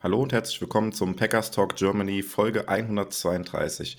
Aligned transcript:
Hallo 0.00 0.22
und 0.22 0.32
herzlich 0.32 0.60
willkommen 0.60 0.92
zum 0.92 1.16
Packers 1.16 1.50
Talk 1.50 1.74
Germany 1.74 2.22
Folge 2.22 2.68
132. 2.68 3.98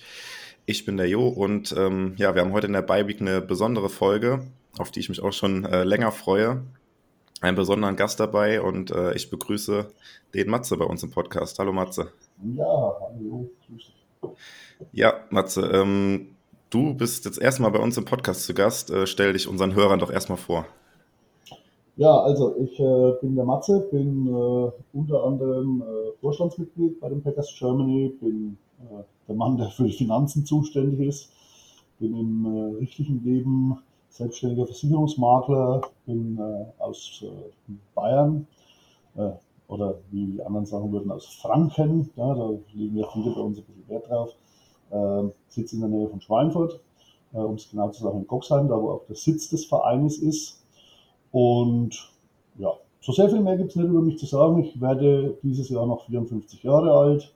Ich 0.64 0.86
bin 0.86 0.96
der 0.96 1.06
Jo 1.06 1.28
und 1.28 1.74
ähm, 1.76 2.14
ja, 2.16 2.34
wir 2.34 2.40
haben 2.40 2.52
heute 2.52 2.68
in 2.68 2.72
der 2.72 2.80
Beiweek 2.80 3.20
eine 3.20 3.42
besondere 3.42 3.90
Folge, 3.90 4.46
auf 4.78 4.90
die 4.90 5.00
ich 5.00 5.10
mich 5.10 5.22
auch 5.22 5.34
schon 5.34 5.66
äh, 5.66 5.84
länger 5.84 6.10
freue. 6.10 6.62
Einen 7.42 7.54
besonderen 7.54 7.96
Gast 7.96 8.18
dabei 8.18 8.62
und 8.62 8.90
äh, 8.92 9.12
ich 9.12 9.28
begrüße 9.28 9.92
den 10.32 10.48
Matze 10.48 10.78
bei 10.78 10.86
uns 10.86 11.02
im 11.02 11.10
Podcast. 11.10 11.58
Hallo 11.58 11.74
Matze. 11.74 12.10
Ja, 12.56 12.64
hallo. 12.64 13.50
Ja, 14.92 15.24
Matze, 15.28 15.66
ähm, 15.66 16.34
du 16.70 16.94
bist 16.94 17.26
jetzt 17.26 17.38
erstmal 17.38 17.72
bei 17.72 17.78
uns 17.78 17.98
im 17.98 18.06
Podcast 18.06 18.44
zu 18.44 18.54
Gast. 18.54 18.90
Äh, 18.90 19.06
stell 19.06 19.34
dich 19.34 19.46
unseren 19.46 19.74
Hörern 19.74 19.98
doch 19.98 20.10
erstmal 20.10 20.38
vor. 20.38 20.66
Ja, 22.00 22.18
also 22.18 22.56
ich 22.56 22.80
äh, 22.80 23.12
bin 23.20 23.36
der 23.36 23.44
Matze, 23.44 23.80
bin 23.90 24.26
äh, 24.26 24.70
unter 24.94 25.22
anderem 25.22 25.82
äh, 25.82 26.12
Vorstandsmitglied 26.22 26.98
bei 26.98 27.10
den 27.10 27.22
Packers 27.22 27.54
Germany, 27.58 28.16
bin 28.18 28.56
äh, 28.78 29.02
der 29.28 29.34
Mann, 29.34 29.58
der 29.58 29.68
für 29.68 29.84
die 29.84 29.92
Finanzen 29.92 30.46
zuständig 30.46 31.06
ist, 31.06 31.30
bin 31.98 32.16
im 32.16 32.46
äh, 32.46 32.76
richtigen 32.78 33.22
Leben 33.22 33.80
selbstständiger 34.08 34.64
Versicherungsmakler, 34.64 35.82
bin 36.06 36.38
äh, 36.38 36.82
aus 36.82 37.22
Bayern 37.94 38.46
oder 39.68 39.98
wie 40.10 40.24
die 40.24 40.42
anderen 40.42 40.64
sagen 40.64 40.90
würden, 40.92 41.10
aus 41.10 41.26
Franken. 41.26 42.08
Ja, 42.16 42.32
da 42.32 42.50
legen 42.72 42.96
ja 42.96 43.06
viele 43.12 43.34
bei 43.34 43.40
uns 43.42 43.58
ein 43.58 43.64
bisschen 43.64 43.88
Wert 43.88 44.08
drauf. 44.08 44.30
sitze 45.48 45.74
in 45.74 45.82
der 45.82 45.90
Nähe 45.90 46.08
von 46.08 46.20
Schweinfurt, 46.20 46.80
um 47.32 47.56
es 47.56 47.68
genau 47.68 47.90
zu 47.90 48.04
sagen 48.04 48.20
in 48.20 48.26
Coxheim, 48.26 48.68
da 48.68 48.80
wo 48.80 48.92
auch 48.92 49.04
der 49.06 49.16
Sitz 49.16 49.50
des 49.50 49.66
Vereines 49.66 50.18
ist. 50.18 50.59
Und 51.32 52.10
ja, 52.58 52.72
so 53.00 53.12
sehr 53.12 53.28
viel 53.28 53.40
mehr 53.40 53.56
gibt 53.56 53.70
es 53.70 53.76
nicht 53.76 53.88
über 53.88 54.02
mich 54.02 54.18
zu 54.18 54.26
sagen. 54.26 54.62
Ich 54.62 54.80
werde 54.80 55.38
dieses 55.42 55.68
Jahr 55.68 55.86
noch 55.86 56.06
54 56.06 56.62
Jahre 56.62 56.92
alt, 56.92 57.32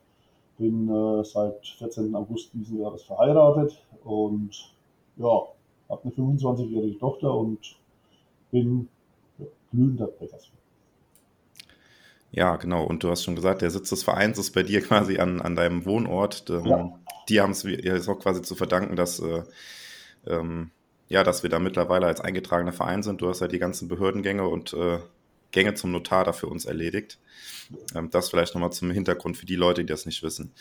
bin 0.57 0.89
äh, 0.89 1.23
seit 1.23 1.65
14. 1.65 2.13
August 2.15 2.53
diesen 2.53 2.81
Jahres 2.81 3.03
verheiratet 3.03 3.81
und 4.03 4.51
ja, 5.17 5.41
habe 5.89 6.01
eine 6.03 6.11
25-jährige 6.11 6.99
Tochter 6.99 7.33
und 7.33 7.59
bin 8.51 8.87
ja, 9.37 9.45
glühender 9.71 10.07
Packers. 10.07 10.51
Ja, 12.31 12.57
genau. 12.57 12.83
Und 12.83 13.01
du 13.01 13.09
hast 13.09 13.23
schon 13.23 13.35
gesagt, 13.35 13.61
der 13.61 13.71
Sitz 13.71 13.89
des 13.89 14.03
Vereins 14.03 14.37
ist 14.37 14.51
bei 14.51 14.63
dir 14.63 14.81
quasi 14.81 15.19
an, 15.19 15.41
an 15.41 15.55
deinem 15.55 15.85
Wohnort. 15.85 16.49
Ähm, 16.49 16.65
ja. 16.65 16.99
Die 17.29 17.39
haben 17.39 17.51
es 17.51 18.09
auch 18.09 18.19
quasi 18.19 18.41
zu 18.41 18.55
verdanken, 18.55 18.97
dass 18.97 19.19
äh, 19.19 19.43
ähm, 20.27 20.71
ja, 21.07 21.23
dass 21.23 21.43
wir 21.43 21.49
da 21.49 21.59
mittlerweile 21.59 22.07
als 22.07 22.21
eingetragener 22.21 22.73
Verein 22.73 23.03
sind. 23.03 23.21
Du 23.21 23.29
hast 23.29 23.41
ja 23.41 23.47
die 23.47 23.59
ganzen 23.59 23.87
Behördengänge 23.87 24.47
und 24.47 24.73
äh, 24.73 24.99
Gänge 25.51 25.73
zum 25.73 25.91
Notar 25.91 26.23
dafür 26.23 26.49
uns 26.51 26.65
erledigt. 26.65 27.19
Ähm, 27.95 28.09
das 28.09 28.29
vielleicht 28.29 28.53
nochmal 28.53 28.71
zum 28.71 28.91
Hintergrund 28.91 29.37
für 29.37 29.45
die 29.45 29.55
Leute, 29.55 29.81
die 29.81 29.91
das 29.91 30.05
nicht 30.05 30.23
wissen. 30.23 30.51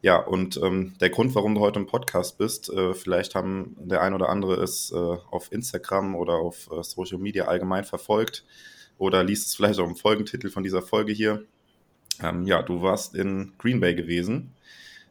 Ja, 0.00 0.16
und 0.16 0.56
ähm, 0.62 0.94
der 1.00 1.10
Grund, 1.10 1.34
warum 1.34 1.54
du 1.54 1.60
heute 1.60 1.80
im 1.80 1.86
Podcast 1.86 2.38
bist, 2.38 2.70
äh, 2.70 2.94
vielleicht 2.94 3.34
haben 3.34 3.76
der 3.78 4.00
ein 4.00 4.14
oder 4.14 4.28
andere 4.28 4.54
es 4.62 4.92
äh, 4.92 4.96
auf 4.96 5.52
Instagram 5.52 6.14
oder 6.14 6.34
auf 6.34 6.70
äh, 6.70 6.82
Social 6.82 7.18
Media 7.18 7.46
allgemein 7.46 7.84
verfolgt 7.84 8.44
oder 8.96 9.24
liest 9.24 9.48
es 9.48 9.54
vielleicht 9.54 9.80
auch 9.80 9.88
im 9.88 9.96
Folgentitel 9.96 10.50
von 10.50 10.62
dieser 10.62 10.82
Folge 10.82 11.12
hier. 11.12 11.44
Ähm, 12.22 12.44
ja, 12.46 12.62
du 12.62 12.82
warst 12.82 13.14
in 13.14 13.52
Green 13.58 13.80
Bay 13.80 13.94
gewesen 13.94 14.54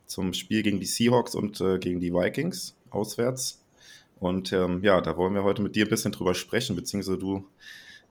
zum 0.06 0.34
Spiel 0.34 0.64
gegen 0.64 0.80
die 0.80 0.86
Seahawks 0.86 1.36
und 1.36 1.60
äh, 1.62 1.80
gegen 1.80 2.00
die 2.00 2.14
Vikings 2.14 2.76
auswärts. 2.90 3.62
Und 4.20 4.52
ähm, 4.54 4.84
ja, 4.84 5.02
da 5.02 5.18
wollen 5.18 5.34
wir 5.34 5.44
heute 5.44 5.62
mit 5.62 5.76
dir 5.76 5.86
ein 5.86 5.90
bisschen 5.90 6.12
drüber 6.12 6.34
sprechen, 6.34 6.76
beziehungsweise 6.76 7.18
du 7.18 7.48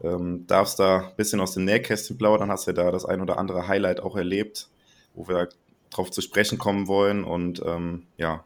ähm, 0.03 0.47
darfst 0.47 0.79
da 0.79 1.09
ein 1.09 1.17
bisschen 1.17 1.41
aus 1.41 1.55
dem 1.55 1.65
Nähkästchen 1.65 2.19
plaudern, 2.19 2.51
hast 2.51 2.67
ja 2.67 2.73
da 2.73 2.91
das 2.91 3.05
ein 3.05 3.21
oder 3.21 3.39
andere 3.39 3.67
Highlight 3.67 4.01
auch 4.01 4.17
erlebt, 4.17 4.69
wo 5.15 5.29
wir 5.29 5.49
drauf 5.91 6.11
zu 6.11 6.21
sprechen 6.21 6.59
kommen 6.59 6.87
wollen. 6.87 7.25
Und 7.25 7.63
ähm, 7.65 8.07
ja, 8.17 8.45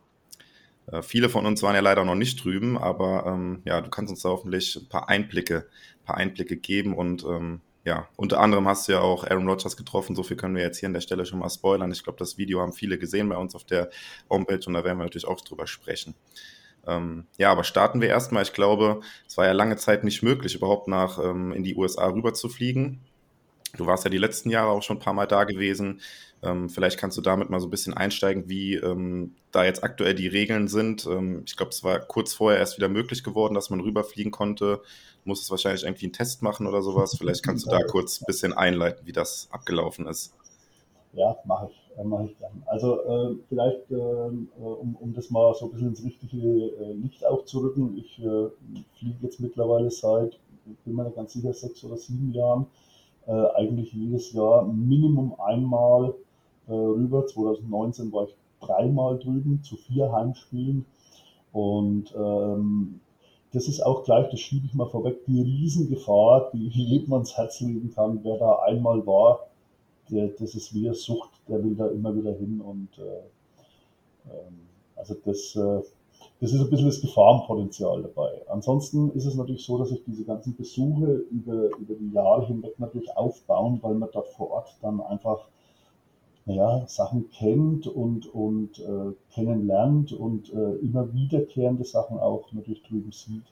äh, 0.86 1.02
viele 1.02 1.28
von 1.28 1.46
uns 1.46 1.62
waren 1.62 1.74
ja 1.74 1.80
leider 1.80 2.04
noch 2.04 2.14
nicht 2.14 2.42
drüben, 2.42 2.78
aber 2.78 3.26
ähm, 3.26 3.62
ja, 3.64 3.80
du 3.80 3.90
kannst 3.90 4.10
uns 4.10 4.22
da 4.22 4.30
hoffentlich 4.30 4.76
ein 4.76 4.88
paar 4.88 5.08
Einblicke, 5.08 5.66
ein 6.00 6.04
paar 6.04 6.16
Einblicke 6.16 6.56
geben 6.56 6.94
und 6.94 7.24
ähm, 7.24 7.60
ja, 7.84 8.08
unter 8.16 8.40
anderem 8.40 8.68
hast 8.68 8.88
du 8.88 8.92
ja 8.92 9.00
auch 9.00 9.24
Aaron 9.24 9.48
Rodgers 9.48 9.76
getroffen. 9.76 10.14
So 10.14 10.22
viel 10.22 10.36
können 10.36 10.54
wir 10.54 10.62
jetzt 10.62 10.78
hier 10.78 10.86
an 10.88 10.92
der 10.92 11.00
Stelle 11.00 11.24
schon 11.24 11.38
mal 11.38 11.48
spoilern. 11.48 11.90
Ich 11.90 12.04
glaube, 12.04 12.18
das 12.18 12.36
Video 12.36 12.60
haben 12.60 12.74
viele 12.74 12.98
gesehen 12.98 13.28
bei 13.30 13.36
uns 13.36 13.54
auf 13.54 13.64
der 13.64 13.88
Homepage 14.28 14.60
und 14.66 14.74
da 14.74 14.84
werden 14.84 14.98
wir 14.98 15.04
natürlich 15.04 15.26
auch 15.26 15.40
drüber 15.40 15.66
sprechen. 15.66 16.14
Ähm, 16.90 17.26
ja, 17.38 17.52
aber 17.52 17.64
starten 17.64 18.00
wir 18.00 18.08
erstmal. 18.08 18.42
Ich 18.42 18.52
glaube, 18.52 19.00
es 19.26 19.36
war 19.36 19.46
ja 19.46 19.52
lange 19.52 19.76
Zeit 19.76 20.02
nicht 20.02 20.22
möglich, 20.22 20.56
überhaupt 20.56 20.88
nach 20.88 21.18
ähm, 21.22 21.52
in 21.52 21.62
die 21.62 21.76
USA 21.76 22.08
rüber 22.08 22.34
zu 22.34 22.48
fliegen. 22.48 23.00
Du 23.76 23.86
warst 23.86 24.04
ja 24.04 24.10
die 24.10 24.18
letzten 24.18 24.50
Jahre 24.50 24.70
auch 24.70 24.82
schon 24.82 24.96
ein 24.96 25.00
paar 25.00 25.12
Mal 25.12 25.26
da 25.26 25.44
gewesen. 25.44 26.00
Ähm, 26.42 26.68
vielleicht 26.68 26.98
kannst 26.98 27.16
du 27.16 27.22
damit 27.22 27.50
mal 27.50 27.60
so 27.60 27.68
ein 27.68 27.70
bisschen 27.70 27.94
einsteigen, 27.94 28.48
wie 28.48 28.74
ähm, 28.74 29.36
da 29.52 29.64
jetzt 29.64 29.84
aktuell 29.84 30.14
die 30.14 30.26
Regeln 30.26 30.66
sind. 30.66 31.06
Ähm, 31.06 31.42
ich 31.46 31.56
glaube, 31.56 31.70
es 31.70 31.84
war 31.84 32.00
kurz 32.00 32.32
vorher 32.32 32.58
erst 32.58 32.76
wieder 32.78 32.88
möglich 32.88 33.22
geworden, 33.22 33.54
dass 33.54 33.70
man 33.70 33.80
rüberfliegen 33.80 34.32
konnte. 34.32 34.82
Muss 35.24 35.42
es 35.42 35.50
wahrscheinlich 35.50 35.84
irgendwie 35.84 36.06
einen 36.06 36.14
Test 36.14 36.42
machen 36.42 36.66
oder 36.66 36.82
sowas. 36.82 37.14
Vielleicht 37.16 37.44
kannst 37.44 37.66
du 37.66 37.70
da 37.70 37.82
kurz 37.86 38.20
ein 38.20 38.26
bisschen 38.26 38.52
einleiten, 38.52 39.06
wie 39.06 39.12
das 39.12 39.48
abgelaufen 39.52 40.06
ist. 40.08 40.34
Ja, 41.12 41.36
mache 41.44 41.68
ich 41.70 41.79
mache 42.04 42.26
ich 42.26 42.38
gern. 42.38 42.62
Also 42.66 43.00
äh, 43.02 43.36
vielleicht, 43.48 43.90
ähm, 43.90 44.48
äh, 44.58 44.62
um, 44.62 44.96
um 44.96 45.14
das 45.14 45.30
mal 45.30 45.54
so 45.54 45.66
ein 45.66 45.72
bisschen 45.72 45.88
ins 45.88 46.04
richtige 46.04 46.38
äh, 46.38 46.92
Licht 46.92 47.24
aufzurücken, 47.24 47.96
ich 47.98 48.18
äh, 48.18 48.48
fliege 48.98 49.16
jetzt 49.22 49.40
mittlerweile 49.40 49.90
seit, 49.90 50.38
ich 50.70 50.78
bin 50.84 50.94
mir 50.94 51.04
nicht 51.04 51.16
ganz 51.16 51.32
sicher, 51.32 51.52
sechs 51.52 51.82
oder 51.84 51.96
sieben 51.96 52.32
Jahren, 52.32 52.66
äh, 53.26 53.32
eigentlich 53.54 53.92
jedes 53.92 54.32
Jahr 54.32 54.64
Minimum 54.64 55.34
einmal 55.40 56.14
rüber. 56.68 57.26
2019 57.26 58.12
war 58.12 58.28
ich 58.28 58.36
dreimal 58.60 59.18
drüben 59.18 59.60
zu 59.64 59.74
vier 59.74 60.12
Heimspielen 60.12 60.84
und 61.52 62.14
ähm, 62.16 63.00
das 63.52 63.66
ist 63.66 63.80
auch 63.80 64.04
gleich, 64.04 64.30
das 64.30 64.40
schiebe 64.40 64.66
ich 64.66 64.74
mal 64.74 64.88
vorweg, 64.88 65.24
die 65.26 65.42
Riesengefahr, 65.42 66.50
die 66.52 66.68
jedem 66.68 67.12
ans 67.12 67.36
Herz 67.36 67.60
legen 67.60 67.92
kann, 67.94 68.20
wer 68.22 68.38
da 68.38 68.60
einmal 68.60 69.06
war, 69.06 69.49
der, 70.10 70.28
das 70.28 70.54
ist 70.54 70.74
wie 70.74 70.86
eine 70.86 70.94
Sucht, 70.94 71.30
der 71.48 71.62
will 71.62 71.74
da 71.74 71.88
immer 71.88 72.14
wieder 72.14 72.32
hin 72.32 72.60
und 72.60 72.88
äh, 72.98 74.30
ähm, 74.30 74.60
also 74.96 75.14
das, 75.24 75.56
äh, 75.56 75.82
das 76.40 76.52
ist 76.52 76.60
ein 76.60 76.70
bisschen 76.70 76.86
das 76.86 77.00
Gefahrenpotenzial 77.00 78.02
dabei. 78.02 78.42
Ansonsten 78.48 79.10
ist 79.12 79.26
es 79.26 79.34
natürlich 79.34 79.64
so, 79.64 79.78
dass 79.78 79.90
sich 79.90 80.02
diese 80.06 80.24
ganzen 80.24 80.56
Besuche 80.56 81.24
über, 81.30 81.76
über 81.78 81.94
die 81.94 82.12
Jahre 82.12 82.46
hinweg 82.46 82.78
natürlich 82.78 83.14
aufbauen, 83.16 83.78
weil 83.82 83.94
man 83.94 84.08
dort 84.12 84.28
vor 84.28 84.50
Ort 84.50 84.76
dann 84.82 85.00
einfach 85.00 85.48
naja, 86.46 86.84
Sachen 86.86 87.30
kennt 87.30 87.86
und, 87.86 88.26
und 88.34 88.78
äh, 88.80 89.12
kennenlernt 89.32 90.12
und 90.12 90.52
äh, 90.52 90.76
immer 90.76 91.12
wiederkehrende 91.12 91.84
Sachen 91.84 92.18
auch 92.18 92.52
natürlich 92.52 92.82
drüben 92.82 93.12
sieht. 93.12 93.44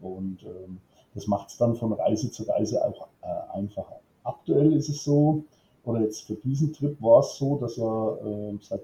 Und 0.00 0.42
ähm, 0.44 0.78
das 1.14 1.26
macht 1.26 1.50
es 1.50 1.58
dann 1.58 1.76
von 1.76 1.92
Reise 1.92 2.30
zu 2.30 2.44
Reise 2.44 2.84
auch 2.84 3.08
äh, 3.22 3.58
einfacher. 3.58 4.00
Aktuell 4.22 4.72
ist 4.72 4.88
es 4.88 5.04
so, 5.04 5.44
oder 5.84 6.00
jetzt 6.02 6.26
für 6.26 6.34
diesen 6.34 6.72
Trip 6.72 7.00
war 7.00 7.20
es 7.20 7.36
so, 7.36 7.56
dass 7.56 7.78
er 7.78 8.18
äh, 8.24 8.58
seit 8.60 8.82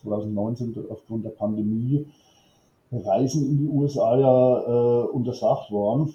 2019 0.00 0.74
äh, 0.74 0.90
aufgrund 0.90 1.24
der 1.24 1.30
Pandemie 1.30 2.06
Reisen 2.90 3.46
in 3.46 3.58
die 3.58 3.68
USA 3.68 4.18
ja 4.18 4.60
äh, 4.62 5.06
untersagt 5.08 5.70
waren. 5.70 6.14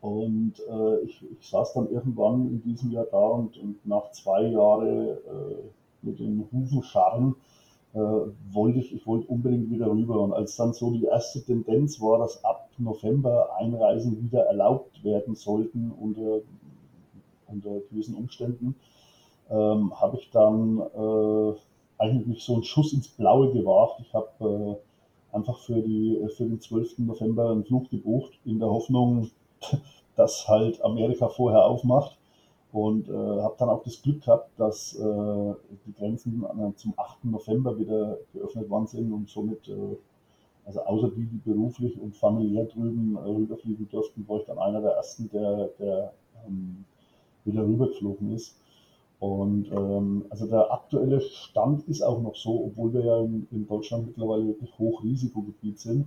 Und 0.00 0.54
äh, 0.68 0.98
ich, 1.04 1.24
ich, 1.40 1.48
saß 1.48 1.72
dann 1.74 1.90
irgendwann 1.90 2.46
in 2.48 2.62
diesem 2.62 2.92
Jahr 2.92 3.06
da 3.10 3.26
und, 3.26 3.56
und 3.56 3.86
nach 3.86 4.10
zwei 4.12 4.42
Jahren 4.48 5.08
äh, 5.08 5.16
mit 6.02 6.18
den 6.18 6.46
Hufen 6.52 6.82
scharren, 6.82 7.34
äh, 7.94 7.98
wollte 8.52 8.80
ich, 8.80 8.94
ich 8.94 9.06
wollte 9.06 9.26
unbedingt 9.28 9.70
wieder 9.70 9.90
rüber. 9.90 10.20
Und 10.20 10.34
als 10.34 10.56
dann 10.56 10.74
so 10.74 10.90
die 10.90 11.04
erste 11.04 11.42
Tendenz 11.42 12.00
war, 12.00 12.18
dass 12.18 12.44
ab 12.44 12.68
November 12.76 13.56
Einreisen 13.56 14.22
wieder 14.22 14.44
erlaubt 14.44 15.02
werden 15.02 15.34
sollten 15.34 15.90
unter 15.98 16.40
unter 17.48 17.80
gewissen 17.90 18.14
Umständen, 18.14 18.76
ähm, 19.50 19.92
habe 20.00 20.16
ich 20.18 20.30
dann 20.30 20.78
äh, 20.78 21.54
eigentlich 21.98 22.42
so 22.42 22.54
einen 22.54 22.64
Schuss 22.64 22.92
ins 22.92 23.08
Blaue 23.08 23.52
gewagt. 23.52 24.00
Ich 24.00 24.12
habe 24.14 24.78
äh, 24.80 25.36
einfach 25.36 25.58
für, 25.58 25.80
die, 25.80 26.20
für 26.36 26.44
den 26.44 26.60
12. 26.60 26.98
November 26.98 27.50
einen 27.50 27.64
Flug 27.64 27.90
gebucht, 27.90 28.32
in 28.44 28.58
der 28.58 28.70
Hoffnung, 28.70 29.30
dass 30.16 30.48
halt 30.48 30.82
Amerika 30.82 31.28
vorher 31.28 31.66
aufmacht. 31.66 32.16
und 32.72 33.08
äh, 33.08 33.12
habe 33.12 33.54
dann 33.58 33.68
auch 33.68 33.82
das 33.84 34.02
Glück 34.02 34.22
gehabt, 34.24 34.50
dass 34.58 34.94
äh, 34.96 35.54
die 35.86 35.92
Grenzen 35.96 36.44
zum 36.76 36.94
8. 36.96 37.24
November 37.24 37.78
wieder 37.78 38.18
geöffnet 38.32 38.68
worden 38.68 38.86
sind 38.86 39.12
und 39.12 39.28
somit, 39.28 39.68
äh, 39.68 39.96
also 40.64 40.80
außer 40.80 41.10
die, 41.10 41.26
die 41.26 41.50
beruflich 41.50 42.00
und 42.00 42.16
familiär 42.16 42.64
drüben 42.64 43.16
äh, 43.16 43.20
rüberfliegen 43.20 43.88
durften, 43.88 44.26
war 44.28 44.40
ich 44.40 44.46
dann 44.46 44.58
einer 44.58 44.80
der 44.80 44.92
ersten, 44.92 45.30
der, 45.30 45.68
der 45.78 46.12
ähm, 46.46 46.84
wieder 47.44 47.64
rübergeflogen 47.64 48.32
ist. 48.32 48.56
Und 49.20 49.70
ähm, 49.72 50.26
also 50.28 50.46
der 50.46 50.70
aktuelle 50.72 51.20
Stand 51.20 51.88
ist 51.88 52.02
auch 52.02 52.20
noch 52.20 52.36
so, 52.36 52.66
obwohl 52.66 52.92
wir 52.92 53.04
ja 53.04 53.20
in, 53.20 53.46
in 53.50 53.66
Deutschland 53.66 54.06
mittlerweile 54.08 54.48
wirklich 54.48 54.78
Hochrisikogebiet 54.78 55.78
sind. 55.78 56.06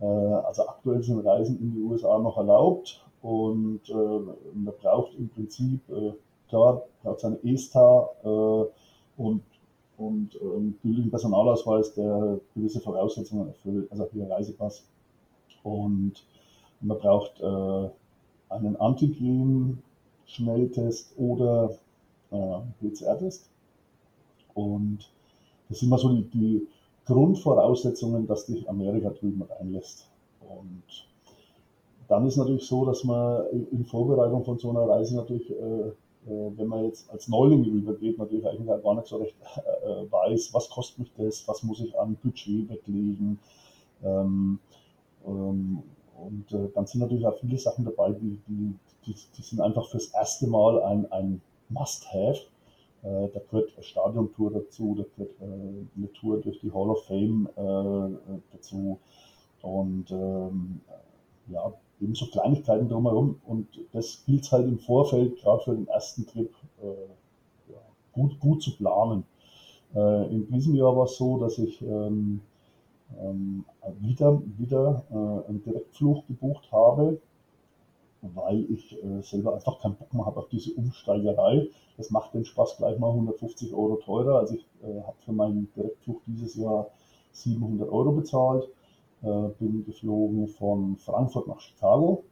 Äh, 0.00 0.04
also 0.04 0.66
aktuell 0.66 1.02
sind 1.02 1.24
Reisen 1.24 1.60
in 1.60 1.72
die 1.72 1.80
USA 1.80 2.18
noch 2.18 2.36
erlaubt 2.36 3.04
und 3.22 3.88
äh, 3.88 3.94
man 3.94 4.74
braucht 4.80 5.14
im 5.16 5.28
Prinzip, 5.28 5.80
äh, 5.90 6.12
klar, 6.48 6.82
braucht 7.02 7.20
seine 7.20 7.42
ESTA 7.44 8.08
äh, 8.24 8.64
und, 9.20 9.42
und 9.96 10.40
einen 10.40 10.78
gültigen 10.82 11.10
Personalausweis, 11.10 11.94
der 11.94 12.40
gewisse 12.54 12.80
Voraussetzungen 12.80 13.48
erfüllt, 13.48 13.90
also 13.90 14.08
hier 14.12 14.28
Reisepass. 14.28 14.84
Und 15.62 16.24
man 16.80 16.98
braucht 16.98 17.40
äh, 17.40 17.88
einen 18.48 18.76
Antigen-Schnelltest 20.26 21.12
oder 21.16 21.70
äh, 22.30 22.58
PCR-Test. 22.80 23.48
Und 24.54 25.10
das 25.68 25.80
sind 25.80 25.88
mal 25.88 25.98
so 25.98 26.08
die, 26.10 26.28
die, 26.30 26.68
Grundvoraussetzungen, 27.06 28.26
dass 28.26 28.46
dich 28.46 28.68
Amerika 28.68 29.10
drüben 29.10 29.42
reinlässt. 29.42 30.08
Und 30.40 30.82
dann 32.08 32.26
ist 32.26 32.36
natürlich 32.36 32.66
so, 32.66 32.84
dass 32.84 33.04
man 33.04 33.46
in 33.70 33.84
Vorbereitung 33.84 34.44
von 34.44 34.58
so 34.58 34.70
einer 34.70 34.88
Reise 34.88 35.14
natürlich, 35.14 35.48
äh, 35.48 35.54
äh, 35.54 35.92
wenn 36.56 36.66
man 36.66 36.86
jetzt 36.86 37.08
als 37.12 37.28
Neuling 37.28 37.62
rübergeht, 37.62 38.18
natürlich 38.18 38.44
eigentlich 38.44 38.82
gar 38.82 38.96
nicht 38.96 39.06
so 39.06 39.18
recht 39.18 39.36
äh, 39.84 40.10
weiß, 40.10 40.52
was 40.52 40.68
kostet 40.68 40.98
mich 40.98 41.12
das, 41.16 41.46
was 41.46 41.62
muss 41.62 41.80
ich 41.80 41.96
an 41.96 42.16
Budget 42.24 42.68
weglegen. 42.68 43.38
Ähm, 44.02 44.58
ähm, 45.24 45.84
und 46.18 46.52
äh, 46.52 46.68
dann 46.74 46.86
sind 46.86 47.02
natürlich 47.02 47.24
auch 47.24 47.38
viele 47.38 47.58
Sachen 47.58 47.84
dabei, 47.84 48.10
die, 48.10 48.40
die, 48.48 48.74
die, 49.06 49.14
die 49.36 49.42
sind 49.42 49.60
einfach 49.60 49.88
fürs 49.88 50.08
erste 50.08 50.46
Mal 50.46 50.82
ein, 50.82 51.10
ein 51.12 51.40
Must-Have. 51.68 52.40
Äh, 53.02 53.28
da 53.32 53.40
gehört 53.50 53.72
eine 53.74 53.84
Stadiontour 53.84 54.50
dazu, 54.52 54.96
da 54.96 55.04
gehört 55.16 55.40
äh, 55.40 55.44
eine 55.96 56.12
Tour 56.12 56.40
durch 56.40 56.60
die 56.60 56.72
Hall 56.72 56.90
of 56.90 57.04
Fame 57.06 57.48
äh, 57.56 58.38
dazu 58.52 58.98
und 59.62 60.10
ähm, 60.10 60.80
ja, 61.48 61.72
eben 62.00 62.14
so 62.14 62.26
Kleinigkeiten 62.26 62.88
drumherum. 62.88 63.40
Und 63.46 63.68
das 63.92 64.24
gilt 64.26 64.50
halt 64.50 64.66
im 64.66 64.78
Vorfeld, 64.78 65.36
gerade 65.40 65.62
für 65.62 65.74
den 65.74 65.88
ersten 65.88 66.26
Trip, 66.26 66.52
ja, 67.68 67.76
gut, 68.12 68.38
gut 68.40 68.62
zu 68.62 68.76
planen. 68.76 69.24
in 69.94 70.46
diesem 70.50 70.74
Jahr 70.74 70.96
war 70.96 71.04
es 71.04 71.16
so, 71.16 71.38
dass 71.38 71.58
ich 71.58 71.80
ähm, 71.82 72.40
ähm, 73.18 73.64
wieder, 74.00 74.42
wieder 74.58 75.04
einen 75.48 75.62
Direktflug 75.64 76.26
gebucht 76.26 76.70
habe 76.70 77.18
weil 78.34 78.70
ich 78.70 79.02
äh, 79.02 79.22
selber 79.22 79.54
einfach 79.54 79.80
keinen 79.80 79.96
Bock 79.96 80.12
mehr 80.12 80.26
habe 80.26 80.40
auf 80.40 80.48
diese 80.48 80.72
Umsteigerei. 80.74 81.68
Das 81.96 82.10
macht 82.10 82.34
den 82.34 82.44
Spaß 82.44 82.76
gleich 82.78 82.98
mal 82.98 83.10
150 83.10 83.72
Euro 83.72 83.96
teurer. 83.96 84.40
Also 84.40 84.54
ich 84.54 84.66
äh, 84.82 85.02
habe 85.02 85.16
für 85.24 85.32
meinen 85.32 85.68
Direktflug 85.74 86.22
dieses 86.26 86.56
Jahr 86.56 86.88
700 87.32 87.90
Euro 87.90 88.12
bezahlt, 88.12 88.68
äh, 89.22 89.48
bin 89.58 89.84
geflogen 89.84 90.48
von 90.48 90.96
Frankfurt 90.96 91.46
nach 91.48 91.60
Chicago 91.60 92.24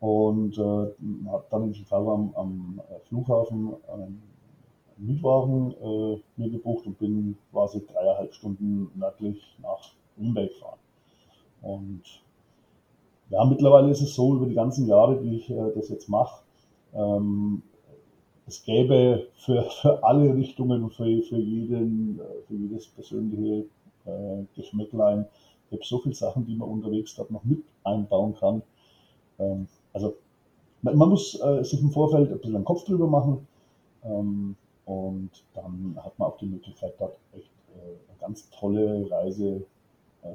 und 0.00 0.56
äh, 0.58 1.30
habe 1.30 1.44
dann 1.50 1.64
in 1.64 1.74
Chicago 1.74 2.14
am, 2.14 2.32
am 2.34 2.80
Flughafen 3.08 3.74
einen 3.92 4.22
Mietwagen 4.98 5.72
äh, 5.72 6.20
mir 6.36 6.50
gebucht 6.50 6.86
und 6.86 6.98
bin 6.98 7.38
quasi 7.52 7.84
dreieinhalb 7.86 8.34
Stunden 8.34 8.90
nördlich 8.94 9.56
nach 9.62 9.92
Bay 10.16 10.48
gefahren. 10.48 10.78
Und 11.62 12.02
ja, 13.30 13.44
mittlerweile 13.44 13.90
ist 13.90 14.00
es 14.00 14.14
so, 14.14 14.34
über 14.34 14.46
die 14.46 14.54
ganzen 14.54 14.86
Jahre, 14.86 15.20
die 15.20 15.36
ich 15.36 15.50
äh, 15.50 15.72
das 15.74 15.88
jetzt 15.88 16.08
mache, 16.08 16.42
ähm, 16.94 17.62
es 18.46 18.62
gäbe 18.62 19.28
für, 19.36 19.62
für 19.82 20.02
alle 20.02 20.34
Richtungen 20.34 20.82
und 20.82 20.94
für, 20.94 21.04
für, 21.22 21.38
jeden, 21.38 22.18
äh, 22.20 22.42
für 22.46 22.54
jedes 22.54 22.86
persönliche 22.88 23.66
äh, 24.06 24.44
Geschmäcklein, 24.56 25.26
gibt 25.70 25.84
so 25.84 25.98
viele 25.98 26.14
Sachen, 26.14 26.46
die 26.46 26.56
man 26.56 26.68
unterwegs 26.68 27.14
dort 27.14 27.30
noch 27.30 27.44
mit 27.44 27.62
einbauen 27.84 28.34
kann. 28.34 28.62
Ähm, 29.38 29.68
also 29.92 30.16
man, 30.82 30.96
man 30.96 31.10
muss 31.10 31.38
äh, 31.40 31.62
sich 31.62 31.80
im 31.80 31.90
Vorfeld 31.90 32.30
ein 32.30 32.38
bisschen 32.38 32.54
den 32.54 32.64
Kopf 32.64 32.84
drüber 32.84 33.06
machen 33.06 33.46
ähm, 34.04 34.56
und 34.86 35.30
dann 35.54 35.98
hat 36.02 36.18
man 36.18 36.28
auch 36.28 36.38
die 36.38 36.46
Möglichkeit, 36.46 36.94
dort 36.98 37.16
echt 37.32 37.50
äh, 37.74 37.80
eine 37.80 38.18
ganz 38.18 38.48
tolle 38.50 39.10
Reise 39.10 39.66
äh, 40.22 40.28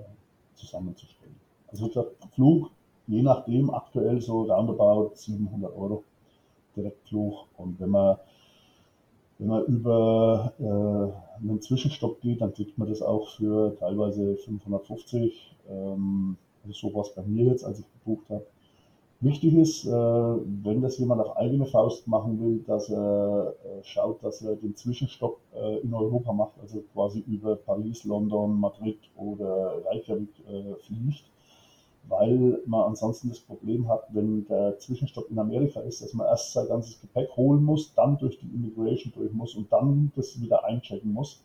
zusammenzustellen. 0.53 1.35
Also 1.71 1.87
der 1.87 2.05
Flug 2.35 2.69
je 3.07 3.21
nachdem 3.21 3.69
aktuell 3.69 4.21
so 4.21 4.43
roundabout 4.43 5.11
700 5.15 5.75
Euro 5.75 6.03
Direktflug. 6.75 7.45
Und 7.57 7.79
wenn 7.79 7.89
man, 7.89 8.17
wenn 9.37 9.47
man 9.47 9.65
über 9.65 10.53
äh, 10.59 11.43
einen 11.43 11.61
Zwischenstopp 11.61 12.21
geht, 12.21 12.41
dann 12.41 12.53
kriegt 12.53 12.77
man 12.77 12.89
das 12.89 13.01
auch 13.01 13.29
für 13.35 13.75
teilweise 13.79 14.35
550. 14.37 15.55
Ähm, 15.69 16.37
also 16.63 16.89
so 16.89 16.95
war 16.95 17.01
es 17.01 17.13
bei 17.13 17.23
mir 17.23 17.45
jetzt, 17.45 17.65
als 17.65 17.79
ich 17.79 17.85
gebucht 17.93 18.29
habe. 18.29 18.45
Wichtig 19.19 19.53
ist, 19.53 19.85
äh, 19.85 19.89
wenn 19.89 20.81
das 20.81 20.97
jemand 20.97 21.21
auf 21.21 21.37
eigene 21.37 21.65
Faust 21.65 22.07
machen 22.07 22.41
will, 22.41 22.59
dass 22.67 22.89
er 22.89 23.53
äh, 23.63 23.83
schaut, 23.83 24.21
dass 24.21 24.41
er 24.41 24.55
den 24.57 24.75
Zwischenstopp 24.75 25.39
äh, 25.55 25.77
in 25.77 25.93
Europa 25.93 26.33
macht, 26.33 26.59
also 26.61 26.83
quasi 26.93 27.19
über 27.19 27.55
Paris, 27.55 28.03
London, 28.03 28.59
Madrid 28.59 28.99
oder 29.15 29.81
Reykjavik 29.85 30.29
äh, 30.49 30.75
fliegt 30.81 31.23
weil 32.07 32.61
man 32.65 32.83
ansonsten 32.87 33.29
das 33.29 33.39
Problem 33.39 33.87
hat, 33.87 34.03
wenn 34.09 34.45
der 34.47 34.77
Zwischenstopp 34.79 35.29
in 35.29 35.39
Amerika 35.39 35.79
ist, 35.81 36.01
dass 36.01 36.13
man 36.13 36.27
erst 36.27 36.53
sein 36.53 36.67
ganzes 36.67 36.99
Gepäck 36.99 37.35
holen 37.37 37.63
muss, 37.63 37.93
dann 37.93 38.17
durch 38.17 38.37
die 38.39 38.47
Immigration 38.47 39.13
durch 39.15 39.31
muss 39.31 39.55
und 39.55 39.71
dann 39.71 40.11
das 40.15 40.39
wieder 40.39 40.65
einchecken 40.65 41.13
muss. 41.13 41.41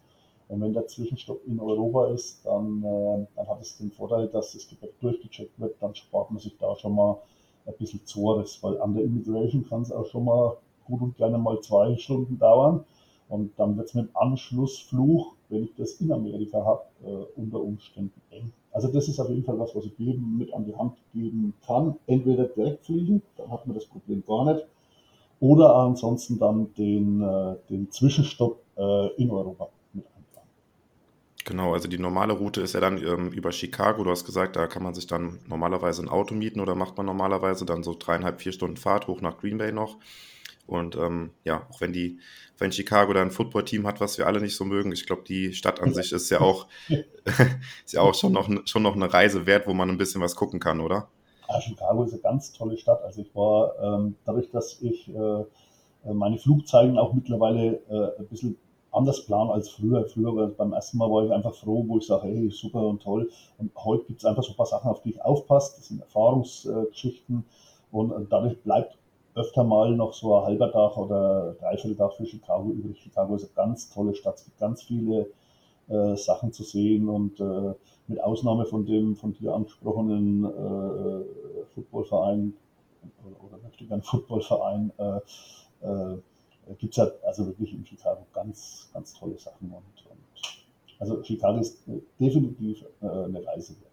Und 0.48 0.62
wenn 0.62 0.72
der 0.72 0.86
Zwischenstopp 0.86 1.46
in 1.46 1.60
Europa 1.60 2.08
ist, 2.08 2.44
dann, 2.44 2.82
äh, 2.82 3.26
dann 3.36 3.48
hat 3.48 3.60
es 3.60 3.76
den 3.76 3.90
Vorteil, 3.90 4.28
dass 4.28 4.52
das 4.52 4.66
Gepäck 4.68 4.98
durchgecheckt 5.00 5.60
wird, 5.60 5.76
dann 5.80 5.94
spart 5.94 6.30
man 6.30 6.40
sich 6.40 6.56
da 6.58 6.74
schon 6.76 6.94
mal 6.94 7.18
ein 7.66 7.74
bisschen 7.78 8.04
Zores, 8.06 8.58
weil 8.62 8.80
an 8.80 8.94
der 8.94 9.04
Immigration 9.04 9.68
kann 9.68 9.82
es 9.82 9.92
auch 9.92 10.06
schon 10.06 10.24
mal 10.24 10.56
gut 10.86 11.02
und 11.02 11.16
gerne 11.16 11.38
mal 11.38 11.60
zwei 11.60 11.96
Stunden 11.96 12.38
dauern. 12.38 12.84
Und 13.28 13.52
dann 13.58 13.76
wird 13.76 13.88
es 13.88 13.94
mit 13.94 14.08
Anschlussfluch, 14.16 15.34
wenn 15.50 15.64
ich 15.64 15.74
das 15.76 15.92
in 16.00 16.10
Amerika 16.10 16.64
habe, 16.64 16.82
äh, 17.04 17.40
unter 17.40 17.60
Umständen 17.60 18.20
eng. 18.30 18.52
Also 18.78 18.92
das 18.92 19.08
ist 19.08 19.18
auf 19.18 19.28
jeden 19.28 19.42
Fall 19.42 19.58
was, 19.58 19.74
was 19.74 19.86
ich 19.86 19.98
jedem 19.98 20.38
mit 20.38 20.54
an 20.54 20.64
die 20.64 20.76
Hand 20.76 20.94
geben 21.12 21.52
kann. 21.66 21.96
Entweder 22.06 22.44
direkt 22.44 22.86
fliegen, 22.86 23.22
dann 23.36 23.50
hat 23.50 23.66
man 23.66 23.74
das 23.74 23.84
Problem 23.86 24.22
gar 24.24 24.54
nicht, 24.54 24.64
oder 25.40 25.74
ansonsten 25.74 26.38
dann 26.38 26.72
den, 26.74 27.20
äh, 27.20 27.56
den 27.68 27.90
Zwischenstopp 27.90 28.62
äh, 28.76 29.08
in 29.16 29.32
Europa 29.32 29.68
mit 29.92 30.04
einplanen. 30.06 30.48
Genau, 31.44 31.72
also 31.72 31.88
die 31.88 31.98
normale 31.98 32.34
Route 32.34 32.60
ist 32.60 32.74
ja 32.74 32.78
dann 32.78 32.98
ähm, 32.98 33.32
über 33.32 33.50
Chicago. 33.50 34.04
Du 34.04 34.10
hast 34.10 34.24
gesagt, 34.24 34.54
da 34.54 34.68
kann 34.68 34.84
man 34.84 34.94
sich 34.94 35.08
dann 35.08 35.40
normalerweise 35.48 36.02
ein 36.02 36.08
Auto 36.08 36.36
mieten 36.36 36.60
oder 36.60 36.76
macht 36.76 36.96
man 36.96 37.06
normalerweise 37.06 37.66
dann 37.66 37.82
so 37.82 37.96
dreieinhalb, 37.98 38.40
vier 38.40 38.52
Stunden 38.52 38.76
Fahrt 38.76 39.08
hoch 39.08 39.20
nach 39.20 39.38
Green 39.38 39.58
Bay 39.58 39.72
noch. 39.72 39.96
Und 40.68 40.96
ähm, 40.96 41.30
ja, 41.44 41.66
auch 41.70 41.80
wenn 41.80 41.94
die, 41.94 42.18
wenn 42.58 42.70
Chicago 42.70 43.14
da 43.14 43.22
ein 43.22 43.30
Footballteam 43.30 43.86
hat, 43.86 44.02
was 44.02 44.18
wir 44.18 44.26
alle 44.26 44.40
nicht 44.40 44.54
so 44.54 44.66
mögen, 44.66 44.92
ich 44.92 45.06
glaube, 45.06 45.22
die 45.26 45.54
Stadt 45.54 45.80
an 45.80 45.94
sich 45.94 46.12
ist 46.12 46.28
ja 46.28 46.42
auch, 46.42 46.66
ist 46.88 47.94
ja 47.94 48.02
auch 48.02 48.14
schon 48.14 48.32
noch, 48.32 48.50
schon 48.66 48.82
noch 48.82 48.94
eine 48.94 49.12
Reise 49.12 49.46
wert, 49.46 49.66
wo 49.66 49.72
man 49.72 49.88
ein 49.88 49.96
bisschen 49.96 50.20
was 50.20 50.36
gucken 50.36 50.60
kann, 50.60 50.80
oder? 50.80 51.08
Ja, 51.48 51.58
Chicago 51.62 52.04
ist 52.04 52.12
eine 52.12 52.20
ganz 52.20 52.52
tolle 52.52 52.76
Stadt. 52.76 53.02
Also 53.02 53.22
ich 53.22 53.34
war, 53.34 53.72
ähm, 53.80 54.16
dadurch, 54.26 54.50
dass 54.50 54.82
ich 54.82 55.08
äh, 55.08 55.44
meine 56.12 56.36
Flugzeiten 56.36 56.98
auch 56.98 57.14
mittlerweile 57.14 57.80
äh, 57.88 58.20
ein 58.20 58.26
bisschen 58.26 58.58
anders 58.92 59.24
plan 59.24 59.48
als 59.48 59.70
früher. 59.70 60.04
Früher 60.04 60.36
weil 60.36 60.48
beim 60.48 60.74
ersten 60.74 60.98
Mal 60.98 61.10
war 61.10 61.24
ich 61.24 61.32
einfach 61.32 61.54
froh, 61.54 61.82
wo 61.88 61.96
ich 61.96 62.06
sage, 62.06 62.28
hey, 62.28 62.50
super 62.50 62.82
und 62.82 63.02
toll. 63.02 63.30
Und 63.56 63.72
heute 63.74 64.04
gibt 64.04 64.18
es 64.18 64.26
einfach 64.26 64.42
so 64.42 64.52
ein 64.52 64.56
paar 64.56 64.66
Sachen, 64.66 64.90
auf 64.90 65.00
die 65.00 65.12
ich 65.12 65.22
aufpasse. 65.22 65.76
Das 65.76 65.88
sind 65.88 66.02
Erfahrungsgeschichten. 66.02 67.46
Und 67.90 68.30
dadurch 68.30 68.60
bleibt 68.62 68.98
öfter 69.38 69.64
mal 69.64 69.94
noch 69.94 70.12
so 70.12 70.36
ein 70.36 70.44
halber 70.44 70.72
Tag 70.72 70.96
oder 70.96 71.54
dreiviertel 71.60 71.96
Tag 71.96 72.14
für 72.14 72.26
Chicago 72.26 72.70
übrig. 72.70 72.98
Chicago 73.00 73.36
ist 73.36 73.44
eine 73.44 73.54
ganz 73.54 73.88
tolle 73.90 74.14
Stadt. 74.14 74.36
Es 74.36 74.44
gibt 74.44 74.58
ganz 74.58 74.82
viele 74.82 75.30
äh, 75.88 76.16
Sachen 76.16 76.52
zu 76.52 76.64
sehen 76.64 77.08
und 77.08 77.40
äh, 77.40 77.74
mit 78.08 78.22
Ausnahme 78.22 78.64
von 78.66 78.84
dem 78.84 79.16
von 79.16 79.32
dir 79.34 79.54
angesprochenen 79.54 80.44
äh, 80.44 81.64
Footballverein 81.74 82.54
oder, 83.24 83.58
möchte 83.62 83.92
einen 83.92 84.02
Footballverein, 84.02 84.92
äh, 84.98 85.20
äh, 85.86 86.18
gibt 86.78 86.92
es 86.92 86.96
ja 86.96 87.10
also 87.24 87.46
wirklich 87.46 87.72
in 87.72 87.86
Chicago 87.86 88.26
ganz, 88.32 88.90
ganz 88.92 89.14
tolle 89.14 89.38
Sachen. 89.38 89.68
Und, 89.70 90.10
und 90.10 90.18
also 90.98 91.22
Chicago 91.22 91.58
ist 91.58 91.82
definitiv 92.18 92.84
äh, 93.00 93.06
eine 93.06 93.44
Reise 93.46 93.74
wert. 93.80 93.87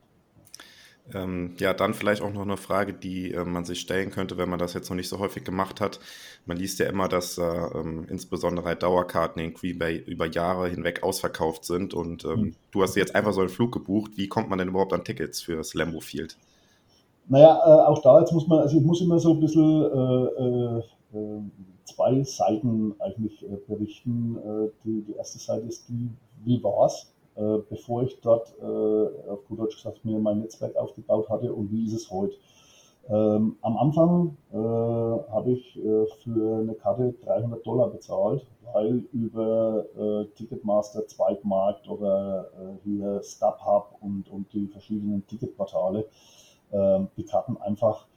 Ähm, 1.13 1.53
ja, 1.59 1.73
dann 1.73 1.93
vielleicht 1.93 2.23
auch 2.23 2.33
noch 2.33 2.41
eine 2.41 2.57
Frage, 2.57 2.91
die 2.93 3.31
äh, 3.31 3.45
man 3.45 3.63
sich 3.63 3.79
stellen 3.79 4.09
könnte, 4.09 4.37
wenn 4.37 4.49
man 4.49 4.57
das 4.57 4.73
jetzt 4.73 4.89
noch 4.89 4.95
nicht 4.95 5.07
so 5.07 5.19
häufig 5.19 5.43
gemacht 5.43 5.79
hat. 5.79 5.99
Man 6.47 6.57
liest 6.57 6.79
ja 6.79 6.87
immer, 6.87 7.07
dass 7.07 7.37
äh, 7.37 7.43
ähm, 7.43 8.07
insbesondere 8.09 8.65
halt 8.65 8.81
Dauerkarten 8.81 9.39
in 9.41 9.53
Green 9.53 9.77
Bay 9.77 9.97
über 9.97 10.25
Jahre 10.25 10.67
hinweg 10.67 11.03
ausverkauft 11.03 11.65
sind 11.65 11.93
und 11.93 12.25
ähm, 12.25 12.39
mhm. 12.39 12.55
du 12.71 12.81
hast 12.81 12.95
jetzt 12.95 13.13
einfach 13.13 13.33
so 13.33 13.41
einen 13.41 13.49
Flug 13.49 13.71
gebucht. 13.71 14.13
Wie 14.15 14.27
kommt 14.27 14.49
man 14.49 14.57
denn 14.57 14.69
überhaupt 14.69 14.93
an 14.93 15.03
Tickets 15.03 15.41
für 15.41 15.57
das 15.57 15.75
Lambo 15.75 15.99
Field? 15.99 16.37
Naja, 17.27 17.55
äh, 17.55 17.87
auch 17.87 18.01
da 18.01 18.19
jetzt 18.19 18.31
muss 18.31 18.47
man, 18.47 18.59
also 18.59 18.77
ich 18.77 18.83
muss 18.83 19.01
immer 19.01 19.19
so 19.19 19.33
ein 19.33 19.39
bisschen 19.39 19.83
äh, 19.83 21.17
äh, 21.17 21.19
äh 21.19 21.41
zwei 21.85 22.23
Seiten 22.23 22.95
eigentlich 22.99 23.45
berichten. 23.67 24.37
Die, 24.83 25.03
die, 25.07 25.13
erste 25.13 25.37
Seite 25.37 25.67
ist 25.67 25.87
die, 25.87 26.09
wie 26.43 26.61
war's? 26.61 27.13
Äh, 27.35 27.59
bevor 27.69 28.03
ich 28.03 28.19
dort, 28.21 28.53
äh, 28.59 29.29
auf 29.29 29.45
gut 29.47 29.59
Deutsch 29.59 29.75
gesagt, 29.75 30.05
mir 30.05 30.17
mein 30.19 30.39
Netzwerk 30.39 30.75
aufgebaut 30.77 31.29
hatte 31.29 31.53
und 31.53 31.71
wie 31.71 31.85
ist 31.85 31.93
es 31.93 32.09
heute. 32.09 32.35
Ähm, 33.07 33.57
am 33.61 33.77
Anfang 33.77 34.35
äh, 34.51 34.55
habe 34.55 35.51
ich 35.51 35.77
äh, 35.77 36.05
für 36.23 36.59
eine 36.59 36.73
Karte 36.73 37.13
300 37.23 37.65
Dollar 37.65 37.89
bezahlt, 37.89 38.47
weil 38.73 39.03
über 39.11 39.85
äh, 39.95 40.25
Ticketmaster, 40.35 41.05
Zweitmarkt 41.07 41.87
oder 41.87 42.49
äh, 42.57 42.83
hier 42.83 43.21
StubHub 43.21 43.97
und, 44.01 44.29
und 44.31 44.51
die 44.53 44.67
verschiedenen 44.67 45.25
Ticketportale 45.27 46.07
ähm, 46.71 47.09
die 47.15 47.25
Karten 47.25 47.57
einfach 47.57 48.07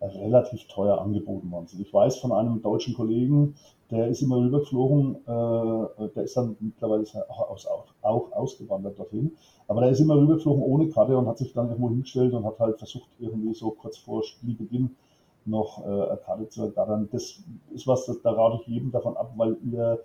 relativ 0.00 0.66
teuer 0.68 0.98
angeboten 0.98 1.50
worden 1.50 1.66
sind. 1.66 1.80
Ich 1.82 1.92
weiß 1.92 2.16
von 2.18 2.32
einem 2.32 2.62
deutschen 2.62 2.94
Kollegen, 2.94 3.56
der 3.90 4.08
ist 4.08 4.22
immer 4.22 4.36
rübergeflogen, 4.36 5.16
äh, 5.26 6.08
der 6.14 6.22
ist 6.22 6.36
dann 6.36 6.56
mittlerweile 6.60 7.04
auch, 7.28 7.50
auch, 7.50 7.84
auch, 8.02 8.32
ausgewandert 8.32 8.98
dorthin, 8.98 9.32
aber 9.68 9.82
der 9.82 9.90
ist 9.90 10.00
immer 10.00 10.16
rübergeflogen 10.16 10.62
ohne 10.62 10.88
Karte 10.88 11.16
und 11.16 11.26
hat 11.26 11.38
sich 11.38 11.52
dann 11.52 11.68
irgendwo 11.68 11.88
hingestellt 11.88 12.32
und 12.32 12.44
hat 12.44 12.58
halt 12.58 12.78
versucht, 12.78 13.08
irgendwie 13.18 13.54
so 13.54 13.70
kurz 13.70 13.98
vor 13.98 14.22
Spielbeginn 14.22 14.96
noch 15.44 15.84
äh, 15.84 15.88
eine 15.88 16.18
Karte 16.24 16.48
zu 16.48 16.62
ergattern. 16.62 17.08
Das 17.12 17.42
ist 17.74 17.86
was, 17.86 18.06
das, 18.06 18.20
da 18.22 18.32
rate 18.32 18.60
ich 18.62 18.68
jedem 18.68 18.92
davon 18.92 19.16
ab, 19.16 19.32
weil 19.36 19.56
ihr 19.70 20.00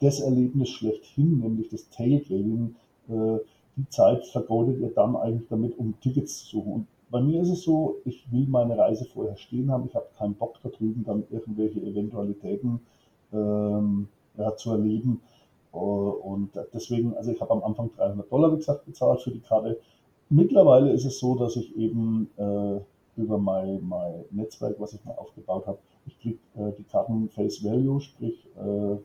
das 0.00 0.20
Erlebnis 0.20 0.70
schlechthin, 0.70 1.40
nämlich 1.40 1.68
das 1.68 1.88
Tailgating, 1.90 2.74
äh, 3.08 3.38
die 3.76 3.88
Zeit 3.88 4.26
vergeudet 4.26 4.80
ihr 4.80 4.90
dann 4.90 5.16
eigentlich 5.16 5.48
damit, 5.48 5.78
um 5.78 5.94
Tickets 6.00 6.44
zu 6.44 6.58
suchen. 6.58 6.72
Und 6.72 6.86
bei 7.10 7.20
mir 7.20 7.42
ist 7.42 7.50
es 7.50 7.62
so, 7.62 7.96
ich 8.04 8.30
will 8.32 8.46
meine 8.48 8.76
Reise 8.76 9.04
vorher 9.04 9.36
stehen 9.36 9.70
haben. 9.70 9.86
Ich 9.86 9.94
habe 9.94 10.06
keinen 10.16 10.34
Bock 10.34 10.58
da 10.62 10.68
drüben 10.68 11.04
dann 11.04 11.24
irgendwelche 11.30 11.80
Eventualitäten 11.80 12.80
ähm, 13.32 14.08
ja, 14.36 14.56
zu 14.56 14.72
erleben. 14.72 15.20
Äh, 15.72 15.76
und 15.76 16.50
deswegen, 16.72 17.16
also 17.16 17.30
ich 17.30 17.40
habe 17.40 17.52
am 17.52 17.62
Anfang 17.64 17.90
300 17.96 18.30
Dollar, 18.30 18.52
wie 18.52 18.56
gesagt, 18.56 18.86
bezahlt 18.86 19.22
für 19.22 19.30
die 19.30 19.40
Karte. 19.40 19.78
Mittlerweile 20.28 20.90
ist 20.92 21.04
es 21.04 21.18
so, 21.18 21.34
dass 21.34 21.56
ich 21.56 21.76
eben 21.76 22.30
äh, 22.36 22.80
über 23.20 23.38
mein, 23.38 23.86
mein 23.86 24.24
Netzwerk, 24.30 24.76
was 24.78 24.94
ich 24.94 25.04
mal 25.04 25.14
aufgebaut 25.14 25.66
habe, 25.66 25.78
ich 26.06 26.18
kriege 26.20 26.38
äh, 26.56 26.72
die 26.78 26.84
Karten 26.84 27.28
Face 27.28 27.62
Value, 27.62 28.00
sprich 28.00 28.46
äh, 28.56 28.96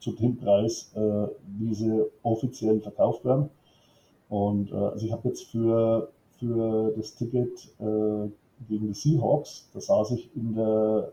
zu 0.00 0.12
dem 0.12 0.36
Preis, 0.36 0.92
äh, 0.94 1.28
wie 1.58 1.74
sie 1.74 2.04
offiziell 2.22 2.80
verkauft 2.80 3.24
werden. 3.24 3.48
Und 4.28 4.72
äh, 4.72 4.74
also 4.74 5.06
ich 5.06 5.12
habe 5.12 5.28
jetzt 5.28 5.44
für 5.44 6.10
für 6.40 6.92
das 6.96 7.14
Ticket 7.14 7.68
gegen 7.78 8.88
die 8.88 8.92
Seahawks. 8.92 9.68
Da 9.72 9.80
saß 9.80 10.10
ich 10.10 10.28
in 10.34 10.56
der 10.56 11.12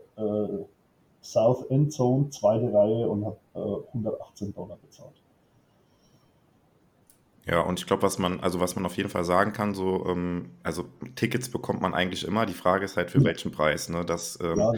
South 1.22 1.70
End 1.70 1.92
Zone, 1.92 2.30
zweite 2.30 2.72
Reihe 2.72 3.08
und 3.08 3.24
habe 3.24 3.38
äh, 3.54 3.86
118 3.88 4.52
Dollar 4.52 4.76
bezahlt. 4.76 5.22
Ja, 7.44 7.60
und 7.60 7.80
ich 7.80 7.86
glaube, 7.86 8.02
was 8.02 8.18
man, 8.18 8.40
also 8.40 8.60
was 8.60 8.76
man 8.76 8.86
auf 8.86 8.96
jeden 8.96 9.08
Fall 9.08 9.24
sagen 9.24 9.52
kann, 9.52 9.74
so, 9.74 10.06
ähm, 10.06 10.50
also 10.62 10.84
Tickets 11.16 11.48
bekommt 11.48 11.80
man 11.80 11.94
eigentlich 11.94 12.24
immer. 12.24 12.46
Die 12.46 12.52
Frage 12.54 12.84
ist 12.84 12.96
halt 12.96 13.10
für 13.10 13.24
welchen 13.24 13.50
Preis. 13.50 13.88
Ne? 13.88 14.04
Das, 14.04 14.38
ähm, 14.40 14.58
ja. 14.58 14.72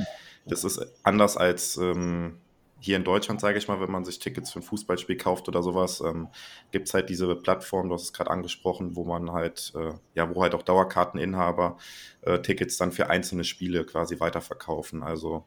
das 0.47 0.65
ist 0.65 0.81
anders 1.03 1.37
als 1.37 1.77
ähm, 1.77 2.39
hier 2.85 2.97
in 2.97 3.05
Deutschland, 3.05 3.41
sage 3.41 3.59
ich 3.59 3.69
mal, 3.69 3.81
wenn 3.81 3.91
man 3.91 4.05
sich 4.05 4.19
Tickets 4.19 4.51
für 4.51 4.61
ein 4.61 4.63
Fußballspiel 4.63 5.17
kauft 5.17 5.49
oder 5.49 5.63
sowas, 5.63 6.01
ähm, 6.01 6.29
gibt 6.71 6.89
es 6.89 6.95
halt 6.95 7.09
diese 7.09 7.35
Plattform, 7.37 7.89
du 7.89 7.95
hast 7.95 8.03
es 8.03 8.13
gerade 8.13 8.31
angesprochen, 8.31 8.97
wo 8.97 9.05
man 9.05 9.33
halt, 9.33 9.73
äh, 9.75 9.93
ja, 10.15 10.35
wo 10.35 10.43
halt 10.43 10.55
auch 10.55 10.63
Dauerkarteninhaber 10.63 11.77
äh, 12.23 12.41
Tickets 12.41 12.77
dann 12.79 12.93
für 12.93 13.09
einzelne 13.09 13.45
Spiele 13.45 13.85
quasi 13.85 14.21
weiterverkaufen. 14.21 15.03
Also 15.03 15.45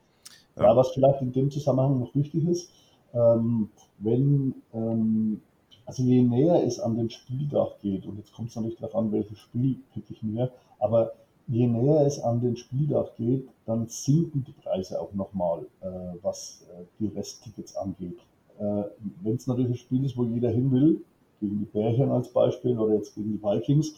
ja, 0.60 0.76
was 0.76 0.92
vielleicht 0.92 1.22
in 1.22 1.32
dem 1.32 1.52
Zusammenhang 1.52 2.00
noch 2.00 2.14
wichtig 2.16 2.48
ist, 2.48 2.72
ähm, 3.14 3.70
wenn 4.00 4.56
ähm, 4.74 5.42
also 5.86 6.04
je 6.04 6.22
näher 6.22 6.64
es 6.66 6.80
an 6.80 6.98
den 6.98 7.10
Spieltag 7.10 7.80
geht, 7.82 8.06
und 8.06 8.18
jetzt 8.18 8.34
kommt 8.34 8.50
es 8.50 8.56
natürlich 8.56 8.78
darauf 8.78 8.96
an, 8.96 9.12
welches 9.14 9.40
Spiel 9.40 9.78
pick 9.94 10.04
ich 10.10 10.22
mir, 10.22 10.52
aber 10.80 11.14
je 11.48 11.66
näher 11.66 12.06
es 12.06 12.20
an 12.20 12.42
den 12.42 12.58
Spieltag 12.58 13.16
geht, 13.16 13.48
dann 13.66 13.88
sinken 13.88 14.44
die 14.44 14.52
Preise 14.52 15.00
auch 15.00 15.14
nochmal, 15.14 15.66
äh, 15.82 15.88
was 16.22 16.66
äh, 16.70 16.84
die 17.00 17.08
Resttickets 17.08 17.78
angeht. 17.78 18.20
Äh, 18.60 18.84
Wenn 19.22 19.36
es 19.36 19.48
natürlich 19.48 19.72
ein 19.72 19.78
Spiel 19.78 20.06
ist, 20.06 20.18
wo 20.18 20.26
jeder 20.26 20.50
hin 20.50 20.72
will, 20.72 21.02
gegen 21.40 21.60
die 21.60 21.66
Bärchen 21.66 22.12
als 22.12 22.28
Beispiel 22.30 22.78
oder 22.78 22.96
jetzt 22.96 23.16
gegen 23.16 23.32
die 23.32 23.42
Vikings, 23.42 23.92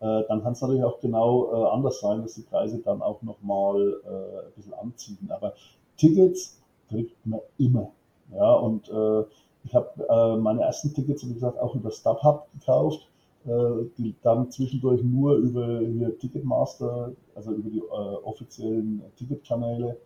äh, 0.00 0.22
dann 0.28 0.42
kann 0.42 0.52
es 0.52 0.62
natürlich 0.62 0.84
auch 0.84 1.00
genau 1.00 1.52
äh, 1.52 1.70
anders 1.70 2.00
sein, 2.00 2.22
dass 2.22 2.36
die 2.36 2.42
Preise 2.42 2.78
dann 2.78 3.02
auch 3.02 3.20
nochmal 3.22 4.00
äh, 4.04 4.46
ein 4.46 4.52
bisschen 4.54 4.74
anziehen. 4.74 5.28
Aber 5.28 5.54
Tickets 5.98 6.58
kriegt 6.88 7.14
man 7.26 7.40
immer. 7.58 7.90
Ja, 8.34 8.54
und 8.54 8.88
äh, 8.88 9.24
ich 9.64 9.74
habe 9.74 10.06
äh, 10.08 10.36
meine 10.40 10.62
ersten 10.62 10.94
Tickets, 10.94 11.28
wie 11.28 11.34
gesagt, 11.34 11.58
auch 11.58 11.74
über 11.74 11.90
StubHub 11.90 12.46
gekauft 12.54 13.08
äh, 13.48 13.86
die 13.96 14.14
dann 14.22 14.50
zwischendurch 14.50 15.02
nur 15.02 15.36
über 15.36 15.80
hier 15.80 16.18
Ticketmaster, 16.18 17.12
also 17.34 17.52
über 17.52 17.70
die 17.70 17.78
äh, 17.78 18.16
offiziellen 18.24 19.02
Ticketkanäle. 19.16 19.96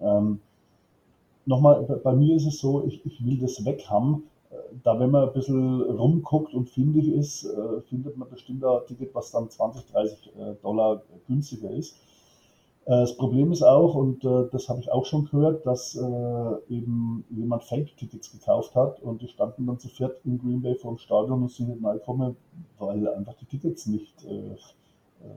Ähm, 0.00 0.40
nochmal, 1.46 1.82
bei 2.04 2.12
mir 2.12 2.36
ist 2.36 2.46
es 2.46 2.60
so, 2.60 2.84
ich, 2.86 3.04
ich 3.04 3.24
will 3.24 3.38
das 3.38 3.64
weg 3.64 3.84
haben. 3.88 4.24
Äh, 4.50 4.56
da, 4.84 4.98
wenn 5.00 5.10
man 5.10 5.28
ein 5.28 5.32
bisschen 5.32 5.82
rumguckt 5.82 6.54
und 6.54 6.68
findig 6.68 7.08
ist, 7.08 7.44
äh, 7.44 7.80
findet 7.88 8.16
man 8.16 8.28
bestimmt 8.28 8.64
ein 8.64 8.80
Ticket, 8.86 9.14
was 9.14 9.30
dann 9.30 9.50
20, 9.50 9.86
30 9.90 10.32
äh, 10.38 10.54
Dollar 10.62 11.02
günstiger 11.26 11.70
ist. 11.70 11.96
Äh, 12.88 13.02
das 13.02 13.16
Problem 13.16 13.52
ist 13.52 13.62
auch, 13.62 13.94
und 13.94 14.24
äh, 14.24 14.48
das 14.50 14.68
habe 14.70 14.80
ich 14.80 14.90
auch 14.90 15.04
schon 15.04 15.26
gehört, 15.26 15.66
dass 15.66 15.94
äh, 15.94 16.72
eben 16.74 17.22
jemand 17.28 17.64
Fake-Tickets 17.64 18.32
gekauft 18.32 18.74
hat 18.74 19.02
und 19.02 19.20
die 19.20 19.28
standen 19.28 19.66
dann 19.66 19.78
zu 19.78 19.88
viert 19.88 20.18
in 20.24 20.38
Green 20.38 20.62
Bay 20.62 20.74
vor 20.74 20.92
dem 20.92 20.98
Stadion 20.98 21.42
und 21.42 21.52
sind 21.52 21.68
nicht 21.68 21.84
reingekommen, 21.84 22.36
weil 22.78 23.06
einfach 23.08 23.34
die 23.34 23.44
Tickets 23.44 23.86
nicht 23.86 24.26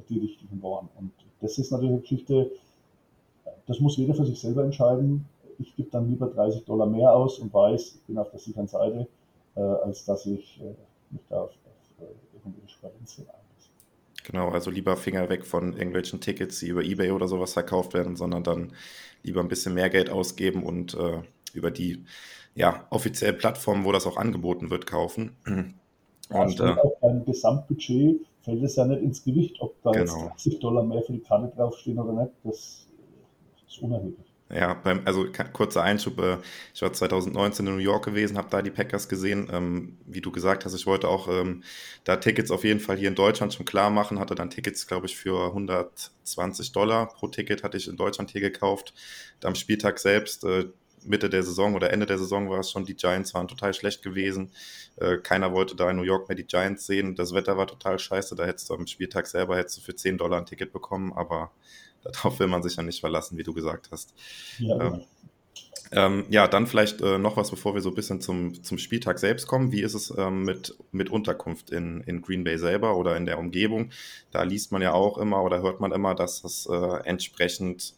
die 0.10 0.20
richtigen 0.20 0.62
waren. 0.62 0.89
Und 0.96 1.12
das 1.41 1.58
ist 1.58 1.72
natürlich 1.72 1.91
eine 1.91 2.01
Geschichte, 2.01 2.51
das 3.65 3.79
muss 3.79 3.98
jeder 3.98 4.13
für 4.13 4.25
sich 4.25 4.39
selber 4.39 4.63
entscheiden. 4.63 5.25
Ich 5.58 5.75
gebe 5.75 5.89
dann 5.89 6.08
lieber 6.08 6.27
30 6.27 6.65
Dollar 6.65 6.86
mehr 6.86 7.13
aus 7.15 7.39
und 7.39 7.51
weiß, 7.51 7.96
ich 7.96 8.01
bin 8.03 8.20
auf 8.20 8.29
der 8.29 8.39
sicheren 8.39 8.67
Seite, 8.67 9.08
als 9.55 10.05
dass 10.05 10.27
ich 10.27 10.62
mich 11.10 11.22
da 11.29 11.41
auf, 11.41 11.51
irgendwelche 12.34 12.70
Sperrenzen 12.70 13.25
ein. 13.27 13.40
Genau, 14.23 14.49
also 14.49 14.69
lieber 14.69 14.97
Finger 14.97 15.29
weg 15.29 15.45
von 15.45 15.73
irgendwelchen 15.73 16.21
Tickets, 16.21 16.59
die 16.59 16.67
über 16.67 16.83
Ebay 16.83 17.11
oder 17.11 17.27
sowas 17.27 17.53
verkauft 17.53 17.93
werden, 17.93 18.15
sondern 18.15 18.43
dann 18.43 18.73
lieber 19.23 19.41
ein 19.41 19.47
bisschen 19.47 19.73
mehr 19.73 19.89
Geld 19.89 20.09
ausgeben 20.09 20.63
und 20.63 20.93
äh, 20.93 21.21
über 21.53 21.71
die 21.71 22.05
ja, 22.55 22.85
offizielle 22.89 23.33
Plattform, 23.33 23.85
wo 23.85 23.91
das 23.91 24.05
auch 24.05 24.17
angeboten 24.17 24.69
wird, 24.69 24.85
kaufen. 24.85 25.35
Ja, 26.29 26.43
und 26.43 26.59
äh, 26.59 26.63
auch 26.63 26.97
beim 27.01 27.25
Gesamtbudget 27.25 28.21
fällt 28.41 28.63
es 28.63 28.75
ja 28.75 28.85
nicht 28.85 29.01
ins 29.01 29.23
Gewicht, 29.23 29.57
ob 29.59 29.81
da 29.83 29.91
genau. 29.91 30.01
jetzt 30.01 30.31
80 30.33 30.59
Dollar 30.59 30.83
mehr 30.83 31.01
für 31.01 31.13
die 31.13 31.19
Karte 31.19 31.53
draufstehen 31.55 31.99
oder 31.99 32.23
nicht. 32.23 32.33
Das 32.43 32.87
ist 33.67 33.81
unerheblich. 33.81 34.30
Ja, 34.53 34.74
beim, 34.74 35.01
also 35.05 35.27
kurzer 35.53 35.84
Einschub. 35.84 36.20
Äh, 36.20 36.38
ich 36.74 36.81
war 36.81 36.91
2019 36.91 37.67
in 37.67 37.75
New 37.75 37.79
York 37.79 38.03
gewesen, 38.05 38.38
habe 38.38 38.50
da 38.50 38.62
die 38.62 38.72
Packers 38.72 39.08
gesehen. 39.08 39.50
Ähm, 39.51 39.98
wie 40.05 40.20
du 40.22 40.31
gesagt 40.31 40.65
hast, 40.65 40.74
ich 40.74 40.86
wollte 40.86 41.08
auch 41.08 41.29
ähm, 41.29 41.63
da 42.03 42.17
Tickets 42.17 42.51
auf 42.51 42.63
jeden 42.63 42.81
Fall 42.81 42.98
hier 42.98 43.08
in 43.08 43.15
Deutschland 43.15 43.53
schon 43.53 43.65
klar 43.65 43.89
machen. 43.89 44.20
Hatte 44.20 44.36
dann 44.36 44.50
Tickets, 44.50 44.88
glaube 44.88 45.05
ich, 45.05 45.15
für 45.15 45.48
120 45.48 46.74
Dollar 46.74 47.08
pro 47.08 47.27
Ticket 47.27 47.63
hatte 47.63 47.77
ich 47.77 47.88
in 47.88 47.96
Deutschland 47.96 48.31
hier 48.31 48.41
gekauft. 48.41 48.93
Am 49.43 49.55
Spieltag 49.55 50.00
selbst, 50.00 50.43
äh, 50.43 50.65
Mitte 51.03 51.29
der 51.29 51.43
Saison 51.43 51.74
oder 51.74 51.91
Ende 51.91 52.05
der 52.05 52.17
Saison 52.17 52.50
war 52.50 52.60
es 52.60 52.72
schon, 52.72 52.86
die 52.86 52.96
Giants 52.96 53.34
waren 53.34 53.48
total 53.48 53.74
schlecht 53.74 54.03
gewesen. 54.03 54.51
Äh, 54.98 55.17
keiner 55.17 55.53
wollte 55.53 55.75
da 55.75 55.89
in 55.89 55.98
New 55.98 56.03
York 56.03 56.27
mehr 56.27 56.36
die 56.36 56.46
Giants 56.46 56.86
sehen. 56.86 57.15
Das 57.15 57.34
Wetter 57.34 57.58
war 57.58 57.67
total 57.67 57.98
scheiße. 57.98 58.36
Da 58.36 58.46
hättest 58.46 58.70
du 58.70 58.75
am 58.75 58.86
Spieltag 58.86 59.27
selber 59.27 59.58
hättest 59.58 59.77
du 59.77 59.81
für 59.81 59.96
10 59.96 60.17
Dollar 60.17 60.39
ein 60.39 60.46
Ticket 60.46 60.74
bekommen, 60.74 61.13
aber 61.13 61.51
darauf 62.03 62.39
will 62.39 62.48
man 62.48 62.63
sich 62.63 62.75
ja 62.75 62.84
nicht 62.84 63.00
verlassen, 63.00 63.38
wie 63.38 63.43
du 63.43 63.53
gesagt 63.53 63.89
hast. 63.91 64.13
Ja, 64.60 64.79
ähm, 64.79 65.01
ähm, 65.93 66.25
ja 66.29 66.48
dann 66.48 66.67
vielleicht 66.67 67.01
äh, 67.01 67.17
noch 67.17 67.38
was, 67.38 67.51
bevor 67.51 67.74
wir 67.74 67.81
so 67.81 67.89
ein 67.89 67.96
bisschen 67.96 68.22
zum, 68.22 68.63
zum 68.63 68.77
Spieltag 68.77 69.20
selbst 69.20 69.48
kommen. 69.48 69.72
Wie 69.72 69.81
ist 69.81 69.93
es 69.93 70.13
ähm, 70.17 70.43
mit, 70.43 70.75
mit 70.91 71.10
Unterkunft 71.10 71.70
in, 71.70 72.01
in 72.01 72.22
Green 72.22 72.43
Bay 72.43 72.58
selber 72.58 72.96
oder 72.96 73.17
in 73.17 73.25
der 73.25 73.39
Umgebung? 73.39 73.91
Da 74.31 74.43
liest 74.43 74.72
man 74.72 74.81
ja 74.81 74.93
auch 74.93 75.17
immer 75.17 75.43
oder 75.43 75.62
hört 75.62 75.81
man 75.81 75.91
immer, 75.91 76.15
dass 76.15 76.41
das 76.41 76.65
äh, 76.72 77.03
entsprechend 77.03 77.93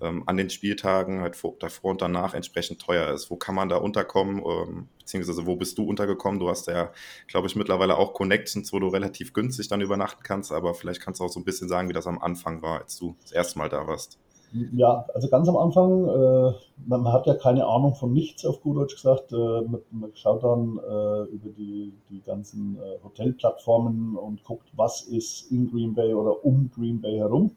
ähm, 0.00 0.22
an 0.26 0.36
den 0.36 0.50
Spieltagen 0.50 1.20
halt 1.20 1.36
vor, 1.36 1.54
davor 1.58 1.92
und 1.92 2.02
danach 2.02 2.34
entsprechend 2.34 2.80
teuer 2.80 3.12
ist. 3.12 3.30
Wo 3.30 3.36
kann 3.36 3.54
man 3.54 3.68
da 3.68 3.76
unterkommen? 3.76 4.42
Ähm, 4.44 4.88
beziehungsweise 4.98 5.46
wo 5.46 5.56
bist 5.56 5.78
du 5.78 5.84
untergekommen? 5.84 6.40
Du 6.40 6.48
hast 6.48 6.66
ja, 6.66 6.90
glaube 7.26 7.46
ich, 7.46 7.56
mittlerweile 7.56 7.96
auch 7.96 8.14
Connections, 8.14 8.72
wo 8.72 8.78
du 8.78 8.88
relativ 8.88 9.32
günstig 9.32 9.68
dann 9.68 9.80
übernachten 9.80 10.22
kannst, 10.22 10.52
aber 10.52 10.74
vielleicht 10.74 11.00
kannst 11.00 11.20
du 11.20 11.24
auch 11.24 11.30
so 11.30 11.40
ein 11.40 11.44
bisschen 11.44 11.68
sagen, 11.68 11.88
wie 11.88 11.94
das 11.94 12.06
am 12.06 12.20
Anfang 12.20 12.62
war, 12.62 12.80
als 12.80 12.98
du 12.98 13.16
das 13.22 13.32
erste 13.32 13.58
Mal 13.58 13.68
da 13.68 13.86
warst. 13.86 14.18
Ja, 14.52 15.04
also 15.12 15.28
ganz 15.28 15.46
am 15.48 15.58
Anfang, 15.58 16.08
äh, 16.08 16.52
man, 16.86 17.02
man, 17.02 17.12
hat 17.12 17.26
ja 17.26 17.34
keine 17.34 17.66
Ahnung 17.66 17.94
von 17.94 18.14
nichts, 18.14 18.46
auf 18.46 18.62
gut 18.62 18.78
Deutsch 18.78 18.94
gesagt. 18.94 19.32
Äh, 19.32 19.36
man, 19.36 19.80
man, 19.90 20.10
schaut 20.14 20.42
dann 20.42 20.78
äh, 20.78 21.22
über 21.24 21.50
die, 21.50 21.92
die 22.08 22.22
ganzen 22.22 22.78
äh, 22.78 23.02
Hotelplattformen 23.04 24.16
und 24.16 24.42
guckt, 24.44 24.68
was 24.74 25.02
ist 25.02 25.50
in 25.50 25.70
Green 25.70 25.94
Bay 25.94 26.14
oder 26.14 26.44
um 26.46 26.70
Green 26.74 27.00
Bay 27.00 27.18
herum. 27.18 27.50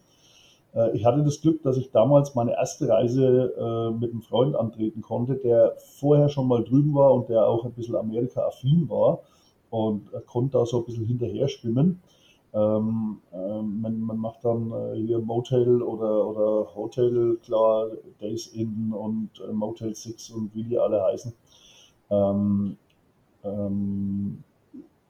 Äh, 0.73 0.95
ich 0.95 1.05
hatte 1.05 1.23
das 1.23 1.41
Glück, 1.41 1.61
dass 1.63 1.77
ich 1.77 1.91
damals 1.91 2.35
meine 2.35 2.53
erste 2.53 2.87
Reise 2.87 3.53
äh, 3.57 3.91
mit 3.97 4.11
einem 4.11 4.21
Freund 4.21 4.55
antreten 4.55 5.01
konnte, 5.01 5.35
der 5.35 5.75
vorher 5.77 6.29
schon 6.29 6.47
mal 6.47 6.63
drüben 6.63 6.93
war 6.93 7.13
und 7.13 7.29
der 7.29 7.45
auch 7.45 7.65
ein 7.65 7.73
bisschen 7.73 7.95
Amerika-affin 7.95 8.89
war 8.89 9.19
und 9.69 10.09
konnte 10.27 10.57
da 10.57 10.65
so 10.65 10.79
ein 10.79 10.85
bisschen 10.85 11.05
hinterher 11.05 11.47
schwimmen. 11.47 12.01
Ähm, 12.53 13.19
ähm, 13.33 13.81
man, 13.81 14.01
man, 14.01 14.17
macht 14.17 14.43
dann 14.43 14.71
äh, 14.71 14.97
hier 14.97 15.19
Motel 15.19 15.81
oder, 15.81 16.27
oder 16.27 16.75
Hotel, 16.75 17.37
klar, 17.37 17.87
Days 18.19 18.47
Inn 18.47 18.91
und 18.91 19.29
äh, 19.47 19.53
Motel 19.53 19.95
6 19.95 20.31
und 20.31 20.53
wie 20.53 20.63
die 20.63 20.77
alle 20.77 21.01
heißen. 21.01 21.33
Ähm, 22.09 22.75
ähm, 23.45 24.43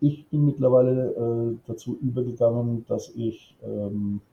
ich 0.02 0.28
bin 0.28 0.46
mittlerweile 0.46 1.12
äh, 1.14 1.58
dazu 1.66 1.98
übergegangen, 2.00 2.86
dass 2.88 3.10
ich 3.16 3.56
ähm, 3.64 4.22
äh, 4.22 4.31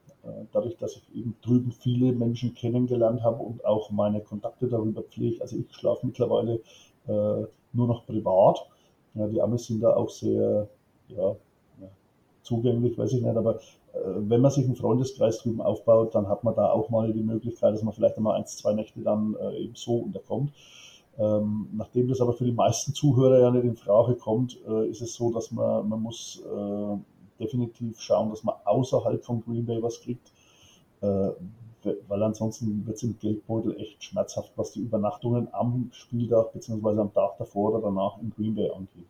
dadurch, 0.51 0.77
dass 0.77 0.97
ich 0.97 1.15
eben 1.15 1.35
drüben 1.41 1.71
viele 1.71 2.11
Menschen 2.11 2.53
kennengelernt 2.53 3.23
habe 3.23 3.41
und 3.41 3.63
auch 3.65 3.89
meine 3.91 4.21
Kontakte 4.21 4.67
darüber 4.67 5.01
pflege, 5.01 5.41
also 5.41 5.57
ich 5.57 5.73
schlafe 5.73 6.05
mittlerweile 6.05 6.55
äh, 7.07 7.45
nur 7.73 7.87
noch 7.87 8.05
privat. 8.05 8.67
Ja, 9.15 9.27
die 9.27 9.41
Amis 9.41 9.67
sind 9.67 9.81
da 9.81 9.95
auch 9.95 10.09
sehr, 10.09 10.67
ja, 11.07 11.35
zugänglich, 12.43 12.97
weiß 12.97 13.13
ich 13.13 13.21
nicht, 13.21 13.37
aber 13.37 13.55
äh, 13.93 13.99
wenn 14.15 14.41
man 14.41 14.51
sich 14.51 14.65
einen 14.65 14.75
Freundeskreis 14.75 15.39
drüben 15.39 15.61
aufbaut, 15.61 16.15
dann 16.15 16.27
hat 16.27 16.43
man 16.43 16.55
da 16.55 16.71
auch 16.71 16.89
mal 16.89 17.11
die 17.13 17.23
Möglichkeit, 17.23 17.73
dass 17.73 17.83
man 17.83 17.93
vielleicht 17.93 18.17
einmal 18.17 18.37
eins, 18.37 18.57
zwei 18.57 18.73
Nächte 18.73 19.01
dann 19.01 19.35
äh, 19.35 19.63
eben 19.63 19.75
so 19.75 19.97
unterkommt. 19.97 20.51
Ähm, 21.17 21.67
nachdem 21.73 22.07
das 22.07 22.21
aber 22.21 22.33
für 22.33 22.45
die 22.45 22.51
meisten 22.51 22.93
Zuhörer 22.93 23.39
ja 23.39 23.51
nicht 23.51 23.65
in 23.65 23.75
Frage 23.75 24.15
kommt, 24.15 24.57
äh, 24.67 24.87
ist 24.87 25.01
es 25.01 25.15
so, 25.15 25.31
dass 25.31 25.51
man, 25.51 25.89
man 25.89 26.01
muss 26.01 26.41
äh, 26.45 26.97
definitiv 27.39 27.99
schauen, 27.99 28.29
dass 28.29 28.43
man 28.43 28.55
außerhalb 28.65 29.23
von 29.23 29.41
Green 29.41 29.65
Bay 29.65 29.81
was 29.81 30.01
kriegt, 30.01 30.31
äh, 31.01 31.29
weil 32.07 32.23
ansonsten 32.23 32.85
wird 32.85 32.97
es 32.97 33.03
im 33.03 33.17
Geldbeutel 33.19 33.79
echt 33.79 34.03
schmerzhaft, 34.03 34.51
was 34.57 34.71
die 34.71 34.81
Übernachtungen 34.81 35.47
am 35.53 35.89
Spieltag 35.93 36.51
bzw. 36.53 36.99
am 36.99 37.13
Tag 37.13 37.37
davor 37.37 37.73
oder 37.73 37.81
danach 37.81 38.19
in 38.21 38.31
Green 38.31 38.55
Bay 38.55 38.69
angeht. 38.69 39.07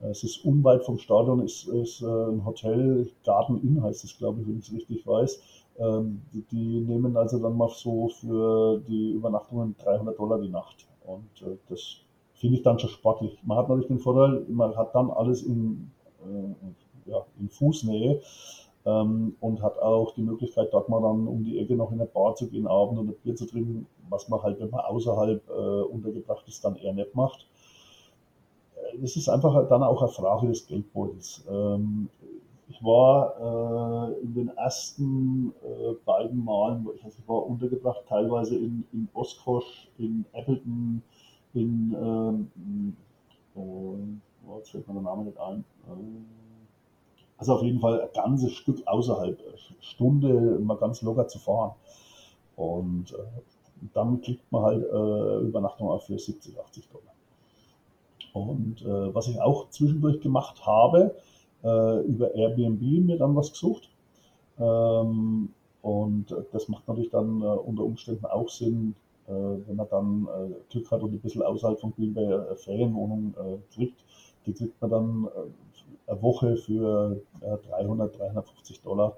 Es 0.00 0.22
ist 0.22 0.44
unweit 0.44 0.84
vom 0.84 0.98
Stadion, 0.98 1.42
ist, 1.44 1.66
ist 1.66 2.02
äh, 2.02 2.06
ein 2.06 2.44
Hotel, 2.44 3.10
Garden 3.24 3.60
Inn 3.62 3.82
heißt 3.82 4.04
es, 4.04 4.16
glaube 4.16 4.40
ich, 4.40 4.46
wenn 4.46 4.58
ich 4.58 4.68
es 4.68 4.72
richtig 4.72 5.06
weiß. 5.06 5.40
Ähm, 5.78 6.22
die, 6.32 6.42
die, 6.42 6.80
nehmen 6.80 7.16
also 7.16 7.38
dann 7.38 7.56
mal 7.56 7.68
so 7.68 8.08
für 8.08 8.80
die 8.86 9.10
Übernachtungen 9.12 9.74
300 9.78 10.16
Dollar 10.18 10.40
die 10.40 10.48
Nacht. 10.48 10.86
Und 11.04 11.42
äh, 11.42 11.56
das 11.68 11.96
finde 12.34 12.56
ich 12.56 12.62
dann 12.62 12.78
schon 12.78 12.90
sportlich. 12.90 13.38
Man 13.42 13.58
hat 13.58 13.68
natürlich 13.68 13.88
den 13.88 13.98
Vorteil, 13.98 14.44
man 14.48 14.76
hat 14.76 14.94
dann 14.94 15.10
alles 15.10 15.42
in, 15.42 15.90
äh, 16.24 16.87
ja, 17.08 17.24
in 17.40 17.48
Fußnähe 17.48 18.20
ähm, 18.86 19.36
und 19.40 19.62
hat 19.62 19.78
auch 19.78 20.14
die 20.14 20.22
Möglichkeit, 20.22 20.68
dort 20.72 20.88
mal 20.88 21.02
dann 21.02 21.26
um 21.26 21.44
die 21.44 21.58
Ecke 21.58 21.74
noch 21.74 21.90
in 21.90 22.00
eine 22.00 22.08
Bar 22.08 22.34
zu 22.34 22.48
gehen, 22.48 22.66
Abend 22.66 22.98
und 22.98 23.08
ein 23.08 23.16
Bier 23.22 23.36
zu 23.36 23.46
trinken, 23.46 23.86
was 24.08 24.28
man 24.28 24.42
halt, 24.42 24.60
wenn 24.60 24.70
man 24.70 24.80
außerhalb 24.80 25.42
äh, 25.48 25.82
untergebracht 25.82 26.46
ist, 26.48 26.64
dann 26.64 26.76
eher 26.76 26.92
nicht 26.92 27.14
macht 27.14 27.46
es 29.02 29.16
ist 29.16 29.28
einfach 29.28 29.68
dann 29.68 29.82
auch 29.82 30.02
eine 30.02 30.10
Frage 30.10 30.48
des 30.48 30.66
Geldbeutels. 30.66 31.44
Ähm, 31.48 32.08
ich 32.68 32.82
war 32.82 34.10
äh, 34.10 34.20
in 34.20 34.34
den 34.34 34.48
ersten 34.56 35.54
äh, 35.62 35.94
beiden 36.04 36.44
Malen, 36.44 36.86
ich, 36.94 37.04
also 37.04 37.16
ich 37.18 37.28
war 37.28 37.46
untergebracht, 37.46 38.02
teilweise 38.08 38.56
in, 38.56 38.84
in 38.92 39.08
Oskosch, 39.14 39.88
in 39.98 40.24
Appleton, 40.32 41.02
in, 41.54 41.96
ähm, 41.98 42.96
äh, 43.56 44.56
jetzt 44.58 44.70
fällt 44.70 44.86
mir 44.86 44.94
der 44.94 45.02
Name 45.02 45.24
nicht 45.24 45.38
ein. 45.38 45.64
Also 47.38 47.54
auf 47.54 47.62
jeden 47.62 47.80
Fall 47.80 48.02
ein 48.02 48.08
ganzes 48.14 48.52
Stück 48.52 48.86
außerhalb, 48.86 49.38
Stunde 49.80 50.58
mal 50.60 50.76
ganz 50.76 51.02
locker 51.02 51.28
zu 51.28 51.38
fahren. 51.38 51.72
Und 52.56 53.14
dann 53.94 54.20
kriegt 54.20 54.50
man 54.50 54.62
halt 54.62 54.84
Übernachtung 55.44 55.88
auch 55.88 56.02
für 56.02 56.18
70, 56.18 56.58
80 56.58 56.88
Dollar. 56.88 57.14
Und 58.32 58.82
äh, 58.82 59.14
was 59.14 59.28
ich 59.28 59.40
auch 59.40 59.70
zwischendurch 59.70 60.20
gemacht 60.20 60.64
habe, 60.66 61.14
äh, 61.64 62.00
über 62.02 62.34
Airbnb 62.34 62.80
mir 62.80 63.18
dann 63.18 63.34
was 63.34 63.52
gesucht. 63.52 63.88
Ähm, 64.58 65.50
und 65.82 66.36
das 66.52 66.68
macht 66.68 66.86
natürlich 66.88 67.10
dann 67.10 67.42
äh, 67.42 67.46
unter 67.46 67.84
Umständen 67.84 68.26
auch 68.26 68.48
Sinn, 68.48 68.94
äh, 69.26 69.32
wenn 69.32 69.76
man 69.76 69.88
dann 69.90 70.26
äh, 70.26 70.54
Glück 70.70 70.90
hat 70.90 71.02
und 71.02 71.12
ein 71.12 71.20
bisschen 71.20 71.42
außerhalb 71.42 71.80
von 71.80 71.92
Green 71.94 72.14
Bay 72.14 72.56
Ferienwohnung 72.56 73.34
äh, 73.38 73.74
kriegt. 73.74 74.04
Die 74.46 74.52
kriegt 74.52 74.80
man 74.80 74.90
dann 74.90 75.28
Woche 76.08 76.56
für 76.56 77.20
300, 77.40 78.18
350 78.18 78.82
Dollar. 78.82 79.16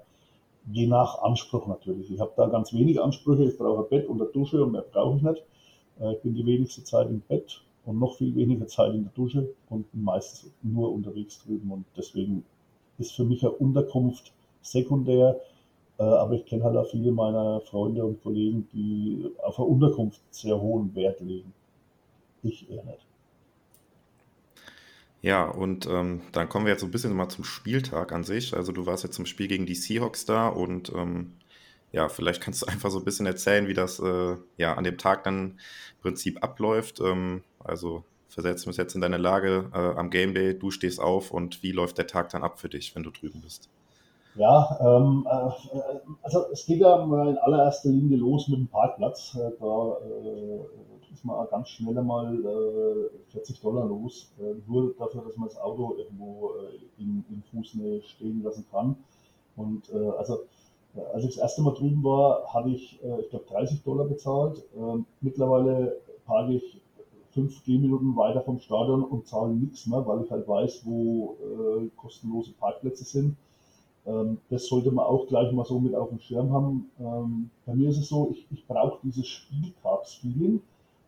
Je 0.71 0.87
nach 0.87 1.21
Anspruch 1.21 1.67
natürlich. 1.67 2.11
Ich 2.11 2.19
habe 2.19 2.33
da 2.35 2.47
ganz 2.47 2.73
wenig 2.73 3.01
Ansprüche. 3.01 3.45
Ich 3.45 3.57
brauche 3.57 3.83
ein 3.83 3.89
Bett 3.89 4.07
und 4.07 4.21
eine 4.21 4.29
Dusche 4.31 4.63
und 4.63 4.73
mehr 4.73 4.83
brauche 4.83 5.17
ich 5.17 5.23
nicht. 5.23 5.43
Ich 6.13 6.21
bin 6.21 6.33
die 6.33 6.45
wenigste 6.45 6.83
Zeit 6.83 7.09
im 7.09 7.21
Bett 7.21 7.63
und 7.85 7.99
noch 7.99 8.15
viel 8.15 8.35
weniger 8.35 8.67
Zeit 8.67 8.93
in 8.93 9.03
der 9.03 9.13
Dusche 9.13 9.53
und 9.69 9.85
meistens 9.93 10.51
nur 10.61 10.91
unterwegs 10.91 11.43
drüben. 11.43 11.71
Und 11.71 11.85
deswegen 11.97 12.43
ist 12.97 13.13
für 13.13 13.23
mich 13.23 13.43
eine 13.43 13.51
Unterkunft 13.51 14.31
sekundär. 14.61 15.39
Äh, 15.97 16.03
aber 16.03 16.33
ich 16.33 16.45
kenne 16.45 16.63
halt 16.63 16.77
auch 16.77 16.89
viele 16.89 17.11
meiner 17.11 17.61
Freunde 17.61 18.05
und 18.05 18.21
Kollegen, 18.21 18.67
die 18.73 19.29
auf 19.43 19.59
eine 19.59 19.67
Unterkunft 19.67 20.21
sehr 20.31 20.59
hohen 20.59 20.93
Wert 20.95 21.19
legen. 21.21 21.53
Ich 22.43 22.69
eher 22.69 22.83
nicht. 22.83 23.05
Ja, 25.21 25.45
und 25.45 25.85
ähm, 25.87 26.21
dann 26.31 26.49
kommen 26.49 26.65
wir 26.65 26.71
jetzt 26.71 26.81
so 26.81 26.87
ein 26.87 26.91
bisschen 26.91 27.13
mal 27.13 27.29
zum 27.29 27.43
Spieltag 27.43 28.11
an 28.11 28.23
sich. 28.23 28.55
Also 28.55 28.71
du 28.71 28.85
warst 28.87 29.03
jetzt 29.03 29.15
zum 29.15 29.27
Spiel 29.27 29.47
gegen 29.47 29.67
die 29.67 29.75
Seahawks 29.75 30.25
da 30.25 30.47
und 30.47 30.91
ähm, 30.95 31.33
ja, 31.91 32.09
vielleicht 32.09 32.41
kannst 32.41 32.63
du 32.63 32.65
einfach 32.71 32.89
so 32.89 32.99
ein 32.99 33.05
bisschen 33.05 33.27
erzählen, 33.27 33.67
wie 33.67 33.73
das 33.73 33.99
äh, 33.99 34.35
ja 34.57 34.73
an 34.73 34.83
dem 34.83 34.97
Tag 34.97 35.23
dann 35.23 35.59
im 35.95 36.01
Prinzip 36.01 36.43
abläuft. 36.43 36.99
Ähm, 37.01 37.43
also 37.59 38.03
versetzen 38.29 38.65
wir 38.65 38.69
uns 38.69 38.77
jetzt 38.77 38.95
in 38.95 39.01
deine 39.01 39.17
Lage 39.17 39.69
äh, 39.73 39.99
am 39.99 40.09
Game 40.09 40.33
Day, 40.33 40.57
du 40.57 40.71
stehst 40.71 40.99
auf 40.99 41.31
und 41.31 41.61
wie 41.61 41.71
läuft 41.71 41.97
der 41.97 42.07
Tag 42.07 42.29
dann 42.29 42.43
ab 42.43 42.59
für 42.59 42.69
dich, 42.69 42.95
wenn 42.95 43.03
du 43.03 43.11
drüben 43.11 43.41
bist? 43.41 43.69
Ja, 44.35 44.77
ähm, 44.79 45.27
äh, 45.29 45.79
also 46.23 46.45
es 46.51 46.65
geht 46.65 46.79
ja 46.79 47.05
mal 47.05 47.29
in 47.29 47.37
allererster 47.37 47.89
Linie 47.89 48.17
los 48.17 48.47
mit 48.47 48.59
dem 48.59 48.67
Parkplatz. 48.67 49.35
Äh, 49.35 49.51
da 49.59 49.97
äh, 49.97 50.59
ist 51.13 51.25
man 51.25 51.47
ganz 51.49 51.69
schnell 51.69 51.97
einmal 51.97 52.37
40 53.29 53.57
äh, 53.57 53.61
Dollar 53.61 53.85
los, 53.85 54.31
äh, 54.39 54.55
nur 54.67 54.93
dafür, 54.97 55.23
dass 55.23 55.37
man 55.37 55.49
das 55.49 55.57
Auto 55.57 55.95
irgendwo 55.97 56.51
in, 56.97 57.23
in 57.29 57.43
Fußnähe 57.51 58.01
stehen 58.03 58.43
lassen 58.43 58.65
kann. 58.71 58.95
Und 59.55 59.91
also 59.93 60.45
als 61.13 61.23
ich 61.23 61.35
das 61.35 61.37
erste 61.37 61.61
Mal 61.61 61.73
drüben 61.73 62.03
war, 62.03 62.45
hatte 62.53 62.69
ich, 62.69 62.99
ich 63.21 63.29
glaube, 63.29 63.45
30 63.49 63.83
Dollar 63.83 64.05
bezahlt. 64.05 64.63
Ähm, 64.77 65.05
mittlerweile 65.19 65.97
parke 66.25 66.53
ich 66.53 66.81
fünf 67.31 67.63
Gehminuten 67.63 68.15
weiter 68.15 68.41
vom 68.41 68.59
Stadion 68.59 69.03
und 69.03 69.27
zahle 69.27 69.53
nichts 69.53 69.87
mehr, 69.87 70.05
weil 70.05 70.23
ich 70.23 70.31
halt 70.31 70.47
weiß, 70.47 70.81
wo 70.85 71.37
äh, 71.41 71.87
kostenlose 71.95 72.51
Parkplätze 72.53 73.03
sind. 73.03 73.35
Ähm, 74.05 74.39
das 74.49 74.67
sollte 74.67 74.91
man 74.91 75.05
auch 75.05 75.27
gleich 75.27 75.51
mal 75.51 75.65
so 75.65 75.79
mit 75.79 75.95
auf 75.95 76.09
dem 76.09 76.19
Schirm 76.19 76.51
haben. 76.51 76.91
Ähm, 76.99 77.49
bei 77.65 77.73
mir 77.73 77.89
ist 77.89 77.99
es 77.99 78.09
so, 78.09 78.29
ich, 78.31 78.45
ich 78.51 78.65
brauche 78.67 78.99
dieses 79.03 79.27
Spieltagsfeeling. 79.27 80.61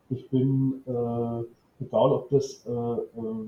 Ich 0.09 0.29
bin, 0.29 0.81
äh, 0.85 1.83
egal 1.83 2.11
ob 2.11 2.29
das 2.29 2.65
äh, 2.65 2.71
äh 2.71 3.47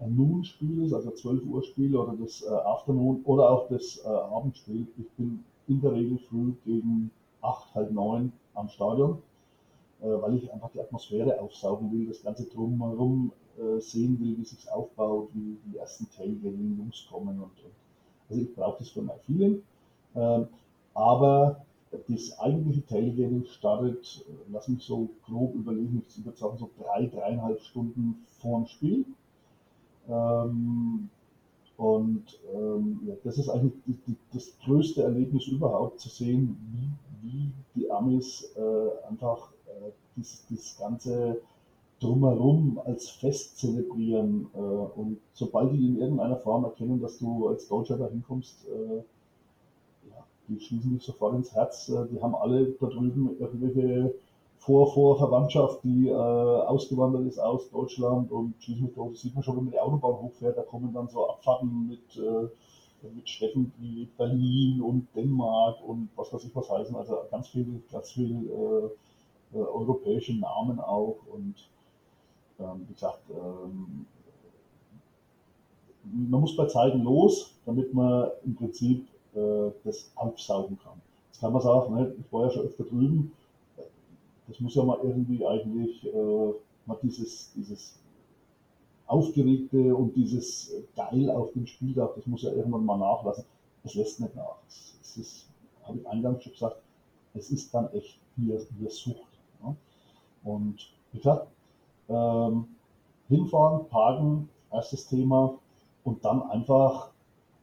ein 0.00 0.16
Noon-Spiel 0.16 0.84
ist, 0.84 0.92
also 0.92 1.12
12 1.12 1.44
Uhr 1.46 1.62
Spiel 1.62 1.96
oder 1.96 2.16
das 2.20 2.42
äh, 2.42 2.48
Afternoon 2.48 3.22
oder 3.24 3.48
auch 3.48 3.68
das 3.68 4.02
äh, 4.04 4.08
Abendspiel, 4.08 4.88
ich 4.98 5.08
bin 5.12 5.44
in 5.68 5.80
der 5.80 5.92
Regel 5.92 6.18
früh 6.18 6.52
gegen 6.64 7.12
8, 7.42 7.74
halb 7.76 7.92
9 7.92 8.32
am 8.54 8.68
Stadion 8.68 9.22
äh, 10.02 10.06
weil 10.06 10.34
ich 10.34 10.52
einfach 10.52 10.70
die 10.72 10.80
Atmosphäre 10.80 11.40
aufsaugen 11.40 11.92
will, 11.92 12.08
das 12.08 12.22
Ganze 12.22 12.44
drumherum 12.44 13.32
sehen 13.78 14.18
will, 14.18 14.36
wie 14.36 14.44
sich 14.44 14.68
aufbaut, 14.68 15.28
wie 15.32 15.56
die 15.66 15.78
ersten 15.78 16.10
Tailgating-Jungs 16.10 17.06
kommen 17.08 17.36
und, 17.38 17.44
und, 17.44 17.72
also 18.28 18.42
ich 18.42 18.52
brauche 18.52 18.78
das 18.80 18.88
für 18.88 19.00
mein 19.00 19.20
Feeling. 19.20 19.62
Ähm, 20.16 20.48
aber 20.94 21.64
das 22.08 22.38
eigentliche 22.38 22.84
Tailgating 22.86 23.44
startet, 23.46 24.24
äh, 24.28 24.52
lass 24.52 24.68
mich 24.68 24.82
so 24.82 25.08
grob 25.26 25.54
überlegen, 25.54 26.02
ich 26.08 26.24
würde 26.24 26.38
sagen 26.38 26.58
so 26.58 26.70
drei, 26.82 27.06
dreieinhalb 27.06 27.60
Stunden 27.60 28.24
vor 28.40 28.60
dem 28.60 28.66
Spiel. 28.66 29.04
Ähm, 30.08 31.08
und 31.76 32.38
ähm, 32.54 33.00
ja, 33.06 33.14
das 33.24 33.38
ist 33.38 33.48
eigentlich 33.48 33.74
die, 33.86 33.96
die, 34.06 34.16
das 34.32 34.56
größte 34.64 35.02
Erlebnis 35.02 35.48
überhaupt, 35.48 35.98
zu 35.98 36.08
sehen, 36.08 36.56
wie 36.72 36.90
wie 37.24 37.50
die 37.74 37.90
Amis 37.90 38.52
äh, 38.56 39.08
einfach 39.08 39.50
äh, 39.66 39.90
dieses, 40.16 40.46
dieses 40.46 40.78
ganze 40.78 41.40
drumherum 42.00 42.80
als 42.84 43.08
Fest 43.08 43.58
zelebrieren. 43.58 44.48
Äh, 44.54 44.58
und 44.58 45.18
sobald 45.32 45.72
die 45.72 45.86
in 45.86 46.00
irgendeiner 46.00 46.36
Form 46.36 46.64
erkennen, 46.64 47.00
dass 47.00 47.18
du 47.18 47.48
als 47.48 47.66
Deutscher 47.68 47.96
da 47.96 48.08
hinkommst, 48.08 48.66
äh, 48.68 49.02
die 50.48 50.60
schließen 50.60 50.94
dich 50.94 51.02
sofort 51.02 51.34
ins 51.34 51.52
Herz. 51.54 51.88
Äh, 51.88 52.06
die 52.12 52.20
haben 52.20 52.34
alle 52.34 52.66
da 52.80 52.86
drüben 52.86 53.36
irgendwelche 53.38 54.14
Vor 54.58 54.92
Vorverwandtschaft, 54.92 55.84
die 55.84 56.08
äh, 56.08 56.14
ausgewandert 56.14 57.26
ist 57.26 57.38
aus 57.38 57.70
Deutschland 57.70 58.30
und 58.32 58.54
schließlich 58.60 58.96
mich 58.96 59.12
das 59.12 59.20
sieht 59.20 59.34
man 59.34 59.44
schon, 59.44 59.56
wenn 59.56 59.64
man 59.64 59.72
die 59.72 59.80
Autobahn 59.80 60.22
hochfährt, 60.22 60.56
da 60.56 60.62
kommen 60.62 60.92
dann 60.92 61.08
so 61.08 61.28
Abfahrten 61.28 61.86
mit, 61.88 62.16
äh, 62.16 62.48
mit 63.14 63.28
Städten 63.28 63.72
wie 63.78 64.08
Berlin 64.16 64.80
und 64.80 65.06
Dänemark 65.14 65.76
und 65.86 66.08
was 66.16 66.32
weiß 66.32 66.44
ich 66.44 66.56
was 66.56 66.70
heißen. 66.70 66.96
Also 66.96 67.18
ganz 67.30 67.48
viel, 67.48 67.82
ganz 67.92 68.12
viel 68.12 68.48
äh, 69.52 69.58
europäische 69.58 70.34
Namen 70.34 70.80
auch 70.80 71.18
und 71.32 71.54
ähm, 72.58 72.86
wie 72.88 72.94
gesagt, 72.94 73.20
ähm, 73.30 74.06
man 76.04 76.40
muss 76.40 76.56
bei 76.56 76.66
Zeiten 76.66 77.02
los, 77.02 77.54
damit 77.64 77.92
man 77.94 78.30
im 78.44 78.54
Prinzip 78.54 79.06
äh, 79.34 79.70
das 79.84 80.10
aufsaugen 80.14 80.78
kann. 80.78 81.00
Jetzt 81.28 81.40
kann 81.40 81.52
man 81.52 81.62
sagen, 81.62 81.94
ne, 81.94 82.14
ich 82.18 82.32
war 82.32 82.44
ja 82.46 82.50
schon 82.50 82.66
öfter 82.66 82.84
drüben, 82.84 83.32
das 84.46 84.60
muss 84.60 84.74
ja 84.74 84.84
mal 84.84 84.98
irgendwie 85.02 85.44
eigentlich 85.46 86.04
äh, 86.06 86.52
mal 86.86 86.98
dieses, 87.02 87.52
dieses 87.54 87.98
Aufgeregte 89.06 89.94
und 89.94 90.14
dieses 90.14 90.72
Geil 90.96 91.30
auf 91.30 91.52
dem 91.52 91.66
Spieldach, 91.66 92.10
das 92.14 92.26
muss 92.26 92.42
ja 92.42 92.52
irgendwann 92.52 92.84
mal 92.84 92.98
nachlassen. 92.98 93.44
Es 93.84 93.94
lässt 93.94 94.20
nicht 94.20 94.34
nach. 94.34 94.56
Es, 94.68 95.16
ist, 95.16 95.46
habe 95.84 95.98
ich 95.98 96.08
eingangs 96.08 96.42
schon 96.42 96.52
gesagt, 96.52 96.76
es 97.34 97.50
ist 97.50 97.72
dann 97.74 97.92
echt 97.92 98.18
wie, 98.36 98.58
wie 98.78 98.88
Sucht. 98.88 99.20
Ja? 99.62 99.74
Und 100.44 100.76
wie 101.12 101.18
gesagt, 101.18 101.48
ähm, 102.08 102.66
hinfahren, 103.28 103.88
parken, 103.88 104.48
erstes 104.70 105.06
Thema 105.06 105.58
und 106.04 106.24
dann 106.24 106.42
einfach 106.42 107.10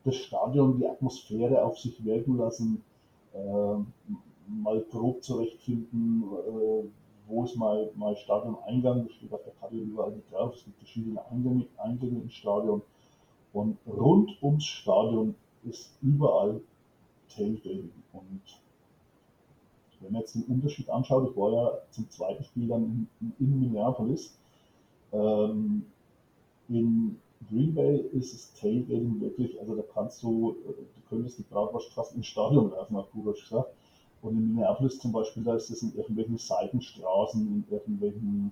das 0.04 0.16
Stadion, 0.16 0.78
die 0.78 0.88
Atmosphäre 0.88 1.64
auf 1.64 1.80
sich 1.80 2.04
wirken 2.04 2.38
lassen, 2.38 2.84
äh, 3.34 3.76
mal 4.48 4.82
grob 4.92 5.24
zurechtfinden, 5.24 6.24
äh, 6.24 6.84
wo 7.28 7.44
ist 7.44 7.56
mein, 7.56 7.88
mein 7.96 8.16
Stadion-Eingang, 8.16 9.06
das 9.08 9.16
steht 9.16 9.34
auf 9.34 9.44
der 9.44 9.54
Karte 9.54 9.76
überall 9.76 10.12
mit 10.12 10.30
drauf, 10.32 10.56
es 10.56 10.66
gibt 10.66 10.78
verschiedene 10.80 11.22
Eingänge, 11.30 11.66
Eingänge 11.78 12.22
ins 12.22 12.34
Stadion. 12.34 12.82
Und 13.54 13.78
rund 13.86 14.32
ums 14.42 14.66
Stadion 14.66 15.36
ist 15.64 15.92
überall 16.02 16.62
Tailgating. 17.30 17.92
Und 18.14 18.42
wenn 20.00 20.12
man 20.12 20.22
jetzt 20.22 20.36
den 20.36 20.44
Unterschied 20.44 20.90
anschaut, 20.90 21.30
ich 21.30 21.38
war 21.38 21.52
ja 21.52 21.72
zum 21.92 22.10
zweiten 22.10 22.44
Spiel 22.44 22.68
dann 22.68 23.08
in, 23.20 23.34
in 23.40 23.60
Minneapolis. 23.60 24.38
Ähm, 25.12 25.86
in 26.70 27.20
Green 27.49 27.73
Bay 27.73 27.97
ist 28.13 28.34
das 28.34 28.54
Tailgating 28.60 29.19
wirklich, 29.19 29.60
also 29.60 29.75
da 29.75 29.84
kannst 29.93 30.21
du, 30.23 30.58
äh, 30.65 30.73
du 30.73 31.01
könntest 31.10 31.39
die 31.39 31.43
Bratwurst 31.43 31.93
fast 31.93 32.15
ins 32.15 32.27
Stadion 32.27 32.71
werfen, 32.71 32.97
hat 32.97 33.12
Kurosch 33.12 33.41
gesagt. 33.49 33.73
Und 34.21 34.38
in 34.38 34.54
Minneapolis 34.54 34.99
zum 34.99 35.12
Beispiel, 35.12 35.43
da 35.43 35.56
ist 35.56 35.69
es 35.71 35.82
in 35.82 35.95
irgendwelchen 35.95 36.38
Seitenstraßen, 36.38 37.41
in 37.41 37.73
irgendwelchen 37.73 38.51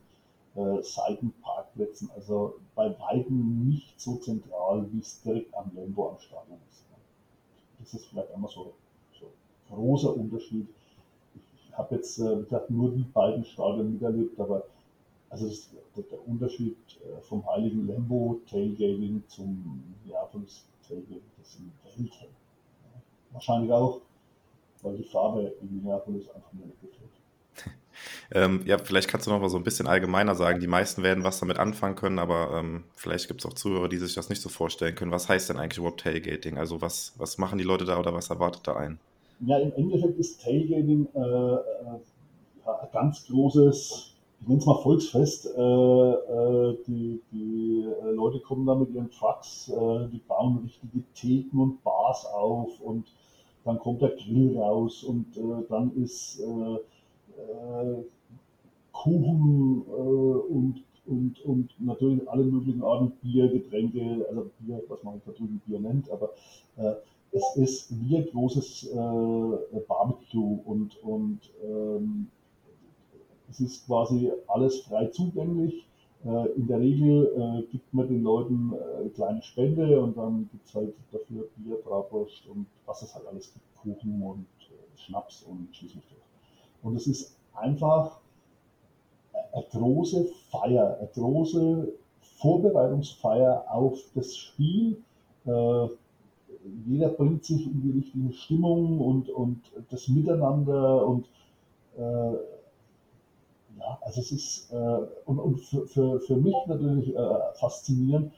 äh, 0.55 0.81
Seitenparkplätzen, 0.81 2.09
also 2.15 2.55
bei 2.73 2.95
weitem 2.99 3.67
nicht 3.67 3.99
so 3.99 4.15
zentral, 4.15 4.87
wie 4.91 4.99
es 4.99 5.21
direkt 5.21 5.53
am 5.55 5.71
Lambo 5.75 6.09
am 6.09 6.19
Stadion 6.19 6.57
ist. 6.71 6.83
Das 7.79 7.93
ist 7.93 8.07
vielleicht 8.07 8.31
einmal 8.33 8.49
so, 8.49 8.73
so 9.19 9.27
ein 9.69 9.75
großer 9.75 10.15
Unterschied 10.15 10.67
habe 11.79 11.95
jetzt, 11.95 12.19
äh, 12.19 12.37
wie 12.37 12.43
gesagt, 12.43 12.69
nur 12.69 12.91
die 12.91 13.03
beiden 13.03 13.43
Stadien 13.45 13.93
miterlebt, 13.93 14.39
aber 14.39 14.63
also 15.29 15.47
das, 15.47 15.69
der, 15.95 16.03
der, 16.03 16.27
Unterschied 16.27 16.77
äh, 17.03 17.21
vom 17.21 17.45
Heiligen 17.45 17.87
Lambo 17.87 18.41
Tailgating 18.49 19.23
zum 19.27 19.83
Minneapolis 20.03 20.65
Tailgating, 20.87 21.21
das 21.37 21.53
sind 21.53 21.71
Welten. 21.83 22.09
Ja. 22.13 23.01
Wahrscheinlich 23.31 23.71
auch, 23.71 24.01
weil 24.81 24.97
die 24.97 25.03
Farbe 25.03 25.53
in 25.61 25.75
Minneapolis 25.75 26.29
einfach 26.29 26.51
mir 26.53 26.65
nicht 26.65 26.81
gefällt. 26.81 27.09
Ähm, 28.31 28.61
ja, 28.65 28.77
vielleicht 28.77 29.09
kannst 29.09 29.27
du 29.27 29.31
noch 29.31 29.41
mal 29.41 29.49
so 29.49 29.57
ein 29.57 29.63
bisschen 29.63 29.87
allgemeiner 29.87 30.33
sagen. 30.33 30.61
Die 30.61 30.67
meisten 30.67 31.03
werden 31.03 31.25
was 31.25 31.39
damit 31.39 31.57
anfangen 31.57 31.95
können, 31.95 32.17
aber 32.17 32.57
ähm, 32.57 32.85
vielleicht 32.95 33.27
gibt 33.27 33.41
es 33.41 33.45
auch 33.45 33.53
Zuhörer, 33.53 33.89
die 33.89 33.97
sich 33.97 34.13
das 34.13 34.29
nicht 34.29 34.41
so 34.41 34.47
vorstellen 34.47 34.95
können. 34.95 35.11
Was 35.11 35.27
heißt 35.27 35.49
denn 35.49 35.57
eigentlich 35.57 35.79
überhaupt 35.79 35.99
Tailgating? 35.99 36.57
Also 36.57 36.79
was, 36.81 37.13
was 37.17 37.39
machen 37.39 37.57
die 37.57 37.65
Leute 37.65 37.83
da 37.83 37.99
oder 37.99 38.13
was 38.13 38.29
erwartet 38.29 38.61
da 38.67 38.77
ein? 38.77 38.99
Ja, 39.41 39.57
im 39.57 39.73
Endeffekt 39.73 40.17
ist 40.17 40.41
Tailgating 40.41 41.07
äh, 41.13 41.19
äh 41.19 41.99
ein 42.69 42.91
ganz 42.91 43.25
großes, 43.27 44.08
ich 44.41 44.47
nenne 44.47 44.59
es 44.59 44.65
mal 44.65 44.81
Volksfest. 44.81 45.45
Äh, 45.45 45.61
äh, 45.61 46.77
die, 46.87 47.21
die 47.31 47.85
äh, 47.85 48.11
Leute 48.11 48.39
kommen 48.39 48.65
da 48.65 48.75
mit 48.75 48.91
ihren 48.91 49.11
Trucks, 49.11 49.69
äh, 49.69 50.07
die 50.11 50.21
bauen 50.27 50.59
richtige 50.63 51.03
Theken 51.13 51.59
und 51.59 51.83
Bars 51.83 52.25
auf 52.25 52.79
und 52.81 53.07
dann 53.65 53.79
kommt 53.79 54.01
der 54.01 54.11
Grill 54.11 54.57
raus 54.57 55.03
und 55.03 55.25
dann 55.69 55.91
ist 56.01 56.41
Kuchen 58.93 59.83
und 60.49 60.83
und, 61.09 61.43
und 61.43 61.69
natürlich 61.79 62.29
alle 62.29 62.43
möglichen 62.43 62.83
Arten 62.83 63.11
Bier, 63.21 63.49
Getränke, 63.49 64.25
also 64.29 64.49
Bier, 64.59 64.81
was 64.87 65.03
man 65.03 65.21
da 65.25 65.31
drüben 65.31 65.61
Bier 65.65 65.79
nennt, 65.79 66.09
aber 66.09 66.29
äh, 66.77 66.93
es 67.31 67.55
ist 67.57 67.93
wie 68.01 68.17
ein 68.17 68.27
großes 68.27 68.89
äh, 68.91 69.79
Barbecue 69.87 70.59
und, 70.65 71.01
und 71.03 71.39
ähm, 71.63 72.27
es 73.49 73.59
ist 73.59 73.85
quasi 73.85 74.31
alles 74.47 74.81
frei 74.81 75.07
zugänglich. 75.07 75.85
Äh, 76.25 76.47
in 76.57 76.67
der 76.67 76.79
Regel 76.79 77.25
äh, 77.37 77.71
gibt 77.71 77.93
man 77.93 78.07
den 78.07 78.23
Leuten 78.23 78.73
äh, 78.73 79.01
eine 79.01 79.09
kleine 79.09 79.41
Spende 79.41 79.99
und 80.01 80.17
dann 80.17 80.49
gibt 80.51 80.67
es 80.67 80.75
halt 80.75 80.93
dafür 81.11 81.47
Bier, 81.55 81.77
Bratwurst 81.83 82.45
und 82.47 82.65
was 82.85 83.01
es 83.01 83.15
halt 83.15 83.25
alles 83.27 83.53
gibt, 83.53 83.75
Kuchen 83.77 84.21
und 84.21 84.45
äh, 84.69 84.97
Schnaps 84.97 85.43
und 85.43 85.69
schieß. 85.71 85.93
Und 86.83 86.95
es 86.95 87.07
ist 87.07 87.37
einfach 87.53 88.19
eine 89.53 89.65
große 89.71 90.25
Feier, 90.49 90.97
eine 90.99 91.09
große 91.13 91.93
Vorbereitungsfeier 92.37 93.65
auf 93.69 93.99
das 94.13 94.35
Spiel. 94.35 95.01
Äh, 95.45 95.87
jeder 96.85 97.09
bringt 97.09 97.45
sich 97.45 97.65
in 97.65 97.81
die 97.81 97.91
richtige 97.99 98.33
Stimmung 98.33 98.99
und, 98.99 99.29
und 99.29 99.61
das 99.89 100.07
Miteinander 100.09 101.07
und 101.07 101.27
äh, 101.97 102.33
ja, 103.79 103.97
also 104.01 104.21
es 104.21 104.31
ist 104.31 104.71
äh, 104.71 104.99
und, 105.25 105.39
und 105.39 105.59
für, 105.61 105.87
für, 105.87 106.19
für 106.21 106.35
mich 106.35 106.55
natürlich 106.67 107.15
äh, 107.15 107.53
faszinierend, 107.55 108.33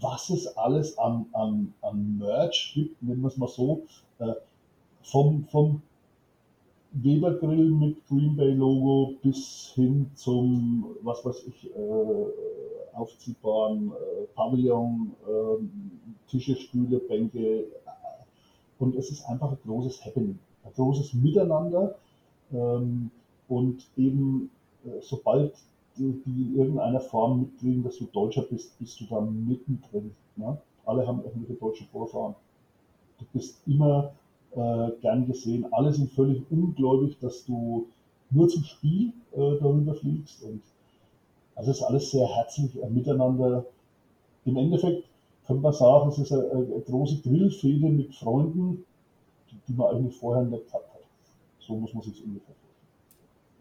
was 0.00 0.30
es 0.30 0.46
alles 0.56 0.98
an, 0.98 1.26
an, 1.32 1.74
an 1.82 2.18
Merch 2.18 2.72
gibt, 2.74 3.02
nennen 3.02 3.22
wir 3.22 3.28
es 3.28 3.36
mal 3.36 3.48
so, 3.48 3.82
äh, 4.18 4.34
vom, 5.02 5.46
vom 5.50 5.82
Weber 6.92 7.34
Grill 7.34 7.70
mit 7.70 8.06
Green 8.08 8.36
Bay 8.36 8.52
Logo 8.52 9.14
bis 9.22 9.72
hin 9.74 10.10
zum, 10.14 10.96
was 11.02 11.24
weiß 11.24 11.44
ich, 11.46 11.70
äh, 11.74 12.26
aufziehbaren 12.94 13.92
äh, 13.92 14.24
Pavillon, 14.34 15.12
äh, 15.26 16.30
Tische, 16.30 16.56
Stühle, 16.56 16.98
Bänke. 16.98 17.66
Und 18.78 18.96
es 18.96 19.10
ist 19.10 19.24
einfach 19.26 19.50
ein 19.50 19.58
großes 19.64 20.04
Happening, 20.04 20.38
ein 20.64 20.72
großes 20.74 21.14
Miteinander. 21.14 21.96
Ähm, 22.52 23.10
und 23.48 23.86
eben, 23.96 24.50
äh, 24.50 24.57
sobald 25.00 25.54
die, 25.98 26.22
in 26.26 26.56
irgendeiner 26.56 27.00
Form 27.00 27.40
mitkriegen, 27.40 27.82
dass 27.82 27.98
du 27.98 28.06
Deutscher 28.06 28.42
bist, 28.42 28.78
bist 28.78 29.00
du 29.00 29.04
da 29.06 29.20
mittendrin. 29.20 30.14
Ne? 30.36 30.56
Alle 30.86 31.06
haben 31.06 31.22
irgendwelche 31.24 31.54
deutschen 31.54 31.86
Vorfahren. 31.88 32.34
Du 33.18 33.24
bist 33.32 33.60
immer 33.66 34.12
äh, 34.52 34.90
gern 35.00 35.26
gesehen. 35.26 35.66
Alle 35.72 35.92
sind 35.92 36.10
völlig 36.12 36.42
ungläubig, 36.50 37.18
dass 37.20 37.44
du 37.44 37.86
nur 38.30 38.48
zum 38.48 38.64
Spiel 38.64 39.12
äh, 39.32 39.58
darüber 39.60 39.94
fliegst. 39.94 40.42
Und 40.42 40.62
also 41.54 41.70
ist 41.70 41.82
alles 41.82 42.10
sehr 42.10 42.26
herzlich 42.26 42.80
äh, 42.82 42.88
miteinander. 42.88 43.66
Im 44.44 44.56
Endeffekt 44.56 45.04
könnte 45.46 45.62
man 45.62 45.72
sagen, 45.72 46.08
es 46.08 46.18
ist 46.18 46.32
eine, 46.32 46.50
eine 46.50 46.80
große 46.80 47.20
Grillfehde 47.22 47.88
mit 47.88 48.14
Freunden, 48.14 48.84
die, 49.50 49.56
die, 49.66 49.72
man 49.72 49.96
eigentlich 49.96 50.16
vorher 50.16 50.44
nicht 50.44 50.66
gehabt 50.66 50.94
hat. 50.94 51.00
So 51.58 51.74
muss 51.74 51.92
man 51.92 52.02
sich 52.02 52.22
ungefähr 52.22 52.54
vorstellen. 52.54 52.67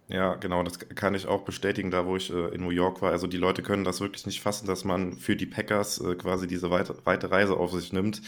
Ja, 0.09 0.35
genau, 0.35 0.63
das 0.63 0.79
kann 0.79 1.15
ich 1.15 1.27
auch 1.27 1.41
bestätigen, 1.43 1.91
da 1.91 2.05
wo 2.05 2.15
ich 2.15 2.31
äh, 2.31 2.55
in 2.55 2.61
New 2.61 2.69
York 2.69 3.01
war. 3.01 3.11
Also 3.11 3.27
die 3.27 3.37
Leute 3.37 3.61
können 3.61 3.83
das 3.83 3.99
wirklich 3.99 4.25
nicht 4.25 4.41
fassen, 4.41 4.65
dass 4.65 4.85
man 4.85 5.17
für 5.17 5.35
die 5.35 5.45
Packers 5.45 5.99
äh, 5.99 6.15
quasi 6.15 6.47
diese 6.47 6.69
weite, 6.71 6.95
weite 7.05 7.29
Reise 7.29 7.57
auf 7.57 7.71
sich 7.73 7.91
nimmt. 7.91 8.21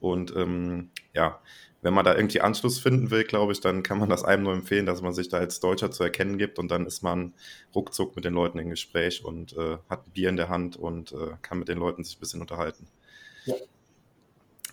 Und 0.00 0.34
ähm, 0.34 0.90
ja, 1.14 1.40
wenn 1.82 1.94
man 1.94 2.04
da 2.04 2.16
irgendwie 2.16 2.40
Anschluss 2.40 2.80
finden 2.80 3.10
will, 3.10 3.24
glaube 3.24 3.52
ich, 3.52 3.60
dann 3.60 3.82
kann 3.84 3.98
man 3.98 4.08
das 4.08 4.24
einem 4.24 4.42
nur 4.42 4.52
empfehlen, 4.54 4.86
dass 4.86 5.02
man 5.02 5.14
sich 5.14 5.28
da 5.28 5.38
als 5.38 5.60
Deutscher 5.60 5.90
zu 5.92 6.02
erkennen 6.02 6.36
gibt 6.36 6.58
und 6.58 6.68
dann 6.68 6.84
ist 6.84 7.02
man 7.02 7.32
ruckzuck 7.74 8.16
mit 8.16 8.24
den 8.24 8.34
Leuten 8.34 8.58
im 8.58 8.70
Gespräch 8.70 9.24
und 9.24 9.56
äh, 9.56 9.78
hat 9.88 10.06
ein 10.06 10.10
Bier 10.12 10.28
in 10.30 10.36
der 10.36 10.48
Hand 10.48 10.76
und 10.76 11.12
äh, 11.12 11.36
kann 11.42 11.60
mit 11.60 11.68
den 11.68 11.78
Leuten 11.78 12.02
sich 12.02 12.16
ein 12.16 12.20
bisschen 12.20 12.40
unterhalten. 12.40 12.88
Ja. 13.44 13.54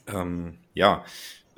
Ähm, 0.07 0.57
ja. 0.73 1.05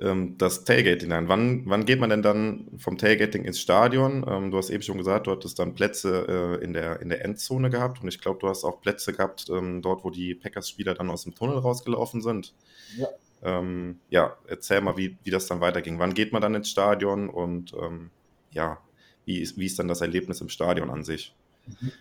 Ähm, 0.01 0.37
das 0.37 0.63
Tailgating 0.63 1.11
an. 1.11 1.27
Wann, 1.27 1.63
wann 1.65 1.85
geht 1.85 1.99
man 1.99 2.09
denn 2.09 2.21
dann 2.21 2.67
vom 2.77 2.97
Tailgating 2.97 3.45
ins 3.45 3.59
Stadion? 3.59 4.25
Ähm, 4.27 4.51
du 4.51 4.57
hast 4.57 4.69
eben 4.69 4.83
schon 4.83 4.97
gesagt, 4.97 5.27
du 5.27 5.31
hattest 5.31 5.59
dann 5.59 5.75
Plätze 5.75 6.59
äh, 6.59 6.63
in, 6.63 6.73
der, 6.73 7.01
in 7.01 7.09
der 7.09 7.23
Endzone 7.25 7.69
gehabt 7.69 8.01
und 8.01 8.07
ich 8.07 8.19
glaube, 8.19 8.39
du 8.39 8.47
hast 8.47 8.63
auch 8.63 8.81
Plätze 8.81 9.13
gehabt, 9.13 9.47
ähm, 9.49 9.81
dort, 9.81 10.03
wo 10.03 10.09
die 10.09 10.35
Packers-Spieler 10.35 10.93
dann 10.93 11.09
aus 11.09 11.23
dem 11.23 11.35
Tunnel 11.35 11.57
rausgelaufen 11.57 12.21
sind. 12.21 12.53
Ja. 12.97 13.07
Ähm, 13.41 13.99
ja, 14.09 14.35
erzähl 14.47 14.81
mal, 14.81 14.97
wie, 14.97 15.17
wie 15.23 15.31
das 15.31 15.47
dann 15.47 15.61
weiterging. 15.61 15.99
Wann 15.99 16.13
geht 16.13 16.33
man 16.33 16.41
dann 16.41 16.55
ins 16.55 16.69
Stadion 16.69 17.29
und 17.29 17.73
ähm, 17.73 18.09
ja, 18.51 18.79
wie 19.25 19.39
ist, 19.39 19.57
wie 19.57 19.65
ist 19.65 19.79
dann 19.79 19.87
das 19.87 20.01
Erlebnis 20.01 20.41
im 20.41 20.49
Stadion 20.49 20.89
an 20.89 21.03
sich? 21.03 21.35
Mhm. 21.67 21.91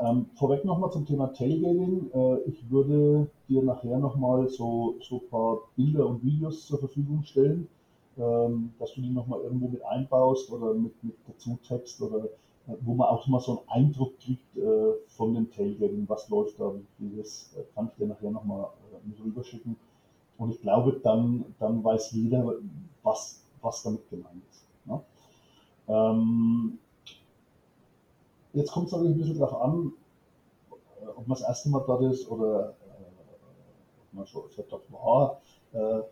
Ähm, 0.00 0.26
vorweg 0.34 0.64
nochmal 0.64 0.90
zum 0.90 1.06
Thema 1.06 1.28
Tailgating. 1.32 2.10
Äh, 2.12 2.38
ich 2.48 2.68
würde 2.70 3.28
dir 3.48 3.62
nachher 3.62 3.98
nochmal 3.98 4.48
so, 4.48 4.96
so 5.00 5.16
ein 5.16 5.28
paar 5.30 5.58
Bilder 5.76 6.06
und 6.06 6.24
Videos 6.24 6.66
zur 6.66 6.80
Verfügung 6.80 7.22
stellen, 7.22 7.68
ähm, 8.18 8.72
dass 8.78 8.92
du 8.94 9.02
die 9.02 9.10
nochmal 9.10 9.40
irgendwo 9.42 9.68
mit 9.68 9.84
einbaust 9.84 10.50
oder 10.50 10.74
mit, 10.74 10.92
mit 11.04 11.14
dazu 11.28 11.58
Text 11.66 12.02
oder 12.02 12.24
äh, 12.24 12.74
wo 12.80 12.94
man 12.94 13.08
auch 13.08 13.26
mal 13.28 13.40
so 13.40 13.64
einen 13.68 13.84
Eindruck 13.86 14.18
kriegt 14.18 14.56
äh, 14.56 14.94
von 15.08 15.34
dem 15.34 15.50
Tailgating, 15.50 16.08
was 16.08 16.28
läuft 16.28 16.58
da, 16.58 16.72
wie 16.98 17.16
das 17.16 17.54
äh, 17.56 17.62
kann 17.74 17.88
ich 17.88 17.94
dir 17.96 18.08
nachher 18.08 18.30
nochmal 18.32 18.64
äh, 18.92 19.08
mit 19.08 19.22
rüberschicken. 19.24 19.76
Und 20.38 20.50
ich 20.50 20.60
glaube, 20.60 21.00
dann, 21.04 21.44
dann 21.60 21.84
weiß 21.84 22.10
jeder, 22.12 22.56
was, 23.04 23.44
was 23.62 23.82
damit 23.84 24.08
gemeint 24.10 24.42
ist. 24.50 24.66
Ne? 24.86 25.00
Ähm, 25.86 26.78
Jetzt 28.54 28.70
kommt 28.70 28.86
es 28.86 28.92
natürlich 28.92 29.16
ein 29.16 29.18
bisschen 29.18 29.38
darauf 29.38 29.60
an, 29.60 29.92
äh, 31.02 31.08
ob 31.08 31.26
man 31.26 31.36
das 31.36 31.46
erste 31.46 31.68
Mal 31.70 31.82
dort 31.86 32.02
ist 32.02 32.30
oder 32.30 32.70
äh, 32.70 33.02
ob 34.00 34.12
man 34.12 34.26
schon 34.26 34.44
öfter 34.44 34.62
dort 34.70 34.90
war. 34.92 35.40
Äh, 35.72 36.02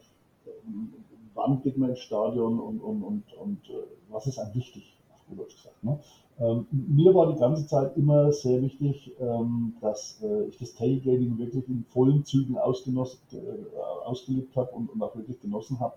wann 1.34 1.62
geht 1.62 1.78
man 1.78 1.90
ins 1.90 2.00
Stadion 2.00 2.58
und, 2.58 2.80
und, 2.80 3.02
und, 3.02 3.32
und 3.34 3.70
äh, 3.70 3.84
was 4.10 4.26
ist 4.26 4.38
einem 4.38 4.54
wichtig, 4.54 4.98
auf 5.12 5.24
gut 5.28 5.38
Deutsch 5.38 5.56
gesagt. 5.56 5.84
Ne? 5.84 6.00
Ähm, 6.40 6.66
mir 6.70 7.14
war 7.14 7.32
die 7.32 7.38
ganze 7.38 7.64
Zeit 7.66 7.96
immer 7.96 8.32
sehr 8.32 8.60
wichtig, 8.60 9.12
ähm, 9.20 9.76
dass 9.80 10.20
äh, 10.22 10.46
ich 10.48 10.58
das 10.58 10.74
Tailgating 10.74 11.38
wirklich 11.38 11.68
in 11.68 11.84
vollen 11.90 12.24
Zügen 12.24 12.58
ausgenossen, 12.58 13.20
äh, 13.32 13.78
ausgelebt 14.04 14.56
habe 14.56 14.72
und, 14.72 14.90
und 14.90 15.00
auch 15.00 15.14
wirklich 15.14 15.40
genossen 15.40 15.78
habe. 15.78 15.94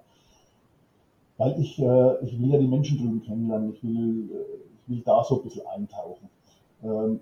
Weil 1.38 1.60
ich, 1.60 1.74
ich 1.74 2.40
will 2.40 2.50
ja 2.50 2.58
die 2.58 2.66
Menschen 2.66 2.98
drüben 2.98 3.22
kennenlernen, 3.22 3.74
ich 3.74 3.84
will, 3.84 4.30
ich 4.86 4.90
will 4.90 5.02
da 5.04 5.22
so 5.22 5.36
ein 5.36 5.44
bisschen 5.44 5.68
eintauchen. 5.68 6.30
Ähm, 6.86 7.20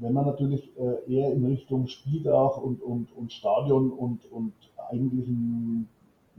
wenn 0.00 0.12
man 0.12 0.26
natürlich 0.26 0.70
äh, 0.78 1.12
eher 1.12 1.32
in 1.32 1.44
Richtung 1.44 1.86
Spieldach 1.86 2.56
und, 2.56 2.82
und, 2.82 3.12
und 3.16 3.32
Stadion 3.32 3.90
und, 3.90 4.24
und 4.32 4.52
eigentlichen, 4.90 5.88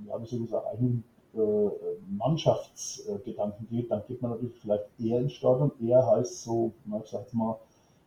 ja, 0.08 0.22
wie 0.22 0.26
soll 0.26 0.44
ich 0.44 0.50
sagen, 0.50 0.66
eigentlichen 0.68 1.04
äh, 1.36 1.70
Mannschaftsgedanken 2.18 3.68
geht, 3.70 3.92
dann 3.92 4.02
geht 4.08 4.22
man 4.22 4.32
natürlich 4.32 4.58
vielleicht 4.60 4.86
eher 5.00 5.22
ins 5.22 5.34
Stadion. 5.34 5.72
Eher 5.80 6.06
heißt 6.06 6.44
so, 6.44 6.74
ich 6.86 7.10
sag 7.10 7.22
jetzt 7.22 7.34
mal, 7.34 7.58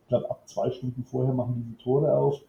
ich 0.03 0.09
glaube, 0.09 0.29
ab 0.29 0.41
zwei 0.45 0.69
Stunden 0.71 1.03
vorher 1.03 1.33
machen 1.33 1.55
die 1.55 1.75
die 1.75 1.83
Tore 1.83 2.15
auf. 2.15 2.41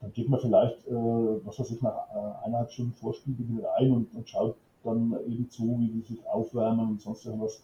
Dann 0.00 0.12
geht 0.12 0.28
man 0.28 0.40
vielleicht, 0.40 0.86
äh, 0.88 0.92
was 0.92 1.60
weiß 1.60 1.70
ich, 1.70 1.82
nach 1.82 2.08
eineinhalb 2.42 2.72
Stunden 2.72 2.94
Vorspielbeginn 2.94 3.64
rein 3.64 3.92
und, 3.92 4.14
und 4.14 4.28
schaut 4.28 4.56
dann 4.82 5.14
eben 5.26 5.50
zu, 5.50 5.78
wie 5.78 5.88
die 5.88 6.00
sich 6.00 6.26
aufwärmen 6.26 6.88
und 6.88 7.02
sonst 7.02 7.26
irgendwas 7.26 7.60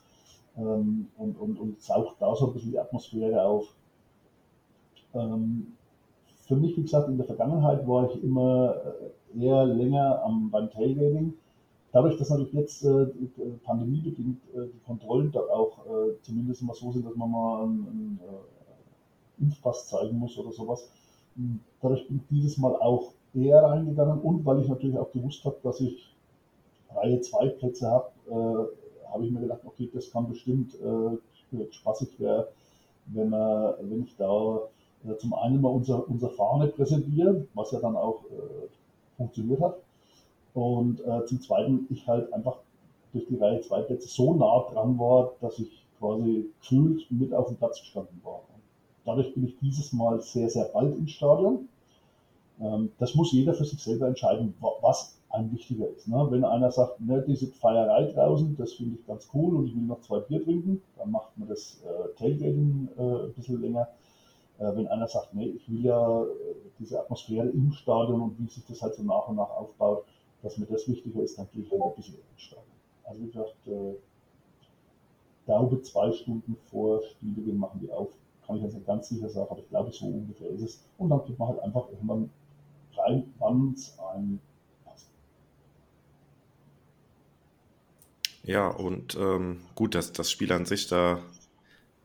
ähm, 0.56 1.08
und, 1.16 1.38
und, 1.38 1.58
und 1.58 1.80
saugt 1.80 2.20
da 2.20 2.34
so 2.34 2.48
ein 2.48 2.52
bisschen 2.52 2.72
die 2.72 2.78
Atmosphäre 2.78 3.42
auf. 3.42 3.74
Ähm, 5.14 5.74
für 6.46 6.56
mich, 6.56 6.76
wie 6.76 6.82
gesagt, 6.82 7.08
in 7.08 7.16
der 7.16 7.26
Vergangenheit 7.26 7.86
war 7.86 8.10
ich 8.10 8.22
immer 8.22 8.74
äh, 9.34 9.44
eher 9.44 9.64
länger 9.64 10.22
am, 10.24 10.50
beim 10.50 10.70
Tailgating. 10.70 11.34
Dadurch, 11.92 12.16
dass 12.16 12.30
natürlich 12.30 12.52
jetzt 12.52 12.84
äh, 12.84 13.06
pandemiebedingt 13.64 14.40
äh, 14.54 14.66
die 14.66 14.80
Kontrollen 14.86 15.30
da 15.30 15.40
auch 15.40 15.86
äh, 15.86 16.20
zumindest 16.22 16.62
mal 16.62 16.74
so 16.74 16.90
sind, 16.92 17.06
dass 17.06 17.14
man 17.16 17.30
mal 17.30 17.62
einen, 17.64 17.86
einen 17.86 18.20
äh, 18.22 19.42
Impfpass 19.42 19.88
zeigen 19.88 20.18
muss 20.18 20.38
oder 20.38 20.52
sowas, 20.52 20.88
hm, 21.36 21.60
dadurch 21.80 22.06
bin 22.08 22.18
ich 22.18 22.28
dieses 22.30 22.58
Mal 22.58 22.76
auch 22.76 23.12
eher 23.34 23.62
reingegangen 23.62 24.20
und 24.20 24.44
weil 24.44 24.60
ich 24.60 24.68
natürlich 24.68 24.98
auch 24.98 25.10
gewusst 25.12 25.44
habe, 25.44 25.56
dass 25.62 25.80
ich 25.80 26.14
Reihe 26.94 27.20
2 27.20 27.48
Plätze 27.48 27.90
habe, 27.90 28.10
äh, 28.28 28.81
habe 29.12 29.25
ich 29.25 29.31
mir 29.31 29.40
gedacht, 29.40 29.61
okay, 29.64 29.90
das 29.92 30.11
kann 30.11 30.29
bestimmt 30.29 30.75
äh, 30.75 31.66
spaßig 31.70 32.18
werden, 32.18 32.46
wenn, 33.07 33.29
man, 33.29 33.75
wenn 33.81 34.05
ich 34.05 34.16
da 34.16 34.61
äh, 35.05 35.16
zum 35.18 35.35
einen 35.35 35.61
mal 35.61 35.68
unser, 35.68 36.09
unser 36.09 36.31
Fahne 36.31 36.68
präsentiere, 36.68 37.46
was 37.55 37.72
ja 37.72 37.81
dann 37.81 37.96
auch 37.96 38.25
äh, 38.25 38.68
funktioniert 39.16 39.61
hat. 39.61 39.77
Und 40.55 41.01
äh, 41.01 41.25
zum 41.27 41.40
Zweiten, 41.40 41.87
ich 41.90 42.07
halt 42.07 42.33
einfach 42.33 42.59
durch 43.12 43.27
die 43.27 43.37
Reihe 43.37 43.61
2 43.61 43.83
Plätze 43.83 44.09
so 44.09 44.35
nah 44.35 44.66
dran 44.72 44.98
war, 44.98 45.33
dass 45.40 45.59
ich 45.59 45.85
quasi 45.98 46.51
gefühlt 46.61 47.11
mit 47.11 47.33
auf 47.33 47.48
dem 47.48 47.57
Platz 47.57 47.81
gestanden 47.81 48.20
war. 48.22 48.40
Und 48.55 48.62
dadurch 49.05 49.33
bin 49.35 49.46
ich 49.46 49.59
dieses 49.61 49.92
Mal 49.92 50.20
sehr, 50.20 50.48
sehr 50.48 50.64
bald 50.66 50.96
ins 50.96 51.12
Stadion. 51.12 51.68
Ähm, 52.61 52.92
das 52.98 53.14
muss 53.14 53.33
jeder 53.33 53.55
für 53.55 53.64
sich 53.64 53.83
selber 53.83 54.09
entscheiden, 54.09 54.55
was 54.81 55.16
ein 55.32 55.50
wichtiger 55.50 55.88
ist. 55.88 56.08
Ne? 56.08 56.26
Wenn 56.30 56.44
einer 56.44 56.70
sagt, 56.70 57.00
ne, 57.00 57.24
diese 57.26 57.46
Feierei 57.46 58.12
draußen, 58.12 58.56
das 58.56 58.74
finde 58.74 58.96
ich 58.96 59.06
ganz 59.06 59.28
cool 59.34 59.56
und 59.56 59.66
ich 59.66 59.74
will 59.74 59.82
noch 59.82 60.00
zwei 60.02 60.20
Bier 60.20 60.42
trinken, 60.44 60.82
dann 60.96 61.10
macht 61.10 61.36
man 61.38 61.48
das 61.48 61.82
äh, 61.84 62.14
Tailgating 62.18 62.88
äh, 62.98 63.02
ein 63.02 63.32
bisschen 63.32 63.60
länger. 63.60 63.88
Äh, 64.58 64.76
wenn 64.76 64.86
einer 64.88 65.08
sagt, 65.08 65.34
ne, 65.34 65.46
ich 65.46 65.70
will 65.70 65.84
ja 65.84 66.22
äh, 66.22 66.26
diese 66.78 67.00
Atmosphäre 67.00 67.48
im 67.48 67.72
Stadion 67.72 68.20
und 68.20 68.38
wie 68.38 68.46
sich 68.46 68.64
das 68.66 68.82
halt 68.82 68.94
so 68.94 69.02
nach 69.02 69.28
und 69.28 69.36
nach 69.36 69.50
aufbaut, 69.50 70.04
dass 70.42 70.58
mir 70.58 70.66
das 70.66 70.86
wichtiger 70.86 71.22
ist, 71.22 71.38
dann 71.38 71.48
gehe 71.52 71.62
ich 71.62 71.70
halt 71.70 71.82
ein 71.82 71.94
bisschen 71.96 72.14
ins 72.14 72.42
Stadion. 72.42 72.66
Also 73.04 73.20
wie 73.22 73.26
gesagt, 73.26 73.66
äh, 73.66 73.94
glaube 75.46 75.80
zwei 75.82 76.12
Stunden 76.12 76.56
vor 76.70 77.02
Spielbeginn 77.02 77.56
machen 77.56 77.80
die 77.80 77.90
auf. 77.90 78.10
Kann 78.46 78.56
ich 78.56 78.62
jetzt 78.62 78.74
nicht 78.74 78.86
ganz 78.86 79.08
sicher 79.08 79.28
sagen, 79.28 79.48
aber 79.50 79.60
ich 79.60 79.68
glaube, 79.68 79.92
so 79.92 80.06
ungefähr 80.06 80.50
ist 80.50 80.62
es. 80.62 80.84
Und 80.98 81.10
dann 81.10 81.24
geht 81.24 81.38
man 81.38 81.48
halt 81.48 81.60
einfach 81.60 81.88
irgendwann 81.90 82.30
rein, 82.96 83.32
wann 83.38 83.72
es 83.74 83.96
ein 84.14 84.40
Ja, 88.44 88.68
und 88.68 89.16
ähm, 89.16 89.61
gut, 89.74 89.94
dass 89.94 90.12
das 90.12 90.31
Spiel 90.31 90.52
an 90.52 90.66
sich 90.66 90.88
da, 90.88 91.20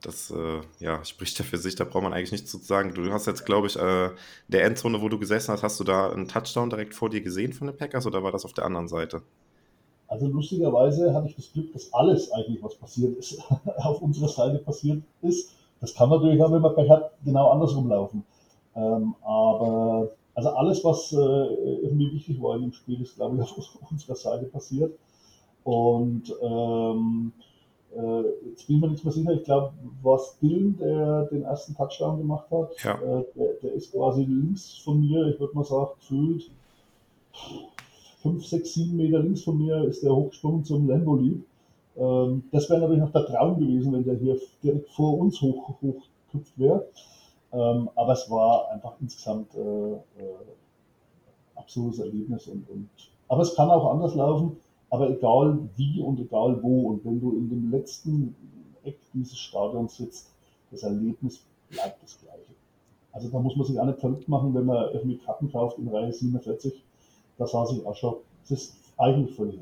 das 0.01 0.31
äh, 0.31 0.61
ja, 0.79 1.03
spricht 1.03 1.39
ja 1.39 1.45
für 1.45 1.57
sich, 1.57 1.75
da 1.75 1.83
braucht 1.83 2.03
man 2.03 2.13
eigentlich 2.13 2.31
nichts 2.31 2.51
zu 2.51 2.57
sagen. 2.59 2.93
Du 2.93 3.11
hast 3.11 3.25
jetzt, 3.27 3.45
glaube 3.45 3.67
ich, 3.67 3.75
äh, 3.77 4.11
der 4.47 4.65
Endzone, 4.65 5.01
wo 5.01 5.09
du 5.09 5.17
gesessen 5.19 5.51
hast, 5.51 5.63
hast 5.63 5.79
du 5.79 5.83
da 5.83 6.11
einen 6.11 6.27
Touchdown 6.27 6.69
direkt 6.69 6.93
vor 6.95 7.09
dir 7.09 7.21
gesehen 7.21 7.53
von 7.53 7.67
den 7.67 7.77
Packers 7.77 8.05
oder 8.05 8.23
war 8.23 8.31
das 8.31 8.45
auf 8.45 8.53
der 8.53 8.65
anderen 8.65 8.87
Seite? 8.87 9.23
Also 10.07 10.27
lustigerweise 10.27 11.13
hatte 11.13 11.27
ich 11.27 11.35
das 11.35 11.51
Glück, 11.51 11.73
dass 11.73 11.93
alles 11.93 12.31
eigentlich, 12.31 12.63
was 12.63 12.75
passiert 12.75 13.17
ist, 13.17 13.39
auf 13.77 14.01
unserer 14.01 14.29
Seite 14.29 14.59
passiert 14.59 15.01
ist. 15.21 15.51
Das 15.81 15.93
kann 15.93 16.09
natürlich 16.09 16.41
auch, 16.41 16.51
wenn 16.51 16.61
man 16.61 16.75
Pech 16.75 16.89
hat, 16.89 17.11
genau 17.25 17.49
andersrum 17.49 17.89
laufen. 17.89 18.23
Ähm, 18.75 19.15
aber 19.21 20.09
also 20.35 20.49
alles, 20.49 20.83
was 20.83 21.11
äh, 21.11 21.17
irgendwie 21.17 22.13
wichtig 22.13 22.41
war 22.41 22.55
in 22.55 22.61
dem 22.63 22.73
Spiel, 22.73 23.01
ist, 23.01 23.15
glaube 23.15 23.37
ich, 23.43 23.51
auf 23.57 23.91
unserer 23.91 24.15
Seite 24.15 24.45
passiert. 24.45 24.93
Und 25.67 26.33
ähm, 26.41 27.33
äh, 27.93 28.21
jetzt 28.47 28.67
bin 28.67 28.77
ich 28.77 28.81
mir 28.81 28.87
nicht 28.87 29.03
mehr 29.03 29.11
sicher, 29.11 29.33
ich 29.33 29.43
glaube, 29.43 29.73
was 30.01 30.39
Dylan, 30.39 30.77
der 30.77 31.23
den 31.25 31.43
ersten 31.43 31.75
Touchdown 31.75 32.19
gemacht 32.19 32.49
hat, 32.51 32.71
ja. 32.85 32.93
äh, 32.93 33.25
der, 33.35 33.53
der, 33.61 33.73
ist 33.73 33.91
quasi 33.91 34.23
links 34.23 34.77
von 34.77 35.01
mir, 35.01 35.27
ich 35.27 35.37
würde 35.41 35.53
mal 35.53 35.65
sagen, 35.65 35.89
gefühlt 35.99 36.49
5, 38.21 38.47
6, 38.47 38.73
7 38.75 38.95
Meter 38.95 39.19
links 39.19 39.43
von 39.43 39.57
mir 39.57 39.83
ist 39.83 40.03
der 40.03 40.15
hochgesprungen 40.15 40.63
zum 40.63 40.87
Lambo 40.87 41.17
Leap. 41.17 41.43
Ähm, 41.97 42.43
das 42.53 42.69
wäre 42.69 42.79
natürlich 42.79 43.03
noch 43.03 43.11
der 43.11 43.25
Traum 43.25 43.59
gewesen, 43.59 43.91
wenn 43.91 44.05
der 44.05 44.15
hier 44.15 44.39
direkt 44.63 44.89
vor 44.91 45.17
uns 45.17 45.41
hoch, 45.41 45.67
hochgekupft 45.67 46.57
wäre. 46.57 46.87
Ähm, 47.51 47.89
aber 47.93 48.13
es 48.13 48.29
war 48.29 48.71
einfach 48.71 48.93
insgesamt 49.01 49.53
äh, 49.53 49.59
äh, 49.59 49.97
absolutes 51.55 51.99
Erlebnis. 51.99 52.47
Und, 52.47 52.69
und, 52.69 52.89
aber 53.27 53.41
es 53.41 53.53
kann 53.53 53.69
auch 53.69 53.91
anders 53.91 54.15
laufen. 54.15 54.55
Aber 54.89 55.09
egal 55.09 55.59
wie 55.75 56.01
und 56.01 56.19
egal 56.19 56.61
wo 56.61 56.89
und 56.89 57.05
wenn 57.05 57.19
du 57.19 57.31
in 57.31 57.49
dem 57.49 57.71
letzten 57.71 58.35
Eck 58.83 58.97
dieses 59.13 59.37
Stadions 59.37 59.97
sitzt, 59.97 60.31
das 60.71 60.83
Erlebnis 60.83 61.43
bleibt 61.69 62.01
das 62.03 62.19
gleiche. 62.19 62.51
Also 63.11 63.29
da 63.29 63.39
muss 63.39 63.55
man 63.55 63.65
sich 63.65 63.79
auch 63.79 63.85
nicht 63.85 63.99
verrückt 63.99 64.27
machen, 64.29 64.53
wenn 64.53 64.65
man 64.65 64.93
irgendwie 64.93 65.17
Karten 65.17 65.51
kauft 65.51 65.77
in 65.79 65.87
Reihe 65.89 66.13
47. 66.13 66.83
Da 67.37 67.47
saß 67.47 67.73
ich 67.73 67.85
auch 67.85 67.95
schon. 67.95 68.15
Das 68.43 68.51
ist 68.51 68.77
eigentlich 68.97 69.35
völlig 69.35 69.59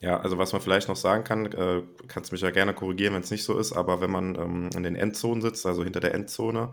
ja, 0.00 0.18
also 0.18 0.38
was 0.38 0.52
man 0.52 0.62
vielleicht 0.62 0.88
noch 0.88 0.96
sagen 0.96 1.24
kann, 1.24 1.52
äh, 1.52 1.82
kannst 2.08 2.32
mich 2.32 2.40
ja 2.40 2.50
gerne 2.50 2.72
korrigieren, 2.72 3.12
wenn 3.12 3.22
es 3.22 3.30
nicht 3.30 3.44
so 3.44 3.58
ist, 3.58 3.74
aber 3.74 4.00
wenn 4.00 4.10
man 4.10 4.34
ähm, 4.34 4.70
in 4.74 4.82
den 4.82 4.96
Endzonen 4.96 5.42
sitzt, 5.42 5.66
also 5.66 5.84
hinter 5.84 6.00
der 6.00 6.14
Endzone, 6.14 6.70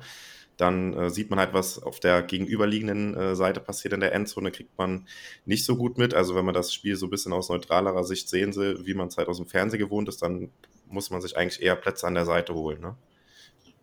dann 0.58 0.93
äh, 0.93 1.10
sieht 1.10 1.30
man 1.30 1.39
halt, 1.39 1.54
was 1.54 1.82
auf 1.82 2.00
der 2.00 2.24
gegenüberliegenden 2.24 3.15
äh, 3.15 3.36
Seite 3.36 3.60
passiert 3.60 3.93
in 3.93 4.00
der 4.00 4.13
Endzone, 4.13 4.52
kriegt 4.52 4.78
man 4.78 5.08
nicht 5.46 5.65
so 5.65 5.76
gut 5.78 5.98
mit. 5.98 6.13
Also 6.13 6.36
wenn 6.36 6.46
man 6.46 6.56
das 6.56 6.74
Spiel 6.74 6.96
so 6.96 7.06
ein 7.06 7.12
bisschen 7.12 7.34
aus 7.34 7.50
neutralerer 7.50 8.04
Sicht 8.04 8.28
sehen 8.28 8.56
will, 8.56 8.86
wie 8.86 8.96
man 8.96 9.08
es 9.08 9.17
halt 9.17 9.28
aus 9.28 9.38
dem 9.38 9.46
Fernsehen 9.46 9.80
gewohnt 9.80 10.10
ist, 10.10 10.22
dann 10.22 10.50
muss 10.89 11.12
man 11.12 11.22
sich 11.22 11.38
eigentlich 11.38 11.62
eher 11.62 11.76
Plätze 11.76 12.08
an 12.08 12.15
der 12.15 12.26
Seite 12.26 12.54
holen. 12.56 12.82
Ne? 12.82 12.96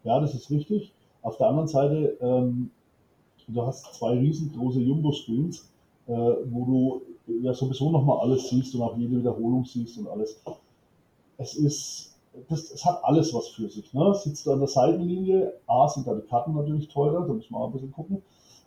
Ja, 0.03 0.21
das 0.21 0.35
ist 0.35 0.51
richtig. 0.51 0.93
Auf 1.23 1.39
der 1.39 1.49
anderen 1.49 1.69
Seite, 1.69 2.17
ähm, 2.21 2.71
du 3.49 3.63
hast 3.63 3.95
zwei 3.95 4.19
riesengroße 4.19 4.81
Jumbo-Screens, 4.81 5.71
äh, 6.07 6.13
wo 6.13 7.03
du 7.27 7.43
ja 7.43 7.55
sowieso 7.55 7.91
nochmal 7.91 8.19
alles 8.21 8.49
siehst 8.51 8.75
und 8.75 8.83
auch 8.83 8.97
jede 8.99 9.19
Wiederholung 9.19 9.65
siehst 9.65 9.97
und 9.99 10.09
alles. 10.09 10.41
Es 11.39 11.55
ist, 11.55 12.14
das, 12.49 12.71
es 12.71 12.85
hat 12.85 13.03
alles 13.05 13.33
was 13.33 13.49
für 13.49 13.69
sich. 13.69 13.93
Ne? 13.93 14.15
Sitzt 14.15 14.47
du 14.47 14.53
an 14.53 14.61
der 14.61 14.69
Seitenlinie, 14.69 15.55
A, 15.67 15.89
sind 15.89 16.07
da 16.07 16.15
die 16.15 16.27
Karten 16.27 16.55
natürlich 16.55 16.89
teurer, 16.89 17.27
da 17.27 17.33
muss 17.33 17.51
man 17.51 17.63
auch 17.63 17.67
ein 17.67 17.73
bisschen 17.73 17.93
gucken. 17.93 18.23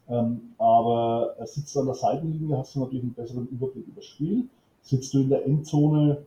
Ähm, 0.09 0.53
aber 0.57 1.35
sitzt 1.45 1.75
du 1.75 1.81
an 1.81 1.87
der 1.87 1.95
Seitenlinie, 1.95 2.57
hast 2.57 2.75
du 2.75 2.79
natürlich 2.79 3.03
einen 3.03 3.13
besseren 3.13 3.47
Überblick 3.47 3.87
über 3.87 3.97
das 3.97 4.05
Spiel. 4.05 4.47
Sitzt 4.81 5.13
du 5.13 5.19
in 5.19 5.29
der 5.29 5.45
Endzone, 5.45 6.25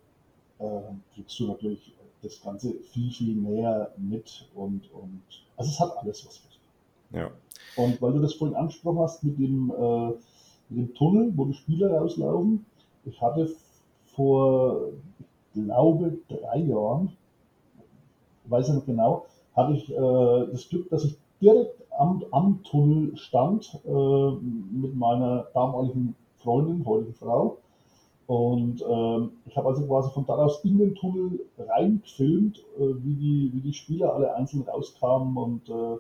äh, 0.59 0.81
kriegst 1.15 1.39
du 1.41 1.47
natürlich 1.47 1.95
das 2.23 2.43
Ganze 2.43 2.75
viel, 2.93 3.11
viel 3.11 3.35
näher 3.35 3.91
mit 3.97 4.47
und, 4.55 4.93
und 4.93 5.23
also 5.57 5.71
es 5.71 5.81
hat 5.81 5.97
alles 5.97 6.27
was 6.27 6.37
für 6.37 6.49
sich. 6.49 6.61
Ja. 7.13 7.31
Und 7.77 8.01
weil 8.03 8.13
du 8.13 8.21
das 8.21 8.35
vorhin 8.35 8.57
angesprochen 8.57 8.99
hast 8.99 9.25
mit 9.25 9.39
dem, 9.39 9.71
äh, 9.71 10.09
mit 10.69 10.89
dem 10.89 10.95
Tunnel, 10.95 11.33
wo 11.35 11.47
die 11.47 11.55
Spieler 11.55 11.91
rauslaufen, 11.97 12.67
ich 13.07 13.21
hatte 13.23 13.51
vor, 14.15 14.91
ich 15.19 15.65
glaube, 15.65 16.19
drei 16.29 16.59
Jahren, 16.59 17.17
weiß 18.51 18.69
ich 18.69 18.75
nicht 18.75 18.87
genau, 18.87 19.27
hatte 19.55 19.75
ich 19.75 19.91
äh, 19.91 20.47
das 20.53 20.69
Glück, 20.69 20.89
dass 20.91 21.05
ich 21.05 21.17
direkt 21.41 21.75
am, 21.99 22.25
am 22.31 22.63
Tunnel 22.65 23.17
stand 23.17 23.79
äh, 23.85 24.31
mit 24.73 24.95
meiner 24.95 25.47
damaligen 25.55 26.15
Freundin, 26.37 26.85
heutigen 26.85 27.15
Frau. 27.15 27.59
Und 28.27 28.85
ähm, 28.89 29.33
ich 29.47 29.57
habe 29.57 29.69
also 29.69 29.85
quasi 29.87 30.11
von 30.11 30.25
da 30.25 30.35
aus 30.35 30.65
in 30.65 30.79
den 30.79 30.95
Tunnel 30.95 31.41
reingefilmt, 31.59 32.59
äh, 32.79 32.95
wie, 33.03 33.15
die, 33.15 33.51
wie 33.53 33.61
die 33.61 33.73
Spieler 33.73 34.15
alle 34.15 34.35
einzeln 34.35 34.63
rauskamen 34.63 35.37
und 35.37 35.69
äh, 35.69 35.97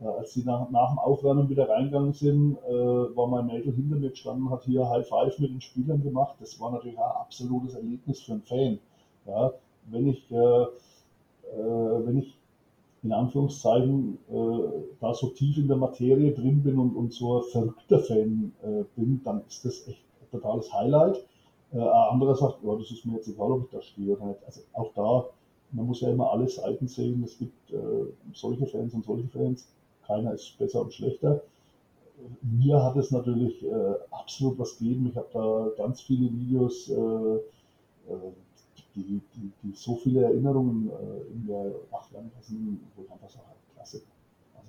äh, 0.00 0.06
als 0.06 0.34
sie 0.34 0.44
nach, 0.44 0.70
nach 0.70 0.90
dem 0.90 0.98
Aufwärmen 0.98 1.48
wieder 1.48 1.68
reingegangen 1.68 2.12
sind, 2.12 2.58
äh, 2.68 2.72
war 2.72 3.26
mein 3.26 3.46
Mädel 3.46 3.72
hinter 3.72 3.96
mir 3.96 4.10
gestanden, 4.10 4.50
hat 4.50 4.64
hier 4.64 4.88
High 4.88 5.08
Five 5.08 5.38
mit 5.38 5.50
den 5.50 5.60
Spielern 5.60 6.02
gemacht. 6.02 6.36
Das 6.40 6.60
war 6.60 6.70
natürlich 6.70 6.98
ein 6.98 7.04
absolutes 7.04 7.74
Erlebnis 7.74 8.20
für 8.20 8.32
einen 8.32 8.42
Fan. 8.42 8.78
Ja, 9.26 9.52
wenn 9.86 10.08
ich, 10.08 10.30
äh, 11.52 11.60
äh 11.60 12.06
wenn 12.06 12.18
ich 12.18 12.38
in 13.02 13.12
Anführungszeichen 13.12 14.18
äh, 14.30 14.84
da 15.00 15.12
so 15.12 15.28
tief 15.28 15.58
in 15.58 15.68
der 15.68 15.76
Materie 15.76 16.32
drin 16.32 16.62
bin 16.62 16.78
und, 16.78 16.96
und 16.96 17.12
so 17.12 17.38
ein 17.38 17.42
verrückter 17.50 17.98
Fan 17.98 18.52
äh, 18.62 18.84
bin, 18.96 19.20
dann 19.24 19.42
ist 19.46 19.64
das 19.64 19.86
echt 19.86 20.02
ein 20.22 20.30
totales 20.30 20.72
Highlight. 20.72 21.22
ein 21.72 21.80
anderer 21.80 22.34
sagt, 22.34 22.58
oh, 22.62 22.76
das 22.76 22.90
ist 22.90 23.04
mir 23.04 23.16
jetzt 23.16 23.28
egal, 23.28 23.52
ob 23.52 23.64
ich 23.64 23.70
da 23.70 23.82
stehe 23.82 24.16
oder 24.16 24.26
nicht. 24.26 24.40
Also 24.46 24.62
auch 24.72 24.92
da, 24.94 25.28
man 25.72 25.86
muss 25.86 26.00
ja 26.00 26.10
immer 26.10 26.32
alle 26.32 26.48
Seiten 26.48 26.88
sehen. 26.88 27.22
Es 27.24 27.36
gibt 27.36 27.74
solche 28.32 28.66
Fans 28.66 28.94
und 28.94 29.04
solche 29.04 29.28
Fans 29.28 29.66
keiner 30.06 30.32
ist 30.32 30.56
besser 30.58 30.82
und 30.82 30.94
schlechter. 30.94 31.42
Mir 32.42 32.82
hat 32.82 32.96
es 32.96 33.10
natürlich 33.10 33.64
äh, 33.64 33.94
absolut 34.10 34.58
was 34.58 34.78
gegeben. 34.78 35.08
Ich 35.10 35.16
habe 35.16 35.28
da 35.32 35.82
ganz 35.82 36.00
viele 36.00 36.32
Videos, 36.32 36.88
äh, 36.88 36.94
äh, 36.94 37.40
die, 38.94 39.20
die, 39.34 39.52
die, 39.62 39.72
so 39.74 39.96
viele 39.96 40.22
Erinnerungen 40.24 40.90
äh, 40.90 41.32
in 41.32 41.46
der 41.46 41.72
Nachwärme 41.90 42.30
sind, 42.40 42.80
wo 42.96 43.02
ich 43.02 43.10
einfach 43.10 43.28
sage, 43.28 43.46
klasse. 43.74 44.02
Also, 44.54 44.68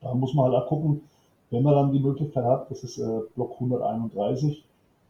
da 0.00 0.14
muss 0.14 0.34
man 0.34 0.46
halt 0.50 0.62
auch 0.62 0.68
gucken, 0.68 1.02
wenn 1.50 1.62
man 1.62 1.74
dann 1.74 1.92
die 1.92 2.00
Möglichkeit 2.00 2.44
hat, 2.44 2.70
das 2.70 2.82
ist 2.84 2.98
äh, 2.98 3.20
Block 3.34 3.52
131, 3.54 4.64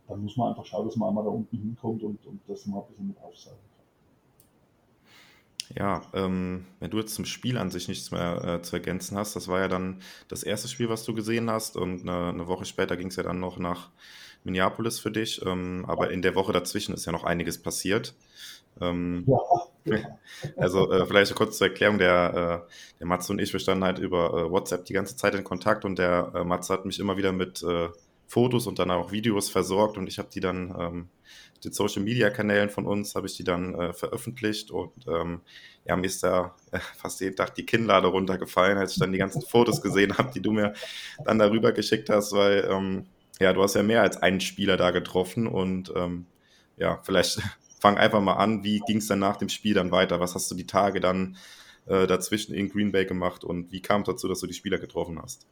dann 0.08 0.22
muss 0.22 0.36
man 0.36 0.50
einfach 0.50 0.66
schauen, 0.66 0.86
dass 0.86 0.96
man 0.96 1.08
einmal 1.08 1.24
da 1.24 1.30
unten 1.30 1.56
hinkommt 1.56 2.02
und, 2.02 2.24
und 2.26 2.40
das 2.46 2.66
mal 2.66 2.80
ein 2.80 2.86
bisschen 2.88 3.08
mit 3.08 3.22
aufsaugen. 3.22 3.58
Ja, 5.76 6.02
ähm, 6.12 6.66
wenn 6.80 6.90
du 6.90 6.98
jetzt 6.98 7.14
zum 7.14 7.24
Spiel 7.24 7.56
an 7.56 7.70
sich 7.70 7.88
nichts 7.88 8.10
mehr 8.10 8.44
äh, 8.44 8.62
zu 8.62 8.76
ergänzen 8.76 9.16
hast, 9.16 9.36
das 9.36 9.48
war 9.48 9.60
ja 9.60 9.68
dann 9.68 10.02
das 10.28 10.42
erste 10.42 10.68
Spiel, 10.68 10.88
was 10.88 11.04
du 11.04 11.14
gesehen 11.14 11.50
hast 11.50 11.76
und 11.76 12.02
eine, 12.02 12.28
eine 12.28 12.46
Woche 12.46 12.64
später 12.64 12.96
ging 12.96 13.08
es 13.08 13.16
ja 13.16 13.22
dann 13.22 13.40
noch 13.40 13.58
nach 13.58 13.90
Minneapolis 14.44 14.98
für 14.98 15.10
dich, 15.10 15.44
ähm, 15.44 15.84
aber 15.86 16.10
in 16.10 16.22
der 16.22 16.34
Woche 16.34 16.52
dazwischen 16.52 16.94
ist 16.94 17.06
ja 17.06 17.12
noch 17.12 17.24
einiges 17.24 17.60
passiert. 17.60 18.14
Ähm, 18.80 19.24
ja. 19.26 19.38
Also 20.56 20.90
äh, 20.92 21.06
vielleicht 21.06 21.34
kurz 21.34 21.58
zur 21.58 21.68
Erklärung, 21.68 21.98
der, 21.98 22.66
äh, 22.68 22.98
der 23.00 23.06
Matze 23.06 23.32
und 23.32 23.40
ich, 23.40 23.52
wir 23.52 23.60
standen 23.60 23.84
halt 23.84 23.98
über 23.98 24.32
äh, 24.32 24.50
WhatsApp 24.50 24.84
die 24.84 24.92
ganze 24.92 25.16
Zeit 25.16 25.34
in 25.34 25.44
Kontakt 25.44 25.84
und 25.84 25.98
der 25.98 26.32
äh, 26.34 26.44
Matze 26.44 26.72
hat 26.72 26.84
mich 26.84 27.00
immer 27.00 27.16
wieder 27.16 27.32
mit 27.32 27.62
äh, 27.62 27.88
Fotos 28.26 28.66
und 28.66 28.78
dann 28.78 28.90
auch 28.90 29.12
Videos 29.12 29.50
versorgt 29.50 29.98
und 29.98 30.06
ich 30.06 30.18
habe 30.18 30.28
die 30.32 30.40
dann 30.40 30.74
ähm, 30.78 31.08
den 31.64 31.72
Social 31.72 32.02
Media 32.02 32.30
Kanälen 32.30 32.70
von 32.70 32.86
uns 32.86 33.14
habe 33.14 33.26
ich 33.26 33.36
die 33.36 33.44
dann 33.44 33.74
äh, 33.74 33.92
veröffentlicht 33.92 34.70
und 34.70 34.92
ähm, 35.06 35.40
ja, 35.84 35.96
mir 35.96 36.06
ist 36.06 36.22
da 36.22 36.54
äh, 36.70 36.78
fast 36.96 37.20
jeden 37.20 37.36
Tag 37.36 37.54
die 37.54 37.66
Kinnlade 37.66 38.08
runtergefallen, 38.08 38.78
als 38.78 38.92
ich 38.92 38.98
dann 38.98 39.12
die 39.12 39.18
ganzen 39.18 39.42
Fotos 39.42 39.82
gesehen 39.82 40.16
habe, 40.18 40.32
die 40.32 40.40
du 40.40 40.52
mir 40.52 40.74
dann 41.24 41.38
darüber 41.38 41.72
geschickt 41.72 42.08
hast, 42.08 42.32
weil 42.32 42.66
ähm, 42.70 43.06
ja, 43.42 43.52
du 43.52 43.62
hast 43.62 43.74
ja 43.74 43.82
mehr 43.82 44.02
als 44.02 44.16
einen 44.16 44.40
Spieler 44.40 44.76
da 44.76 44.90
getroffen 44.90 45.46
und 45.46 45.92
ähm, 45.96 46.26
ja, 46.76 47.00
vielleicht 47.02 47.40
fang 47.80 47.98
einfach 47.98 48.20
mal 48.20 48.34
an, 48.34 48.64
wie 48.64 48.80
ging 48.86 48.98
es 48.98 49.08
dann 49.08 49.18
nach 49.18 49.36
dem 49.36 49.48
Spiel 49.48 49.74
dann 49.74 49.90
weiter? 49.90 50.20
Was 50.20 50.34
hast 50.34 50.50
du 50.50 50.54
die 50.54 50.66
Tage 50.66 51.00
dann 51.00 51.36
äh, 51.86 52.06
dazwischen 52.06 52.54
in 52.54 52.68
Green 52.68 52.92
Bay 52.92 53.04
gemacht 53.04 53.44
und 53.44 53.72
wie 53.72 53.80
kam 53.80 54.02
es 54.02 54.06
dazu, 54.06 54.28
dass 54.28 54.40
du 54.40 54.46
die 54.46 54.54
Spieler 54.54 54.78
getroffen 54.78 55.20
hast? 55.20 55.46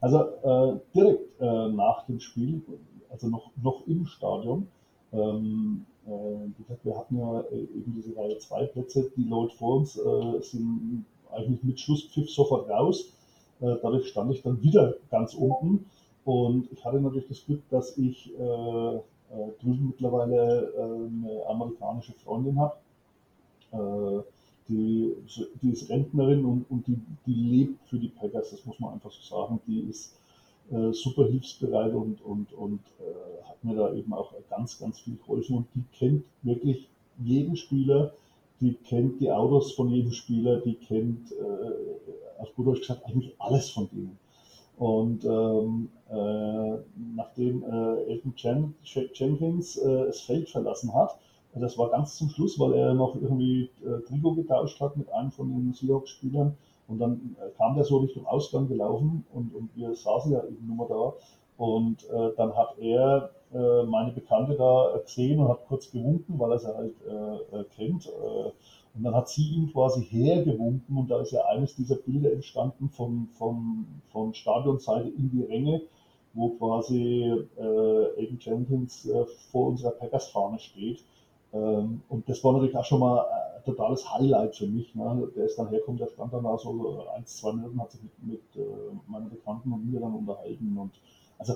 Also 0.00 0.20
äh, 0.20 0.80
direkt 0.94 1.40
äh, 1.40 1.68
nach 1.68 2.06
dem 2.06 2.20
Spiel, 2.20 2.62
also 3.10 3.28
noch, 3.28 3.50
noch 3.62 3.86
im 3.86 4.06
Stadion, 4.06 4.68
ähm, 5.12 5.86
äh, 6.06 6.84
wir 6.84 6.96
hatten 6.96 7.18
ja 7.18 7.40
äh, 7.52 7.60
eben 7.60 7.94
diese 7.94 8.16
Reihe 8.16 8.38
2 8.38 8.66
Plätze, 8.66 9.10
die 9.16 9.24
Leute 9.24 9.54
vor 9.56 9.76
uns 9.76 9.96
äh, 9.96 10.40
sind 10.40 11.04
eigentlich 11.30 11.62
mit 11.62 11.80
Schlusspfiff 11.80 12.30
sofort 12.30 12.68
raus. 12.68 13.12
Dadurch 13.60 14.08
stand 14.08 14.32
ich 14.32 14.40
dann 14.40 14.62
wieder 14.62 14.94
ganz 15.10 15.34
unten 15.34 15.84
und 16.24 16.70
ich 16.72 16.84
hatte 16.84 17.00
natürlich 17.00 17.28
das 17.28 17.44
Glück, 17.44 17.62
dass 17.70 17.96
ich 17.98 18.32
drüben 18.36 19.86
mittlerweile 19.86 20.72
eine 20.76 21.46
amerikanische 21.46 22.12
Freundin 22.14 22.58
habe 22.58 22.76
die, 24.70 25.16
die 25.62 25.70
ist 25.70 25.90
Rentnerin 25.90 26.44
und, 26.44 26.70
und 26.70 26.86
die, 26.86 26.98
die 27.26 27.34
lebt 27.34 27.88
für 27.88 27.98
die 27.98 28.08
Packers, 28.08 28.50
das 28.50 28.64
muss 28.64 28.78
man 28.78 28.94
einfach 28.94 29.10
so 29.10 29.22
sagen. 29.22 29.60
Die 29.66 29.80
ist 29.80 30.16
äh, 30.70 30.92
super 30.92 31.26
hilfsbereit 31.26 31.92
und, 31.92 32.22
und, 32.22 32.52
und 32.52 32.80
äh, 33.00 33.48
hat 33.48 33.62
mir 33.64 33.74
da 33.74 33.92
eben 33.92 34.12
auch 34.12 34.32
ganz, 34.48 34.78
ganz 34.78 35.00
viel 35.00 35.16
geholfen. 35.16 35.56
Und 35.56 35.66
die 35.74 35.84
kennt 35.98 36.24
wirklich 36.42 36.88
jeden 37.18 37.56
Spieler, 37.56 38.14
die 38.60 38.74
kennt 38.74 39.20
die 39.20 39.30
Autos 39.30 39.72
von 39.72 39.90
jedem 39.90 40.12
Spieler, 40.12 40.60
die 40.60 40.74
kennt, 40.74 41.32
äh, 41.32 42.40
auf 42.40 42.54
gut 42.54 42.68
Deutsch 42.68 42.80
gesagt, 42.80 43.04
eigentlich 43.06 43.34
alles 43.38 43.70
von 43.70 43.88
denen. 43.90 44.18
Und 44.78 45.24
ähm, 45.24 45.88
äh, 45.99 45.99
nachdem 47.14 47.62
äh, 47.62 48.02
Elton 48.10 48.34
Jen 48.36 48.74
Jenkins 49.14 49.76
äh, 49.76 50.06
das 50.06 50.20
Feld 50.20 50.48
verlassen 50.48 50.92
hat, 50.92 51.18
das 51.54 51.76
war 51.78 51.90
ganz 51.90 52.16
zum 52.16 52.28
Schluss, 52.30 52.58
weil 52.58 52.74
er 52.74 52.94
noch 52.94 53.16
irgendwie 53.16 53.70
äh, 53.84 54.00
Trikot 54.06 54.34
getauscht 54.34 54.80
hat 54.80 54.96
mit 54.96 55.10
einem 55.12 55.32
von 55.32 55.48
den 55.48 55.72
Seahawks-Spielern. 55.72 56.56
Und 56.86 56.98
dann 56.98 57.36
äh, 57.40 57.50
kam 57.56 57.74
der 57.74 57.84
so 57.84 57.98
Richtung 57.98 58.26
Ausgang 58.26 58.68
gelaufen 58.68 59.24
und, 59.32 59.54
und 59.54 59.70
wir 59.74 59.94
saßen 59.94 60.32
ja 60.32 60.42
eben 60.44 60.76
nur 60.76 60.88
da. 60.88 61.14
Und 61.56 62.08
äh, 62.08 62.30
dann 62.36 62.56
hat 62.56 62.78
er 62.78 63.30
äh, 63.52 63.82
meine 63.84 64.12
Bekannte 64.12 64.54
da 64.56 64.98
gesehen 65.02 65.40
und 65.40 65.48
hat 65.48 65.66
kurz 65.66 65.90
gewunken, 65.90 66.38
weil 66.38 66.52
er 66.52 66.58
sie 66.58 66.74
halt 66.74 66.94
äh, 67.06 67.58
äh, 67.58 67.64
kennt. 67.76 68.06
Äh, 68.06 68.50
und 68.94 69.04
dann 69.04 69.14
hat 69.14 69.28
sie 69.28 69.48
ihn 69.48 69.72
quasi 69.72 70.02
hergewunken 70.02 70.96
und 70.96 71.10
da 71.10 71.20
ist 71.20 71.30
ja 71.32 71.44
eines 71.46 71.76
dieser 71.76 71.96
Bilder 71.96 72.32
entstanden 72.32 72.88
von, 72.88 73.28
von, 73.32 73.86
von 74.10 74.34
Stadionseite 74.34 75.08
in 75.08 75.30
die 75.30 75.42
Ränge, 75.42 75.82
wo 76.32 76.50
quasi 76.50 77.24
äh, 77.56 78.20
Aiden 78.20 78.38
Jenkins 78.40 79.06
äh, 79.06 79.24
vor 79.50 79.68
unserer 79.68 79.90
Packers-Fahne 79.92 80.58
steht. 80.58 81.04
Ähm, 81.52 82.02
und 82.08 82.28
das 82.28 82.42
war 82.44 82.52
natürlich 82.52 82.76
auch 82.76 82.84
schon 82.84 83.00
mal 83.00 83.26
ein 83.56 83.64
totales 83.64 84.08
Highlight 84.12 84.56
für 84.56 84.66
mich. 84.66 84.94
Ne? 84.94 85.28
Der 85.34 85.46
ist 85.46 85.58
dann 85.58 85.68
hergekommen, 85.68 85.98
der 85.98 86.08
stand 86.08 86.32
dann 86.32 86.44
da 86.44 86.56
so 86.56 87.04
ein, 87.16 87.26
zwei 87.26 87.52
Minuten, 87.52 87.80
hat 87.80 87.90
sich 87.90 88.02
mit, 88.02 88.12
mit 88.22 88.64
äh, 88.64 88.68
meinen 89.08 89.30
Bekannten 89.30 89.72
und 89.72 89.90
mir 89.90 90.00
dann 90.00 90.14
unterhalten. 90.14 90.76
Und 90.78 90.92
also 91.38 91.54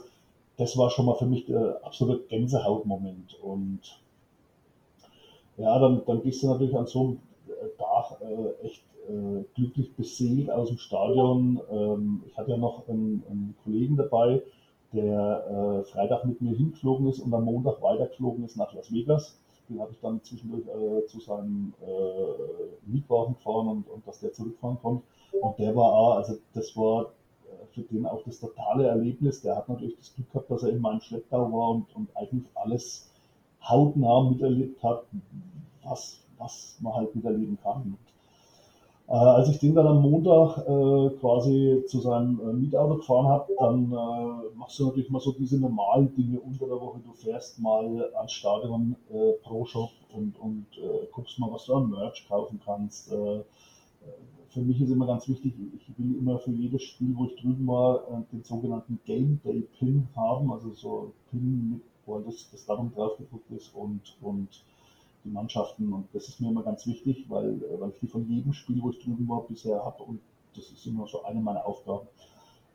das 0.56 0.76
war 0.76 0.90
schon 0.90 1.06
mal 1.06 1.14
für 1.14 1.26
mich 1.26 1.46
der 1.46 1.80
absolute 1.84 2.24
Gänsehautmoment. 2.28 3.38
Und 3.42 3.80
ja, 5.56 5.78
dann, 5.78 6.02
dann 6.06 6.22
gehst 6.22 6.42
du 6.42 6.48
natürlich 6.48 6.76
an 6.76 6.87
so 6.87 7.00
einem 7.00 7.18
Tag 7.78 8.20
äh, 8.20 8.66
echt 8.66 8.82
äh, 9.08 9.44
glücklich 9.54 9.94
beseelt 9.94 10.50
aus 10.50 10.68
dem 10.68 10.78
Stadion. 10.78 11.60
Ähm, 11.70 12.22
ich 12.26 12.37
hatte 12.37 12.50
ja 12.50 12.56
noch 12.56 12.88
einen, 12.88 13.22
einen 13.30 13.56
Kollegen 13.62 13.96
dabei, 13.96 14.42
der 14.94 15.83
äh, 15.85 15.85
Freitag 15.90 16.24
mit 16.24 16.40
mir 16.40 16.57
hingeflogen 16.57 17.09
ist 17.09 17.18
und 17.18 17.35
am 17.35 17.44
Montag 17.44 17.83
weitergeflogen 17.83 18.44
ist 18.44 18.57
nach 18.57 18.72
Las 18.72 18.92
Vegas 18.92 19.38
den 19.68 19.80
habe 19.80 19.92
ich 19.92 20.00
dann 20.00 20.22
zwischendurch 20.22 20.66
äh, 20.66 21.06
zu 21.06 21.21
seinem 21.21 21.75
äh, 21.81 22.90
Mietwagen 22.90 23.35
gefahren 23.35 23.68
und, 23.68 23.88
und 23.88 24.06
dass 24.06 24.21
der 24.21 24.33
zurückfahren 24.33 24.79
konnte. 24.81 25.04
Und 25.40 25.58
der 25.58 25.75
war 25.75 25.92
auch, 25.92 26.16
also 26.16 26.37
das 26.52 26.77
war 26.77 27.12
äh, 27.44 27.66
für 27.73 27.83
den 27.83 28.06
auch 28.06 28.23
das 28.25 28.40
totale 28.40 28.87
Erlebnis. 28.87 29.40
Der 29.42 29.56
hat 29.56 29.68
natürlich 29.68 29.96
das 29.96 30.14
Glück 30.14 30.31
gehabt, 30.31 30.50
dass 30.50 30.62
er 30.62 30.71
in 30.71 30.81
meinem 30.81 31.00
Schlepptau 31.00 31.50
war 31.52 31.71
und, 31.71 31.94
und 31.96 32.16
eigentlich 32.16 32.46
alles 32.54 33.10
hautnah 33.62 34.29
miterlebt 34.29 34.83
hat, 34.83 35.04
was, 35.83 36.21
was 36.38 36.77
man 36.81 36.94
halt 36.94 37.14
miterleben 37.14 37.58
kann. 37.62 37.96
Äh, 39.07 39.13
als 39.13 39.50
ich 39.50 39.59
den 39.59 39.75
dann 39.75 39.87
am 39.87 40.00
Montag 40.00 40.59
äh, 40.67 41.11
quasi 41.21 41.85
zu 41.87 42.00
seinem 42.00 42.40
äh, 42.40 42.52
Mietauto 42.55 42.96
gefahren 42.96 43.29
habe, 43.29 43.52
dann 43.59 43.92
äh, 43.92 44.57
machst 44.57 44.79
du 44.79 44.87
natürlich 44.87 45.11
mal 45.11 45.21
so 45.21 45.33
diese 45.33 45.61
normalen 45.61 46.15
Dinge 46.15 46.40
unter 46.40 46.67
der 46.67 46.81
Woche. 46.81 47.00
Du 47.05 47.13
fährst 47.13 47.59
mal 47.61 48.11
ans 48.17 48.33
Stadion 48.33 48.96
äh, 49.11 49.33
Pro 49.42 49.67
Shop 49.67 49.90
und, 50.11 50.38
und 50.40 50.67
äh, 50.79 51.07
guckst 51.13 51.38
mal, 51.38 51.52
was 51.52 51.67
du 51.67 51.75
an 51.75 51.90
Merch 51.90 52.27
kaufen 52.29 52.61
kannst. 52.65 53.13
für 54.48 54.61
mich 54.61 54.81
ist 54.81 54.90
immer 54.90 55.07
ganz 55.07 55.29
wichtig, 55.29 55.52
ich 55.75 55.98
will 55.98 56.17
immer 56.17 56.38
für 56.38 56.52
jedes 56.52 56.83
Spiel, 56.83 57.15
wo 57.17 57.25
ich 57.27 57.37
drüben 57.37 57.67
war, 57.67 58.25
den 58.33 58.42
sogenannten 58.44 59.00
Game 59.05 59.40
Day 59.44 59.67
Pin 59.79 60.09
haben, 60.15 60.52
also 60.52 60.71
so 60.71 61.13
Pin 61.31 61.71
mit, 61.73 61.83
wo 62.07 62.21
das, 62.21 62.48
das 62.52 62.65
Datum 62.65 62.92
drauf 62.94 63.17
gedruckt 63.19 63.50
ist 63.50 63.75
und, 63.75 64.17
und 64.23 64.48
die 65.25 65.31
Mannschaften. 65.31 65.92
Und 65.92 66.06
das 66.12 66.29
ist 66.29 66.40
mir 66.40 66.48
immer 66.50 66.62
ganz 66.62 66.87
wichtig, 66.87 67.25
weil, 67.29 67.62
äh, 67.62 67.81
weil 67.81 67.90
ich 67.90 68.00
die 68.00 68.06
von 68.06 68.29
jedem 68.29 68.52
Spiel, 68.52 68.81
wo 68.83 68.90
ich 68.90 68.98
drüben 68.98 69.29
war, 69.29 69.42
bisher 69.42 69.85
habe. 69.85 70.02
Und 70.02 70.20
das 70.54 70.70
ist 70.70 70.87
immer 70.87 71.06
so 71.06 71.25
eine 71.25 71.40
meiner 71.40 71.66
Aufgaben. 71.66 72.06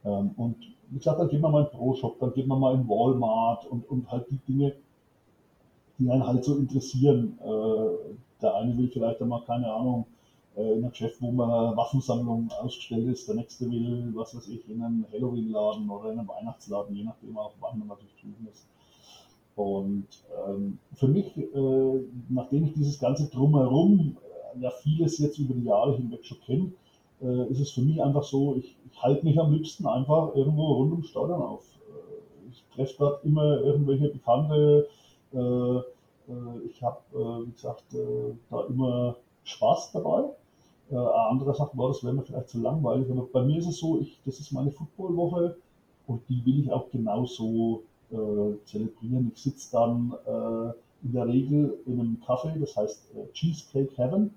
Ähm, 0.06 0.32
und 0.38 0.58
wie 0.90 0.98
gesagt, 0.98 1.20
dann 1.20 1.30
geht 1.30 1.42
man 1.42 1.52
mal 1.52 1.64
in 1.64 1.70
Pro-Shop, 1.70 2.20
dann 2.20 2.34
geht 2.34 2.48
man 2.48 2.60
mal 2.60 2.74
in 2.76 2.88
Walmart 2.88 3.66
und, 3.68 3.88
und 3.90 4.12
halt 4.12 4.26
die 4.30 4.40
Dinge, 4.48 4.76
die 5.98 6.10
einen 6.10 6.26
halt 6.26 6.44
so 6.44 6.58
interessieren. 6.58 7.38
Äh, 7.42 8.16
der 8.42 8.56
eine 8.56 8.78
will 8.78 8.90
vielleicht 8.90 9.22
einmal, 9.22 9.44
keine 9.44 9.72
Ahnung, 9.72 10.06
äh, 10.56 10.62
in 10.62 10.84
einem 10.84 10.92
Geschäft, 10.92 11.22
wo 11.22 11.32
man 11.32 11.76
Waffensammlung 11.76 12.50
ausgestellt 12.62 13.08
ist, 13.08 13.28
der 13.28 13.36
nächste 13.36 13.70
will, 13.70 14.12
was 14.16 14.36
weiß 14.36 14.48
ich, 14.48 14.68
in 14.70 14.82
einem 14.82 15.06
Halloween-Laden 15.12 15.90
oder 15.90 16.12
in 16.12 16.20
einem 16.20 16.28
Weihnachtsladen, 16.28 16.96
je 16.96 17.04
nachdem 17.04 17.38
auch, 17.38 17.54
wann 17.60 17.80
man 17.80 17.90
natürlich 17.90 18.16
drüben 18.16 18.48
ist. 18.52 18.66
Und 19.60 20.08
ähm, 20.48 20.80
für 20.94 21.10
mich, 21.10 21.36
äh, 21.36 22.00
nachdem 22.30 22.64
ich 22.64 22.74
dieses 22.76 22.98
ganze 22.98 23.30
Drumherum, 23.30 24.16
äh, 24.56 24.62
ja 24.62 24.72
vieles 24.72 25.18
jetzt 25.18 25.38
über 25.38 25.54
die 25.54 25.66
Jahre 25.66 25.98
hinweg 25.98 26.24
schon 26.24 26.40
kenne, 26.46 26.72
äh, 27.22 27.52
ist 27.52 27.60
es 27.60 27.72
für 27.72 27.82
mich 27.82 28.02
einfach 28.02 28.24
so, 28.24 28.56
ich, 28.56 28.78
ich 28.90 29.04
halte 29.04 29.26
mich 29.26 29.38
am 29.38 29.52
liebsten 29.52 29.86
einfach 29.86 30.34
irgendwo 30.34 30.76
rund 30.76 30.94
ums 30.94 31.10
Stadion 31.10 31.42
auf. 31.42 31.66
Äh, 31.90 32.50
ich 32.52 32.64
treffe 32.74 32.96
dort 33.00 33.26
immer 33.26 33.60
irgendwelche 33.60 34.08
Bekannte. 34.08 34.88
Äh, 35.34 35.38
äh, 35.38 35.82
ich 36.66 36.82
habe, 36.82 37.02
wie 37.46 37.52
gesagt, 37.52 37.84
da 38.50 38.62
immer 38.62 39.18
Spaß 39.44 39.92
dabei. 39.92 40.30
Äh, 40.90 40.96
anderer 40.96 41.54
sagt, 41.54 41.76
boah, 41.76 41.90
das 41.90 42.02
wäre 42.02 42.14
mir 42.14 42.24
vielleicht 42.24 42.48
zu 42.48 42.62
langweilig. 42.62 43.12
Aber 43.12 43.28
bei 43.34 43.42
mir 43.42 43.58
ist 43.58 43.68
es 43.68 43.80
so, 43.80 44.00
ich, 44.00 44.22
das 44.26 44.40
ist 44.40 44.54
meine 44.54 44.72
Footballwoche 44.72 45.58
und 46.08 46.22
die 46.30 46.46
will 46.46 46.62
ich 46.62 46.72
auch 46.72 46.90
genauso 46.92 47.84
äh, 48.12 48.66
zelebrieren. 48.66 49.32
Ich 49.36 49.44
sitze 49.44 49.72
dann 49.72 50.14
äh, 50.26 50.74
in 51.04 51.14
der 51.14 51.28
Regel 51.28 51.78
in 51.86 52.00
einem 52.00 52.22
Kaffee, 52.26 52.58
das 52.60 52.76
heißt 52.76 53.16
äh, 53.16 53.32
Cheesecake 53.34 53.96
Heaven. 53.98 54.34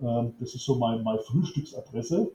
Ähm, 0.00 0.32
das 0.38 0.54
ist 0.54 0.64
so 0.64 0.76
mein, 0.76 1.02
meine 1.02 1.18
Frühstücksadresse. 1.18 2.30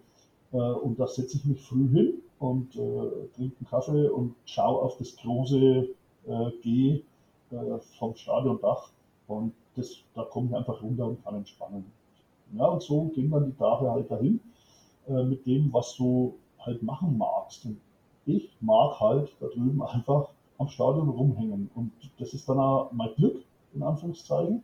Äh, 0.51 0.57
und 0.57 0.99
da 0.99 1.07
setze 1.07 1.38
ich 1.38 1.45
mich 1.45 1.61
früh 1.61 1.88
hin 1.89 2.13
und 2.39 2.73
trinke 2.73 3.23
einen 3.38 3.67
Kaffee 3.69 4.09
und 4.09 4.36
schaue 4.43 4.82
auf 4.82 4.97
das 4.97 5.15
große 5.15 5.88
G 6.61 7.01
vom 7.97 8.13
Stadiondach. 8.15 8.89
Und 9.28 9.53
das, 9.78 9.95
da 10.13 10.23
komme 10.23 10.49
ich 10.49 10.55
einfach 10.55 10.84
runter 10.84 11.07
und 11.07 11.23
kann 11.23 11.36
entspannen. 11.36 11.86
Ja, 12.53 12.65
und 12.65 12.84
so 12.84 13.05
gehen 13.15 13.32
dann 13.32 13.45
die 13.45 13.57
Tage 13.57 13.89
halt 13.89 14.11
dahin 14.11 14.41
mit 15.07 15.45
dem, 15.45 15.71
was 15.71 15.95
du 15.95 16.36
halt 16.59 16.84
machen 16.84 17.17
magst. 17.17 17.65
Und 17.65 17.80
ich 18.26 18.49
mag 18.59 18.99
halt 18.99 19.34
da 19.39 19.47
drüben 19.47 19.82
einfach 19.88 20.28
am 20.58 20.68
Stadion 20.70 21.10
rumhängen. 21.10 21.70
Und 21.76 21.91
das 22.20 22.34
ist 22.34 22.47
dann 22.47 22.60
auch 22.60 22.91
mein 22.91 23.14
Glück, 23.16 23.43
in 23.74 23.84
Anführungszeichen, 23.84 24.64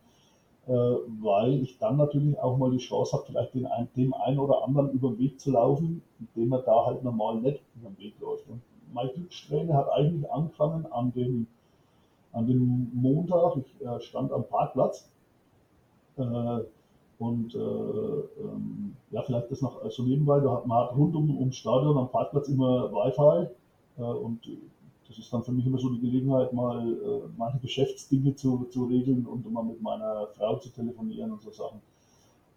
äh, 0.67 0.71
weil 0.71 1.61
ich 1.61 1.77
dann 1.79 1.97
natürlich 1.97 2.39
auch 2.39 2.57
mal 2.57 2.71
die 2.71 2.77
Chance 2.77 3.13
habe, 3.13 3.25
vielleicht 3.25 3.53
den, 3.53 3.67
dem 3.95 4.13
einen 4.13 4.39
oder 4.39 4.63
anderen 4.63 4.91
über 4.91 5.09
den 5.09 5.19
Weg 5.19 5.39
zu 5.39 5.51
laufen, 5.51 6.01
dem 6.35 6.49
man 6.49 6.63
da 6.65 6.85
halt 6.85 7.03
normal 7.03 7.41
nicht 7.41 7.61
über 7.75 7.89
den 7.89 7.97
Weg 7.97 8.19
läuft. 8.19 8.47
Und 8.49 8.61
meine 8.93 9.09
Glückssträhne 9.11 9.73
hat 9.73 9.89
eigentlich 9.89 10.31
angefangen 10.31 10.85
an 10.91 11.11
dem, 11.13 11.47
an 12.33 12.47
dem 12.47 12.91
Montag. 12.93 13.57
Ich 13.57 13.85
äh, 13.85 13.99
stand 14.01 14.31
am 14.31 14.43
Parkplatz. 14.47 15.09
Äh, 16.17 16.59
und 17.19 17.53
äh, 17.53 17.59
ähm, 17.59 18.95
ja, 19.11 19.21
vielleicht 19.21 19.51
das 19.51 19.61
noch 19.61 19.79
so 19.91 20.01
nebenbei, 20.01 20.39
da 20.39 20.55
hat 20.55 20.65
man 20.65 20.79
hat 20.79 20.95
rund 20.95 21.15
um, 21.15 21.37
ums 21.37 21.55
Stadion 21.55 21.95
am 21.95 22.09
Parkplatz 22.09 22.49
immer 22.49 22.91
Wi-Fi 22.91 23.47
äh, 23.99 24.01
und 24.01 24.39
das 25.11 25.25
ist 25.25 25.33
dann 25.33 25.43
für 25.43 25.51
mich 25.51 25.65
immer 25.65 25.77
so 25.77 25.89
die 25.89 25.99
Gelegenheit, 25.99 26.53
mal 26.53 26.87
äh, 26.87 27.37
meine 27.37 27.59
Geschäftsdinge 27.59 28.33
zu, 28.35 28.65
zu 28.71 28.85
regeln 28.85 29.25
und 29.25 29.51
mal 29.51 29.63
mit 29.63 29.81
meiner 29.81 30.27
Frau 30.37 30.57
zu 30.57 30.69
telefonieren 30.69 31.31
und 31.31 31.41
so 31.41 31.51
Sachen. 31.51 31.81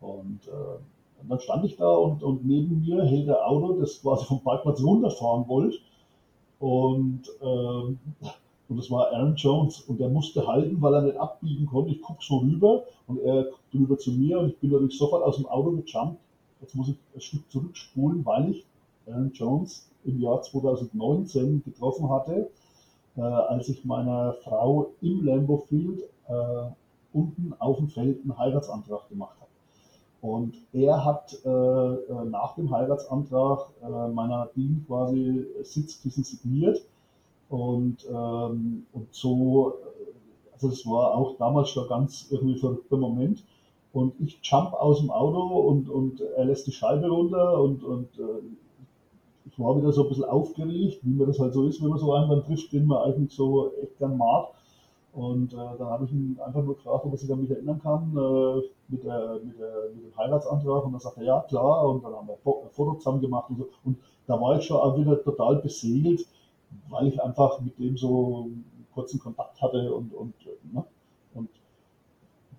Und, 0.00 0.40
äh, 0.46 1.20
und 1.20 1.28
dann 1.28 1.40
stand 1.40 1.64
ich 1.64 1.76
da 1.76 1.88
und, 1.88 2.22
und 2.22 2.46
neben 2.46 2.80
mir 2.80 3.02
hält 3.04 3.26
der 3.26 3.44
Auto, 3.44 3.80
das 3.80 4.00
quasi 4.00 4.24
vom 4.26 4.40
Parkplatz 4.40 4.80
runterfahren 4.80 5.48
wollte. 5.48 5.78
Und, 6.60 7.22
ähm, 7.42 7.98
und 8.68 8.76
das 8.76 8.88
war 8.88 9.12
Aaron 9.12 9.34
Jones 9.34 9.80
und 9.80 9.98
der 9.98 10.08
musste 10.08 10.46
halten, 10.46 10.80
weil 10.80 10.94
er 10.94 11.02
nicht 11.02 11.16
abbiegen 11.16 11.66
konnte. 11.66 11.90
Ich 11.90 12.02
gucke 12.02 12.22
so 12.22 12.38
rüber 12.38 12.84
und 13.08 13.18
er 13.18 13.44
guckt 13.44 13.74
rüber 13.74 13.98
zu 13.98 14.12
mir 14.12 14.38
und 14.38 14.50
ich 14.50 14.58
bin 14.58 14.70
natürlich 14.70 14.96
sofort 14.96 15.24
aus 15.24 15.36
dem 15.36 15.46
Auto 15.46 15.72
gejumpt. 15.72 16.20
Jetzt 16.60 16.76
muss 16.76 16.88
ich 16.88 16.96
ein 17.14 17.20
Stück 17.20 17.50
zurückspulen, 17.50 18.24
weil 18.24 18.50
ich 18.50 18.64
Aaron 19.06 19.32
Jones 19.32 19.88
im 20.04 20.20
Jahr 20.20 20.42
2019 20.42 21.62
getroffen 21.64 22.08
hatte, 22.10 22.50
äh, 23.16 23.20
als 23.20 23.68
ich 23.68 23.84
meiner 23.84 24.34
Frau 24.44 24.92
im 25.00 25.24
Lambo 25.24 25.64
Field 25.68 26.02
äh, 26.28 26.70
unten 27.12 27.54
auf 27.58 27.78
dem 27.78 27.88
Feld 27.88 28.22
einen 28.22 28.36
Heiratsantrag 28.36 29.08
gemacht 29.08 29.36
habe. 29.40 29.50
Und 30.20 30.54
er 30.72 31.04
hat 31.04 31.36
äh, 31.44 31.48
äh 31.48 32.24
nach 32.24 32.54
dem 32.54 32.70
Heiratsantrag 32.70 33.68
äh, 33.82 34.08
meiner 34.08 34.46
Nadine 34.46 34.80
quasi 34.86 35.46
Sitzkissen 35.62 36.24
signiert. 36.24 36.82
Und, 37.50 38.06
ähm, 38.10 38.86
und 38.92 39.08
so, 39.12 39.74
also 40.54 40.68
es 40.68 40.86
war 40.86 41.14
auch 41.14 41.36
damals 41.36 41.70
schon 41.70 41.88
ganz 41.88 42.26
irgendwie 42.30 42.58
verrückter 42.58 42.96
Moment. 42.96 43.44
Und 43.92 44.14
ich 44.18 44.40
jump 44.42 44.72
aus 44.72 45.00
dem 45.00 45.10
Auto 45.10 45.40
und, 45.40 45.88
und 45.88 46.20
er 46.20 46.46
lässt 46.46 46.66
die 46.66 46.72
Scheibe 46.72 47.08
runter 47.08 47.60
und, 47.60 47.84
und 47.84 48.18
äh, 48.18 48.42
ich 49.46 49.58
war 49.58 49.76
wieder 49.76 49.92
so 49.92 50.02
ein 50.04 50.08
bisschen 50.08 50.24
aufgeregt, 50.24 51.00
wie 51.02 51.10
mir 51.10 51.26
das 51.26 51.38
halt 51.38 51.52
so 51.52 51.66
ist, 51.66 51.82
wenn 51.82 51.90
man 51.90 51.98
so 51.98 52.12
einen 52.12 52.30
dann 52.30 52.44
trifft, 52.44 52.72
den 52.72 52.86
man 52.86 53.02
eigentlich 53.02 53.32
so 53.32 53.72
echt 53.82 53.98
gern 53.98 54.16
mag. 54.16 54.48
Und 55.12 55.52
äh, 55.52 55.56
dann 55.56 55.88
habe 55.88 56.06
ich 56.06 56.12
ihn 56.12 56.38
einfach 56.44 56.62
nur 56.64 56.74
gefragt, 56.74 57.04
ob 57.04 57.12
er 57.12 57.18
sich 57.18 57.32
an 57.32 57.40
mich 57.40 57.50
erinnern 57.50 57.80
kann 57.80 58.10
äh, 58.16 58.62
mit, 58.88 59.04
der, 59.04 59.38
mit, 59.44 59.58
der, 59.58 59.90
mit 59.94 60.04
dem 60.04 60.16
Heiratsantrag. 60.16 60.84
Und 60.84 60.92
dann 60.92 61.00
sagte 61.00 61.20
er, 61.20 61.26
ja 61.26 61.40
klar. 61.42 61.88
Und 61.88 62.02
dann 62.02 62.14
haben 62.14 62.26
wir 62.26 62.34
ein 62.34 62.70
Foto 62.70 62.94
zusammen 62.96 63.20
gemacht 63.20 63.48
und 63.50 63.58
so. 63.58 63.68
Und 63.84 63.96
da 64.26 64.40
war 64.40 64.58
ich 64.58 64.64
schon 64.64 64.78
auch 64.78 64.98
wieder 64.98 65.22
total 65.22 65.56
beseelt, 65.56 66.26
weil 66.88 67.06
ich 67.06 67.22
einfach 67.22 67.60
mit 67.60 67.78
dem 67.78 67.96
so 67.96 68.44
einen 68.44 68.64
kurzen 68.92 69.20
Kontakt 69.20 69.60
hatte 69.60 69.92
und, 69.94 70.12
und, 70.14 70.34
ne? 70.72 70.84
und 71.34 71.48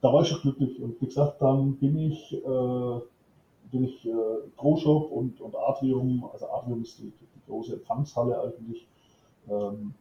da 0.01 0.13
war 0.13 0.21
ich 0.21 0.29
schon 0.29 0.41
glücklich. 0.41 0.81
Und 0.81 1.01
wie 1.01 1.07
gesagt, 1.07 1.41
dann 1.41 1.75
bin 1.75 1.97
ich 1.97 2.33
äh, 2.33 2.99
durch 3.71 4.05
äh, 4.05 4.47
ProShop 4.55 5.11
und, 5.11 5.39
und 5.41 5.55
Atrium, 5.55 6.27
also 6.31 6.47
Atrium 6.49 6.81
ist 6.81 6.99
die, 6.99 7.11
die 7.11 7.45
große 7.47 7.73
Empfangshalle 7.73 8.41
eigentlich, 8.41 8.85
ähm, 9.49 9.93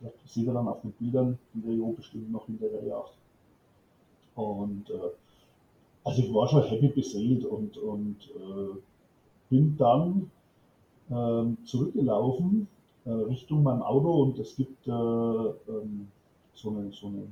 das 0.00 0.12
sieht 0.26 0.46
ihr 0.46 0.52
dann 0.52 0.68
auf 0.68 0.80
den 0.82 0.92
Bildern, 0.92 1.38
die 1.54 1.60
der 1.60 1.74
Jo 1.74 1.92
bestimmt 1.92 2.30
noch 2.30 2.46
hinterher 2.46 2.84
jagt. 2.84 3.14
Und 4.36 4.88
äh, 4.90 5.10
also 6.04 6.22
ich 6.22 6.32
war 6.32 6.48
schon 6.48 6.62
happy 6.62 6.88
beseelt 6.88 7.44
und, 7.44 7.76
und 7.76 8.16
äh, 8.36 8.78
bin 9.50 9.76
dann 9.76 10.30
äh, 11.10 11.66
zurückgelaufen 11.66 12.68
äh, 13.04 13.10
Richtung 13.10 13.62
meinem 13.62 13.82
Auto 13.82 14.22
und 14.22 14.38
es 14.38 14.56
gibt 14.56 14.86
äh, 14.86 14.90
ähm, 14.90 16.08
so 16.54 16.70
eine, 16.70 16.92
so 16.92 17.08
eine 17.08 17.26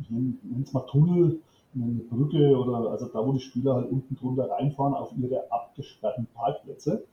ich 0.00 0.10
nenne 0.10 0.34
es 0.62 0.72
mal 0.72 0.86
Tunnel, 0.86 1.40
eine 1.74 2.00
Brücke 2.10 2.56
oder 2.56 2.90
also 2.90 3.06
da, 3.06 3.24
wo 3.24 3.32
die 3.32 3.40
Spieler 3.40 3.74
halt 3.74 3.90
unten 3.90 4.16
drunter 4.16 4.50
reinfahren 4.50 4.94
auf 4.94 5.12
ihre 5.16 5.50
abgesperrten 5.50 6.26
Parkplätze. 6.34 7.04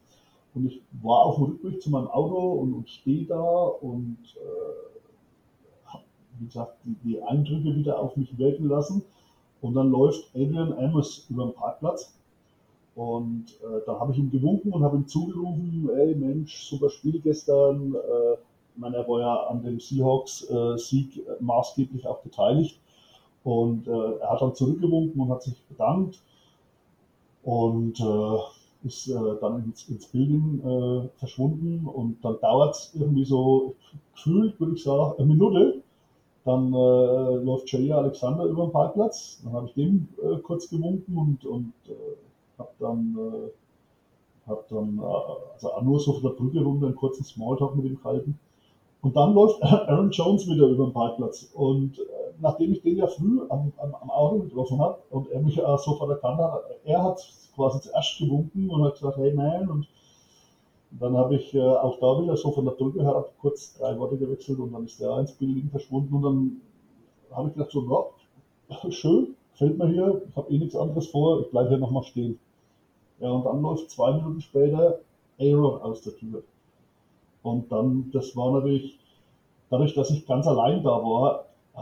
Und 0.54 0.66
ich 0.66 0.82
war 1.02 1.26
auf 1.26 1.36
dem 1.36 1.44
Rückweg 1.44 1.80
zu 1.80 1.90
meinem 1.90 2.08
Auto 2.08 2.36
und, 2.36 2.72
und 2.72 2.88
stehe 2.88 3.26
da 3.26 3.40
und 3.40 4.18
äh, 4.36 5.86
habe, 5.86 6.02
wie 6.38 6.46
gesagt, 6.46 6.76
die, 6.84 6.96
die, 7.04 7.22
Eindrücke 7.22 7.76
wieder 7.76 8.00
auf 8.00 8.16
mich 8.16 8.36
wirken 8.38 8.68
lassen. 8.68 9.02
Und 9.60 9.74
dann 9.74 9.90
läuft 9.90 10.24
Adrian 10.34 10.72
Amos 10.72 11.26
über 11.28 11.44
den 11.44 11.54
Parkplatz. 11.54 12.14
Und 12.96 13.46
äh, 13.62 13.80
da 13.86 14.00
habe 14.00 14.12
ich 14.12 14.18
ihm 14.18 14.30
gewunken 14.30 14.72
und 14.72 14.82
habe 14.82 14.96
ihm 14.96 15.06
zugerufen, 15.06 15.88
ey 15.96 16.16
Mensch, 16.16 16.64
super 16.64 16.90
Spiel 16.90 17.20
gestern. 17.20 17.94
Äh, 17.94 18.32
ich 18.74 18.80
meine, 18.80 18.96
er 18.96 19.08
war 19.08 19.20
ja 19.20 19.34
an 19.46 19.62
dem 19.62 19.78
Seahawks-Sieg 19.78 21.18
äh, 21.18 21.22
maßgeblich 21.40 22.06
auch 22.06 22.20
beteiligt. 22.22 22.80
Und 23.44 23.86
äh, 23.86 24.18
er 24.20 24.30
hat 24.30 24.42
dann 24.42 24.54
zurückgewunken 24.54 25.20
und 25.20 25.30
hat 25.30 25.42
sich 25.42 25.60
bedankt 25.68 26.20
und 27.42 27.98
äh, 28.00 28.86
ist 28.86 29.08
äh, 29.08 29.40
dann 29.40 29.64
ins, 29.64 29.88
ins 29.88 30.06
Building 30.06 30.60
äh, 30.60 31.08
verschwunden. 31.18 31.86
Und 31.86 32.24
dann 32.24 32.38
dauert 32.40 32.74
es 32.74 32.92
irgendwie 32.94 33.24
so 33.24 33.74
gefühlt, 34.14 34.58
würde 34.60 34.74
ich 34.74 34.82
sagen, 34.82 35.14
eine 35.18 35.26
Minute. 35.26 35.82
Dann 36.44 36.72
äh, 36.72 37.36
läuft 37.44 37.70
Jay 37.72 37.92
Alexander 37.92 38.44
über 38.44 38.66
den 38.66 38.72
Parkplatz. 38.72 39.40
Dann 39.42 39.52
habe 39.52 39.66
ich 39.66 39.74
dem 39.74 40.08
äh, 40.22 40.36
kurz 40.38 40.68
gewunken 40.68 41.16
und, 41.16 41.44
und 41.44 41.72
habe 42.58 42.70
dann, 42.80 43.16
hab 44.46 44.68
dann 44.68 45.00
also 45.00 45.70
nur 45.82 46.00
so 46.00 46.14
von 46.14 46.22
der 46.22 46.30
Brücke 46.30 46.60
runter 46.60 46.86
einen 46.86 46.96
kurzen 46.96 47.24
Smalltalk 47.24 47.76
mit 47.76 47.86
ihm 47.86 47.96
gehalten. 47.96 48.38
Und 49.02 49.16
dann 49.16 49.34
läuft 49.34 49.62
Aaron 49.62 50.10
Jones 50.10 50.46
wieder 50.46 50.66
über 50.66 50.84
den 50.86 50.92
Parkplatz. 50.92 51.50
Und 51.54 51.98
äh, 51.98 52.02
nachdem 52.40 52.72
ich 52.72 52.82
den 52.82 52.96
ja 52.96 53.06
früh 53.06 53.40
am, 53.48 53.72
am, 53.78 53.94
am 53.94 54.10
Auto 54.10 54.40
getroffen 54.40 54.78
habe 54.80 54.98
und 55.10 55.30
er 55.30 55.40
mich 55.40 55.58
äh, 55.58 55.78
sofort 55.78 56.10
erkannt 56.10 56.38
hat, 56.38 56.62
er 56.84 57.02
hat 57.02 57.20
quasi 57.54 57.80
zuerst 57.80 58.18
gewunken 58.18 58.70
und 58.70 58.84
hat 58.84 58.94
gesagt, 58.94 59.18
hey 59.18 59.32
man, 59.34 59.68
und 59.68 59.88
dann 60.90 61.16
habe 61.16 61.36
ich 61.36 61.54
äh, 61.54 61.60
auch 61.60 61.98
da 62.00 62.22
wieder 62.22 62.36
so 62.36 62.50
von 62.52 62.64
der 62.64 62.72
Brücke 62.72 63.02
her 63.02 63.24
kurz 63.40 63.76
drei 63.76 63.98
Worte 63.98 64.16
gewechselt 64.16 64.58
und 64.58 64.72
dann 64.72 64.84
ist 64.84 65.00
der 65.00 65.18
ins 65.18 65.32
Building 65.32 65.68
verschwunden 65.70 66.14
und 66.14 66.22
dann 66.22 66.60
habe 67.36 67.48
ich 67.48 67.54
gedacht 67.54 67.72
so, 67.72 68.12
ja, 68.68 68.90
schön, 68.90 69.34
gefällt 69.52 69.78
mir 69.78 69.88
hier, 69.88 70.22
ich 70.28 70.36
habe 70.36 70.50
eh 70.50 70.58
nichts 70.58 70.76
anderes 70.76 71.08
vor, 71.08 71.40
ich 71.40 71.50
bleibe 71.50 71.68
hier 71.68 71.78
nochmal 71.78 72.04
stehen. 72.04 72.38
Ja, 73.20 73.30
und 73.30 73.44
dann 73.44 73.60
läuft 73.60 73.90
zwei 73.90 74.12
Minuten 74.12 74.40
später 74.40 75.00
Aaron 75.38 75.82
aus 75.82 76.02
der 76.02 76.16
Tür. 76.16 76.42
Und 77.52 77.72
dann, 77.72 78.10
das 78.12 78.36
war 78.36 78.52
natürlich, 78.52 78.98
dadurch, 79.70 79.94
dass 79.94 80.10
ich 80.10 80.26
ganz 80.26 80.46
allein 80.46 80.82
da 80.82 80.90
war, 80.90 81.46
äh, 81.76 81.80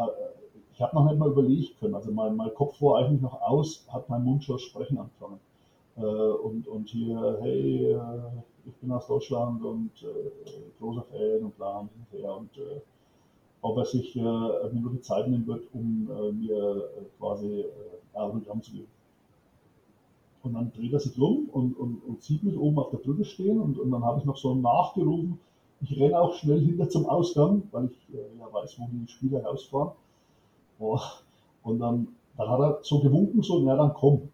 ich 0.73 0.83
habe 0.83 0.95
noch 0.95 1.07
nicht 1.07 1.19
mal 1.19 1.31
überlegen 1.31 1.75
können. 1.81 1.95
Also 1.95 2.11
mein, 2.12 2.37
mein 2.37 2.55
Kopf 2.55 2.81
war 2.83 2.99
eigentlich 2.99 3.23
noch 3.23 3.41
aus, 3.41 3.87
hat 3.89 4.09
mein 4.09 4.25
Mund 4.25 4.45
schon 4.45 4.59
sprechen 4.59 4.99
angefangen. 4.99 5.41
Äh, 5.97 6.03
und, 6.03 6.69
und 6.69 6.89
hier, 6.89 7.39
hey, 7.41 7.93
äh, 7.93 7.99
ich 8.67 8.75
bin 8.77 8.91
aus 8.91 9.07
Deutschland 9.07 9.64
und 9.64 9.93
großer 10.81 11.03
Fan 11.03 11.45
und 11.45 11.57
bla 11.57 11.79
und 11.79 11.91
her. 12.11 12.37
Und 12.37 12.51
ob 13.67 13.79
er 13.79 13.85
sich 13.85 14.17
äh, 14.17 14.21
eine 14.21 14.71
Minute 14.73 15.01
Zeit 15.01 15.29
nehmen 15.29 15.47
wird, 15.47 15.62
um 15.73 16.09
äh, 16.11 16.33
mir 16.33 16.89
quasi 17.19 17.61
äh, 17.61 17.64
Autogramm 18.14 18.62
zu 18.62 18.73
geben. 18.73 18.89
Und 20.43 20.55
dann 20.55 20.73
dreht 20.73 20.93
er 20.93 21.01
sich 21.01 21.19
um 21.19 21.49
und, 21.49 21.77
und, 21.77 22.03
und 22.07 22.23
sieht 22.23 22.45
mich 22.45 22.57
oben 22.57 22.79
auf 22.79 22.91
der 22.91 22.99
Brücke 22.99 23.25
stehen 23.25 23.61
und, 23.61 23.79
und 23.79 23.91
dann 23.91 24.05
habe 24.05 24.21
ich 24.21 24.25
noch 24.25 24.37
so 24.37 24.55
nachgerufen, 24.55 25.41
ich 25.83 25.99
renne 26.01 26.18
auch 26.18 26.35
schnell 26.35 26.61
hinter 26.61 26.89
zum 26.89 27.07
Ausgang, 27.07 27.62
weil 27.72 27.87
ich 27.87 28.14
äh, 28.14 28.39
ja 28.39 28.53
weiß, 28.53 28.79
wo 28.79 28.87
die 28.91 29.09
Spieler 29.09 29.45
rausfahren. 29.45 29.93
Oh, 30.79 31.01
und 31.62 31.79
dann, 31.79 32.09
dann 32.37 32.49
hat 32.49 32.61
er 32.61 32.79
so 32.83 33.01
gewunken, 33.01 33.43
so, 33.43 33.61
na 33.61 33.77
dann 33.77 33.95
komm. 33.95 34.29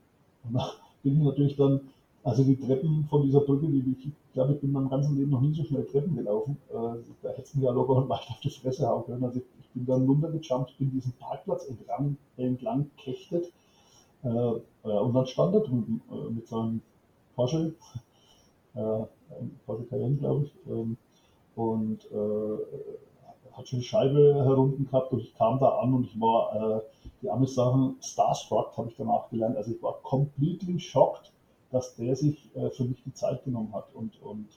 Und 0.45 0.55
dann 0.55 0.67
bin 1.03 1.19
ich 1.19 1.25
natürlich 1.25 1.57
dann, 1.57 1.81
also 2.25 2.45
die 2.45 2.57
Treppen 2.57 3.07
von 3.09 3.23
dieser 3.23 3.41
Brücke, 3.41 3.67
die 3.67 3.97
ich, 3.99 4.13
glaube, 4.33 4.55
ich 4.55 4.61
bin 4.61 4.73
mein 4.73 4.89
ganzes 4.89 5.13
Leben 5.13 5.31
noch 5.31 5.41
nie 5.41 5.55
so 5.55 5.65
schnell 5.65 5.85
Treppen 5.85 6.15
gelaufen. 6.17 6.57
Äh, 6.71 6.99
da 7.23 7.31
hätte 7.31 7.43
es 7.43 7.55
mir 7.55 7.65
ja 7.65 7.73
locker 7.73 7.97
und 7.97 8.09
leicht 8.09 8.31
auf 8.31 8.41
die 8.41 8.51
Fresse 8.51 8.89
hauen 8.89 9.05
können. 9.05 9.25
Also 9.25 9.41
ich, 9.41 9.45
ich 9.61 9.69
bin 9.71 9.87
dann 9.87 10.07
runtergejumpt, 10.07 10.79
bin 10.79 10.91
diesen 10.91 11.13
Parkplatz 11.13 11.67
entlang, 11.69 12.17
entlang 12.37 12.91
kechtet. 12.97 13.53
Äh, 14.23 14.29
äh, 14.29 14.63
und 14.85 15.15
dann 15.15 15.27
stand 15.27 15.55
er 15.55 15.61
drüben 15.61 16.01
äh, 16.11 16.31
mit 16.33 16.47
seinem 16.47 16.81
Porsche, 17.35 17.75
äh, 18.75 19.05
Porsche 19.67 19.85
Cayenne, 19.85 20.17
glaube 20.17 20.45
ich. 20.45 20.53
Und 21.55 22.11
äh, 22.11 23.57
hat 23.57 23.69
schon 23.69 23.81
die 23.81 23.85
Scheibe 23.85 24.35
herunten 24.35 24.87
gehabt 24.87 25.13
und 25.13 25.21
ich 25.21 25.35
kam 25.35 25.59
da 25.59 25.79
an 25.81 25.95
und 25.95 26.07
ich 26.07 26.21
war, 26.21 26.79
äh, 26.79 26.81
die 27.21 27.31
Amis 27.31 27.55
sagen, 27.55 27.97
starstruck, 28.01 28.77
habe 28.77 28.89
ich 28.89 28.97
danach 28.97 29.29
gelernt. 29.31 29.57
Also 29.57 29.73
ich 29.73 29.83
war 29.83 29.95
completely 30.03 30.79
shocked, 30.79 31.33
dass 31.71 31.95
der 31.97 32.17
sich 32.17 32.51
äh, 32.57 32.71
für 32.71 32.85
mich 32.85 33.03
die 33.05 33.13
Zeit 33.13 33.45
genommen 33.45 33.73
hat. 33.73 33.95
Und, 33.95 34.21
und, 34.23 34.49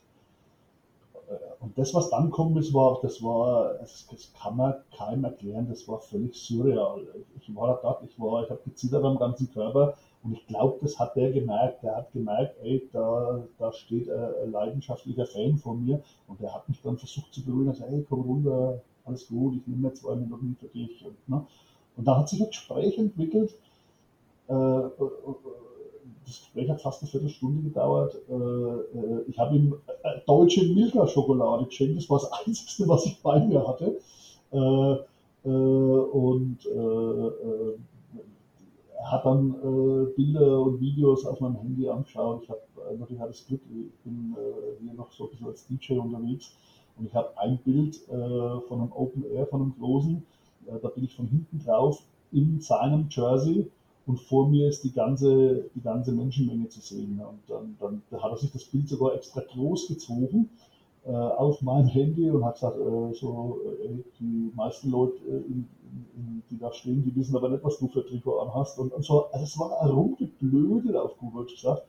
äh, 1.28 1.36
und 1.60 1.78
das, 1.78 1.94
was 1.94 2.10
dann 2.10 2.32
kommen 2.32 2.58
ist, 2.58 2.74
war, 2.74 3.00
das 3.02 3.22
war, 3.22 3.76
das, 3.76 4.08
das 4.10 4.32
kann 4.34 4.58
man 4.58 4.76
keinem 4.96 5.26
erklären, 5.26 5.68
das 5.70 5.88
war 5.88 6.00
völlig 6.00 6.36
surreal. 6.36 7.06
Ich 7.40 7.54
war 7.56 7.80
da, 7.82 8.00
ich 8.06 8.20
war, 8.20 8.44
ich 8.44 8.50
habe 8.50 8.62
gezittert 8.66 9.04
am 9.04 9.20
ganzen 9.20 9.52
Körper 9.52 9.96
und 10.26 10.34
ich 10.34 10.48
glaube, 10.48 10.80
das 10.82 10.98
hat 11.00 11.16
der 11.16 11.32
gemerkt. 11.32 11.84
Der 11.84 11.98
hat 11.98 12.12
gemerkt, 12.12 12.56
ey, 12.64 12.90
da, 12.92 13.44
da 13.60 13.72
steht 13.72 14.10
ein 14.10 14.52
leidenschaftlicher 14.52 15.28
Fan 15.28 15.58
vor 15.58 15.76
mir. 15.76 16.02
Und 16.28 16.42
der 16.42 16.54
hat 16.54 16.68
mich 16.68 16.82
dann 16.82 16.98
versucht 16.98 17.32
zu 17.32 17.46
beruhigen. 17.46 17.68
Er 17.68 17.76
sagt, 17.76 17.92
hey, 17.92 18.06
komm 18.10 18.22
runter, 18.22 18.82
alles 19.06 19.28
gut, 19.28 19.56
ich 19.56 19.68
nehme 19.68 19.90
jetzt 19.90 20.02
zwei 20.02 20.16
Minuten 20.16 20.58
für 20.60 20.68
dich. 20.68 21.06
Und, 21.06 21.30
ne? 21.30 21.46
und 21.96 22.08
da 22.08 22.18
hat 22.18 22.28
sich 22.28 22.42
ein 22.42 22.48
Gespräch 22.48 22.98
entwickelt. 22.98 23.54
Äh, 24.48 24.54
äh, 24.54 24.92
das 26.26 26.40
Gespräch 26.40 26.70
hat 26.72 26.82
fast 26.82 27.04
eine 27.04 27.12
Viertelstunde 27.12 27.62
gedauert. 27.62 28.16
Äh, 28.28 29.30
ich 29.30 29.38
habe 29.38 29.56
ihm 29.56 29.76
deutsche 30.26 30.66
Milka-Schokolade 30.66 31.66
geschenkt. 31.66 31.98
Das 31.98 32.10
war 32.10 32.20
das 32.20 32.32
Einzige, 32.32 32.90
was 32.90 33.06
ich 33.06 33.22
bei 33.22 33.40
mir 33.46 33.68
hatte. 33.68 34.00
Und 35.44 36.58
hat 39.04 39.26
dann 39.26 39.56
äh, 39.56 40.14
Bilder 40.16 40.62
und 40.62 40.80
Videos 40.80 41.26
auf 41.26 41.40
meinem 41.40 41.58
Handy 41.58 41.88
angeschaut. 41.90 42.44
Ich 42.44 42.50
habe 42.50 42.62
äh, 42.90 42.98
natürlich 42.98 43.24
das 43.24 43.46
Glück, 43.48 43.62
ich 43.70 44.04
bin 44.04 44.36
äh, 44.38 44.84
hier 44.84 44.94
noch 44.94 45.12
so 45.12 45.26
ein 45.26 45.30
bisschen 45.32 45.48
als 45.48 45.68
DJ 45.68 45.94
unterwegs 45.98 46.54
und 46.98 47.08
ich 47.08 47.14
habe 47.14 47.38
ein 47.38 47.58
Bild 47.64 47.98
äh, 48.08 48.60
von 48.68 48.82
einem 48.82 48.92
Open 48.94 49.26
Air, 49.32 49.48
von 49.48 49.62
einem 49.62 49.76
großen, 49.80 50.24
äh, 50.68 50.80
da 50.82 50.88
bin 50.90 51.06
ich 51.06 51.16
von 51.16 51.28
hinten 51.28 51.60
drauf 51.60 52.02
in 52.32 52.60
seinem 52.62 53.08
Jersey 53.10 53.70
und 54.06 54.20
vor 54.20 54.50
mir 54.50 54.70
ist 54.70 54.84
die 54.84 54.92
ganze, 54.92 55.66
die 55.76 55.82
ganze 55.82 56.12
Menschenmenge 56.12 56.70
zu 56.70 56.80
sehen. 56.80 57.20
Und 57.20 57.40
dann, 57.48 57.76
dann 57.80 58.02
da 58.12 58.22
hat 58.22 58.32
er 58.32 58.38
sich 58.38 58.52
das 58.52 58.64
Bild 58.66 58.88
sogar 58.88 59.16
extra 59.16 59.42
groß 59.42 59.88
gezogen 59.88 60.50
äh, 61.06 61.12
auf 61.12 61.62
meinem 61.62 61.88
Handy 61.88 62.30
und 62.30 62.46
hat 62.46 62.56
gesagt, 62.56 62.78
so, 63.14 63.60
die 64.20 64.52
meisten 64.56 64.92
Leute, 64.92 65.18
in, 65.28 65.68
die 66.50 66.58
da 66.58 66.72
stehen, 66.74 67.04
die 67.04 67.16
wissen 67.16 67.36
aber 67.36 67.50
nicht, 67.50 67.64
was 67.64 67.78
du 67.80 67.88
für 67.88 68.06
Trikot 68.06 68.40
anhast. 68.40 68.78
Und, 68.80 68.94
und 68.94 69.04
so, 69.04 69.26
also 69.32 69.44
es 69.44 69.58
war 69.58 69.82
ein 69.82 69.90
rumgeblödel 69.90 70.96
auf 70.98 71.18
gut 71.18 71.50
gesagt. 71.50 71.84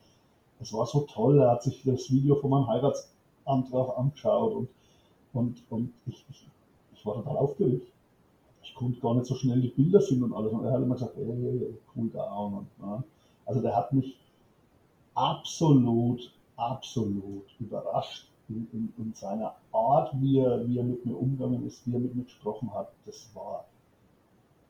Es 0.60 0.72
war 0.72 0.86
so 0.86 1.00
toll, 1.00 1.38
er 1.38 1.50
hat 1.52 1.62
sich 1.62 1.82
das 1.84 2.10
Video 2.10 2.36
von 2.36 2.50
meinem 2.50 2.66
Heiratsantrag 2.68 3.98
angeschaut 3.98 4.54
und, 4.54 4.68
und, 5.32 5.62
und 5.70 5.92
ich, 6.06 6.24
ich, 6.30 6.46
ich 6.94 7.06
war 7.06 7.14
total 7.14 7.36
aufgeregt. 7.36 7.86
Ich 8.62 8.74
konnte 8.74 9.00
gar 9.00 9.14
nicht 9.14 9.26
so 9.26 9.34
schnell 9.34 9.60
die 9.60 9.68
Bilder 9.68 10.00
finden 10.00 10.24
und 10.24 10.34
alles. 10.34 10.52
Und 10.52 10.64
er 10.64 10.72
hat 10.72 10.82
immer 10.82 10.94
gesagt, 10.94 11.16
ey, 11.18 11.74
cool 11.94 12.08
down. 12.08 12.54
Und, 12.54 12.66
ja. 12.80 13.04
Also 13.44 13.60
der 13.60 13.76
hat 13.76 13.92
mich 13.92 14.16
absolut, 15.14 16.32
absolut 16.56 17.44
überrascht 17.60 18.28
in, 18.48 18.66
in, 18.72 18.92
in, 18.98 19.14
seiner 19.14 19.54
Art, 19.72 20.10
wie 20.20 20.38
er, 20.38 20.66
wie 20.68 20.78
er 20.78 20.84
mit 20.84 21.04
mir 21.04 21.16
umgegangen 21.16 21.66
ist, 21.66 21.86
wie 21.86 21.94
er 21.94 22.00
mit 22.00 22.14
mir 22.14 22.24
gesprochen 22.24 22.72
hat, 22.74 22.92
das 23.04 23.28
war 23.34 23.66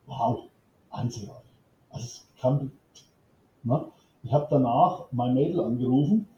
wow, 0.06 0.44
einzigartig. 0.90 1.50
Also 1.90 2.06
es 2.06 2.26
kann, 2.40 2.72
ne? 3.62 3.86
Ich 4.22 4.32
habe 4.32 4.46
danach 4.50 5.06
mein 5.12 5.34
Mädel 5.34 5.60
angerufen. 5.60 6.28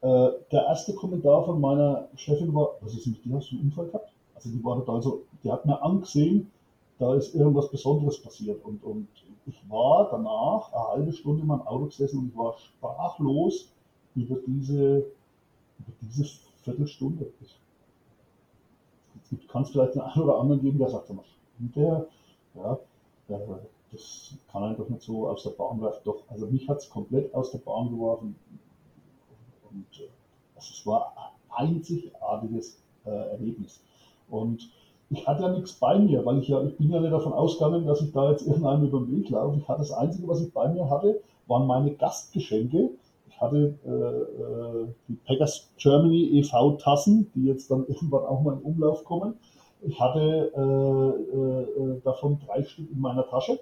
Äh, 0.00 0.30
der 0.50 0.66
erste 0.66 0.94
Kommentar 0.94 1.44
von 1.44 1.60
meiner 1.60 2.08
Chefin 2.16 2.52
war, 2.54 2.70
was 2.80 2.94
ist 2.94 3.06
mit 3.06 3.24
dir, 3.24 3.36
hast 3.36 3.52
du 3.52 3.56
einen 3.56 3.66
Unfall 3.66 3.86
gehabt? 3.86 4.12
Also 4.34 4.50
die 4.50 4.64
war 4.64 4.82
da 4.84 4.92
also, 4.92 5.22
die 5.44 5.52
hat 5.52 5.64
mir 5.66 5.80
angesehen, 5.82 6.50
da 6.98 7.14
ist 7.14 7.34
irgendwas 7.34 7.70
Besonderes 7.70 8.20
passiert. 8.20 8.64
Und, 8.64 8.82
und 8.82 9.08
ich 9.46 9.56
war 9.68 10.10
danach 10.10 10.72
eine 10.72 10.88
halbe 10.88 11.12
Stunde 11.12 11.42
in 11.42 11.48
meinem 11.48 11.62
Auto 11.62 11.86
gesessen 11.86 12.18
und 12.20 12.28
ich 12.28 12.36
war 12.36 12.56
sprachlos 12.58 13.68
über 14.14 14.36
diese, 14.46 14.98
über 15.78 15.92
diese 16.02 16.24
Viertelstunde. 16.62 17.30
Es 19.30 19.48
kann 19.48 19.62
es 19.62 19.70
vielleicht 19.70 19.98
einen 19.98 20.22
oder 20.22 20.38
anderen 20.40 20.60
geben, 20.60 20.78
der 20.78 20.88
sagt, 20.88 21.10
hinterher, 21.58 22.06
ja, 22.54 22.78
das 23.92 24.34
kann 24.50 24.64
einfach 24.64 24.88
nicht 24.88 25.02
so 25.02 25.28
aus 25.28 25.42
der 25.42 25.50
Bahn 25.50 25.80
werfen. 25.80 26.00
Doch, 26.04 26.22
also 26.28 26.46
mich 26.46 26.68
hat 26.68 26.78
es 26.78 26.90
komplett 26.90 27.34
aus 27.34 27.50
der 27.50 27.58
Bahn 27.58 27.90
geworfen. 27.90 28.36
Und 29.70 29.86
also 30.56 30.72
es 30.72 30.86
war 30.86 31.12
ein 31.50 31.68
einzigartiges 31.68 32.78
äh, 33.04 33.10
Erlebnis. 33.10 33.80
Und 34.28 34.70
ich 35.10 35.26
hatte 35.26 35.42
ja 35.42 35.48
nichts 35.50 35.72
bei 35.72 35.98
mir, 35.98 36.24
weil 36.24 36.38
ich 36.38 36.48
ja, 36.48 36.62
ich 36.62 36.76
bin 36.76 36.90
ja 36.90 37.00
nicht 37.00 37.12
davon 37.12 37.32
ausgegangen, 37.32 37.86
dass 37.86 38.00
ich 38.00 38.12
da 38.12 38.30
jetzt 38.30 38.46
irgendeinem 38.46 38.86
über 38.86 39.00
den 39.00 39.16
Weg 39.16 39.30
laufe. 39.30 39.58
Ich 39.58 39.68
hatte 39.68 39.80
das 39.80 39.92
Einzige, 39.92 40.28
was 40.28 40.40
ich 40.40 40.52
bei 40.52 40.68
mir 40.68 40.88
hatte, 40.88 41.20
waren 41.46 41.66
meine 41.66 41.92
Gastgeschenke 41.94 42.90
hatte 43.40 43.74
äh, 43.86 43.90
äh, 43.90 44.86
die 45.08 45.14
Packers 45.26 45.70
Germany 45.78 46.38
e.V. 46.38 46.72
Tassen, 46.72 47.30
die 47.34 47.46
jetzt 47.46 47.70
dann 47.70 47.86
irgendwann 47.88 48.24
auch 48.24 48.42
mal 48.42 48.54
in 48.54 48.60
Umlauf 48.60 49.04
kommen. 49.04 49.34
Ich 49.82 49.98
hatte 49.98 50.52
äh, 50.54 51.82
äh, 51.82 52.00
davon 52.02 52.38
drei 52.46 52.62
Stück 52.64 52.90
in 52.90 53.00
meiner 53.00 53.26
Tasche. 53.28 53.60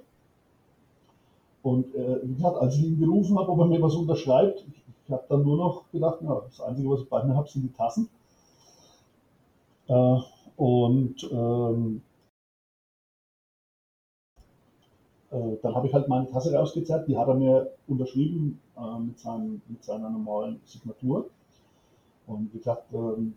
Und 1.62 1.94
äh, 1.94 2.20
wie 2.22 2.34
gesagt, 2.34 2.56
als 2.56 2.76
ich 2.76 2.84
ihn 2.84 2.98
gerufen 3.00 3.38
habe, 3.38 3.50
ob 3.50 3.60
er 3.60 3.66
mir 3.66 3.82
was 3.82 3.94
unterschreibt, 3.94 4.64
ich, 4.68 4.82
ich 5.04 5.12
habe 5.12 5.24
dann 5.28 5.42
nur 5.42 5.56
noch 5.56 5.90
gedacht, 5.90 6.20
ja, 6.22 6.40
das 6.40 6.60
Einzige, 6.60 6.90
was 6.90 7.00
ich 7.00 7.08
bei 7.08 7.22
mir 7.24 7.34
habe, 7.34 7.48
sind 7.48 7.62
die 7.62 7.72
Tassen. 7.72 8.08
Äh, 9.86 10.18
und 10.56 11.16
ähm, 11.30 12.02
äh, 15.30 15.56
dann 15.62 15.74
habe 15.74 15.86
ich 15.86 15.94
halt 15.94 16.08
meine 16.08 16.28
Tasse 16.28 16.54
rausgezerrt, 16.54 17.06
die 17.08 17.16
hat 17.16 17.28
er 17.28 17.34
mir 17.34 17.70
unterschrieben 17.86 18.60
äh, 18.76 18.98
mit, 18.98 19.18
seinem, 19.18 19.62
mit 19.68 19.84
seiner 19.84 20.10
normalen 20.10 20.60
Signatur. 20.64 21.30
Und 22.26 22.52
wie 22.52 22.58
gesagt, 22.58 22.92
ähm, 22.92 23.34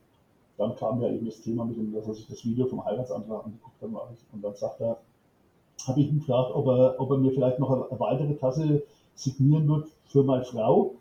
dann 0.62 0.76
kam 0.76 1.02
ja 1.02 1.10
eben 1.10 1.26
das 1.26 1.42
Thema 1.42 1.66
mit 1.66 1.78
dem, 1.78 1.94
dass 1.94 2.08
er 2.08 2.14
sich 2.14 2.28
das 2.28 2.46
Video 2.46 2.68
vom 2.68 2.84
Heiratsantrag 2.86 3.46
angeguckt 3.46 3.82
hat. 3.82 3.90
Und 4.32 4.42
dann 4.44 4.56
sagt 4.56 4.82
er, 4.82 4.98
habe 5.88 6.00
ich 6.00 6.10
ihn 6.10 6.20
gefragt, 6.20 6.52
ob 6.54 6.68
er, 6.68 6.96
ob 7.00 7.12
er 7.12 7.18
mir 7.18 7.32
vielleicht 7.32 7.60
noch 7.60 7.70
eine 7.70 8.00
weitere 8.00 8.36
Tasse 8.36 8.84
signieren 9.16 9.68
wird 9.68 9.88
für 10.06 10.24
meine 10.24 10.46
Frau. 10.46 10.96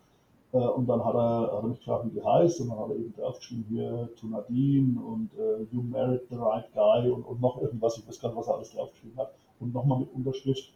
Äh, 0.53 0.57
und 0.57 0.87
dann 0.87 1.03
hat 1.03 1.15
er, 1.15 1.51
hat 1.53 1.63
er 1.63 1.67
mich 1.67 1.79
gefragt, 1.79 2.05
wie 2.05 2.19
die 2.19 2.23
heißt, 2.23 2.61
und 2.61 2.69
dann 2.69 2.79
hat 2.79 2.89
er 2.89 2.95
eben 2.95 3.13
draufgeschrieben, 3.13 3.65
hier 3.69 4.09
to 4.19 4.27
Nadine 4.27 4.99
und 4.99 5.29
uh, 5.37 5.65
You 5.71 5.81
married 5.81 6.21
the 6.29 6.35
right 6.35 6.65
guy 6.73 7.09
und, 7.09 7.23
und 7.23 7.39
noch 7.39 7.61
irgendwas, 7.61 7.97
ich 7.97 8.07
weiß 8.07 8.19
gar 8.19 8.29
nicht, 8.29 8.37
was 8.37 8.47
er 8.47 8.55
alles 8.55 8.71
draufgeschrieben 8.71 9.17
hat, 9.17 9.31
und 9.59 9.73
nochmal 9.73 9.99
mit 9.99 10.13
Unterschrift. 10.13 10.73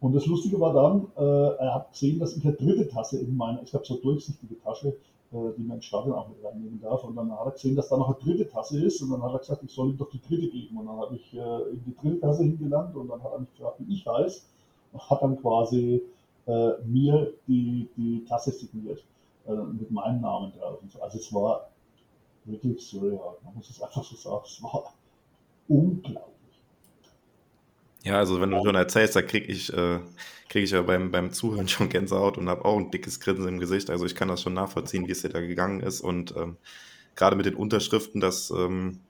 Und 0.00 0.14
das 0.14 0.26
Lustige 0.26 0.58
war 0.60 0.72
dann, 0.74 1.06
äh, 1.16 1.56
er 1.56 1.74
hat 1.74 1.92
gesehen, 1.92 2.18
dass 2.18 2.36
ich 2.36 2.44
eine 2.44 2.54
dritte 2.54 2.88
Tasse 2.88 3.18
in 3.18 3.36
meiner, 3.36 3.62
ich 3.62 3.72
habe 3.74 3.84
so 3.84 3.96
durchsichtige 3.96 4.60
Tasche, 4.60 4.96
die 5.56 5.62
man 5.62 5.76
ins 5.76 5.86
Stadion 5.86 6.14
auch 6.14 6.28
mit 6.28 6.44
reinnehmen 6.44 6.80
darf. 6.80 7.04
Und 7.04 7.16
dann 7.16 7.30
hat 7.32 7.46
er 7.46 7.52
gesehen, 7.52 7.76
dass 7.76 7.88
da 7.88 7.96
noch 7.96 8.08
eine 8.08 8.24
dritte 8.24 8.48
Tasse 8.48 8.84
ist. 8.84 9.00
Und 9.02 9.10
dann 9.10 9.22
hat 9.22 9.32
er 9.32 9.38
gesagt, 9.38 9.62
ich 9.62 9.72
soll 9.72 9.90
ihm 9.90 9.96
doch 9.96 10.10
die 10.10 10.20
dritte 10.20 10.48
geben. 10.48 10.76
Und 10.78 10.86
dann 10.86 10.96
habe 10.96 11.16
ich 11.16 11.34
äh, 11.34 11.70
ihm 11.72 11.82
die 11.86 11.96
dritte 11.96 12.20
Tasse 12.20 12.42
hingelangt 12.42 12.94
und 12.96 13.08
dann 13.08 13.22
hat 13.22 13.32
er 13.32 13.40
mich 13.40 13.54
gefragt, 13.54 13.76
wie 13.80 13.94
ich 13.94 14.06
heiße. 14.06 14.42
Und 14.92 15.10
hat 15.10 15.22
dann 15.22 15.40
quasi 15.40 16.02
äh, 16.46 16.70
mir 16.84 17.32
die, 17.46 17.88
die 17.96 18.24
Tasse 18.24 18.52
signiert 18.52 19.04
äh, 19.46 19.54
mit 19.54 19.90
meinem 19.90 20.20
Namen 20.20 20.52
drauf. 20.52 20.78
So. 20.88 21.00
Also 21.00 21.18
es 21.18 21.32
war 21.32 21.70
wirklich 22.44 22.86
surreal. 22.86 23.36
Man 23.44 23.54
muss 23.54 23.70
es 23.70 23.82
einfach 23.82 24.04
so 24.04 24.16
sagen. 24.16 24.42
Es 24.46 24.62
war 24.62 24.92
unglaublich. 25.68 26.35
Ja, 28.06 28.18
also 28.18 28.40
wenn 28.40 28.52
du 28.52 28.62
schon 28.64 28.76
erzählst, 28.76 29.16
da 29.16 29.22
kriege 29.22 29.46
ich, 29.52 29.72
äh, 29.72 29.98
krieg 30.48 30.62
ich 30.62 30.70
ja 30.70 30.80
beim, 30.82 31.10
beim 31.10 31.32
Zuhören 31.32 31.66
schon 31.68 31.88
Gänsehaut 31.88 32.38
und 32.38 32.48
habe 32.48 32.64
auch 32.64 32.78
ein 32.78 32.92
dickes 32.92 33.18
Grinsen 33.18 33.48
im 33.48 33.58
Gesicht. 33.58 33.90
Also 33.90 34.06
ich 34.06 34.14
kann 34.14 34.28
das 34.28 34.42
schon 34.42 34.54
nachvollziehen, 34.54 35.08
wie 35.08 35.12
es 35.12 35.22
dir 35.22 35.28
da 35.28 35.40
gegangen 35.40 35.80
ist. 35.80 36.00
Und 36.00 36.34
ähm, 36.36 36.56
gerade 37.16 37.34
mit 37.34 37.46
den 37.46 37.56
Unterschriften, 37.56 38.20
das 38.20 38.50
ähm, 38.50 39.00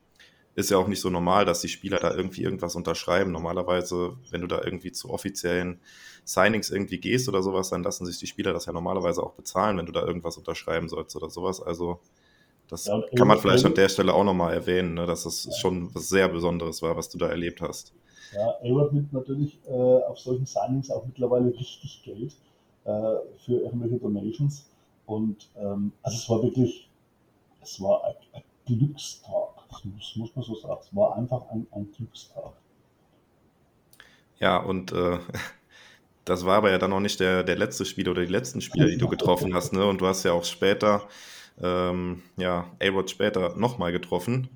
ist 0.55 0.71
ja 0.71 0.79
auch 0.79 0.89
nicht 0.89 1.03
so 1.03 1.11
normal, 1.11 1.45
dass 1.45 1.61
die 1.61 1.69
Spieler 1.69 1.99
da 1.99 2.15
irgendwie 2.15 2.43
irgendwas 2.43 2.75
unterschreiben. 2.75 3.33
Normalerweise, 3.33 4.17
wenn 4.31 4.41
du 4.41 4.47
da 4.47 4.63
irgendwie 4.65 4.93
zu 4.93 5.11
offiziellen 5.11 5.79
Signings 6.25 6.71
irgendwie 6.71 6.99
gehst 6.99 7.29
oder 7.29 7.43
sowas, 7.43 7.69
dann 7.69 7.83
lassen 7.83 8.07
sich 8.07 8.19
die 8.19 8.27
Spieler 8.27 8.55
das 8.55 8.65
ja 8.65 8.73
normalerweise 8.73 9.23
auch 9.23 9.35
bezahlen, 9.35 9.77
wenn 9.77 9.87
du 9.87 9.93
da 9.93 10.07
irgendwas 10.07 10.39
unterschreiben 10.39 10.89
sollst 10.89 11.15
oder 11.17 11.29
sowas. 11.29 11.61
Also 11.61 12.01
das 12.69 12.87
ja, 12.87 13.01
kann 13.15 13.29
man 13.29 13.39
vielleicht 13.39 13.67
an 13.67 13.75
der 13.75 13.91
Stelle 13.91 14.15
auch 14.15 14.25
nochmal 14.25 14.55
erwähnen, 14.55 14.95
ne, 14.95 15.07
dass 15.07 15.25
das 15.25 15.49
schon 15.61 15.95
was 15.95 16.09
sehr 16.09 16.29
Besonderes 16.31 16.81
war, 16.81 16.97
was 16.97 17.11
du 17.11 17.19
da 17.19 17.29
erlebt 17.29 17.61
hast. 17.61 17.93
Ja, 18.37 18.51
Elrod 18.63 18.93
nimmt 18.93 19.13
natürlich 19.15 19.59
äh, 19.67 19.73
auf 19.73 20.19
solchen 20.19 20.45
Signings 20.45 20.91
auch 20.91 21.07
mittlerweile 21.07 21.55
richtig 21.55 22.03
Geld 22.05 22.37
äh, 22.85 23.17
für 23.39 23.61
irgendwelche 23.63 23.97
Donations. 23.97 24.69
Und 25.07 25.49
ähm, 25.57 25.93
also 26.03 26.19
es 26.19 26.29
war 26.29 26.43
wirklich, 26.43 26.91
es 27.63 27.81
war 27.81 28.05
ein, 28.05 28.15
ein 28.35 28.43
Glückstag, 28.67 29.55
das 29.71 30.17
muss 30.17 30.37
man 30.37 30.45
so 30.45 30.55
sagen. 30.55 30.81
Es 30.83 30.95
war 30.95 31.17
einfach 31.17 31.49
ein, 31.49 31.67
ein 31.71 31.91
Glückstag. 31.97 32.53
Ja, 34.39 34.59
und 34.59 34.93
äh, 34.93 35.19
das 36.27 36.45
war 36.45 36.59
aber 36.59 36.71
ja 36.71 36.79
dann 36.79 36.91
noch 36.91 37.01
nicht 37.01 37.21
der, 37.21 37.43
der 37.43 37.57
letzte 37.57 37.87
Spieler 37.87 38.11
oder 38.11 38.27
die 38.27 38.33
letzten 38.33 38.61
Spieler, 38.61 38.87
die 38.87 38.99
du 38.99 39.09
getroffen 39.09 39.55
hast. 39.55 39.73
Ne? 39.73 39.87
Und 39.87 40.03
du 40.03 40.07
hast 40.07 40.25
ja 40.25 40.33
auch 40.33 40.45
später, 40.45 41.09
ähm, 41.63 42.23
ja, 42.37 42.67
A-Rod 42.83 43.09
später 43.09 43.57
nochmal 43.57 43.93
getroffen. 43.93 44.51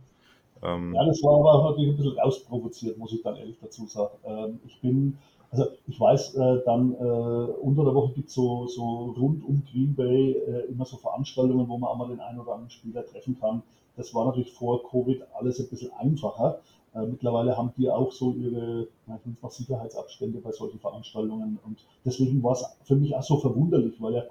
Ähm, 0.62 0.94
ja, 0.94 1.04
das 1.04 1.22
war 1.22 1.38
aber 1.38 1.70
natürlich 1.70 1.90
ein 1.90 1.96
bisschen 1.96 2.18
ausprovoziert, 2.18 2.98
muss 2.98 3.12
ich 3.12 3.22
dann 3.22 3.36
ehrlich 3.36 3.56
dazu 3.60 3.86
sagen. 3.86 4.14
Ähm, 4.24 4.60
ich 4.66 4.80
bin, 4.80 5.18
also 5.50 5.66
ich 5.86 5.98
weiß, 5.98 6.34
äh, 6.34 6.62
dann 6.64 6.94
äh, 6.94 7.52
unter 7.62 7.84
der 7.84 7.94
Woche 7.94 8.12
gibt 8.12 8.28
es 8.28 8.34
so, 8.34 8.66
so 8.66 9.14
rund 9.18 9.44
um 9.44 9.62
Green 9.70 9.94
Bay 9.94 10.32
äh, 10.32 10.70
immer 10.70 10.84
so 10.84 10.96
Veranstaltungen, 10.96 11.68
wo 11.68 11.78
man 11.78 11.90
auch 11.90 11.96
mal 11.96 12.08
den 12.08 12.20
einen 12.20 12.40
oder 12.40 12.52
anderen 12.52 12.70
Spieler 12.70 13.06
treffen 13.06 13.38
kann. 13.40 13.62
Das 13.96 14.14
war 14.14 14.26
natürlich 14.26 14.52
vor 14.52 14.82
Covid 14.88 15.22
alles 15.34 15.60
ein 15.60 15.68
bisschen 15.68 15.92
einfacher. 15.92 16.60
Äh, 16.94 17.06
mittlerweile 17.06 17.56
haben 17.56 17.72
die 17.76 17.88
auch 17.88 18.10
so 18.12 18.32
ihre 18.32 18.88
mal 19.06 19.20
Sicherheitsabstände 19.50 20.40
bei 20.40 20.52
solchen 20.52 20.78
Veranstaltungen. 20.78 21.58
Und 21.64 21.84
deswegen 22.04 22.42
war 22.42 22.52
es 22.52 22.64
für 22.84 22.96
mich 22.96 23.14
auch 23.14 23.22
so 23.22 23.36
verwunderlich, 23.38 23.94
weil 24.00 24.14
ja 24.14 24.22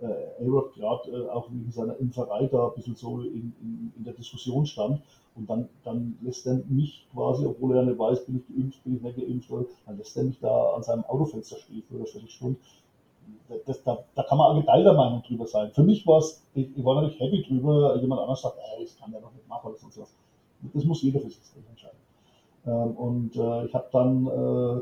äh, 0.00 0.06
äh, 0.06 0.46
A-Rod 0.46 0.74
gerade 0.74 1.10
äh, 1.10 1.28
auch 1.30 1.50
wegen 1.50 1.70
seiner 1.70 1.96
Impferei 1.98 2.46
da 2.46 2.68
ein 2.68 2.74
bisschen 2.74 2.96
so 2.96 3.20
in, 3.20 3.54
in, 3.60 3.92
in 3.96 4.04
der 4.04 4.12
Diskussion 4.14 4.66
stand. 4.66 5.00
Und 5.34 5.50
dann, 5.50 5.68
dann 5.84 6.18
lässt 6.22 6.46
er 6.46 6.62
mich 6.68 7.06
quasi, 7.12 7.44
obwohl 7.44 7.76
er 7.76 7.82
nicht 7.82 7.98
weiß, 7.98 8.24
bin 8.24 8.36
ich 8.36 8.56
geimpft, 8.56 8.84
bin 8.84 8.96
ich 8.96 9.02
nicht 9.02 9.48
geimpft, 9.48 9.70
dann 9.86 9.98
lässt 9.98 10.16
er 10.16 10.24
mich 10.24 10.38
da 10.40 10.74
an 10.74 10.82
seinem 10.82 11.04
Autofenster 11.04 11.56
stehen 11.56 11.82
für 11.88 11.96
eine 11.96 12.06
Viertelstunde. 12.06 12.58
Das, 13.66 13.82
da, 13.82 13.98
da 14.14 14.22
kann 14.22 14.38
man 14.38 14.52
auch 14.52 14.60
geteilter 14.60 14.94
Meinung 14.94 15.22
drüber 15.22 15.46
sein. 15.46 15.70
Für 15.72 15.82
mich 15.82 16.06
war 16.06 16.18
es, 16.18 16.42
ich, 16.54 16.68
ich, 16.76 16.84
war 16.84 16.94
natürlich 16.94 17.20
happy 17.20 17.42
drüber, 17.42 17.98
jemand 18.00 18.22
anders 18.22 18.42
sagt, 18.42 18.56
ey, 18.58 18.84
das 18.84 18.96
kann 18.96 19.10
der 19.12 19.20
doch 19.20 19.32
nicht 19.32 19.48
machen 19.48 19.68
oder 19.68 19.78
sonst 19.78 19.98
was. 19.98 20.14
Das 20.72 20.84
muss 20.84 21.02
jeder 21.02 21.20
für 21.20 21.28
sich 21.28 21.40
entscheiden. 21.68 21.98
Ähm, 22.66 22.96
und 22.96 23.36
äh, 23.36 23.66
ich 23.66 23.74
habe 23.74 23.88
dann 23.92 24.26
äh, 24.26 24.80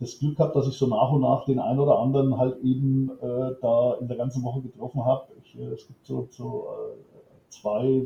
das 0.00 0.18
Glück 0.18 0.36
gehabt, 0.36 0.56
dass 0.56 0.66
ich 0.66 0.74
so 0.74 0.86
nach 0.86 1.10
und 1.12 1.20
nach 1.20 1.44
den 1.44 1.58
einen 1.58 1.78
oder 1.78 1.98
anderen 1.98 2.36
halt 2.36 2.62
eben 2.62 3.10
äh, 3.20 3.54
da 3.60 3.94
in 4.00 4.08
der 4.08 4.16
ganzen 4.16 4.42
Woche 4.42 4.60
getroffen 4.60 5.04
habe. 5.04 5.26
Äh, 5.56 5.66
es 5.66 5.86
gibt 5.86 6.04
so, 6.04 6.28
so 6.30 6.66
äh, 6.68 7.50
zwei 7.50 8.02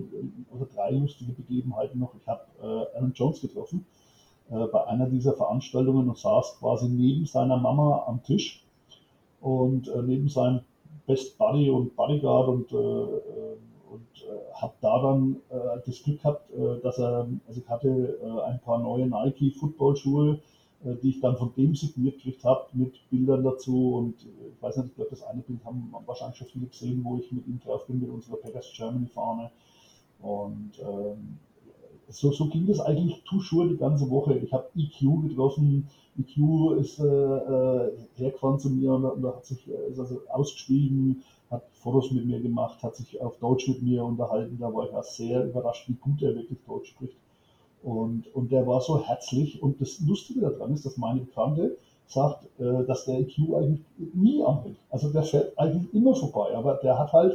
oder 0.55 0.67
drei 0.75 0.91
lustige 0.91 1.33
Begebenheiten 1.33 1.99
noch. 1.99 2.15
Ich 2.15 2.27
habe 2.27 2.43
äh, 2.63 2.97
Alan 2.97 3.13
Jones 3.15 3.41
getroffen 3.41 3.87
äh, 4.51 4.67
bei 4.67 4.87
einer 4.87 5.09
dieser 5.09 5.33
Veranstaltungen 5.33 6.09
und 6.09 6.19
saß 6.19 6.59
quasi 6.59 6.89
neben 6.89 7.25
seiner 7.25 7.57
Mama 7.57 8.05
am 8.07 8.23
Tisch 8.23 8.63
und 9.41 9.89
äh, 9.89 10.03
neben 10.03 10.29
seinem 10.29 10.61
Best 11.07 11.39
Buddy 11.39 11.71
und 11.71 11.97
Bodyguard 11.97 12.49
und, 12.49 12.71
und 12.71 14.07
habe 14.53 14.75
da 14.83 15.01
dann 15.01 15.37
das 15.87 16.03
Glück 16.03 16.21
gehabt, 16.21 16.51
dass 16.83 16.99
er, 16.99 17.27
also 17.47 17.61
ich 17.61 17.67
hatte 17.67 18.19
ein 18.47 18.61
paar 18.61 18.79
neue 18.79 19.07
Nike 19.07 19.51
Football 19.53 19.97
Schuhe 19.97 20.33
äh, 20.35 20.39
die 20.81 21.11
ich 21.11 21.21
dann 21.21 21.37
von 21.37 21.53
dem 21.57 21.75
signiert 21.75 22.17
gekriegt 22.17 22.45
habe, 22.45 22.67
mit 22.73 22.95
Bildern 23.11 23.43
dazu. 23.43 23.95
Und 23.95 24.15
äh, 24.23 24.49
ich 24.55 24.63
weiß 24.63 24.77
nicht, 24.77 24.91
ich 24.91 24.95
glaube, 24.95 25.11
das 25.11 25.23
eine 25.25 25.43
Bild 25.43 25.65
haben 25.65 25.93
wahrscheinlich 26.07 26.39
schon 26.39 26.49
viele 26.49 26.67
gesehen, 26.67 27.05
wo 27.05 27.17
ich 27.17 27.33
mit 27.33 27.47
ihm 27.47 27.61
drauf 27.61 27.87
bin, 27.87 28.01
mit 28.01 28.11
unserer 28.11 28.37
Pegasus 28.37 28.77
Germany 28.77 29.07
Fahne. 29.07 29.51
Und 30.21 30.73
ähm, 30.81 31.39
so, 32.09 32.33
so 32.33 32.47
ging 32.47 32.67
das 32.67 32.81
eigentlich 32.81 33.23
Tuschur 33.25 33.69
die 33.69 33.77
ganze 33.77 34.09
Woche. 34.09 34.39
Ich 34.39 34.53
habe 34.53 34.69
EQ 34.77 35.29
getroffen. 35.29 35.89
EQ 36.19 36.81
ist 36.81 36.99
äh, 36.99 37.05
äh, 37.05 37.93
hergefahren 38.17 38.59
zu 38.59 38.71
mir 38.71 38.93
und, 38.93 39.05
und 39.05 39.27
hat 39.27 39.47
sich 39.47 39.69
äh, 39.69 39.91
ist 39.91 40.01
also 40.01 40.21
ausgestiegen, 40.29 41.23
hat 41.51 41.65
Fotos 41.73 42.11
mit 42.11 42.25
mir 42.25 42.41
gemacht, 42.41 42.83
hat 42.83 42.97
sich 42.97 43.21
auf 43.21 43.39
Deutsch 43.39 43.69
mit 43.69 43.83
mir 43.83 44.05
unterhalten. 44.05 44.59
Da 44.59 44.73
war 44.73 44.89
ich 44.89 44.95
auch 44.95 45.05
sehr 45.05 45.45
überrascht, 45.45 45.89
wie 45.89 45.95
gut 45.95 46.23
er 46.23 46.35
wirklich 46.35 46.59
Deutsch 46.67 46.91
spricht. 46.91 47.17
Und, 47.89 48.35
und 48.35 48.53
der 48.53 48.67
war 48.67 48.81
so 48.81 49.03
herzlich. 49.03 49.63
Und 49.63 49.81
das 49.81 50.01
Lustige 50.01 50.41
daran 50.41 50.75
ist, 50.75 50.85
dass 50.85 50.97
meine 50.97 51.21
Bekannte 51.21 51.77
sagt, 52.07 52.45
äh, 52.59 52.85
dass 52.87 53.05
der 53.07 53.21
IQ 53.21 53.55
eigentlich 53.55 53.81
nie 54.15 54.43
anhält. 54.45 54.77
Also 54.91 55.11
der 55.11 55.23
fährt 55.23 55.59
eigentlich 55.59 55.93
immer 55.95 56.15
vorbei. 56.15 56.55
Aber 56.55 56.75
der 56.75 56.99
hat 56.99 57.13
halt 57.13 57.35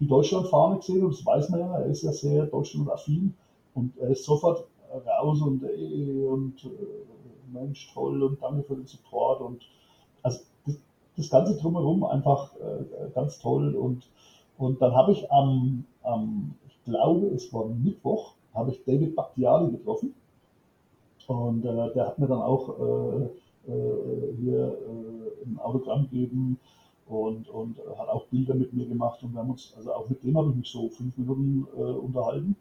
die 0.00 0.06
Deutschlandfahne 0.06 0.76
gesehen 0.76 1.04
und 1.04 1.14
das 1.14 1.26
weiß 1.26 1.48
man 1.48 1.60
ja, 1.60 1.78
er 1.78 1.86
ist 1.86 2.02
ja 2.02 2.12
sehr 2.12 2.46
deutschlandaffin 2.46 3.34
und 3.74 3.96
er 3.98 4.10
ist 4.10 4.24
sofort 4.24 4.64
raus 5.06 5.40
und 5.42 5.64
ey, 5.64 6.24
und 6.24 6.64
äh, 6.64 7.52
Mensch, 7.52 7.90
toll 7.92 8.22
und 8.22 8.40
danke 8.40 8.62
für 8.62 8.76
den 8.76 8.86
Support 8.86 9.40
und 9.40 9.62
also 10.22 10.40
das, 10.66 10.76
das 11.16 11.30
Ganze 11.30 11.56
drumherum 11.56 12.04
einfach 12.04 12.54
äh, 12.56 13.10
ganz 13.14 13.40
toll 13.40 13.74
und, 13.74 14.04
und 14.56 14.80
dann 14.80 14.94
habe 14.94 15.12
ich 15.12 15.30
am, 15.32 15.84
am, 16.02 16.54
ich 16.68 16.84
glaube, 16.84 17.26
es 17.28 17.52
war 17.52 17.66
Mittwoch, 17.66 18.34
habe 18.58 18.72
ich 18.72 18.84
David 18.84 19.14
Bakhtiari 19.14 19.70
getroffen. 19.70 20.14
Und 21.26 21.64
äh, 21.64 21.92
der 21.94 22.06
hat 22.06 22.18
mir 22.18 22.26
dann 22.26 22.40
auch 22.40 22.78
äh, 22.78 23.70
äh, 23.70 24.36
hier 24.40 24.78
äh, 24.78 25.46
ein 25.46 25.58
Autogramm 25.58 26.08
gegeben 26.10 26.58
und, 27.06 27.48
und 27.48 27.78
hat 27.98 28.08
auch 28.08 28.26
Bilder 28.26 28.54
mit 28.54 28.72
mir 28.72 28.86
gemacht. 28.86 29.22
Und 29.22 29.32
wir 29.32 29.40
haben 29.40 29.50
uns, 29.50 29.74
also 29.76 29.92
auch 29.92 30.08
mit 30.08 30.22
dem 30.22 30.36
habe 30.36 30.50
ich 30.50 30.56
mich 30.56 30.68
so 30.68 30.88
fünf 30.88 31.16
Minuten 31.16 31.66
äh, 31.76 31.80
unterhalten 31.80 32.56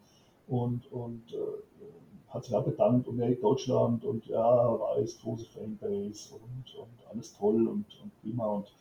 und, 0.47 0.91
und 0.91 1.23
äh, 1.33 2.33
hat 2.33 2.43
sich 2.43 2.55
auch 2.55 2.63
bedankt 2.63 3.07
und 3.07 3.19
er 3.19 3.31
Deutschland 3.35 4.03
und 4.03 4.25
ja, 4.27 4.79
weiß, 4.79 5.19
große 5.21 5.45
Fanbase 5.45 6.35
und, 6.35 6.75
und 6.77 7.09
alles 7.09 7.37
toll 7.37 7.67
und, 7.67 7.85
und 8.01 8.21
prima. 8.21 8.45
Und 8.45 8.73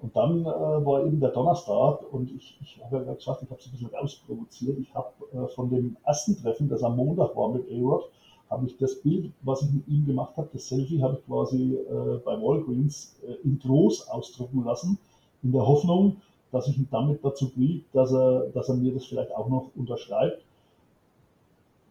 und 0.00 0.14
dann 0.14 0.42
äh, 0.42 0.46
war 0.46 1.04
eben 1.04 1.18
der 1.18 1.30
Donnerstag 1.30 2.12
und 2.12 2.30
ich, 2.30 2.56
ich 2.62 2.80
habe 2.84 2.98
ja 2.98 3.14
gesagt, 3.14 3.42
ich 3.42 3.50
habe 3.50 3.60
es 3.60 3.66
ein 3.66 3.72
bisschen 3.72 3.94
ausprovoziert. 3.94 4.78
Ich 4.78 4.94
habe 4.94 5.08
äh, 5.32 5.48
von 5.48 5.70
dem 5.70 5.96
ersten 6.04 6.40
Treffen, 6.40 6.68
das 6.68 6.82
am 6.84 6.96
Montag 6.96 7.34
war 7.34 7.48
mit 7.52 7.68
A-Rod, 7.68 8.08
habe 8.48 8.66
ich 8.66 8.76
das 8.78 9.00
Bild, 9.02 9.32
was 9.42 9.62
ich 9.62 9.72
mit 9.72 9.88
ihm 9.88 10.06
gemacht 10.06 10.36
habe, 10.36 10.48
das 10.52 10.68
Selfie, 10.68 11.02
habe 11.02 11.18
ich 11.18 11.26
quasi 11.26 11.74
äh, 11.74 12.18
bei 12.24 12.40
Walgreens 12.40 13.16
äh, 13.26 13.34
in 13.44 13.58
groß 13.58 14.08
ausdrucken 14.08 14.64
lassen, 14.64 14.98
in 15.42 15.50
der 15.52 15.66
Hoffnung, 15.66 16.18
dass 16.52 16.68
ich 16.68 16.78
ihn 16.78 16.88
damit 16.90 17.24
dazu 17.24 17.50
kriege, 17.50 17.84
dass 17.92 18.12
er, 18.12 18.46
dass 18.54 18.68
er 18.68 18.76
mir 18.76 18.94
das 18.94 19.04
vielleicht 19.04 19.34
auch 19.34 19.48
noch 19.48 19.70
unterschreibt. 19.74 20.42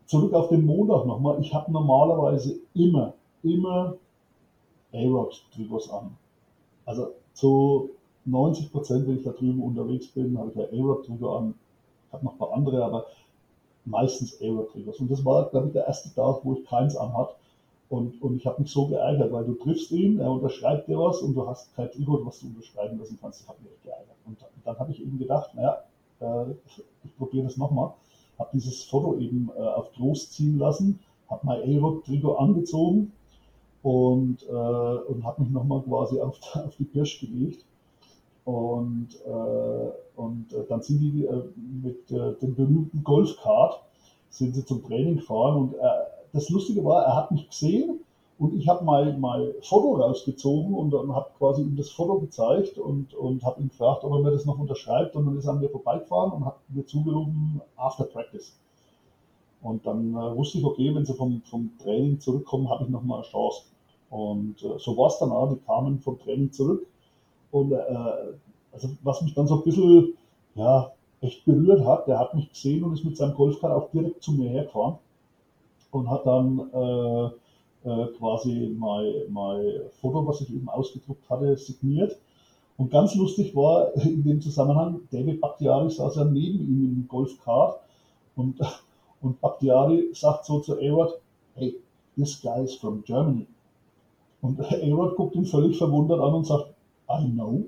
Zurück 0.06 0.34
auf 0.34 0.48
den 0.48 0.66
Montag 0.66 1.06
nochmal. 1.06 1.42
Ich 1.42 1.54
habe 1.54 1.70
normalerweise 1.72 2.56
immer, 2.74 3.14
immer 3.44 3.98
A-Rod-Trikots 4.94 5.92
an. 5.92 6.16
Also 6.86 7.12
zu 7.34 7.92
90 8.28 8.72
Prozent, 8.72 9.08
wenn 9.08 9.18
ich 9.18 9.24
da 9.24 9.32
drüben 9.32 9.62
unterwegs 9.62 10.08
bin, 10.08 10.38
habe 10.38 10.52
ich 10.52 10.56
ja 10.56 10.64
A-Rod-Trigger 10.64 11.30
an. 11.38 11.56
Ich 12.08 12.14
habe 12.14 12.26
noch 12.26 12.34
ein 12.34 12.38
paar 12.38 12.54
andere, 12.54 12.84
aber 12.84 13.06
meistens 13.86 14.40
A-Rod-Triggers. 14.42 15.00
Und 15.00 15.12
das 15.12 15.24
war, 15.24 15.50
glaube 15.50 15.68
ich, 15.68 15.74
der 15.74 15.88
erste 15.88 16.14
Tag, 16.14 16.42
wo 16.44 16.54
ich 16.54 16.66
keins 16.66 16.96
anhat. 16.96 17.36
Und, 17.90 18.22
und 18.22 18.36
ich 18.36 18.46
habe 18.46 18.62
mich 18.62 18.72
so 18.72 18.88
geärgert, 18.88 19.32
weil 19.32 19.46
du 19.46 19.54
triffst 19.54 19.92
ihn, 19.92 20.20
er 20.20 20.30
unterschreibt 20.30 20.90
dir 20.90 21.00
was 21.00 21.22
und 21.22 21.36
du 21.36 21.48
hast 21.48 21.74
kein 21.76 21.90
Trikot, 21.90 22.26
was 22.26 22.40
du 22.42 22.48
unterschreiben 22.48 23.00
lassen 23.00 23.18
kannst. 23.22 23.42
Ich 23.42 23.48
habe 23.48 23.60
mich 23.62 23.72
echt 23.72 23.84
geärgert. 23.84 24.18
Und 24.26 24.38
dann 24.66 24.78
habe 24.78 24.92
ich 24.92 25.02
eben 25.02 25.18
gedacht, 25.18 25.52
naja, 25.56 25.84
äh, 26.20 26.52
ich 27.06 27.18
probiere 27.18 27.46
das 27.46 27.56
nochmal. 27.56 27.94
Habe 28.38 28.50
dieses 28.54 28.84
Foto 28.84 29.18
eben 29.18 29.50
äh, 29.58 29.62
auf 29.62 29.92
groß 29.94 30.32
ziehen 30.32 30.60
lassen, 30.60 31.00
habe 31.30 31.46
mein 31.46 31.62
A-Rock-Trikot 31.62 32.36
angezogen 32.36 33.14
und, 33.84 34.44
äh, 34.44 34.52
und 34.52 35.24
habe 35.24 35.42
mich 35.42 35.52
nochmal 35.52 35.82
quasi 35.82 36.20
auf, 36.20 36.38
auf 36.56 36.76
die 36.78 36.84
Pirsch 36.84 37.22
gelegt. 37.22 37.64
Und, 38.48 39.10
äh, 39.26 40.20
und 40.20 40.54
äh, 40.54 40.66
dann 40.70 40.82
sind 40.82 41.02
die 41.02 41.26
äh, 41.26 41.44
mit 41.84 42.10
dem 42.10 42.56
berühmten 42.56 43.04
Golfkart 43.04 43.84
sind 44.30 44.56
sie 44.56 44.64
zum 44.64 44.84
Training 44.86 45.18
gefahren 45.18 45.58
und 45.58 45.76
das 46.34 46.50
Lustige 46.50 46.84
war, 46.84 47.04
er 47.04 47.16
hat 47.16 47.32
mich 47.32 47.50
gesehen 47.50 48.02
und 48.40 48.56
ich 48.56 48.68
habe 48.68 48.86
mal 48.86 49.18
mein 49.18 49.54
Foto 49.62 49.96
rausgezogen 49.96 50.74
und 50.76 50.92
dann 50.92 51.14
habe 51.14 51.30
quasi 51.38 51.62
ihm 51.64 51.76
das 51.76 51.90
Foto 51.90 52.20
gezeigt 52.20 52.78
und, 52.78 53.14
und 53.16 53.44
habe 53.44 53.62
ihn 53.62 53.70
gefragt, 53.70 54.04
ob 54.04 54.12
er 54.14 54.20
mir 54.20 54.32
das 54.32 54.46
noch 54.46 54.60
unterschreibt. 54.60 55.16
Und 55.16 55.26
dann 55.26 55.38
ist 55.38 55.46
er 55.46 55.54
an 55.54 55.60
mir 55.60 55.70
vorbeigefahren 55.70 56.32
und 56.32 56.46
hat 56.46 56.58
mir 56.70 56.86
zugerufen, 56.86 57.62
after 57.76 58.04
practice. 58.04 58.56
Und 59.62 59.88
dann 59.88 60.14
äh, 60.14 60.38
wusste 60.38 60.60
ich, 60.60 60.66
okay, 60.66 60.94
wenn 60.94 61.06
sie 61.06 61.16
vom, 61.16 61.42
vom 61.50 61.72
Training 61.82 62.20
zurückkommen, 62.20 62.70
habe 62.70 62.84
ich 62.84 62.90
nochmal 62.90 63.20
eine 63.20 63.28
Chance. 63.28 63.64
Und 64.12 64.62
äh, 64.64 64.78
so 64.78 64.96
war 64.96 65.08
es 65.08 65.18
dann 65.18 65.32
auch, 65.32 65.50
die 65.50 65.60
kamen 65.66 66.00
vom 66.00 66.20
Training 66.20 66.52
zurück. 66.52 66.86
Und 67.52 67.72
äh, 67.72 67.78
also 68.72 68.90
was 69.04 69.22
mich 69.22 69.34
dann 69.34 69.48
so 69.48 69.56
ein 69.56 69.64
bisschen 69.64 70.14
ja, 70.56 70.92
echt 71.22 71.46
berührt 71.46 71.86
hat, 71.86 72.08
der 72.08 72.20
hat 72.20 72.34
mich 72.34 72.50
gesehen 72.50 72.84
und 72.84 72.94
ist 72.94 73.06
mit 73.06 73.18
seinem 73.18 73.36
Golfkart 73.36 73.72
auch 73.72 73.90
direkt 73.92 74.24
zu 74.24 74.32
mir 74.34 74.50
hergefahren 74.50 74.96
und 75.92 76.10
hat 76.10 76.26
dann 76.26 76.70
äh, 76.74 77.26
äh, 77.88 78.08
quasi 78.18 78.76
mein, 78.78 79.14
mein 79.30 79.82
Foto, 80.02 80.26
was 80.28 80.42
ich 80.42 80.54
eben 80.54 80.70
ausgedruckt 80.70 81.30
hatte, 81.30 81.58
signiert. 81.58 82.18
Und 82.78 82.92
ganz 82.92 83.16
lustig 83.16 83.56
war 83.56 83.96
in 83.96 84.24
dem 84.24 84.42
Zusammenhang, 84.42 85.02
David 85.12 85.42
Bakhtiari 85.42 85.90
saß 85.90 86.16
ja 86.18 86.26
neben 86.26 86.60
ihm 86.60 86.86
im 86.86 87.08
Golfkart 87.08 87.80
und, 88.36 88.60
und 89.22 89.42
Bakhtiari 89.42 90.10
sagt 90.14 90.46
so 90.46 90.60
zu 90.60 90.74
Arod, 90.78 91.20
hey, 91.56 91.76
this 92.16 92.40
guy 92.42 92.64
is 92.64 92.76
from 92.76 93.04
Germany. 93.04 93.48
Und 94.42 94.60
Arod 94.84 95.16
guckt 95.16 95.36
ihn 95.36 95.46
völlig 95.46 95.78
verwundert 95.78 96.20
an 96.20 96.36
und 96.36 96.46
sagt, 96.46 96.74
I 97.10 97.32
know. 97.32 97.66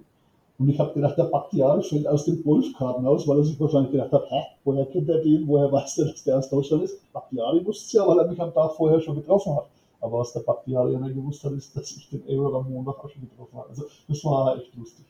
Und 0.57 0.67
ich 0.67 0.77
habe 0.77 0.93
gedacht, 0.93 1.17
der 1.17 1.23
Bakhtiari 1.25 1.81
fällt 1.83 2.05
aus 2.05 2.25
den 2.25 2.43
Golfkarten 2.43 3.05
aus, 3.05 3.25
weil 3.27 3.37
er 3.37 3.43
sich 3.45 3.57
wahrscheinlich 3.59 3.93
gedacht 3.93 4.11
hat, 4.11 4.29
hä, 4.29 4.41
woher 4.65 4.85
kennt 4.87 5.07
er 5.07 5.19
den, 5.19 5.47
woher 5.47 5.71
weiß 5.71 5.95
der, 5.95 6.07
dass 6.07 6.23
der 6.23 6.37
aus 6.37 6.49
Deutschland 6.49 6.83
ist? 6.83 6.99
Bakhtiari 7.13 7.65
wusste 7.65 7.85
es 7.85 7.93
ja, 7.93 8.05
weil 8.05 8.19
er 8.19 8.27
mich 8.27 8.41
am 8.41 8.53
Tag 8.53 8.73
vorher 8.73 8.99
schon 8.99 9.15
getroffen 9.15 9.55
hat. 9.55 9.67
Aber 10.01 10.19
was 10.19 10.33
der 10.33 10.41
Bakhtiari 10.41 10.93
ja 10.93 10.99
nicht 10.99 11.15
gewusst 11.15 11.43
hat, 11.45 11.53
ist, 11.53 11.75
dass 11.77 11.91
ich 11.91 12.09
den 12.09 12.27
Error 12.27 12.53
am 12.55 12.71
Montag 12.71 12.99
auch 13.03 13.09
schon 13.09 13.21
getroffen 13.21 13.57
habe. 13.57 13.69
Also 13.69 13.85
das 14.07 14.25
war 14.25 14.57
echt 14.57 14.75
lustig. 14.75 15.05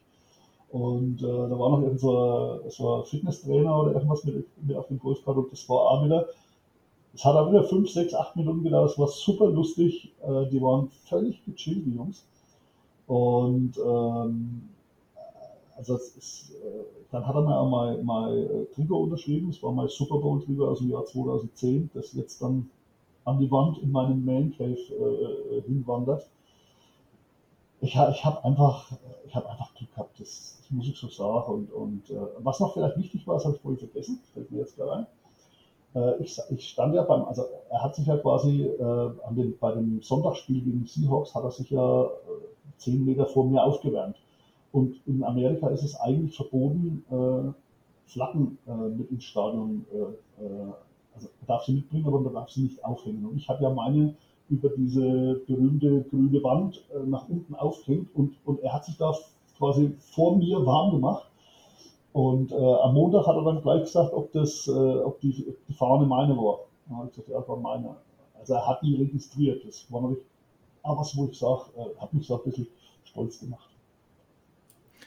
Und 0.72 1.24
äh, 1.24 1.26
da 1.26 1.58
war 1.58 1.70
noch 1.72 1.82
irgend 1.82 2.00
so, 2.00 2.62
so 2.70 2.96
ein 2.98 3.06
Fitnesstrainer 3.06 3.82
oder 3.82 3.94
irgendwas 3.94 4.24
mit, 4.24 4.46
mit 4.64 4.78
auf 4.78 4.88
dem 4.88 5.00
Golfkart 5.00 5.38
und 5.38 5.52
das 5.52 5.68
war 5.68 5.80
auch 5.80 6.06
wieder, 6.06 6.28
es 7.16 7.26
hat 7.26 7.36
auch 7.36 7.50
wieder 7.50 7.64
5, 7.64 7.90
6, 7.90 8.14
8 8.14 8.36
Minuten 8.36 8.64
gedauert, 8.64 8.92
es 8.92 9.00
war 9.00 9.08
super 9.08 9.48
lustig, 9.48 10.14
äh, 10.22 10.46
die 10.52 10.62
waren 10.62 10.90
völlig 11.08 11.44
gechillt, 11.44 11.88
die 11.88 11.96
Jungs. 11.96 12.24
Und 13.10 13.76
ähm, 13.84 14.70
also 15.76 15.96
ist, 15.96 16.52
äh, 16.52 16.84
dann 17.12 17.26
hat 17.26 17.34
er 17.34 17.42
mir 17.42 17.58
auch 17.58 17.68
mal, 17.68 18.04
mal 18.04 18.38
äh, 18.38 18.66
Trigger 18.76 18.98
unterschrieben, 18.98 19.50
das 19.50 19.64
war 19.64 19.72
mein 19.72 19.88
Super 19.88 20.20
Bowl 20.20 20.40
Trigger 20.44 20.68
aus 20.68 20.78
dem 20.78 20.92
Jahr 20.92 21.06
2010, 21.06 21.90
das 21.96 22.14
jetzt 22.14 22.40
dann 22.40 22.70
an 23.26 23.40
die 23.40 23.50
Wand 23.50 23.80
in 23.80 23.92
meinem 23.92 24.24
Man 24.24 24.54
Cave 24.56 24.78
äh, 24.78 25.58
äh 25.58 25.62
hinwandert. 25.64 26.28
Ich, 27.82 27.96
ich 27.96 28.26
habe 28.26 28.46
einfach, 28.46 28.92
habe 29.34 29.50
einfach 29.50 29.74
Glück 29.74 29.92
gehabt, 29.92 30.20
das, 30.20 30.60
das, 30.60 30.70
muss 30.70 30.88
ich 30.88 30.96
so 30.96 31.08
sagen. 31.08 31.52
Und, 31.52 31.72
und 31.72 32.10
äh, 32.12 32.28
was 32.44 32.60
noch 32.60 32.76
vielleicht 32.76 32.98
wichtig 32.98 33.26
war, 33.26 33.36
das 33.36 33.46
habe 33.46 33.56
ich 33.56 33.62
vorhin 33.62 33.80
vergessen, 33.80 34.20
fällt 34.36 34.52
mir 34.52 34.60
jetzt 34.60 34.76
gerade 34.76 34.94
ein. 34.94 35.08
Äh, 35.96 36.22
ich, 36.22 36.38
ich, 36.52 36.70
stand 36.70 36.94
ja 36.94 37.02
beim, 37.02 37.24
also 37.24 37.46
er 37.70 37.82
hat 37.82 37.96
sich 37.96 38.06
ja 38.06 38.18
quasi 38.18 38.66
äh, 38.66 38.84
an 38.84 39.36
den, 39.36 39.58
bei 39.58 39.72
dem 39.72 40.00
Sonntagsspiel 40.04 40.62
gegen 40.62 40.86
Seahawks 40.86 41.34
hat 41.34 41.44
er 41.44 41.52
sich 41.52 41.72
ja 41.72 42.10
zehn 42.80 43.06
Meter 43.06 43.26
vor 43.26 43.46
mir 43.46 43.64
aufgewärmt. 43.64 44.18
Und 44.72 45.00
in 45.06 45.24
Amerika 45.24 45.68
ist 45.70 45.84
es 45.84 46.00
eigentlich 46.00 46.36
verboten, 46.36 47.04
äh, 47.10 47.52
Flaggen 48.10 48.58
äh, 48.68 48.90
mit 48.90 49.12
ins 49.12 49.24
Stadion, 49.24 49.86
äh, 49.94 50.44
äh, 50.44 50.74
also 51.14 51.28
man 51.40 51.48
darf 51.48 51.64
sie 51.66 51.74
mitbringen, 51.74 52.08
aber 52.08 52.20
man 52.20 52.34
darf 52.34 52.50
sie 52.50 52.64
nicht 52.64 52.84
aufhängen. 52.84 53.26
Und 53.26 53.38
ich 53.38 53.48
habe 53.48 53.64
ja 53.64 53.70
meine 53.70 54.16
über 54.50 54.70
diese 54.70 55.42
berühmte 55.48 56.06
grüne 56.10 56.44
Wand 56.44 56.84
äh, 56.94 57.06
nach 57.06 57.30
unten 57.30 57.54
aufgehängt 57.56 58.10
und, 58.16 58.36
und 58.46 58.62
er 58.62 58.74
hat 58.74 58.86
sich 58.86 58.98
da 58.98 59.14
quasi 59.58 59.94
vor 60.00 60.38
mir 60.38 60.66
warm 60.66 60.92
gemacht. 60.92 61.30
Und 62.14 62.52
äh, 62.52 62.56
am 62.56 62.96
Montag 62.96 63.28
hat 63.28 63.36
er 63.36 63.44
dann 63.44 63.62
gleich 63.62 63.82
gesagt, 63.82 64.14
ob, 64.14 64.32
das, 64.32 64.68
ob 64.68 65.20
die, 65.20 65.54
die 65.68 65.74
Fahne 65.74 66.08
meine 66.08 66.36
war. 66.36 66.62
Dann 66.88 66.98
habe 66.98 67.08
ich 67.08 67.12
gesagt, 67.14 67.30
ja, 67.30 67.48
war 67.48 67.58
meine. 67.58 67.96
Also 68.40 68.54
er 68.54 68.68
hat 68.68 68.82
die 68.82 68.96
registriert. 68.96 69.64
Das 69.68 69.86
war 69.92 70.02
natürlich 70.02 70.26
was, 70.84 71.16
wo 71.16 71.28
ich 71.28 71.38
sage, 71.38 71.64
hat 72.00 72.14
mich 72.14 72.28
so 72.28 72.38
ein 72.38 72.50
bisschen 72.50 72.68
stolz 73.06 73.40
gemacht. 73.40 73.70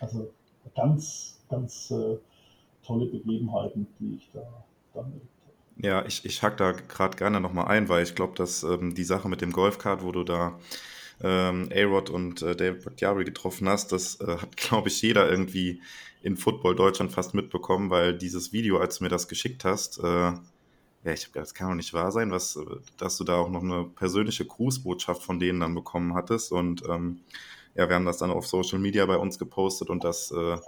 Also 0.01 0.31
ganz, 0.75 1.39
ganz 1.49 1.91
äh, 1.91 2.17
tolle 2.85 3.07
Begebenheiten, 3.07 3.87
die 3.99 4.17
ich 4.17 4.31
da 4.33 4.43
dann 4.95 5.05
erlebt 5.05 5.27
habe. 5.47 5.87
Ja, 5.87 6.05
ich, 6.07 6.25
ich 6.25 6.43
hack 6.43 6.57
da 6.57 6.73
gerade 6.73 7.17
gerne 7.17 7.41
nochmal 7.41 7.69
ein, 7.69 7.89
weil 7.89 8.03
ich 8.03 8.15
glaube, 8.15 8.35
dass 8.35 8.63
ähm, 8.63 8.95
die 8.95 9.05
Sache 9.05 9.29
mit 9.29 9.41
dem 9.41 9.53
Golfkart, 9.53 10.03
wo 10.03 10.13
du 10.13 10.25
da 10.25 10.59
ähm, 11.23 11.69
A-Rod 11.73 12.11
und 12.11 12.43
äh, 12.43 12.57
David 12.57 12.85
Bakhtiari 12.85 13.25
getroffen 13.25 13.69
hast, 13.69 13.93
das 13.93 14.21
äh, 14.21 14.39
hat, 14.39 14.57
glaube 14.57 14.89
ich, 14.89 15.01
jeder 15.03 15.31
irgendwie 15.31 15.81
in 16.23 16.37
Football 16.37 16.77
Deutschland 16.77 17.13
fast 17.13 17.35
mitbekommen, 17.35 17.91
weil 17.91 18.17
dieses 18.17 18.53
Video, 18.53 18.79
als 18.79 18.99
du 18.99 19.05
mir 19.05 19.11
das 19.11 19.29
geschickt 19.29 19.65
hast, 19.65 19.99
äh, 19.99 20.33
ja, 21.05 21.13
ich 21.13 21.25
habe 21.25 21.35
das 21.35 21.55
kann 21.55 21.69
doch 21.69 21.75
nicht 21.75 21.93
wahr 21.93 22.13
sein, 22.13 22.31
was, 22.31 22.57
äh, 22.57 22.65
dass 22.97 23.17
du 23.17 23.25
da 23.25 23.37
auch 23.37 23.51
noch 23.51 23.63
eine 23.63 23.85
persönliche 23.85 24.45
Grußbotschaft 24.45 25.23
von 25.23 25.39
denen 25.39 25.61
dann 25.61 25.75
bekommen 25.75 26.15
hattest 26.15 26.53
und 26.53 26.83
ähm, 26.89 27.21
ja, 27.75 27.89
wir 27.89 27.97
haben 27.97 28.05
das 28.05 28.19
dann 28.19 28.31
auf 28.31 28.47
Social 28.47 28.79
Media 28.79 29.07
bei 29.07 29.17
uns 29.17 29.39
gepostet 29.39 29.89
und 29.89 30.05
das 30.05 30.31
äh, 30.31 30.59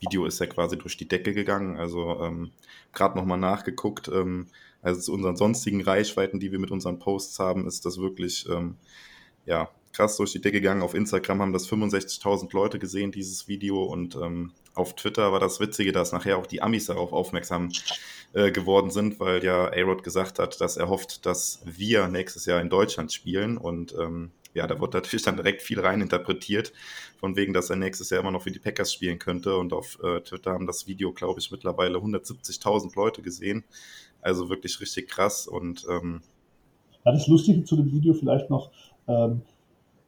Video 0.00 0.24
ist 0.24 0.40
ja 0.40 0.46
quasi 0.46 0.76
durch 0.78 0.96
die 0.96 1.08
Decke 1.08 1.32
gegangen. 1.32 1.76
Also 1.76 2.20
ähm, 2.20 2.50
gerade 2.92 3.18
nochmal 3.18 3.38
nachgeguckt. 3.38 4.08
Ähm, 4.08 4.48
also 4.82 5.00
zu 5.00 5.12
unseren 5.12 5.36
sonstigen 5.36 5.82
Reichweiten, 5.82 6.40
die 6.40 6.52
wir 6.52 6.58
mit 6.58 6.70
unseren 6.70 6.98
Posts 6.98 7.38
haben, 7.38 7.66
ist 7.66 7.84
das 7.84 7.98
wirklich 7.98 8.48
ähm, 8.48 8.76
ja, 9.44 9.68
krass 9.92 10.16
durch 10.16 10.32
die 10.32 10.40
Decke 10.40 10.60
gegangen. 10.60 10.82
Auf 10.82 10.94
Instagram 10.94 11.42
haben 11.42 11.52
das 11.52 11.68
65.000 11.68 12.52
Leute 12.54 12.78
gesehen, 12.78 13.12
dieses 13.12 13.46
Video. 13.46 13.82
Und 13.82 14.16
ähm, 14.16 14.52
auf 14.74 14.96
Twitter 14.96 15.32
war 15.32 15.40
das 15.40 15.60
Witzige, 15.60 15.92
dass 15.92 16.12
nachher 16.12 16.38
auch 16.38 16.46
die 16.46 16.62
Amis 16.62 16.86
darauf 16.86 17.12
aufmerksam 17.12 17.70
äh, 18.32 18.52
geworden 18.52 18.90
sind, 18.90 19.18
weil 19.18 19.42
ja 19.44 19.66
A-Rod 19.66 20.04
gesagt 20.04 20.38
hat, 20.38 20.60
dass 20.60 20.76
er 20.76 20.88
hofft, 20.88 21.26
dass 21.26 21.62
wir 21.64 22.08
nächstes 22.08 22.46
Jahr 22.46 22.60
in 22.60 22.70
Deutschland 22.70 23.12
spielen. 23.12 23.56
Und 23.56 23.94
ähm, 23.98 24.30
ja, 24.54 24.66
da 24.66 24.80
wird 24.80 24.94
natürlich 24.94 25.24
dann 25.24 25.36
direkt 25.36 25.62
viel 25.62 25.80
rein 25.80 26.00
interpretiert, 26.00 26.72
von 27.18 27.36
wegen, 27.36 27.52
dass 27.52 27.70
er 27.70 27.76
nächstes 27.76 28.10
Jahr 28.10 28.20
immer 28.20 28.30
noch 28.30 28.42
für 28.42 28.50
die 28.50 28.58
Packers 28.58 28.92
spielen 28.92 29.18
könnte. 29.18 29.56
Und 29.56 29.72
auf 29.72 29.98
äh, 30.02 30.20
Twitter 30.20 30.52
haben 30.52 30.66
das 30.66 30.86
Video, 30.86 31.12
glaube 31.12 31.40
ich, 31.40 31.50
mittlerweile 31.50 31.98
170.000 31.98 32.94
Leute 32.96 33.22
gesehen. 33.22 33.64
Also 34.22 34.48
wirklich 34.48 34.80
richtig 34.80 35.08
krass. 35.08 35.46
Und 35.46 35.86
ähm, 35.90 36.22
ja, 37.04 37.12
das 37.12 37.26
Lustige 37.26 37.64
zu 37.64 37.76
dem 37.76 37.90
Video 37.90 38.14
vielleicht 38.14 38.50
noch, 38.50 38.70
ähm, 39.08 39.42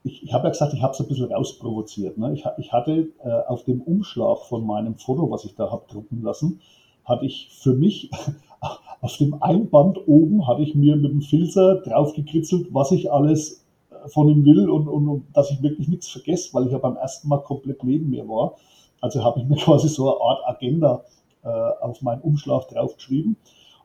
ich, 0.05 0.23
ich 0.23 0.33
habe 0.33 0.45
ja 0.45 0.51
gesagt, 0.51 0.75
ich 0.75 0.83
habe 0.83 0.93
es 0.93 1.01
ein 1.01 1.09
bisschen 1.09 1.33
rausprovoziert. 1.33 2.18
Ne? 2.18 2.35
Ich, 2.35 2.45
ich 2.59 2.73
hatte 2.73 3.09
äh, 3.25 3.31
auf 3.49 3.64
dem 3.64 3.81
Umschlag 3.81 4.39
von 4.49 4.66
meinem 4.66 4.97
Foto, 4.97 5.31
was 5.31 5.45
ich 5.45 5.55
da 5.55 5.70
habe 5.70 5.87
drucken 5.89 6.23
lassen, 6.23 6.61
hatte 7.05 7.26
ich 7.26 7.50
für 7.61 7.74
mich 7.74 8.11
auf 9.00 9.16
dem 9.16 9.42
Einband 9.42 9.98
oben, 10.07 10.46
hatte 10.46 10.62
ich 10.62 10.74
mir 10.74 10.96
mit 10.96 11.11
dem 11.11 11.22
Filzer 11.22 11.76
draufgekritzelt, 11.82 12.68
was 12.72 12.92
ich 12.92 13.11
alles 13.11 13.62
von 14.09 14.28
ihm 14.28 14.44
will 14.44 14.68
und, 14.68 14.88
und, 14.88 15.09
und 15.09 15.26
dass 15.32 15.50
ich 15.50 15.62
wirklich 15.62 15.88
nichts 15.88 16.09
vergesse, 16.09 16.53
weil 16.55 16.66
ich 16.66 16.72
ja 16.72 16.78
beim 16.78 16.96
ersten 16.96 17.28
Mal 17.28 17.38
komplett 17.38 17.84
neben 17.84 18.11
mir 18.11 18.28
war. 18.28 18.57
Also 19.00 19.22
habe 19.22 19.40
ich 19.40 19.46
mir 19.46 19.57
quasi 19.64 19.88
so 19.88 20.11
eine 20.11 20.20
Art 20.20 20.40
Agenda 20.46 21.05
äh, 21.44 21.48
auf 21.48 22.03
meinen 22.03 22.22
Umschlag 22.22 22.68
draufgeschrieben. 22.68 23.36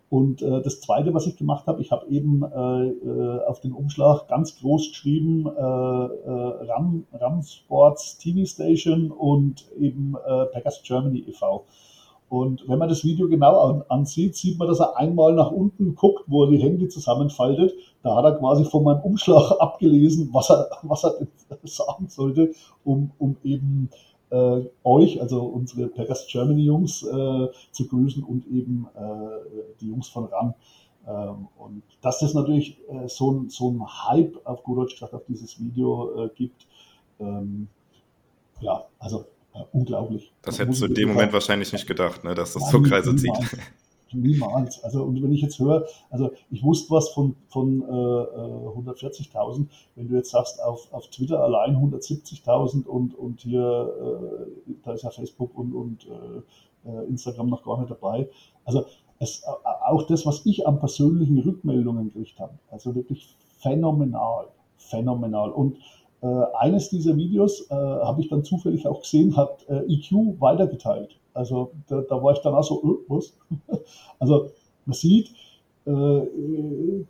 Und 0.09 0.41
äh, 0.41 0.61
das 0.61 0.79
Zweite, 0.79 1.13
was 1.13 1.27
ich 1.27 1.35
gemacht 1.35 1.67
habe, 1.67 1.81
ich 1.81 1.91
habe 1.91 2.07
eben 2.07 2.41
äh, 2.43 2.87
äh 2.87 3.45
auf 3.45 3.59
den 3.59 3.73
Umschlag 3.73 4.29
ganz 4.29 4.57
groß 4.57 4.89
geschrieben, 4.89 5.45
äh, 5.47 5.59
äh, 5.59 6.71
Ram, 6.71 7.05
Ram 7.11 7.41
Sports 7.41 8.17
TV 8.17 8.45
Station 8.45 9.11
und 9.11 9.65
eben 9.77 10.15
äh, 10.15 10.45
Packers 10.45 10.81
Germany 10.83 11.25
e.V. 11.27 11.65
Und 12.29 12.67
wenn 12.67 12.79
man 12.79 12.89
das 12.89 13.05
Video 13.05 13.29
genau 13.29 13.59
an, 13.61 13.83
ansieht, 13.87 14.35
sieht 14.35 14.57
man, 14.59 14.67
dass 14.67 14.81
er 14.81 14.97
einmal 14.97 15.33
nach 15.33 15.51
unten 15.51 15.95
guckt, 15.95 16.23
wo 16.27 16.43
er 16.43 16.51
die 16.51 16.61
Hände 16.61 16.89
zusammenfaltet. 16.89 17.73
Da 18.03 18.15
hat 18.15 18.25
er 18.25 18.35
quasi 18.35 18.65
von 18.65 18.83
meinem 18.83 19.01
Umschlag 19.01 19.51
abgelesen, 19.59 20.29
was 20.33 20.49
er, 20.49 20.69
was 20.83 21.03
er 21.03 21.15
sagen 21.63 22.07
sollte, 22.09 22.51
um, 22.83 23.11
um 23.17 23.37
eben 23.43 23.89
äh, 24.29 24.61
euch, 24.83 25.21
also 25.21 25.41
unsere 25.41 25.87
Packers 25.87 26.27
Germany 26.27 26.63
Jungs, 26.63 27.03
äh, 27.03 27.47
zu 27.71 27.87
grüßen 27.87 28.23
und 28.23 28.45
eben 28.47 28.87
äh, 28.95 29.73
die 29.79 29.87
Jungs 29.87 30.09
von 30.09 30.25
RAN 30.25 30.53
Ähm, 31.07 31.47
und 31.57 31.83
dass 32.01 32.19
das 32.19 32.33
natürlich 32.33 32.77
äh, 32.89 33.07
so 33.07 33.31
ein, 33.31 33.49
so 33.49 33.71
ein 33.71 33.81
Hype 33.85 34.35
auf 34.43 34.63
gut 34.63 34.79
Deutsch 34.79 34.95
gesagt 34.95 35.13
auf 35.13 35.23
dieses 35.25 35.57
Video 35.57 36.25
äh, 36.25 36.29
gibt, 36.35 36.67
ähm, 37.19 37.69
ja, 38.59 38.83
also 38.99 39.25
unglaublich. 39.71 40.33
Das 40.41 40.59
hättest 40.59 40.81
du 40.81 40.85
in 40.85 40.93
dem 40.93 41.09
Moment 41.09 41.33
wahrscheinlich 41.33 41.71
nicht 41.73 41.87
gedacht, 41.87 42.23
ne, 42.23 42.35
dass 42.35 42.53
das 42.53 42.69
so 42.69 42.81
Kreise 42.81 43.15
zieht. 43.15 43.33
Niemals. 44.13 44.83
Also, 44.83 45.03
und 45.03 45.21
wenn 45.21 45.33
ich 45.33 45.41
jetzt 45.41 45.59
höre, 45.59 45.85
also 46.09 46.31
ich 46.49 46.63
wusste 46.63 46.91
was 46.91 47.09
von, 47.09 47.35
von 47.49 47.81
äh, 47.81 47.85
140.000, 47.85 49.67
wenn 49.95 50.07
du 50.07 50.15
jetzt 50.15 50.31
sagst, 50.31 50.63
auf, 50.63 50.91
auf 50.93 51.09
Twitter 51.09 51.43
allein 51.43 51.75
170.000 51.75 52.85
und, 52.85 53.15
und 53.15 53.41
hier, 53.41 54.47
äh, 54.67 54.73
da 54.83 54.93
ist 54.93 55.03
ja 55.03 55.09
Facebook 55.09 55.57
und, 55.57 55.73
und 55.73 56.07
äh, 56.07 57.05
Instagram 57.09 57.49
noch 57.49 57.63
gar 57.63 57.79
nicht 57.79 57.91
dabei. 57.91 58.29
Also 58.63 58.85
es, 59.19 59.43
auch 59.85 60.03
das, 60.03 60.25
was 60.25 60.45
ich 60.45 60.67
an 60.67 60.79
persönlichen 60.79 61.39
Rückmeldungen 61.39 62.13
gekriegt 62.13 62.39
habe, 62.39 62.53
also 62.69 62.95
wirklich 62.95 63.35
phänomenal, 63.59 64.47
phänomenal. 64.77 65.51
Und 65.51 65.77
äh, 66.21 66.27
eines 66.59 66.89
dieser 66.89 67.15
Videos 67.15 67.69
äh, 67.69 67.73
habe 67.75 68.21
ich 68.21 68.29
dann 68.29 68.43
zufällig 68.43 68.87
auch 68.87 69.01
gesehen, 69.01 69.35
hat 69.35 69.65
äh, 69.69 69.83
EQ 69.85 70.39
weitergeteilt. 70.39 71.17
Also 71.33 71.71
da, 71.87 72.01
da, 72.01 72.21
war 72.23 72.33
ich 72.33 72.39
dann 72.39 72.55
auch 72.55 72.63
so, 72.63 72.81
äh, 72.83 73.11
was? 73.11 73.33
also 74.19 74.49
man 74.85 74.93
sieht, 74.93 75.29
äh, 75.85 76.21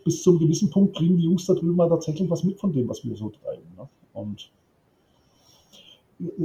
bis 0.04 0.24
zu 0.24 0.32
einem 0.32 0.40
gewissen 0.40 0.70
Punkt 0.70 0.96
kriegen 0.96 1.18
die 1.18 1.24
Jungs 1.24 1.46
da 1.46 1.54
drüben 1.54 1.76
mal 1.76 1.90
tatsächlich 1.90 2.30
was 2.30 2.44
mit 2.44 2.60
von 2.60 2.74
dem, 2.74 2.90
was 2.90 3.04
wir 3.06 3.16
so 3.16 3.30
treiben. 3.30 3.64
Ne? 3.78 3.88
Und 4.14 4.52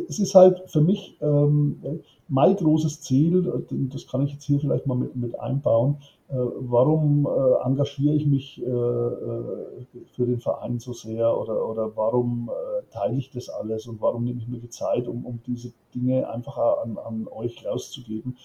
es 0.08 0.18
ist 0.18 0.34
halt 0.34 0.62
für 0.66 0.80
mich 0.80 1.16
ähm, 1.20 1.80
mein 2.28 2.56
großes 2.56 3.00
Ziel, 3.00 3.64
das 3.92 4.06
kann 4.06 4.22
ich 4.22 4.32
jetzt 4.32 4.44
hier 4.44 4.60
vielleicht 4.60 4.86
mal 4.86 4.96
mit, 4.96 5.16
mit 5.16 5.38
einbauen, 5.38 5.96
äh, 6.28 6.34
warum 6.34 7.26
äh, 7.26 7.66
engagiere 7.66 8.14
ich 8.14 8.26
mich 8.26 8.62
äh, 8.62 8.66
äh 8.66 10.04
für 10.14 10.26
den 10.26 10.40
Verein 10.40 10.78
so 10.78 10.92
sehr 10.92 11.38
oder, 11.38 11.68
oder 11.68 11.96
warum 11.96 12.50
äh, 12.50 12.82
teile 12.92 13.16
ich 13.16 13.30
das 13.30 13.48
alles 13.48 13.86
und 13.86 14.00
warum 14.00 14.24
nehme 14.24 14.40
ich 14.40 14.48
mir 14.48 14.58
die 14.58 14.70
Zeit, 14.70 15.08
um, 15.08 15.24
um 15.26 15.40
diese 15.46 15.72
Dinge 15.94 16.28
einfach 16.30 16.56
an, 16.82 16.98
an 16.98 17.28
euch 17.28 17.66
rauszugeben. 17.66 18.36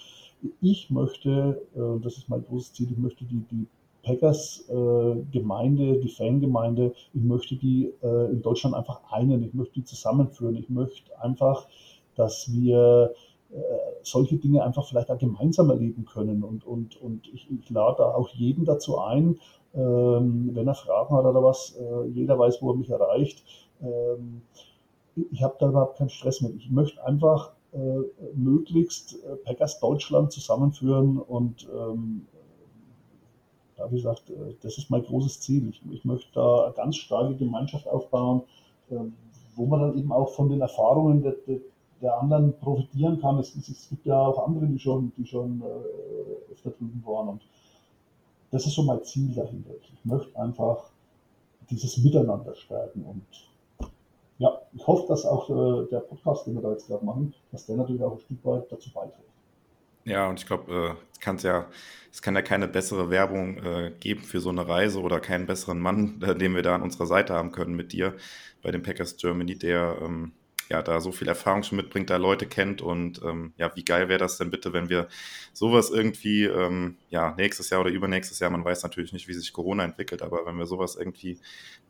Ich 0.61 0.89
möchte, 0.89 1.61
äh, 1.75 2.01
das 2.01 2.17
ist 2.17 2.29
mein 2.29 2.43
großes 2.43 2.73
Ziel, 2.73 2.91
ich 2.91 2.97
möchte 2.97 3.25
die, 3.25 3.43
die 3.51 3.67
Packers-Gemeinde, 4.07 5.99
die 5.99 6.09
Fangemeinde, 6.09 6.93
ich 7.13 7.21
möchte 7.21 7.57
die 7.57 7.93
äh, 8.01 8.31
in 8.31 8.41
Deutschland 8.41 8.73
einfach 8.75 9.01
einen, 9.11 9.43
ich 9.43 9.53
möchte 9.53 9.73
die 9.75 9.83
zusammenführen, 9.83 10.55
ich 10.55 10.69
möchte 10.69 11.19
einfach, 11.21 11.67
dass 12.15 12.49
wir 12.51 13.13
äh, 13.51 13.57
solche 14.03 14.37
Dinge 14.37 14.63
einfach 14.63 14.87
vielleicht 14.87 15.11
auch 15.11 15.17
gemeinsam 15.17 15.69
erleben 15.69 16.05
können. 16.05 16.43
Und, 16.43 16.65
und, 16.65 17.01
und 17.01 17.27
ich, 17.33 17.51
ich 17.51 17.69
lade 17.69 18.15
auch 18.15 18.29
jeden 18.29 18.63
dazu 18.63 18.97
ein, 18.97 19.39
ähm, 19.75 20.51
wenn 20.53 20.67
er 20.67 20.75
Fragen 20.75 21.13
hat 21.15 21.25
oder 21.25 21.43
was, 21.43 21.75
äh, 21.75 22.07
jeder 22.07 22.39
weiß, 22.39 22.61
wo 22.61 22.71
er 22.71 22.77
mich 22.77 22.89
erreicht. 22.89 23.43
Ähm, 23.81 24.41
ich 25.31 25.43
habe 25.43 25.55
da 25.59 25.67
überhaupt 25.67 25.97
keinen 25.97 26.09
Stress 26.09 26.41
mit. 26.41 26.55
Ich 26.55 26.69
möchte 26.69 27.03
einfach 27.03 27.51
äh, 27.73 27.77
möglichst 28.35 29.15
äh, 29.25 29.35
Packers 29.35 29.79
Deutschland 29.79 30.31
zusammenführen 30.31 31.17
und 31.17 31.67
ähm, 31.75 32.27
ja, 33.77 33.91
wie 33.91 33.95
gesagt, 33.95 34.29
äh, 34.29 34.55
das 34.61 34.77
ist 34.77 34.89
mein 34.89 35.03
großes 35.03 35.39
Ziel. 35.41 35.69
Ich, 35.69 35.81
ich 35.91 36.05
möchte 36.05 36.31
da 36.33 36.65
eine 36.65 36.73
ganz 36.73 36.97
starke 36.97 37.35
Gemeinschaft 37.35 37.87
aufbauen, 37.87 38.43
äh, 38.89 38.95
wo 39.55 39.65
man 39.65 39.81
dann 39.81 39.97
eben 39.97 40.11
auch 40.11 40.33
von 40.33 40.49
den 40.49 40.61
Erfahrungen 40.61 41.21
der, 41.21 41.33
der, 41.47 41.59
der 42.01 42.19
anderen 42.19 42.57
profitieren 42.59 43.19
kann. 43.19 43.39
Es, 43.39 43.55
es, 43.55 43.89
gibt 43.89 44.05
ja 44.05 44.19
auch 44.19 44.45
andere, 44.45 44.67
die 44.67 44.79
schon, 44.79 45.11
die 45.17 45.25
schon 45.25 45.61
äh, 45.61 46.51
öfter 46.51 46.71
drüben 46.71 47.03
waren. 47.05 47.29
Und 47.29 47.41
das 48.51 48.65
ist 48.65 48.75
so 48.75 48.83
mein 48.83 49.03
Ziel 49.03 49.33
dahinter. 49.33 49.71
Ich 49.81 50.05
möchte 50.05 50.39
einfach 50.39 50.89
dieses 51.69 51.97
Miteinander 51.97 52.55
stärken. 52.55 53.03
Und 53.03 53.89
ja, 54.39 54.61
ich 54.73 54.85
hoffe, 54.85 55.07
dass 55.07 55.25
auch 55.25 55.49
äh, 55.49 55.87
der 55.89 55.99
Podcast, 55.99 56.45
den 56.45 56.55
wir 56.55 56.61
da 56.61 56.71
jetzt 56.71 56.87
gerade 56.87 57.03
machen, 57.03 57.33
dass 57.51 57.65
der 57.65 57.77
natürlich 57.77 58.03
auch 58.03 58.13
ein 58.13 58.19
Stück 58.19 58.45
weit 58.45 58.71
dazu 58.71 58.91
beiträgt. 58.91 59.27
Ja, 60.07 60.29
und 60.29 60.39
ich 60.39 60.45
glaube, 60.45 60.97
äh, 61.21 61.41
ja, 61.43 61.69
es 62.11 62.21
kann 62.21 62.35
ja 62.35 62.41
keine 62.41 62.67
bessere 62.69 63.09
Werbung 63.09 63.57
äh, 63.57 63.91
geben 63.99 64.23
für 64.23 64.39
so 64.39 64.49
eine 64.49 64.67
Reise 64.67 65.01
oder 65.01 65.19
keinen 65.19 65.45
besseren 65.45 65.79
Mann, 65.81 66.21
äh, 66.25 66.33
den 66.35 66.55
wir 66.55 66.61
da 66.63 66.75
an 66.75 66.81
unserer 66.81 67.07
Seite 67.07 67.33
haben 67.33 67.51
können 67.51 67.75
mit 67.75 67.91
dir 67.91 68.15
bei 68.61 68.71
den 68.71 68.83
Packers 68.83 69.17
Germany, 69.17 69.57
der 69.57 69.97
ähm, 70.01 70.31
ja 70.69 70.81
da 70.81 71.01
so 71.01 71.11
viel 71.11 71.27
Erfahrung 71.27 71.63
schon 71.63 71.75
mitbringt, 71.77 72.09
da 72.09 72.15
Leute 72.17 72.45
kennt. 72.47 72.81
Und 72.81 73.21
ähm, 73.23 73.53
ja, 73.57 73.75
wie 73.75 73.83
geil 73.83 74.07
wäre 74.07 74.19
das 74.19 74.37
denn 74.37 74.49
bitte, 74.49 74.71
wenn 74.71 74.87
wir 74.89 75.09
sowas 75.51 75.89
irgendwie 75.89 76.45
ähm, 76.45 76.95
ja 77.09 77.35
nächstes 77.37 77.69
Jahr 77.69 77.81
oder 77.81 77.89
übernächstes 77.89 78.39
Jahr, 78.39 78.49
man 78.49 78.63
weiß 78.63 78.83
natürlich 78.83 79.11
nicht, 79.11 79.27
wie 79.27 79.33
sich 79.33 79.51
Corona 79.51 79.83
entwickelt, 79.83 80.21
aber 80.21 80.45
wenn 80.45 80.57
wir 80.57 80.65
sowas 80.67 80.95
irgendwie 80.95 81.37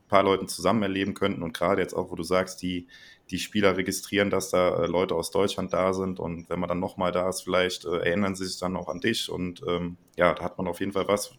paar 0.08 0.24
Leuten 0.24 0.48
zusammen 0.48 0.84
erleben 0.84 1.14
könnten 1.14 1.44
und 1.44 1.54
gerade 1.54 1.82
jetzt 1.82 1.94
auch, 1.94 2.12
wo 2.12 2.16
du 2.16 2.24
sagst, 2.24 2.62
die, 2.62 2.88
die 3.30 3.40
Spieler 3.40 3.78
registrieren, 3.78 4.30
dass 4.30 4.50
da 4.50 4.84
äh, 4.84 4.88
Leute 4.88 5.16
aus 5.16 5.32
Deutschland 5.32 5.74
da 5.74 5.94
sind 5.94 6.20
und 6.20 6.50
wenn 6.50 6.60
man 6.60 6.70
dann 6.70 6.80
nochmal 6.80 7.12
da 7.12 7.28
ist, 7.30 7.42
vielleicht 7.42 7.86
äh, 7.86 7.98
erinnern 7.98 8.36
sie 8.36 8.46
sich 8.46 8.60
dann 8.60 8.76
auch 8.78 8.88
an 8.88 9.00
dich 9.00 9.30
und 9.30 9.62
ähm, 9.68 9.98
ja, 10.16 10.34
da 10.34 10.44
hat 10.44 10.58
man 10.58 10.68
auf 10.68 10.80
jeden 10.80 10.94
Fall 10.94 11.08
was, 11.08 11.36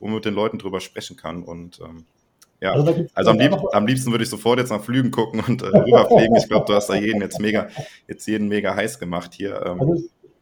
wo 0.00 0.06
man 0.06 0.16
mit 0.16 0.24
den 0.24 0.34
Leuten 0.34 0.58
drüber 0.58 0.80
sprechen 0.80 1.16
kann 1.16 1.42
und 1.42 1.80
ähm, 1.80 2.04
ja, 2.60 2.72
also, 2.72 3.06
also 3.14 3.30
am, 3.30 3.38
lieb 3.38 3.54
am, 3.72 3.86
liebsten 3.86 4.10
würde 4.10 4.24
ich 4.24 4.30
sofort 4.30 4.58
jetzt 4.58 4.70
nach 4.70 4.82
Flügen 4.82 5.12
gucken 5.12 5.44
und 5.46 5.62
äh, 5.62 5.66
rüberfliegen. 5.66 6.34
Ich 6.34 6.48
glaube, 6.48 6.66
du 6.66 6.74
hast 6.74 6.88
da 6.88 6.94
jeden 6.94 7.20
jetzt 7.20 7.38
mega, 7.38 7.68
jetzt 8.08 8.26
jeden 8.26 8.48
mega 8.48 8.74
heiß 8.74 8.98
gemacht 8.98 9.32
hier. 9.34 9.64
Ähm. 9.64 9.80
Also 9.80 9.94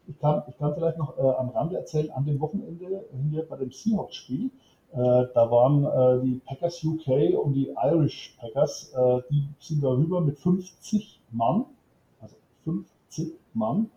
ich 0.07 0.19
kann, 0.19 0.41
ich 0.47 0.57
kann 0.57 0.73
vielleicht 0.73 0.97
noch 0.97 1.15
äh, 1.17 1.21
am 1.21 1.49
Rande 1.49 1.75
erzählen, 1.75 2.09
an 2.11 2.25
dem 2.25 2.39
Wochenende 2.39 3.05
hier 3.29 3.43
bei 3.43 3.57
dem 3.57 3.71
Seahawks-Spiel, 3.71 4.49
äh, 4.93 5.27
da 5.33 5.51
waren 5.51 5.83
äh, 5.83 6.25
die 6.25 6.41
Packers 6.45 6.83
UK 6.83 7.37
und 7.43 7.53
die 7.53 7.73
Irish 7.83 8.37
Packers, 8.39 8.93
äh, 8.95 9.21
die 9.29 9.47
sind 9.59 9.83
da 9.83 9.89
rüber 9.89 10.21
mit 10.21 10.39
50 10.39 11.21
Mann, 11.31 11.65
also 12.21 12.35
50 12.63 13.33
Mann. 13.53 13.89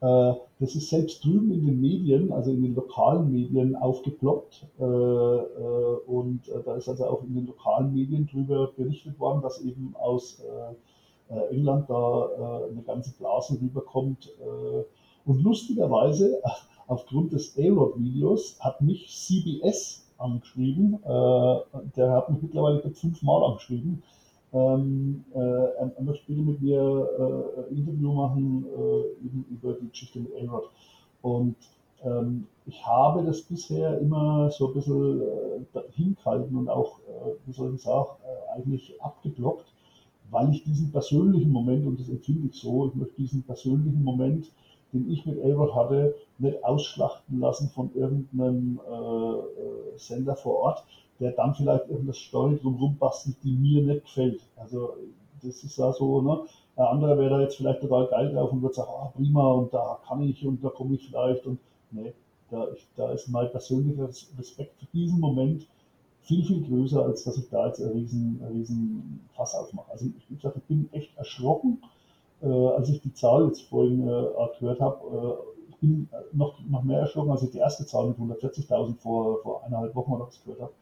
das 0.00 0.74
ist 0.74 0.90
selbst 0.90 1.24
drüben 1.24 1.50
in 1.50 1.64
den 1.66 1.80
Medien, 1.80 2.30
also 2.30 2.50
in 2.50 2.62
den 2.62 2.74
lokalen 2.74 3.30
Medien 3.32 3.74
aufgeploppt. 3.74 4.66
und 4.78 6.40
da 6.66 6.74
ist 6.76 6.88
also 6.88 7.06
auch 7.06 7.22
in 7.22 7.34
den 7.34 7.46
lokalen 7.46 7.94
Medien 7.94 8.26
drüber 8.26 8.72
berichtet 8.76 9.18
worden, 9.18 9.40
dass 9.40 9.62
eben 9.62 9.94
aus 9.98 10.42
England 11.50 11.88
da 11.88 12.66
eine 12.70 12.82
ganze 12.82 13.16
Blase 13.16 13.58
rüberkommt. 13.58 14.30
und 15.24 15.42
lustigerweise, 15.42 16.42
aufgrund 16.86 17.32
des 17.32 17.56
A-Rod-Videos, 17.56 18.58
hat 18.60 18.82
mich 18.82 19.08
CBS 19.08 20.03
angeschrieben. 20.18 20.94
Äh, 21.04 21.80
der 21.96 22.12
hat 22.12 22.30
mich 22.30 22.42
mittlerweile 22.42 22.80
fünfmal 22.90 23.44
angeschrieben. 23.44 24.02
Ähm, 24.52 25.24
äh, 25.34 25.38
er, 25.38 26.02
möchte 26.02 26.26
bitte 26.26 26.42
mit 26.42 26.62
mir 26.62 26.80
äh, 26.80 27.60
ein 27.70 27.76
Interview 27.76 28.12
machen 28.12 28.66
äh, 28.66 29.52
über 29.52 29.74
die 29.74 29.88
Geschichte 29.88 30.20
mit 30.20 30.32
A-Rod. 30.36 30.70
Und 31.22 31.56
ähm, 32.04 32.46
ich 32.66 32.86
habe 32.86 33.24
das 33.24 33.42
bisher 33.42 33.98
immer 33.98 34.50
so 34.50 34.68
ein 34.68 34.74
bisschen 34.74 35.20
äh, 35.20 35.80
hingehalten 35.92 36.56
und 36.56 36.68
auch, 36.68 36.98
äh, 37.00 37.32
wie 37.46 37.52
soll 37.52 37.74
ich 37.74 37.82
sagen, 37.82 38.10
eigentlich 38.54 38.94
abgeblockt, 39.02 39.66
weil 40.30 40.50
ich 40.50 40.62
diesen 40.62 40.92
persönlichen 40.92 41.50
Moment, 41.50 41.86
und 41.86 41.98
das 41.98 42.08
empfinde 42.08 42.48
ich 42.48 42.60
so, 42.60 42.86
ich 42.88 42.94
möchte 42.94 43.16
diesen 43.16 43.42
persönlichen 43.42 44.04
Moment 44.04 44.50
den 44.94 45.10
ich 45.10 45.26
mit 45.26 45.38
Elbert 45.38 45.74
hatte, 45.74 46.14
nicht 46.38 46.64
ausschlachten 46.64 47.40
lassen 47.40 47.68
von 47.70 47.90
irgendeinem 47.94 48.80
äh, 48.88 49.98
Sender 49.98 50.36
vor 50.36 50.58
Ort, 50.58 50.84
der 51.20 51.32
dann 51.32 51.54
vielleicht 51.54 51.84
irgendeine 51.88 52.14
Story 52.14 52.58
drumherum 52.60 52.96
bastelt, 52.96 53.36
die 53.42 53.52
mir 53.52 53.82
nicht 53.82 54.04
gefällt. 54.04 54.40
Also 54.56 54.94
das 55.42 55.62
ist 55.62 55.76
ja 55.76 55.92
so, 55.92 56.22
ne? 56.22 56.44
Der 56.76 56.90
andere 56.90 57.16
wäre 57.18 57.30
da 57.30 57.40
jetzt 57.40 57.56
vielleicht 57.56 57.82
total 57.82 58.08
geil 58.08 58.32
drauf 58.32 58.52
und 58.52 58.62
würde 58.62 58.74
sagen, 58.74 58.90
ah, 58.90 59.12
prima, 59.14 59.52
und 59.52 59.72
da 59.72 59.98
kann 60.06 60.22
ich 60.22 60.44
und 60.44 60.64
da 60.64 60.70
komme 60.70 60.96
ich 60.96 61.06
vielleicht 61.06 61.46
und 61.46 61.58
nee, 61.92 62.12
da, 62.50 62.66
ich, 62.74 62.86
da 62.96 63.12
ist 63.12 63.28
mein 63.28 63.50
persönlicher 63.50 64.08
Respekt 64.38 64.78
für 64.80 64.86
diesen 64.92 65.20
Moment 65.20 65.66
viel, 66.22 66.44
viel 66.44 66.62
größer, 66.62 67.04
als 67.04 67.24
dass 67.24 67.36
ich 67.36 67.48
da 67.50 67.66
jetzt 67.66 67.80
einen 67.80 67.92
riesen, 67.92 68.42
riesen 68.52 69.20
Fass 69.36 69.54
aufmache. 69.54 69.92
Also 69.92 70.06
ich, 70.06 70.26
ich 70.30 70.62
bin 70.66 70.88
echt 70.92 71.16
erschrocken, 71.16 71.82
als 72.48 72.88
ich 72.88 73.00
die 73.00 73.14
Zahl 73.14 73.46
jetzt 73.46 73.62
vorhin 73.62 74.02
äh, 74.02 74.26
gehört 74.58 74.80
habe, 74.80 74.98
äh, 75.16 75.70
ich 75.70 75.76
bin 75.76 76.08
noch, 76.32 76.58
noch 76.68 76.82
mehr 76.82 77.00
erschrocken, 77.00 77.30
als 77.30 77.42
ich 77.42 77.50
die 77.50 77.58
erste 77.58 77.86
Zahl 77.86 78.08
mit 78.08 78.18
140.000 78.18 78.96
vor, 78.96 79.40
vor 79.42 79.64
eineinhalb 79.64 79.94
Wochen 79.94 80.12
oder 80.12 80.26
was 80.26 80.42
gehört 80.44 80.60
habe. 80.60 80.72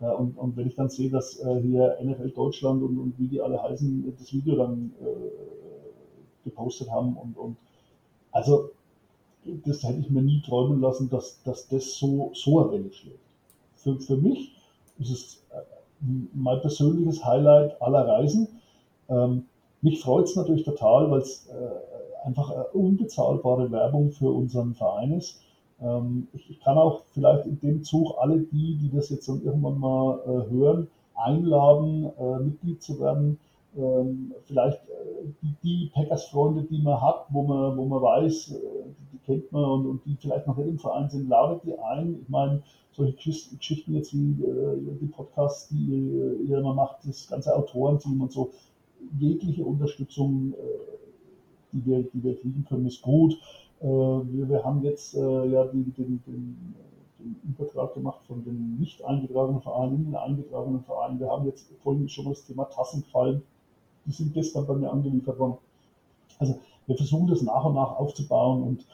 Äh, 0.00 0.14
und, 0.14 0.36
und 0.38 0.56
wenn 0.56 0.66
ich 0.66 0.74
dann 0.74 0.88
sehe, 0.88 1.10
dass 1.10 1.38
äh, 1.40 1.60
hier 1.60 1.98
NFL 2.02 2.30
Deutschland 2.30 2.82
und, 2.82 2.98
und 2.98 3.18
wie 3.18 3.28
die 3.28 3.40
alle 3.40 3.62
heißen, 3.62 4.14
das 4.18 4.32
Video 4.32 4.56
dann 4.56 4.92
äh, 5.00 6.44
gepostet 6.44 6.90
haben 6.90 7.16
und, 7.16 7.36
und 7.36 7.56
also 8.32 8.70
das 9.64 9.82
hätte 9.82 10.00
ich 10.00 10.10
mir 10.10 10.22
nie 10.22 10.42
träumen 10.42 10.80
lassen, 10.80 11.10
dass, 11.10 11.42
dass 11.42 11.68
das 11.68 11.94
so, 11.98 12.32
so 12.34 12.60
eine 12.60 12.72
Welle 12.72 12.92
schlägt. 12.92 13.18
Für, 13.76 13.98
für 14.00 14.16
mich 14.16 14.52
ist 14.98 15.10
es 15.10 15.42
mein 16.32 16.60
persönliches 16.60 17.24
Highlight 17.24 17.80
aller 17.80 18.06
Reisen. 18.06 18.48
Ähm, 19.08 19.46
mich 19.84 20.02
freut 20.02 20.24
es 20.24 20.36
natürlich 20.36 20.64
total, 20.64 21.10
weil 21.10 21.20
es 21.20 21.46
äh, 21.48 22.26
einfach 22.26 22.50
eine 22.50 22.64
unbezahlbare 22.68 23.70
Werbung 23.70 24.10
für 24.10 24.30
unseren 24.30 24.74
Verein 24.74 25.12
ist. 25.12 25.40
Äh, 25.40 25.44
Ähm, 25.80 26.28
ich, 26.32 26.50
ich, 26.50 26.60
kann 26.60 26.78
auch 26.78 27.02
vielleicht 27.12 27.46
in 27.46 27.60
dem 27.60 27.82
Zug 27.82 28.14
alle 28.18 28.38
die, 28.38 28.76
die 28.76 28.90
das 28.90 29.10
jetzt 29.10 29.28
dann 29.28 29.42
irgendwann 29.42 29.78
mal 29.78 30.20
äh, 30.26 30.50
hören, 30.50 30.88
einladen, 31.14 32.10
äh, 32.18 32.38
Mitglied 32.38 32.82
zu 32.82 32.98
werden. 33.00 33.38
Ähm, 33.76 34.32
vielleicht 34.44 34.78
äh, 34.88 35.26
die, 35.42 35.54
die 35.62 35.90
Packers-Freunde, 35.92 36.62
die 36.62 36.80
man 36.80 37.00
hat, 37.00 37.26
wo 37.30 37.42
man, 37.42 37.76
wo 37.76 37.84
man 37.86 38.00
weiß, 38.00 38.52
äh, 38.52 38.54
die, 38.86 39.18
die, 39.18 39.18
kennt 39.26 39.50
man 39.52 39.64
und, 39.64 39.86
und, 39.86 40.04
die 40.06 40.16
vielleicht 40.16 40.46
noch 40.46 40.56
nicht 40.56 40.68
im 40.68 40.78
Verein 40.78 41.10
sind, 41.10 41.28
ladet 41.28 41.64
die 41.64 41.76
ein. 41.78 42.20
Ich 42.22 42.28
meine, 42.28 42.62
solche 42.92 43.14
Geschichten 43.14 43.94
jetzt 43.94 44.14
wie 44.14 44.42
äh, 44.44 44.96
die 45.00 45.06
Podcasts, 45.06 45.68
die 45.68 45.76
ihr, 45.76 46.40
ihr 46.40 46.58
immer 46.58 46.74
macht, 46.74 46.98
das 47.04 47.28
ganze 47.28 47.54
Autorenteam 47.54 48.20
und 48.20 48.30
so, 48.32 48.52
jegliche 49.18 49.64
Unterstützung, 49.64 50.54
äh, 50.54 51.72
die, 51.72 51.86
wir, 51.86 52.02
die 52.02 52.22
wir 52.22 52.40
kriegen 52.40 52.64
können, 52.68 52.86
ist 52.86 53.02
gut. 53.02 53.34
Äh, 53.80 53.86
wir, 53.86 54.48
wir 54.48 54.64
haben 54.64 54.82
jetzt 54.82 55.14
äh, 55.14 55.46
ja 55.46 55.64
den, 55.64 55.92
den, 55.94 56.22
den, 56.26 56.74
den, 57.18 57.36
Übertrag 57.42 57.94
gemacht 57.94 58.20
von 58.26 58.44
den 58.44 58.76
nicht 58.78 59.02
eingetragenen 59.02 59.62
Vereinen 59.62 59.96
in 59.96 60.04
den 60.04 60.16
eingetragenen 60.16 60.82
Vereinen. 60.82 61.18
Wir 61.18 61.30
haben 61.30 61.46
jetzt 61.46 61.70
vorhin 61.82 62.06
schon 62.06 62.26
das 62.26 62.44
Thema 62.44 62.64
Tassen 62.64 63.02
gefallen. 63.02 63.42
Die 64.04 64.12
sind 64.12 64.34
gestern 64.34 64.66
bei 64.66 64.74
mir 64.74 64.92
angeliefert 64.92 65.38
worden. 65.38 65.56
Also 66.38 66.58
wir 66.86 66.96
versuchen 66.96 67.28
das 67.28 67.40
nach 67.40 67.64
und 67.64 67.74
nach 67.74 67.96
aufzubauen 67.96 68.62
und 68.62 68.86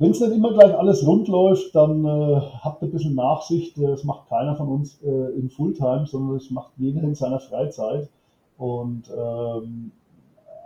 wenn 0.00 0.12
es 0.12 0.20
nicht 0.20 0.32
immer 0.32 0.54
gleich 0.54 0.74
alles 0.74 1.06
rund 1.06 1.28
läuft, 1.28 1.74
dann 1.74 2.06
äh, 2.06 2.40
habt 2.62 2.82
ein 2.82 2.90
bisschen 2.90 3.14
Nachsicht. 3.14 3.76
Das 3.76 4.02
macht 4.02 4.30
keiner 4.30 4.56
von 4.56 4.68
uns 4.68 4.98
äh, 5.02 5.38
in 5.38 5.50
Fulltime, 5.50 6.06
sondern 6.06 6.38
das 6.38 6.48
macht 6.48 6.72
jeder 6.78 7.02
in 7.02 7.14
seiner 7.14 7.38
Freizeit. 7.38 8.08
Und 8.60 9.08
ähm, 9.08 9.90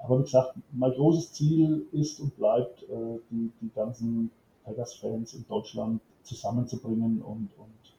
aber 0.03 0.19
wie 0.19 0.25
gesagt, 0.25 0.55
mein 0.73 0.91
großes 0.91 1.33
Ziel 1.33 1.87
ist 1.93 2.19
und 2.19 2.37
bleibt, 2.37 2.83
äh, 2.83 3.21
die, 3.31 3.53
die 3.61 3.71
ganzen 3.73 4.33
Packers-Fans 4.65 5.35
in 5.35 5.47
Deutschland 5.49 6.01
zusammenzubringen. 6.25 7.23
Und, 7.23 7.51
und 7.57 7.95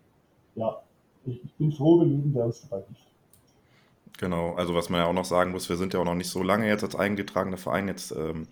ja, 0.56 0.82
ich, 1.26 1.41
ich 1.46 1.54
bin 1.54 1.72
froh, 1.72 2.02
wenn 2.02 2.12
jeden, 2.12 2.34
der 2.34 2.43
uns 2.43 2.62
dabei 2.62 2.84
hilft. 2.86 3.08
Genau, 4.18 4.54
also 4.56 4.76
was 4.76 4.89
man 4.89 5.00
ja 5.00 5.08
auch 5.08 5.14
noch 5.14 5.24
sagen 5.24 5.52
muss, 5.52 5.70
wir 5.70 5.78
sind 5.78 5.93
ja 5.93 6.02
auch 6.02 6.06
noch 6.06 6.16
nicht 6.16 6.30
so 6.30 6.43
lange 6.43 6.68
jetzt 6.68 6.84
als 6.84 6.96
eingetragener 6.98 7.58
Verein 7.58 7.88
jetzt 7.88 8.12
ähm, 8.12 8.48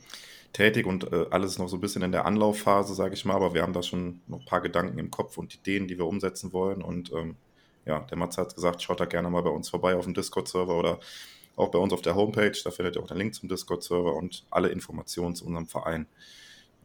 tätig 0.53 0.85
und 0.85 1.11
äh, 1.11 1.25
alles 1.29 1.59
noch 1.59 1.67
so 1.67 1.75
ein 1.75 1.81
bisschen 1.81 2.03
in 2.03 2.13
der 2.13 2.25
Anlaufphase, 2.25 2.93
sage 2.93 3.15
ich 3.15 3.25
mal, 3.25 3.35
aber 3.35 3.53
wir 3.53 3.63
haben 3.63 3.73
da 3.73 3.83
schon 3.83 4.21
noch 4.27 4.39
ein 4.39 4.45
paar 4.45 4.61
Gedanken 4.61 4.97
im 4.97 5.11
Kopf 5.11 5.37
und 5.37 5.53
Ideen, 5.53 5.89
die 5.89 5.97
wir 5.97 6.05
umsetzen 6.05 6.53
wollen. 6.53 6.81
Und 6.81 7.11
ähm, 7.11 7.35
ja, 7.85 7.99
der 7.99 8.17
Matze 8.17 8.41
hat 8.41 8.55
gesagt, 8.55 8.81
schaut 8.81 8.99
da 8.99 9.05
gerne 9.05 9.29
mal 9.29 9.43
bei 9.43 9.49
uns 9.49 9.69
vorbei 9.69 9.95
auf 9.95 10.05
dem 10.05 10.13
Discord-Server 10.13 10.77
oder 10.77 10.99
auch 11.55 11.69
bei 11.69 11.79
uns 11.79 11.93
auf 11.93 12.01
der 12.01 12.15
Homepage. 12.15 12.57
Da 12.63 12.71
findet 12.71 12.95
ihr 12.95 13.03
auch 13.03 13.07
den 13.07 13.17
Link 13.17 13.35
zum 13.35 13.49
Discord-Server 13.49 14.15
und 14.15 14.45
alle 14.49 14.69
Informationen 14.69 15.35
zu 15.35 15.45
unserem 15.45 15.67
Verein. 15.67 16.07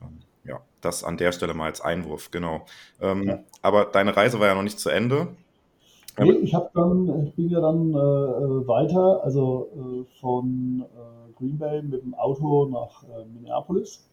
Ähm, 0.03 0.19
ja, 0.45 0.61
das 0.81 1.05
an 1.05 1.17
der 1.17 1.33
Stelle 1.33 1.55
mal 1.55 1.67
als 1.67 1.81
Einwurf, 1.81 2.31
genau. 2.31 2.67
Ähm, 3.01 3.29
ja. 3.29 3.39
Aber 3.63 3.85
deine 3.85 4.17
Reise 4.17 4.41
war 4.41 4.49
ja 4.49 4.55
noch 4.55 4.63
nicht 4.63 4.81
zu 4.81 4.91
Ende. 4.91 5.29
Nee, 6.19 6.33
ich 6.33 6.53
habe 6.53 6.69
dann, 6.75 7.27
ich 7.27 7.35
bin 7.35 7.49
ja 7.49 7.61
dann 7.61 7.95
äh, 7.95 7.97
äh 7.97 8.67
weiter, 8.67 9.23
also 9.23 9.69
äh, 9.77 10.21
von 10.21 10.85
äh, 10.85 11.33
Green 11.39 11.59
Bay 11.59 11.81
mit 11.83 12.03
dem 12.03 12.15
Auto 12.15 12.67
nach 12.67 13.05
äh, 13.05 13.25
Minneapolis. 13.25 14.08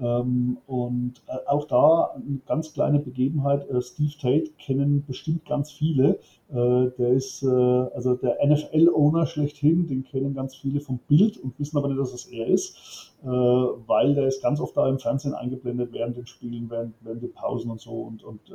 Ähm, 0.00 0.58
und 0.66 1.22
äh, 1.26 1.46
auch 1.46 1.66
da 1.66 2.14
eine 2.14 2.40
ganz 2.46 2.72
kleine 2.72 3.00
Begebenheit. 3.00 3.68
Äh, 3.68 3.82
Steve 3.82 4.12
Tate 4.18 4.50
kennen 4.58 5.04
bestimmt 5.06 5.44
ganz 5.44 5.70
viele. 5.70 6.18
Äh, 6.48 6.90
der 6.98 7.10
ist 7.10 7.42
äh, 7.42 7.46
also 7.48 8.14
der 8.14 8.38
NFL-Owner 8.44 9.26
schlechthin, 9.26 9.86
den 9.86 10.04
kennen 10.04 10.34
ganz 10.34 10.56
viele 10.56 10.80
vom 10.80 10.98
Bild 11.06 11.36
und 11.36 11.58
wissen 11.58 11.76
aber 11.76 11.88
nicht, 11.88 12.00
dass 12.00 12.14
es 12.14 12.26
er 12.26 12.46
ist, 12.46 13.12
äh, 13.22 13.26
weil 13.26 14.14
der 14.14 14.26
ist 14.26 14.42
ganz 14.42 14.58
oft 14.58 14.76
da 14.76 14.88
im 14.88 14.98
Fernsehen 14.98 15.34
eingeblendet 15.34 15.92
während 15.92 16.16
den 16.16 16.26
Spielen, 16.26 16.70
während, 16.70 16.94
während 17.02 17.22
den 17.22 17.32
Pausen 17.32 17.70
und 17.70 17.80
so. 17.80 17.92
Und, 17.92 18.24
und 18.24 18.40
äh, 18.48 18.54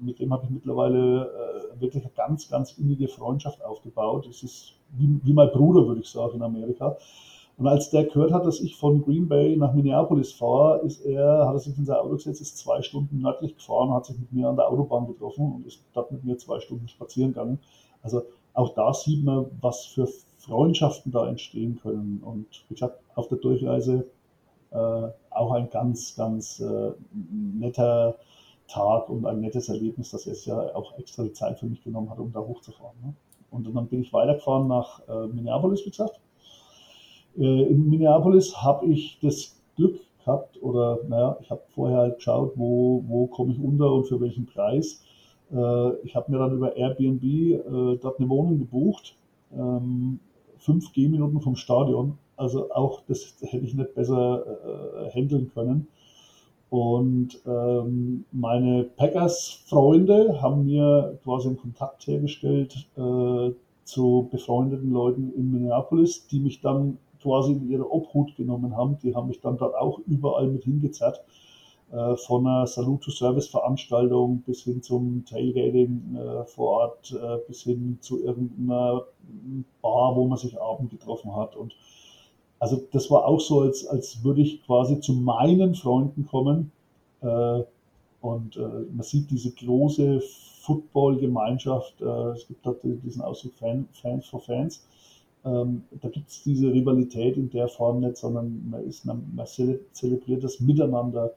mit 0.00 0.20
dem 0.20 0.32
habe 0.32 0.44
ich 0.44 0.50
mittlerweile 0.50 1.30
wirklich 1.78 2.04
eine 2.04 2.12
ganz, 2.14 2.48
ganz 2.48 2.78
innige 2.78 3.08
Freundschaft 3.08 3.62
aufgebaut. 3.64 4.26
Es 4.28 4.42
ist 4.42 4.74
wie, 4.96 5.20
wie 5.22 5.32
mein 5.32 5.50
Bruder, 5.50 5.86
würde 5.86 6.00
ich 6.00 6.08
sagen, 6.08 6.36
in 6.36 6.42
Amerika. 6.42 6.96
Und 7.58 7.66
als 7.66 7.88
der 7.88 8.04
gehört 8.04 8.32
hat, 8.32 8.44
dass 8.44 8.60
ich 8.60 8.76
von 8.76 9.02
Green 9.02 9.28
Bay 9.28 9.56
nach 9.56 9.72
Minneapolis 9.72 10.32
fahre, 10.32 10.80
ist 10.80 11.00
er, 11.00 11.46
hat 11.46 11.54
er 11.54 11.58
sich 11.58 11.76
in 11.78 11.86
sein 11.86 11.96
Auto 11.96 12.16
gesetzt, 12.16 12.42
ist 12.42 12.58
zwei 12.58 12.82
Stunden 12.82 13.20
nördlich 13.20 13.56
gefahren, 13.56 13.94
hat 13.94 14.04
sich 14.04 14.18
mit 14.18 14.30
mir 14.30 14.48
an 14.48 14.56
der 14.56 14.68
Autobahn 14.68 15.06
getroffen 15.06 15.52
und 15.54 15.66
ist 15.66 15.82
dort 15.94 16.12
mit 16.12 16.22
mir 16.22 16.36
zwei 16.36 16.60
Stunden 16.60 16.86
spazieren 16.88 17.32
gegangen. 17.32 17.58
Also 18.02 18.22
auch 18.52 18.74
da 18.74 18.92
sieht 18.92 19.24
man, 19.24 19.46
was 19.62 19.86
für 19.86 20.06
Freundschaften 20.38 21.12
da 21.12 21.26
entstehen 21.26 21.80
können. 21.82 22.22
Und 22.22 22.46
wie 22.68 22.74
gesagt, 22.74 22.98
auf 23.14 23.28
der 23.28 23.38
Durchreise 23.38 24.06
äh, 24.70 25.08
auch 25.30 25.52
ein 25.52 25.70
ganz, 25.70 26.14
ganz 26.14 26.60
äh, 26.60 26.92
netter 27.12 28.16
Tag 28.68 29.08
und 29.08 29.24
ein 29.24 29.40
nettes 29.40 29.70
Erlebnis, 29.70 30.10
dass 30.10 30.26
er 30.26 30.32
es 30.32 30.44
ja 30.44 30.74
auch 30.74 30.98
extra 30.98 31.22
die 31.22 31.32
Zeit 31.32 31.58
für 31.58 31.66
mich 31.66 31.82
genommen 31.82 32.10
hat, 32.10 32.18
um 32.18 32.32
da 32.32 32.40
hochzufahren. 32.40 32.96
Ne? 33.02 33.14
Und 33.50 33.66
dann 33.74 33.86
bin 33.86 34.02
ich 34.02 34.12
weitergefahren 34.12 34.68
nach 34.68 35.00
äh, 35.08 35.26
Minneapolis, 35.28 35.86
wie 35.86 35.90
gesagt 35.90 36.20
in 37.36 37.88
Minneapolis 37.88 38.56
habe 38.56 38.86
ich 38.86 39.18
das 39.20 39.56
Glück 39.76 40.00
gehabt, 40.18 40.60
oder 40.62 40.98
naja, 41.08 41.36
ich 41.40 41.50
habe 41.50 41.62
vorher 41.68 41.98
halt 41.98 42.16
geschaut, 42.16 42.52
wo, 42.56 43.04
wo 43.06 43.26
komme 43.26 43.52
ich 43.52 43.60
unter 43.60 43.92
und 43.92 44.06
für 44.06 44.20
welchen 44.20 44.46
Preis. 44.46 45.02
Äh, 45.52 45.92
ich 46.04 46.16
habe 46.16 46.30
mir 46.30 46.38
dann 46.38 46.54
über 46.54 46.76
Airbnb 46.76 47.22
äh, 47.22 47.96
dort 48.00 48.18
eine 48.18 48.28
Wohnung 48.28 48.58
gebucht, 48.58 49.16
ähm, 49.56 50.18
fünf 50.58 50.92
Gehminuten 50.92 51.40
vom 51.40 51.56
Stadion. 51.56 52.18
Also 52.36 52.70
auch 52.72 53.02
das 53.06 53.34
hätte 53.40 53.64
ich 53.64 53.74
nicht 53.74 53.94
besser 53.94 54.44
äh, 54.44 55.10
handeln 55.10 55.50
können. 55.54 55.86
Und 56.68 57.40
ähm, 57.46 58.24
meine 58.32 58.84
Packers-Freunde 58.96 60.42
haben 60.42 60.66
mir 60.66 61.16
quasi 61.22 61.48
einen 61.48 61.56
Kontakt 61.56 62.06
hergestellt 62.06 62.88
äh, 62.96 63.50
zu 63.84 64.28
befreundeten 64.32 64.92
Leuten 64.92 65.32
in 65.36 65.52
Minneapolis, 65.52 66.26
die 66.26 66.40
mich 66.40 66.60
dann 66.60 66.98
quasi 67.26 67.52
in 67.52 67.68
ihre 67.68 67.90
Obhut 67.90 68.36
genommen 68.36 68.76
haben. 68.76 68.98
Die 69.02 69.14
haben 69.16 69.26
mich 69.26 69.40
dann 69.40 69.58
dort 69.58 69.74
auch 69.74 69.98
überall 70.06 70.46
mit 70.46 70.62
hingezerrt. 70.62 71.24
Äh, 71.92 72.16
von 72.16 72.44
einer 72.46 72.66
Salute-to-Service-Veranstaltung 72.66 74.42
bis 74.44 74.62
hin 74.62 74.82
zum 74.82 75.24
Tailgating 75.24 76.16
äh, 76.16 76.44
vor 76.44 76.80
Ort, 76.80 77.12
äh, 77.12 77.38
bis 77.46 77.62
hin 77.62 77.98
zu 78.00 78.24
irgendeiner 78.24 79.04
Bar, 79.82 80.16
wo 80.16 80.26
man 80.26 80.36
sich 80.36 80.60
abend 80.60 80.90
getroffen 80.90 81.34
hat. 81.36 81.54
Und 81.54 81.76
also 82.58 82.82
das 82.90 83.08
war 83.10 83.24
auch 83.24 83.40
so, 83.40 83.60
als, 83.60 83.86
als 83.86 84.24
würde 84.24 84.42
ich 84.42 84.64
quasi 84.64 85.00
zu 85.00 85.12
meinen 85.12 85.74
Freunden 85.74 86.26
kommen. 86.26 86.72
Und 88.20 88.56
man 88.56 89.02
sieht 89.02 89.30
diese 89.30 89.50
große 89.50 90.22
Football-Gemeinschaft. 90.62 92.00
Es 92.00 92.46
gibt 92.46 92.64
dort 92.64 92.82
diesen 92.82 93.22
Ausdruck 93.22 93.54
Fan, 93.54 93.88
Fans 94.00 94.26
for 94.26 94.40
Fans. 94.40 94.86
Ähm, 95.46 95.84
da 96.02 96.08
gibt 96.08 96.28
es 96.28 96.42
diese 96.42 96.72
Rivalität 96.72 97.36
in 97.36 97.48
der 97.50 97.68
Form 97.68 98.00
nicht, 98.00 98.16
sondern 98.16 98.68
man, 98.68 98.84
ist, 98.84 99.04
man, 99.04 99.32
man 99.34 99.46
zelebriert 99.46 100.42
das 100.42 100.60
miteinander. 100.60 101.32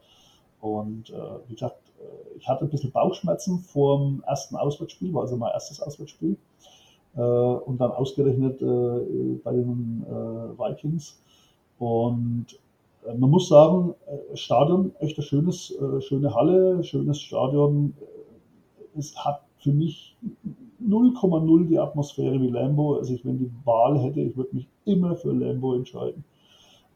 Und 0.60 1.10
äh, 1.10 1.38
wie 1.46 1.54
gesagt, 1.54 1.80
äh, 2.00 2.36
ich 2.36 2.48
hatte 2.48 2.64
ein 2.64 2.70
bisschen 2.70 2.90
Bauchschmerzen 2.90 3.60
vor 3.60 3.98
dem 4.00 4.24
ersten 4.26 4.56
Auswärtsspiel, 4.56 5.14
war 5.14 5.22
also 5.22 5.36
mein 5.36 5.52
erstes 5.52 5.80
Auswärtsspiel. 5.80 6.36
Äh, 7.16 7.20
und 7.20 7.80
dann 7.80 7.92
ausgerechnet 7.92 8.60
äh, 8.62 9.34
bei 9.42 9.52
den 9.52 10.04
äh, 10.08 10.58
Vikings. 10.58 11.20
Und 11.78 12.46
äh, 13.06 13.14
man 13.14 13.30
muss 13.30 13.48
sagen, 13.48 13.94
Stadion, 14.34 14.92
echt 14.98 15.18
ein 15.18 15.22
schönes, 15.22 15.74
schöne 16.00 16.34
Halle, 16.34 16.82
schönes 16.84 17.20
Stadion. 17.20 17.94
Es 18.96 19.16
hat 19.16 19.42
für 19.58 19.72
mich 19.72 20.16
0,0 20.86 21.66
die 21.66 21.78
Atmosphäre 21.78 22.40
wie 22.40 22.48
Lambo. 22.48 22.96
Also 22.96 23.14
ich, 23.14 23.24
wenn 23.24 23.38
die 23.38 23.50
Wahl 23.64 23.98
hätte, 23.98 24.20
ich 24.20 24.36
würde 24.36 24.54
mich 24.54 24.68
immer 24.84 25.16
für 25.16 25.32
Lambo 25.32 25.74
entscheiden. 25.74 26.24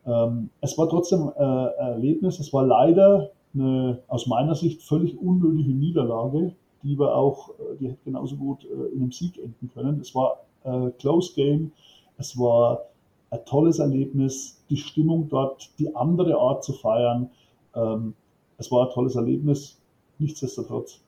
Ähm, 0.07 0.51
es 0.61 0.77
war 0.77 0.89
trotzdem 0.89 1.31
äh, 1.37 1.43
ein 1.43 1.93
Erlebnis. 1.93 2.39
Es 2.39 2.53
war 2.53 2.67
leider 2.67 3.31
eine 3.55 4.01
aus 4.09 4.27
meiner 4.27 4.55
Sicht 4.55 4.83
völlig 4.83 5.19
unnötige 5.19 5.73
Niederlage, 5.73 6.55
die 6.83 6.99
wir 6.99 7.15
auch, 7.15 7.51
äh, 7.51 7.77
die 7.81 7.89
hätte 7.89 8.05
genauso 8.05 8.37
gut 8.37 8.65
äh, 8.65 8.95
in 8.95 9.03
einem 9.03 9.13
Sieg 9.13 9.39
enden 9.39 9.71
können. 9.73 10.01
Es 10.01 10.15
war 10.15 10.41
ein 10.65 10.93
Close 10.99 11.35
Game. 11.35 11.73
Es 12.17 12.39
war 12.39 12.87
ein 13.31 13.45
tolles 13.45 13.79
Erlebnis. 13.79 14.63
Die 14.71 14.77
Stimmung 14.77 15.29
dort, 15.29 15.71
die 15.79 15.95
andere 15.95 16.39
Art 16.39 16.65
zu 16.65 16.73
feiern. 16.73 17.31
Ähm, 17.75 18.15
es 18.59 18.71
war 18.71 18.87
ein 18.87 18.93
tolles 18.93 19.17
Erlebnis. 19.17 19.79
Nichtsdestotrotz, 20.19 21.01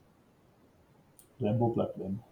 Lambo 1.39 1.69
bleibt 1.69 1.97
Lambo. 1.99 2.26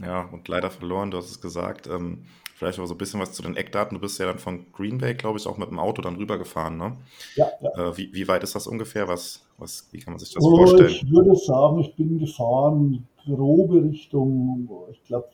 Ja, 0.00 0.22
und 0.32 0.48
leider 0.48 0.70
verloren, 0.70 1.10
du 1.10 1.18
hast 1.18 1.30
es 1.30 1.40
gesagt. 1.40 1.86
Ähm, 1.86 2.24
vielleicht 2.54 2.78
auch 2.78 2.86
so 2.86 2.94
ein 2.94 2.98
bisschen 2.98 3.20
was 3.20 3.32
zu 3.32 3.42
den 3.42 3.56
Eckdaten. 3.56 3.96
Du 3.96 4.00
bist 4.00 4.18
ja 4.18 4.26
dann 4.26 4.38
von 4.38 4.66
Green 4.72 4.98
Bay, 4.98 5.14
glaube 5.14 5.38
ich, 5.38 5.46
auch 5.46 5.58
mit 5.58 5.70
dem 5.70 5.78
Auto 5.78 6.02
dann 6.02 6.16
rübergefahren, 6.16 6.76
ne? 6.76 6.96
Ja, 7.36 7.48
ja. 7.60 7.90
Äh, 7.90 7.96
wie, 7.96 8.12
wie 8.12 8.28
weit 8.28 8.42
ist 8.42 8.54
das 8.54 8.66
ungefähr? 8.66 9.08
Was, 9.08 9.42
was, 9.58 9.88
wie 9.92 9.98
kann 9.98 10.12
man 10.12 10.18
sich 10.18 10.32
das 10.32 10.42
oh, 10.42 10.56
vorstellen? 10.56 10.90
Ich 10.90 11.10
würde 11.10 11.36
sagen, 11.36 11.80
ich 11.80 11.94
bin 11.94 12.18
gefahren, 12.18 13.06
grobe 13.26 13.82
Richtung, 13.82 14.68
ich 14.90 15.02
glaube, 15.04 15.28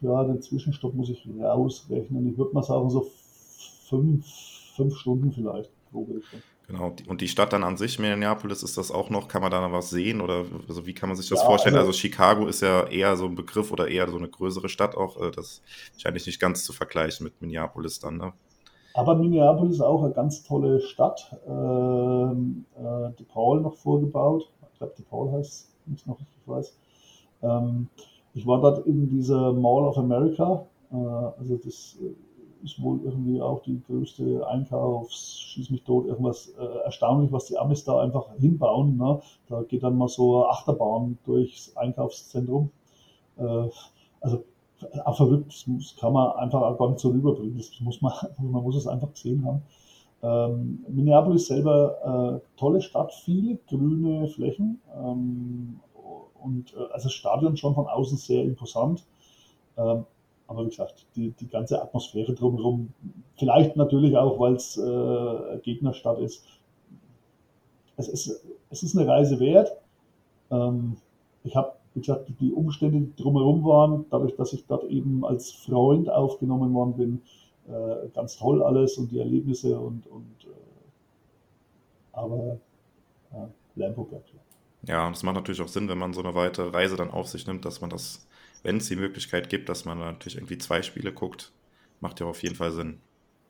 ja, 0.00 0.24
den 0.24 0.40
Zwischenstopp 0.40 0.94
muss 0.94 1.10
ich 1.10 1.28
rausrechnen. 1.40 2.30
Ich 2.30 2.38
würde 2.38 2.54
mal 2.54 2.62
sagen, 2.62 2.88
so 2.90 3.10
fünf, 3.88 4.26
fünf 4.76 4.96
Stunden 4.96 5.32
vielleicht, 5.32 5.70
grobe 5.92 6.16
Richtung. 6.16 6.40
Genau, 6.70 6.94
und 7.08 7.20
die 7.20 7.26
Stadt 7.26 7.52
dann 7.52 7.64
an 7.64 7.76
sich, 7.76 7.98
Minneapolis, 7.98 8.62
ist 8.62 8.78
das 8.78 8.92
auch 8.92 9.10
noch, 9.10 9.26
kann 9.26 9.42
man 9.42 9.50
da 9.50 9.60
noch 9.60 9.72
was 9.72 9.90
sehen 9.90 10.20
oder 10.20 10.44
also 10.68 10.86
wie 10.86 10.94
kann 10.94 11.08
man 11.08 11.16
sich 11.16 11.28
das 11.28 11.40
ja, 11.40 11.46
vorstellen? 11.46 11.74
Also, 11.74 11.88
also, 11.88 11.98
Chicago 11.98 12.46
ist 12.46 12.60
ja 12.60 12.86
eher 12.86 13.16
so 13.16 13.24
ein 13.24 13.34
Begriff 13.34 13.72
oder 13.72 13.88
eher 13.88 14.08
so 14.08 14.16
eine 14.16 14.28
größere 14.28 14.68
Stadt 14.68 14.96
auch, 14.96 15.20
äh, 15.20 15.32
das 15.32 15.46
ist 15.46 15.62
wahrscheinlich 15.94 16.26
nicht 16.26 16.38
ganz 16.38 16.62
zu 16.62 16.72
vergleichen 16.72 17.24
mit 17.24 17.40
Minneapolis 17.40 17.98
dann, 17.98 18.18
ne? 18.18 18.32
Aber 18.94 19.16
Minneapolis 19.16 19.74
ist 19.74 19.80
auch 19.80 20.02
eine 20.04 20.12
ganz 20.12 20.44
tolle 20.44 20.80
Stadt. 20.80 21.36
Ähm, 21.46 22.66
äh, 22.76 23.10
die 23.18 23.24
Paul 23.24 23.60
noch 23.60 23.74
vorgebaut. 23.74 24.48
Ich 24.72 24.78
glaube, 24.78 24.94
die 24.96 25.02
Paul 25.02 25.32
heißt, 25.32 25.74
wenn 25.86 25.94
ich 25.94 26.06
noch 26.06 26.18
richtig 26.18 26.42
weiß. 26.46 26.76
Ähm, 27.42 27.88
ich 28.34 28.46
war 28.46 28.60
dort 28.60 28.86
in 28.86 29.08
dieser 29.08 29.52
Mall 29.52 29.84
of 29.84 29.98
America. 29.98 30.66
Äh, 30.92 30.96
also 30.96 31.56
das 31.56 31.98
ist 32.62 32.82
wohl 32.82 33.00
irgendwie 33.04 33.40
auch 33.40 33.62
die 33.62 33.80
größte 33.86 34.46
Einkaufs, 34.46 35.40
schieß 35.40 35.70
mich 35.70 35.82
tot, 35.82 36.06
irgendwas 36.06 36.52
äh, 36.58 36.84
erstaunlich, 36.84 37.32
was 37.32 37.46
die 37.46 37.58
Amis 37.58 37.84
da 37.84 38.00
einfach 38.00 38.26
hinbauen. 38.38 38.96
Ne? 38.96 39.20
Da 39.48 39.62
geht 39.62 39.82
dann 39.82 39.96
mal 39.96 40.08
so 40.08 40.42
eine 40.42 40.52
Achterbahn 40.52 41.18
durchs 41.24 41.76
Einkaufszentrum. 41.76 42.70
Äh, 43.38 43.68
also 44.20 44.44
auch 45.04 45.16
verrückt, 45.16 45.64
das 45.66 45.96
kann 45.96 46.12
man 46.12 46.32
einfach 46.32 46.62
auch 46.62 46.78
gar 46.78 46.90
nicht 46.90 47.00
so 47.00 47.10
rüberbringen. 47.10 47.56
Das 47.56 47.70
muss 47.80 48.00
man, 48.00 48.12
man 48.38 48.62
muss 48.62 48.76
es 48.76 48.86
einfach 48.86 49.12
gesehen 49.12 49.44
haben. 49.44 49.62
Ähm, 50.22 50.84
Minneapolis 50.88 51.46
selber 51.46 52.40
äh, 52.42 52.58
tolle 52.58 52.82
Stadt, 52.82 53.12
viele 53.12 53.58
grüne 53.68 54.28
Flächen 54.28 54.80
ähm, 54.94 55.80
und 56.42 56.74
äh, 56.74 56.92
also 56.92 57.04
das 57.04 57.12
Stadion 57.14 57.56
schon 57.56 57.74
von 57.74 57.86
außen 57.86 58.18
sehr 58.18 58.44
imposant. 58.44 59.06
Ähm, 59.78 60.04
aber 60.50 60.64
wie 60.64 60.70
gesagt, 60.70 61.06
die, 61.14 61.30
die 61.30 61.48
ganze 61.48 61.80
Atmosphäre 61.80 62.34
drumherum, 62.34 62.92
vielleicht 63.38 63.76
natürlich 63.76 64.16
auch, 64.16 64.40
weil 64.40 64.54
es 64.54 64.76
äh, 64.76 65.58
Gegnerstadt 65.62 66.18
ist. 66.18 66.44
Es, 67.96 68.08
ist. 68.08 68.44
es 68.68 68.82
ist 68.82 68.98
eine 68.98 69.06
Reise 69.06 69.38
wert. 69.38 69.70
Ähm, 70.50 70.96
ich 71.44 71.54
habe, 71.54 71.74
wie 71.94 72.00
gesagt, 72.00 72.32
die 72.40 72.52
Umstände, 72.52 72.98
die 72.98 73.22
drumherum 73.22 73.64
waren, 73.64 74.06
dadurch, 74.10 74.34
dass 74.34 74.52
ich 74.52 74.66
dort 74.66 74.82
eben 74.90 75.24
als 75.24 75.52
Freund 75.52 76.10
aufgenommen 76.10 76.74
worden 76.74 76.94
bin, 76.94 77.22
äh, 77.68 78.08
ganz 78.12 78.36
toll 78.36 78.60
alles 78.64 78.98
und 78.98 79.12
die 79.12 79.20
Erlebnisse 79.20 79.78
und, 79.78 80.08
und 80.08 80.34
äh, 80.46 80.56
aber 82.12 82.58
ja, 83.32 83.48
Lambo 83.76 84.02
bleibt 84.02 84.32
ja. 84.88 85.06
und 85.06 85.14
es 85.14 85.22
macht 85.22 85.36
natürlich 85.36 85.62
auch 85.62 85.68
Sinn, 85.68 85.88
wenn 85.88 85.98
man 85.98 86.12
so 86.12 86.22
eine 86.22 86.34
weitere 86.34 86.70
Reise 86.70 86.96
dann 86.96 87.12
auf 87.12 87.28
sich 87.28 87.46
nimmt, 87.46 87.64
dass 87.64 87.80
man 87.80 87.90
das 87.90 88.26
wenn 88.62 88.78
es 88.78 88.88
die 88.88 88.96
Möglichkeit 88.96 89.48
gibt, 89.48 89.68
dass 89.68 89.84
man 89.84 89.98
natürlich 89.98 90.36
irgendwie 90.36 90.58
zwei 90.58 90.82
Spiele 90.82 91.12
guckt, 91.12 91.52
macht 92.00 92.20
ja 92.20 92.26
auf 92.26 92.42
jeden 92.42 92.56
Fall 92.56 92.72
Sinn. 92.72 93.00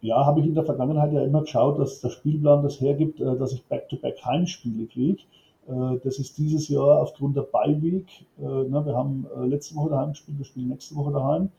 Ja, 0.03 0.25
habe 0.25 0.41
ich 0.41 0.47
in 0.47 0.55
der 0.55 0.65
Vergangenheit 0.65 1.13
ja 1.13 1.23
immer 1.23 1.43
geschaut, 1.43 1.79
dass 1.79 2.01
der 2.01 2.09
Spielplan 2.09 2.63
das 2.63 2.81
hergibt, 2.81 3.21
äh, 3.21 3.37
dass 3.37 3.53
ich 3.53 3.65
Back-to-Back 3.65 4.25
Heimspiele 4.25 4.87
kriege. 4.87 5.23
Äh, 5.69 5.99
das 6.03 6.19
ist 6.19 6.39
dieses 6.39 6.69
Jahr 6.69 7.03
aufgrund 7.03 7.37
der 7.37 7.43
Bye-Week. 7.43 8.07
Äh, 8.39 8.43
wir 8.43 8.97
haben 8.97 9.27
letzte 9.45 9.75
Woche 9.75 9.91
daheim 9.91 10.11
gespielt, 10.11 10.39
wir 10.39 10.47
spielen 10.47 10.69
nächste 10.69 10.95
Woche 10.95 11.13
daheim. 11.13 11.51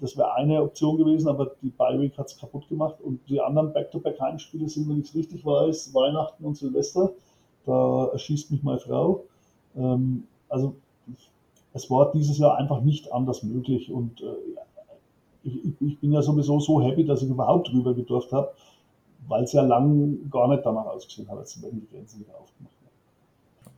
Das 0.00 0.16
wäre 0.16 0.34
eine 0.34 0.62
Option 0.62 0.98
gewesen, 0.98 1.28
aber 1.28 1.52
die 1.62 1.70
Bye-Week 1.70 2.18
hat 2.18 2.26
es 2.26 2.38
kaputt 2.38 2.68
gemacht. 2.68 2.96
Und 3.00 3.20
die 3.28 3.40
anderen 3.40 3.72
Back-to-Back 3.72 4.20
Heimspiele 4.20 4.68
sind, 4.68 4.88
wenn 4.88 5.00
ich 5.00 5.08
es 5.08 5.14
richtig 5.14 5.46
weiß, 5.46 5.94
Weihnachten 5.94 6.44
und 6.44 6.56
Silvester. 6.56 7.12
Da 7.64 8.08
erschießt 8.12 8.50
mich 8.50 8.62
meine 8.62 8.80
Frau. 8.80 9.24
Ähm, 9.76 10.24
also 10.48 10.74
es 11.76 11.90
war 11.90 12.10
dieses 12.10 12.38
Jahr 12.38 12.56
einfach 12.56 12.80
nicht 12.80 13.12
anders 13.12 13.42
möglich 13.42 13.90
und 13.90 14.22
äh, 14.22 14.34
ich, 15.44 15.80
ich, 15.80 16.00
bin 16.00 16.12
ja 16.12 16.22
sowieso 16.22 16.58
so 16.58 16.82
happy, 16.82 17.04
dass 17.04 17.22
ich 17.22 17.28
überhaupt 17.28 17.68
drüber 17.68 17.94
gedurft 17.94 18.32
habe, 18.32 18.52
weil 19.28 19.44
es 19.44 19.52
ja 19.52 19.62
lang 19.62 20.28
gar 20.30 20.48
nicht 20.48 20.64
danach 20.64 20.86
ausgesehen 20.86 21.30
hat, 21.30 21.38
als 21.38 21.62
wenn 21.62 21.80
die 21.80 21.86
Grenzen 21.86 22.20
wieder 22.20 22.34
aufgemacht 22.34 22.74
werden. 22.82 23.76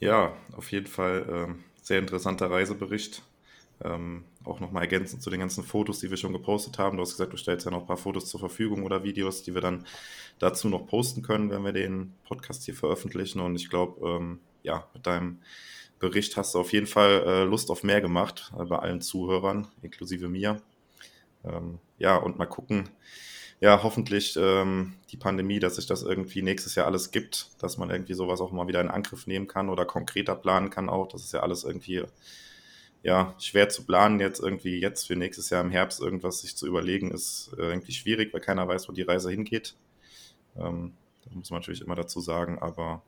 Ja, 0.00 0.32
auf 0.56 0.72
jeden 0.72 0.86
Fall 0.86 1.26
äh, 1.28 1.54
sehr 1.82 1.98
interessanter 1.98 2.50
Reisebericht. 2.50 3.22
Ähm, 3.84 4.24
auch 4.44 4.60
nochmal 4.60 4.84
ergänzend 4.84 5.22
zu 5.22 5.30
den 5.30 5.40
ganzen 5.40 5.64
Fotos, 5.64 6.00
die 6.00 6.08
wir 6.08 6.16
schon 6.16 6.32
gepostet 6.32 6.78
haben. 6.78 6.96
Du 6.96 7.02
hast 7.02 7.12
gesagt, 7.12 7.32
du 7.32 7.36
stellst 7.36 7.66
ja 7.66 7.70
noch 7.70 7.80
ein 7.80 7.86
paar 7.86 7.96
Fotos 7.96 8.26
zur 8.26 8.40
Verfügung 8.40 8.84
oder 8.84 9.04
Videos, 9.04 9.42
die 9.42 9.54
wir 9.54 9.60
dann 9.60 9.84
dazu 10.38 10.68
noch 10.68 10.86
posten 10.86 11.22
können, 11.22 11.50
wenn 11.50 11.64
wir 11.64 11.72
den 11.72 12.14
Podcast 12.24 12.64
hier 12.64 12.74
veröffentlichen. 12.74 13.40
Und 13.40 13.56
ich 13.56 13.68
glaube, 13.68 14.08
ähm, 14.08 14.38
ja, 14.62 14.86
mit 14.94 15.06
deinem 15.06 15.38
Bericht 16.02 16.36
hast 16.36 16.54
du 16.54 16.58
auf 16.58 16.72
jeden 16.72 16.88
Fall 16.88 17.22
äh, 17.24 17.44
Lust 17.44 17.70
auf 17.70 17.84
mehr 17.84 18.00
gemacht 18.00 18.52
äh, 18.58 18.64
bei 18.64 18.76
allen 18.76 19.00
Zuhörern, 19.00 19.68
inklusive 19.82 20.28
mir. 20.28 20.60
Ähm, 21.44 21.78
ja, 21.96 22.16
und 22.16 22.38
mal 22.38 22.46
gucken, 22.46 22.88
ja, 23.60 23.84
hoffentlich 23.84 24.36
ähm, 24.36 24.94
die 25.10 25.16
Pandemie, 25.16 25.60
dass 25.60 25.76
sich 25.76 25.86
das 25.86 26.02
irgendwie 26.02 26.42
nächstes 26.42 26.74
Jahr 26.74 26.86
alles 26.86 27.12
gibt, 27.12 27.50
dass 27.60 27.78
man 27.78 27.90
irgendwie 27.90 28.14
sowas 28.14 28.40
auch 28.40 28.50
mal 28.50 28.66
wieder 28.66 28.80
in 28.80 28.88
Angriff 28.88 29.28
nehmen 29.28 29.46
kann 29.46 29.68
oder 29.68 29.84
konkreter 29.84 30.34
planen 30.34 30.70
kann 30.70 30.88
auch. 30.88 31.06
Das 31.06 31.22
ist 31.22 31.32
ja 31.32 31.40
alles 31.40 31.62
irgendwie 31.62 32.02
ja, 33.04 33.36
schwer 33.38 33.68
zu 33.68 33.84
planen, 33.84 34.18
jetzt 34.18 34.40
irgendwie 34.40 34.80
jetzt 34.80 35.06
für 35.06 35.14
nächstes 35.14 35.50
Jahr 35.50 35.62
im 35.62 35.70
Herbst 35.70 36.00
irgendwas 36.00 36.40
sich 36.40 36.56
zu 36.56 36.66
überlegen, 36.66 37.12
ist 37.12 37.52
äh, 37.56 37.62
irgendwie 37.62 37.92
schwierig, 37.92 38.34
weil 38.34 38.40
keiner 38.40 38.66
weiß, 38.66 38.88
wo 38.88 38.92
die 38.92 39.02
Reise 39.02 39.30
hingeht. 39.30 39.76
Ähm, 40.56 40.94
da 41.24 41.30
muss 41.32 41.50
man 41.52 41.60
natürlich 41.60 41.82
immer 41.82 41.94
dazu 41.94 42.18
sagen, 42.18 42.58
aber 42.58 43.02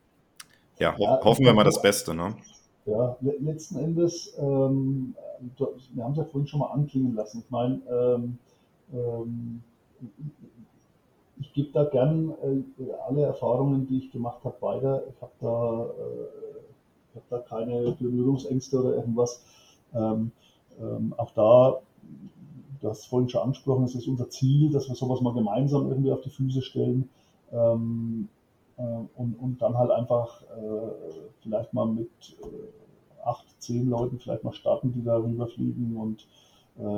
ja, 0.79 0.95
ja 0.97 1.19
hoffen 1.25 1.43
wir 1.43 1.53
mal 1.53 1.65
das 1.65 1.81
Beste, 1.81 2.13
ne? 2.13 2.37
Ja, 2.85 3.17
letzten 3.21 3.77
Endes, 3.79 4.35
ähm, 4.37 5.15
wir 5.93 6.03
haben 6.03 6.11
es 6.11 6.17
ja 6.17 6.23
vorhin 6.25 6.47
schon 6.47 6.59
mal 6.59 6.71
anklingen 6.71 7.15
lassen. 7.15 7.39
Ich 7.43 7.49
meine, 7.49 7.81
ähm, 7.89 8.37
ähm, 8.93 9.63
ich 11.39 11.51
gebe 11.53 11.71
da 11.71 11.85
gern 11.85 12.29
äh, 12.43 12.91
alle 13.07 13.23
Erfahrungen, 13.23 13.87
die 13.87 13.97
ich 13.97 14.11
gemacht 14.11 14.43
habe, 14.43 14.61
weiter. 14.61 15.03
Ich 15.09 15.21
habe 15.21 15.31
da, 15.41 15.85
äh, 15.85 17.15
hab 17.15 17.29
da 17.29 17.39
keine 17.39 17.91
Berührungsängste 17.93 18.79
oder 18.79 18.95
irgendwas. 18.97 19.43
Ähm, 19.93 20.31
ähm, 20.79 21.13
auch 21.17 21.31
da, 21.31 21.81
du 22.81 22.89
hast 22.89 22.99
es 22.99 23.05
vorhin 23.05 23.29
schon 23.29 23.41
angesprochen, 23.41 23.85
es 23.85 23.95
ist 23.95 24.07
unser 24.07 24.29
Ziel, 24.29 24.71
dass 24.71 24.87
wir 24.87 24.95
sowas 24.95 25.21
mal 25.21 25.33
gemeinsam 25.33 25.89
irgendwie 25.89 26.11
auf 26.11 26.21
die 26.21 26.29
Füße 26.29 26.61
stellen. 26.61 27.09
Ähm, 27.51 28.29
äh, 28.29 28.44
und, 28.77 29.35
und 29.39 29.61
dann 29.61 29.77
halt 29.77 29.91
einfach 29.91 30.41
äh, 30.43 31.21
vielleicht 31.41 31.73
mal 31.73 31.85
mit 31.85 32.09
äh, 32.41 33.23
acht, 33.23 33.45
zehn 33.59 33.89
Leuten 33.89 34.19
vielleicht 34.19 34.43
mal 34.43 34.53
starten, 34.53 34.91
die 34.91 35.03
da 35.03 35.17
rüberfliegen 35.17 35.95
und 35.97 36.27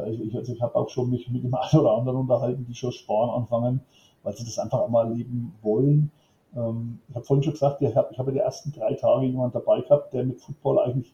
ich, 0.10 0.36
also 0.36 0.54
ich 0.54 0.62
habe 0.64 0.74
auch 0.74 0.90
schon 0.90 1.12
mich 1.12 1.30
mit 1.30 1.44
dem 1.44 1.54
einen 1.56 1.80
oder 1.80 1.92
anderen 1.92 2.18
unterhalten, 2.18 2.66
die 2.68 2.74
schon 2.74 2.92
sparen 2.92 3.30
anfangen, 3.30 3.82
weil 4.24 4.36
sie 4.36 4.44
das 4.44 4.58
einfach 4.58 4.84
einmal 4.84 5.06
erleben 5.06 5.54
wollen. 5.62 6.12
Ähm, 6.56 7.00
ich 7.10 7.16
habe 7.16 7.26
vorhin 7.26 7.44
schon 7.44 7.54
gesagt, 7.54 7.82
ich 7.82 7.96
habe, 7.96 8.10
ich 8.12 8.18
habe 8.18 8.32
die 8.32 8.40
ersten 8.40 8.72
drei 8.72 8.94
Tage 8.96 9.28
jemanden 9.28 9.54
dabei 9.54 9.82
gehabt, 9.82 10.14
der 10.14 10.26
mit 10.26 10.42
Football 10.42 10.80
eigentlich 10.80 11.14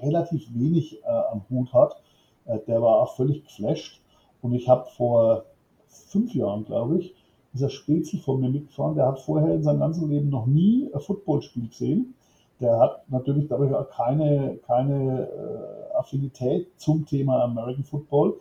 relativ 0.00 0.52
wenig 0.54 1.02
äh, 1.02 1.08
am 1.32 1.44
Hut 1.50 1.72
hat. 1.72 2.00
Äh, 2.44 2.60
der 2.66 2.80
war 2.80 3.02
auch 3.02 3.16
völlig 3.16 3.44
geflasht. 3.44 4.00
Und 4.42 4.54
ich 4.54 4.68
habe 4.68 4.88
vor 4.96 5.44
fünf 5.86 6.34
Jahren, 6.34 6.64
glaube 6.64 6.98
ich, 6.98 7.14
dieser 7.56 7.70
Spezi 7.70 8.18
von 8.18 8.40
mir 8.40 8.50
mitgefahren, 8.50 8.94
der 8.94 9.06
hat 9.06 9.20
vorher 9.20 9.54
in 9.54 9.62
seinem 9.62 9.80
ganzen 9.80 10.10
Leben 10.10 10.28
noch 10.28 10.46
nie 10.46 10.88
ein 10.92 11.00
Footballspiel 11.00 11.68
gesehen. 11.68 12.14
Der 12.60 12.78
hat 12.78 13.10
natürlich 13.10 13.48
dadurch 13.48 13.74
auch 13.74 13.90
keine, 13.90 14.58
keine 14.66 15.28
äh, 15.28 15.94
Affinität 15.94 16.68
zum 16.76 17.06
Thema 17.06 17.42
American 17.42 17.84
Football. 17.84 18.36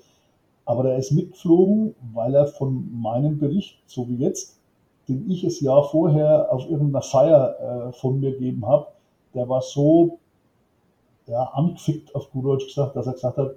Aber 0.65 0.83
der 0.83 0.97
ist 0.97 1.11
mitgeflogen, 1.11 1.95
weil 2.13 2.33
er 2.33 2.47
von 2.47 2.89
meinem 3.01 3.37
Bericht, 3.37 3.77
so 3.87 4.07
wie 4.09 4.15
jetzt, 4.15 4.57
den 5.07 5.29
ich 5.29 5.43
das 5.43 5.59
Jahr 5.61 5.83
vorher 5.83 6.51
auf 6.51 6.69
irgendeiner 6.69 7.03
Feier 7.03 7.89
äh, 7.89 7.93
von 7.93 8.19
mir 8.19 8.31
gegeben 8.31 8.65
habe, 8.65 8.87
der 9.33 9.47
war 9.47 9.61
so 9.61 10.19
ja, 11.27 11.43
angefickt, 11.43 12.15
auf 12.15 12.31
gut 12.31 12.45
Deutsch 12.45 12.67
gesagt, 12.67 12.95
dass 12.95 13.07
er 13.07 13.13
gesagt 13.13 13.37
hat, 13.37 13.55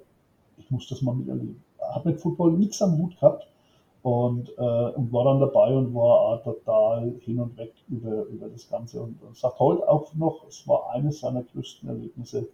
ich 0.59 0.71
muss 0.71 0.89
das 0.89 1.03
mal 1.03 1.15
miterleben. 1.15 1.63
Er 1.79 1.95
hat 1.95 2.05
mit 2.05 2.21
Football 2.21 2.53
nichts 2.53 2.83
am 2.83 2.99
Hut 2.99 3.19
gehabt 3.19 3.49
und, 4.03 4.51
äh, 4.57 4.63
und 4.63 5.13
war 5.13 5.25
dann 5.25 5.41
dabei 5.41 5.75
und 5.75 5.95
war 5.95 6.43
total 6.43 7.13
hin 7.21 7.41
und 7.41 7.57
weg 7.57 7.73
über, 7.89 8.25
über 8.25 8.49
das 8.49 8.69
Ganze 8.69 9.03
und, 9.03 9.21
und 9.23 9.37
sagt 9.37 9.59
heute 9.59 9.89
auch 9.89 10.15
noch, 10.15 10.47
es 10.49 10.67
war 10.69 10.91
eines 10.91 11.21
seiner 11.21 11.43
größten 11.43 11.89
Erlebnisse, 11.89 12.49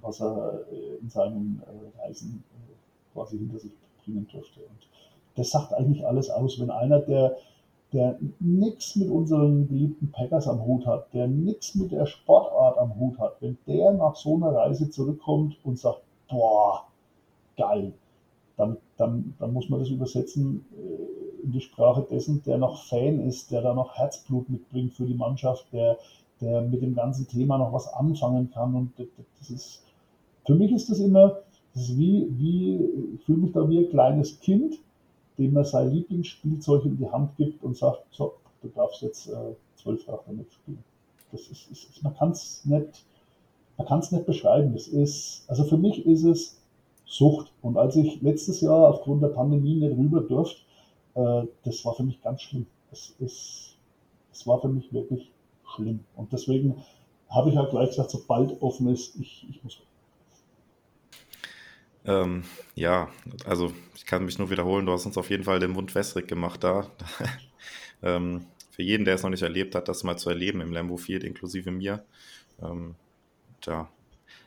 was 0.00 0.20
er 0.20 0.60
äh, 0.70 0.96
in 1.00 1.08
seinen 1.08 1.62
äh, 1.66 2.02
Reisen 2.02 2.42
äh, 2.52 3.14
quasi 3.14 3.38
hinter 3.38 3.58
sich 3.58 3.72
bringen 4.04 4.26
durfte. 4.30 4.60
Und 4.60 4.88
das 5.36 5.50
sagt 5.50 5.72
eigentlich 5.72 6.06
alles 6.06 6.28
aus, 6.30 6.60
wenn 6.60 6.70
einer, 6.70 7.00
der, 7.00 7.36
der 7.92 8.18
nichts 8.40 8.96
mit 8.96 9.10
unseren 9.10 9.68
geliebten 9.68 10.10
Packers 10.10 10.48
am 10.48 10.64
Hut 10.64 10.86
hat, 10.86 11.12
der 11.14 11.28
nichts 11.28 11.74
mit 11.74 11.92
der 11.92 12.06
Sportart 12.06 12.78
am 12.78 12.98
Hut 12.98 13.18
hat, 13.18 13.36
wenn 13.40 13.56
der 13.66 13.92
nach 13.92 14.16
so 14.16 14.36
einer 14.36 14.54
Reise 14.54 14.90
zurückkommt 14.90 15.56
und 15.64 15.78
sagt, 15.78 16.02
boah, 16.28 16.84
geil, 17.56 17.92
dann, 18.56 18.76
dann, 19.00 19.34
dann 19.38 19.52
muss 19.52 19.68
man 19.68 19.80
das 19.80 19.88
übersetzen 19.88 20.64
äh, 20.76 21.44
in 21.44 21.52
die 21.52 21.60
Sprache 21.60 22.06
dessen, 22.10 22.42
der 22.44 22.58
noch 22.58 22.84
Fan 22.84 23.20
ist, 23.20 23.50
der 23.50 23.62
da 23.62 23.74
noch 23.74 23.96
Herzblut 23.96 24.48
mitbringt 24.50 24.92
für 24.92 25.06
die 25.06 25.14
Mannschaft, 25.14 25.66
der, 25.72 25.98
der 26.40 26.62
mit 26.62 26.82
dem 26.82 26.94
ganzen 26.94 27.26
Thema 27.26 27.58
noch 27.58 27.72
was 27.72 27.92
anfangen 27.92 28.50
kann. 28.50 28.74
Und 28.74 28.92
das 29.38 29.50
ist, 29.50 29.82
für 30.46 30.54
mich 30.54 30.70
ist 30.72 30.90
das 30.90 31.00
immer, 31.00 31.38
das 31.74 31.84
ist 31.84 31.98
wie, 31.98 32.26
wie, 32.38 33.14
ich 33.14 33.24
fühle 33.24 33.38
mich 33.38 33.52
da 33.52 33.68
wie 33.68 33.78
ein 33.78 33.90
kleines 33.90 34.38
Kind, 34.40 34.74
dem 35.38 35.54
man 35.54 35.64
sein 35.64 35.90
Lieblingsspielzeug 35.90 36.84
in 36.84 36.98
die 36.98 37.08
Hand 37.08 37.36
gibt 37.36 37.64
und 37.64 37.76
sagt, 37.76 38.04
so, 38.10 38.34
du 38.62 38.68
darfst 38.68 39.00
jetzt 39.02 39.28
äh, 39.28 39.54
zwölf 39.76 40.04
Tage 40.04 40.32
mitspielen. 40.32 40.84
Das 41.32 41.42
ist, 41.42 41.70
ist 41.70 42.02
man 42.02 42.14
kann 42.16 42.32
es 42.32 42.64
nicht, 42.64 43.04
man 43.78 43.86
kann 43.86 44.00
es 44.00 44.12
nicht 44.12 44.26
beschreiben. 44.26 44.74
Es 44.74 44.88
ist, 44.88 45.44
also 45.48 45.64
für 45.64 45.78
mich 45.78 46.04
ist 46.04 46.24
es 46.24 46.59
Sucht. 47.10 47.52
Und 47.60 47.76
als 47.76 47.96
ich 47.96 48.22
letztes 48.22 48.60
Jahr 48.60 48.88
aufgrund 48.88 49.22
der 49.22 49.28
Pandemie 49.28 49.74
nicht 49.74 49.98
rüber 49.98 50.20
durfte, 50.20 50.60
äh, 51.16 51.42
das 51.64 51.84
war 51.84 51.94
für 51.94 52.04
mich 52.04 52.22
ganz 52.22 52.42
schlimm. 52.42 52.66
Das 52.90 53.14
ist, 53.18 53.76
das 54.30 54.46
war 54.46 54.60
für 54.60 54.68
mich 54.68 54.92
wirklich 54.92 55.30
schlimm. 55.74 56.00
Und 56.14 56.32
deswegen 56.32 56.76
habe 57.28 57.50
ich 57.50 57.56
halt 57.56 57.70
gleich 57.70 57.90
gesagt, 57.90 58.10
sobald 58.10 58.62
offen 58.62 58.88
ist, 58.88 59.16
ich, 59.16 59.44
ich 59.50 59.62
muss. 59.64 59.80
Ähm, 62.04 62.44
ja, 62.76 63.08
also 63.44 63.72
ich 63.96 64.06
kann 64.06 64.24
mich 64.24 64.38
nur 64.38 64.50
wiederholen, 64.50 64.86
du 64.86 64.92
hast 64.92 65.04
uns 65.04 65.18
auf 65.18 65.30
jeden 65.30 65.44
Fall 65.44 65.58
den 65.58 65.72
Mund 65.72 65.94
wässrig 65.96 66.28
gemacht 66.28 66.62
da. 66.62 66.86
ähm, 68.02 68.46
für 68.70 68.82
jeden, 68.82 69.04
der 69.04 69.16
es 69.16 69.24
noch 69.24 69.30
nicht 69.30 69.42
erlebt 69.42 69.74
hat, 69.74 69.88
das 69.88 70.04
mal 70.04 70.16
zu 70.16 70.30
erleben 70.30 70.60
im 70.60 70.72
Lambo 70.72 70.96
Field, 70.96 71.24
inklusive 71.24 71.72
mir. 71.72 72.04
Ähm, 72.62 72.94
da 73.62 73.90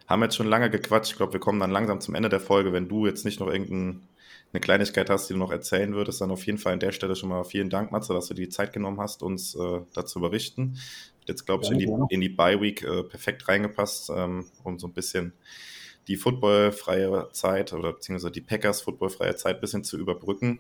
haben 0.08 0.20
wir 0.20 0.26
jetzt 0.26 0.36
schon 0.36 0.48
lange 0.48 0.70
gequatscht. 0.70 1.12
Ich 1.12 1.18
glaube, 1.18 1.34
wir 1.34 1.40
kommen 1.40 1.60
dann 1.60 1.72
langsam 1.72 2.02
zum 2.02 2.16
Ende 2.16 2.30
der 2.30 2.40
Folge. 2.40 2.74
Wenn 2.74 2.88
du 2.88 3.06
jetzt 3.06 3.26
nicht 3.26 3.40
noch 3.40 3.48
irgendeine 3.48 4.00
Kleinigkeit 4.60 5.10
hast, 5.10 5.30
die 5.30 5.34
du 5.34 5.40
noch 5.40 5.52
erzählen 5.52 5.94
würdest, 5.94 6.22
dann 6.22 6.32
auf 6.32 6.46
jeden 6.46 6.58
Fall 6.58 6.74
an 6.74 6.80
der 6.80 6.92
Stelle 6.92 7.16
schon 7.16 7.30
mal 7.30 7.44
vielen 7.44 7.70
Dank, 7.70 7.92
Matze, 7.92 8.14
dass 8.14 8.28
du 8.28 8.34
die 8.34 8.50
Zeit 8.50 8.74
genommen 8.74 9.00
hast, 9.00 9.24
uns 9.24 9.56
äh, 9.56 9.82
dazu 9.94 10.20
berichten. 10.20 10.78
Jetzt, 11.26 11.46
glaube 11.46 11.64
ich, 11.64 11.72
in 11.72 11.80
die, 11.80 11.90
in 12.10 12.22
die 12.22 12.30
Bye-Week 12.30 12.84
äh, 12.84 13.04
perfekt 13.04 13.48
reingepasst, 13.48 14.12
ähm, 14.16 14.46
um 14.64 14.78
so 14.78 14.88
ein 14.88 14.94
bisschen 14.94 15.34
die 16.08 16.18
footballfreie 16.18 17.30
Zeit 17.32 17.72
oder 17.72 17.94
beziehungsweise 17.94 18.32
die 18.32 18.42
Packers 18.42 18.82
footballfreie 18.82 19.36
Zeit 19.36 19.56
ein 19.56 19.62
bisschen 19.62 19.84
zu 19.84 19.98
überbrücken. 19.98 20.60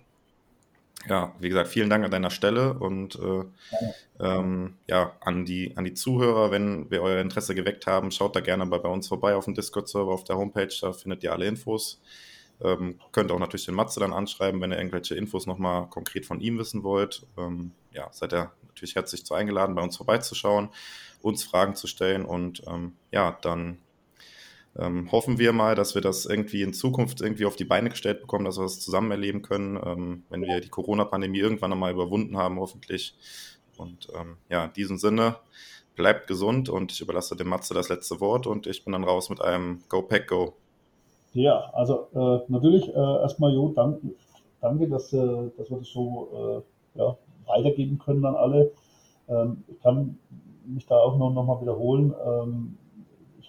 Ja, 1.09 1.33
wie 1.39 1.49
gesagt, 1.49 1.67
vielen 1.67 1.89
Dank 1.89 2.05
an 2.05 2.11
deiner 2.11 2.29
Stelle 2.29 2.75
und 2.75 3.19
äh, 3.19 3.43
ähm, 4.23 4.75
ja, 4.87 5.13
an 5.19 5.45
die, 5.45 5.75
an 5.75 5.83
die 5.83 5.93
Zuhörer, 5.93 6.49
wenn 6.51 6.89
wir 6.89 7.01
euer 7.01 7.19
Interesse 7.19 7.55
geweckt 7.55 7.87
haben, 7.87 8.11
schaut 8.11 8.35
da 8.35 8.39
gerne 8.39 8.65
bei, 8.65 8.77
bei 8.77 8.89
uns 8.89 9.07
vorbei 9.07 9.35
auf 9.35 9.45
dem 9.45 9.53
Discord-Server, 9.53 10.11
auf 10.11 10.23
der 10.23 10.37
Homepage, 10.37 10.73
da 10.79 10.93
findet 10.93 11.23
ihr 11.23 11.33
alle 11.33 11.45
Infos. 11.45 12.01
Ähm, 12.61 12.99
könnt 13.11 13.31
auch 13.31 13.39
natürlich 13.39 13.65
den 13.65 13.75
Matze 13.75 13.99
dann 13.99 14.13
anschreiben, 14.13 14.61
wenn 14.61 14.71
ihr 14.71 14.77
irgendwelche 14.77 15.15
Infos 15.15 15.45
nochmal 15.45 15.87
konkret 15.89 16.25
von 16.25 16.39
ihm 16.39 16.57
wissen 16.57 16.83
wollt. 16.83 17.25
Ähm, 17.37 17.71
ja, 17.91 18.07
seid 18.11 18.31
ihr 18.33 18.51
natürlich 18.67 18.95
herzlich 18.95 19.25
zu 19.25 19.33
eingeladen, 19.33 19.75
bei 19.75 19.81
uns 19.81 19.97
vorbeizuschauen, 19.97 20.69
uns 21.21 21.43
Fragen 21.43 21.75
zu 21.75 21.87
stellen 21.87 22.23
und 22.23 22.63
ähm, 22.67 22.93
ja, 23.11 23.37
dann 23.41 23.79
ähm, 24.77 25.11
hoffen 25.11 25.37
wir 25.37 25.53
mal, 25.53 25.75
dass 25.75 25.95
wir 25.95 26.01
das 26.01 26.25
irgendwie 26.25 26.63
in 26.63 26.73
Zukunft 26.73 27.21
irgendwie 27.21 27.45
auf 27.45 27.55
die 27.55 27.65
Beine 27.65 27.89
gestellt 27.89 28.21
bekommen, 28.21 28.45
dass 28.45 28.57
wir 28.57 28.63
das 28.63 28.79
zusammen 28.79 29.11
erleben 29.11 29.41
können, 29.41 29.79
ähm, 29.83 30.23
wenn 30.29 30.41
wir 30.41 30.59
die 30.61 30.69
Corona-Pandemie 30.69 31.39
irgendwann 31.39 31.71
einmal 31.71 31.91
überwunden 31.91 32.37
haben, 32.37 32.59
hoffentlich. 32.59 33.15
Und 33.77 34.07
ähm, 34.19 34.37
ja, 34.49 34.65
in 34.65 34.73
diesem 34.73 34.97
Sinne, 34.97 35.37
bleibt 35.95 36.27
gesund 36.27 36.69
und 36.69 36.91
ich 36.91 37.01
überlasse 37.01 37.35
dem 37.35 37.49
Matze 37.49 37.73
das 37.73 37.89
letzte 37.89 38.19
Wort 38.19 38.47
und 38.47 38.67
ich 38.67 38.83
bin 38.83 38.93
dann 38.93 39.03
raus 39.03 39.29
mit 39.29 39.41
einem 39.41 39.83
Go 39.89 40.01
Pack 40.01 40.27
Go. 40.27 40.53
Ja, 41.33 41.69
also 41.73 42.07
äh, 42.13 42.51
natürlich 42.51 42.87
äh, 42.89 43.21
erstmal 43.21 43.53
Jo, 43.53 43.69
danke, 43.75 43.99
danke 44.61 44.87
dass, 44.87 45.13
äh, 45.13 45.51
dass 45.57 45.69
wir 45.69 45.77
das 45.77 45.87
so 45.87 46.63
äh, 46.95 46.99
ja, 46.99 47.17
weitergeben 47.45 47.99
können 47.99 48.25
an 48.25 48.35
alle. 48.35 48.71
Ähm, 49.27 49.63
ich 49.67 49.79
kann 49.81 50.17
mich 50.65 50.85
da 50.85 50.97
auch 50.97 51.17
noch, 51.17 51.31
noch 51.31 51.45
mal 51.45 51.61
wiederholen. 51.61 52.13
Ähm, 52.25 52.77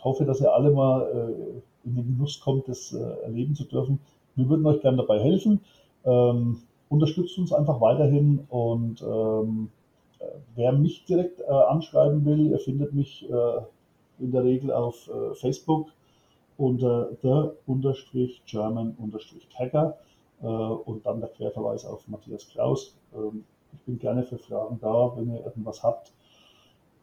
hoffe, 0.04 0.24
dass 0.24 0.40
ihr 0.40 0.52
alle 0.52 0.70
mal 0.70 1.02
äh, 1.02 1.86
in 1.86 1.96
den 1.96 2.06
Genuss 2.06 2.40
kommt, 2.40 2.68
das 2.68 2.92
äh, 2.92 3.22
erleben 3.22 3.54
zu 3.54 3.64
dürfen. 3.64 4.00
Wir 4.36 4.48
würden 4.48 4.66
euch 4.66 4.80
gerne 4.80 4.96
dabei 4.98 5.20
helfen. 5.20 5.60
Ähm, 6.04 6.62
unterstützt 6.88 7.38
uns 7.38 7.52
einfach 7.52 7.80
weiterhin 7.80 8.44
und 8.48 9.02
ähm, 9.02 9.70
äh, 10.18 10.24
wer 10.54 10.72
mich 10.72 11.04
direkt 11.06 11.40
äh, 11.40 11.50
anschreiben 11.50 12.24
will, 12.24 12.50
ihr 12.50 12.58
findet 12.58 12.94
mich 12.94 13.28
äh, 13.28 13.60
in 14.18 14.32
der 14.32 14.44
Regel 14.44 14.72
auf 14.72 15.08
äh, 15.08 15.34
Facebook 15.34 15.88
unter 16.56 17.10
the-german-hacker 17.22 19.98
und 20.40 21.06
dann 21.06 21.20
der 21.20 21.28
Querverweis 21.30 21.84
auf 21.84 22.06
Matthias 22.06 22.48
Klaus. 22.48 22.94
Ähm, 23.14 23.44
ich 23.72 23.80
bin 23.80 23.98
gerne 23.98 24.22
für 24.22 24.38
Fragen 24.38 24.78
da, 24.80 25.12
wenn 25.16 25.34
ihr 25.34 25.44
irgendwas 25.44 25.82
habt. 25.82 26.12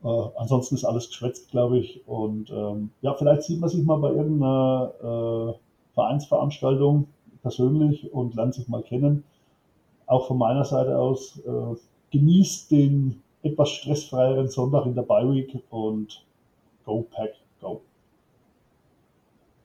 Äh, 0.03 0.07
ansonsten 0.35 0.75
ist 0.75 0.85
alles 0.85 1.09
geschwätzt, 1.09 1.51
glaube 1.51 1.79
ich. 1.79 2.07
Und 2.07 2.49
ähm, 2.49 2.91
ja, 3.01 3.13
vielleicht 3.13 3.43
sieht 3.43 3.59
man 3.59 3.69
sich 3.69 3.83
mal 3.83 3.97
bei 3.97 4.09
irgendeiner 4.09 4.93
äh, 5.01 5.93
Vereinsveranstaltung 5.93 7.07
persönlich 7.41 8.11
und 8.13 8.35
lernt 8.35 8.55
sich 8.55 8.67
mal 8.67 8.83
kennen. 8.83 9.23
Auch 10.05 10.27
von 10.27 10.37
meiner 10.37 10.65
Seite 10.65 10.97
aus, 10.97 11.39
äh, 11.45 11.75
genießt 12.11 12.71
den 12.71 13.21
etwas 13.43 13.69
stressfreieren 13.69 14.49
Sonntag 14.49 14.85
in 14.85 14.95
der 14.95 15.03
Bye 15.03 15.31
Week 15.31 15.63
und 15.69 16.23
go 16.85 17.05
pack, 17.09 17.33
go. 17.59 17.81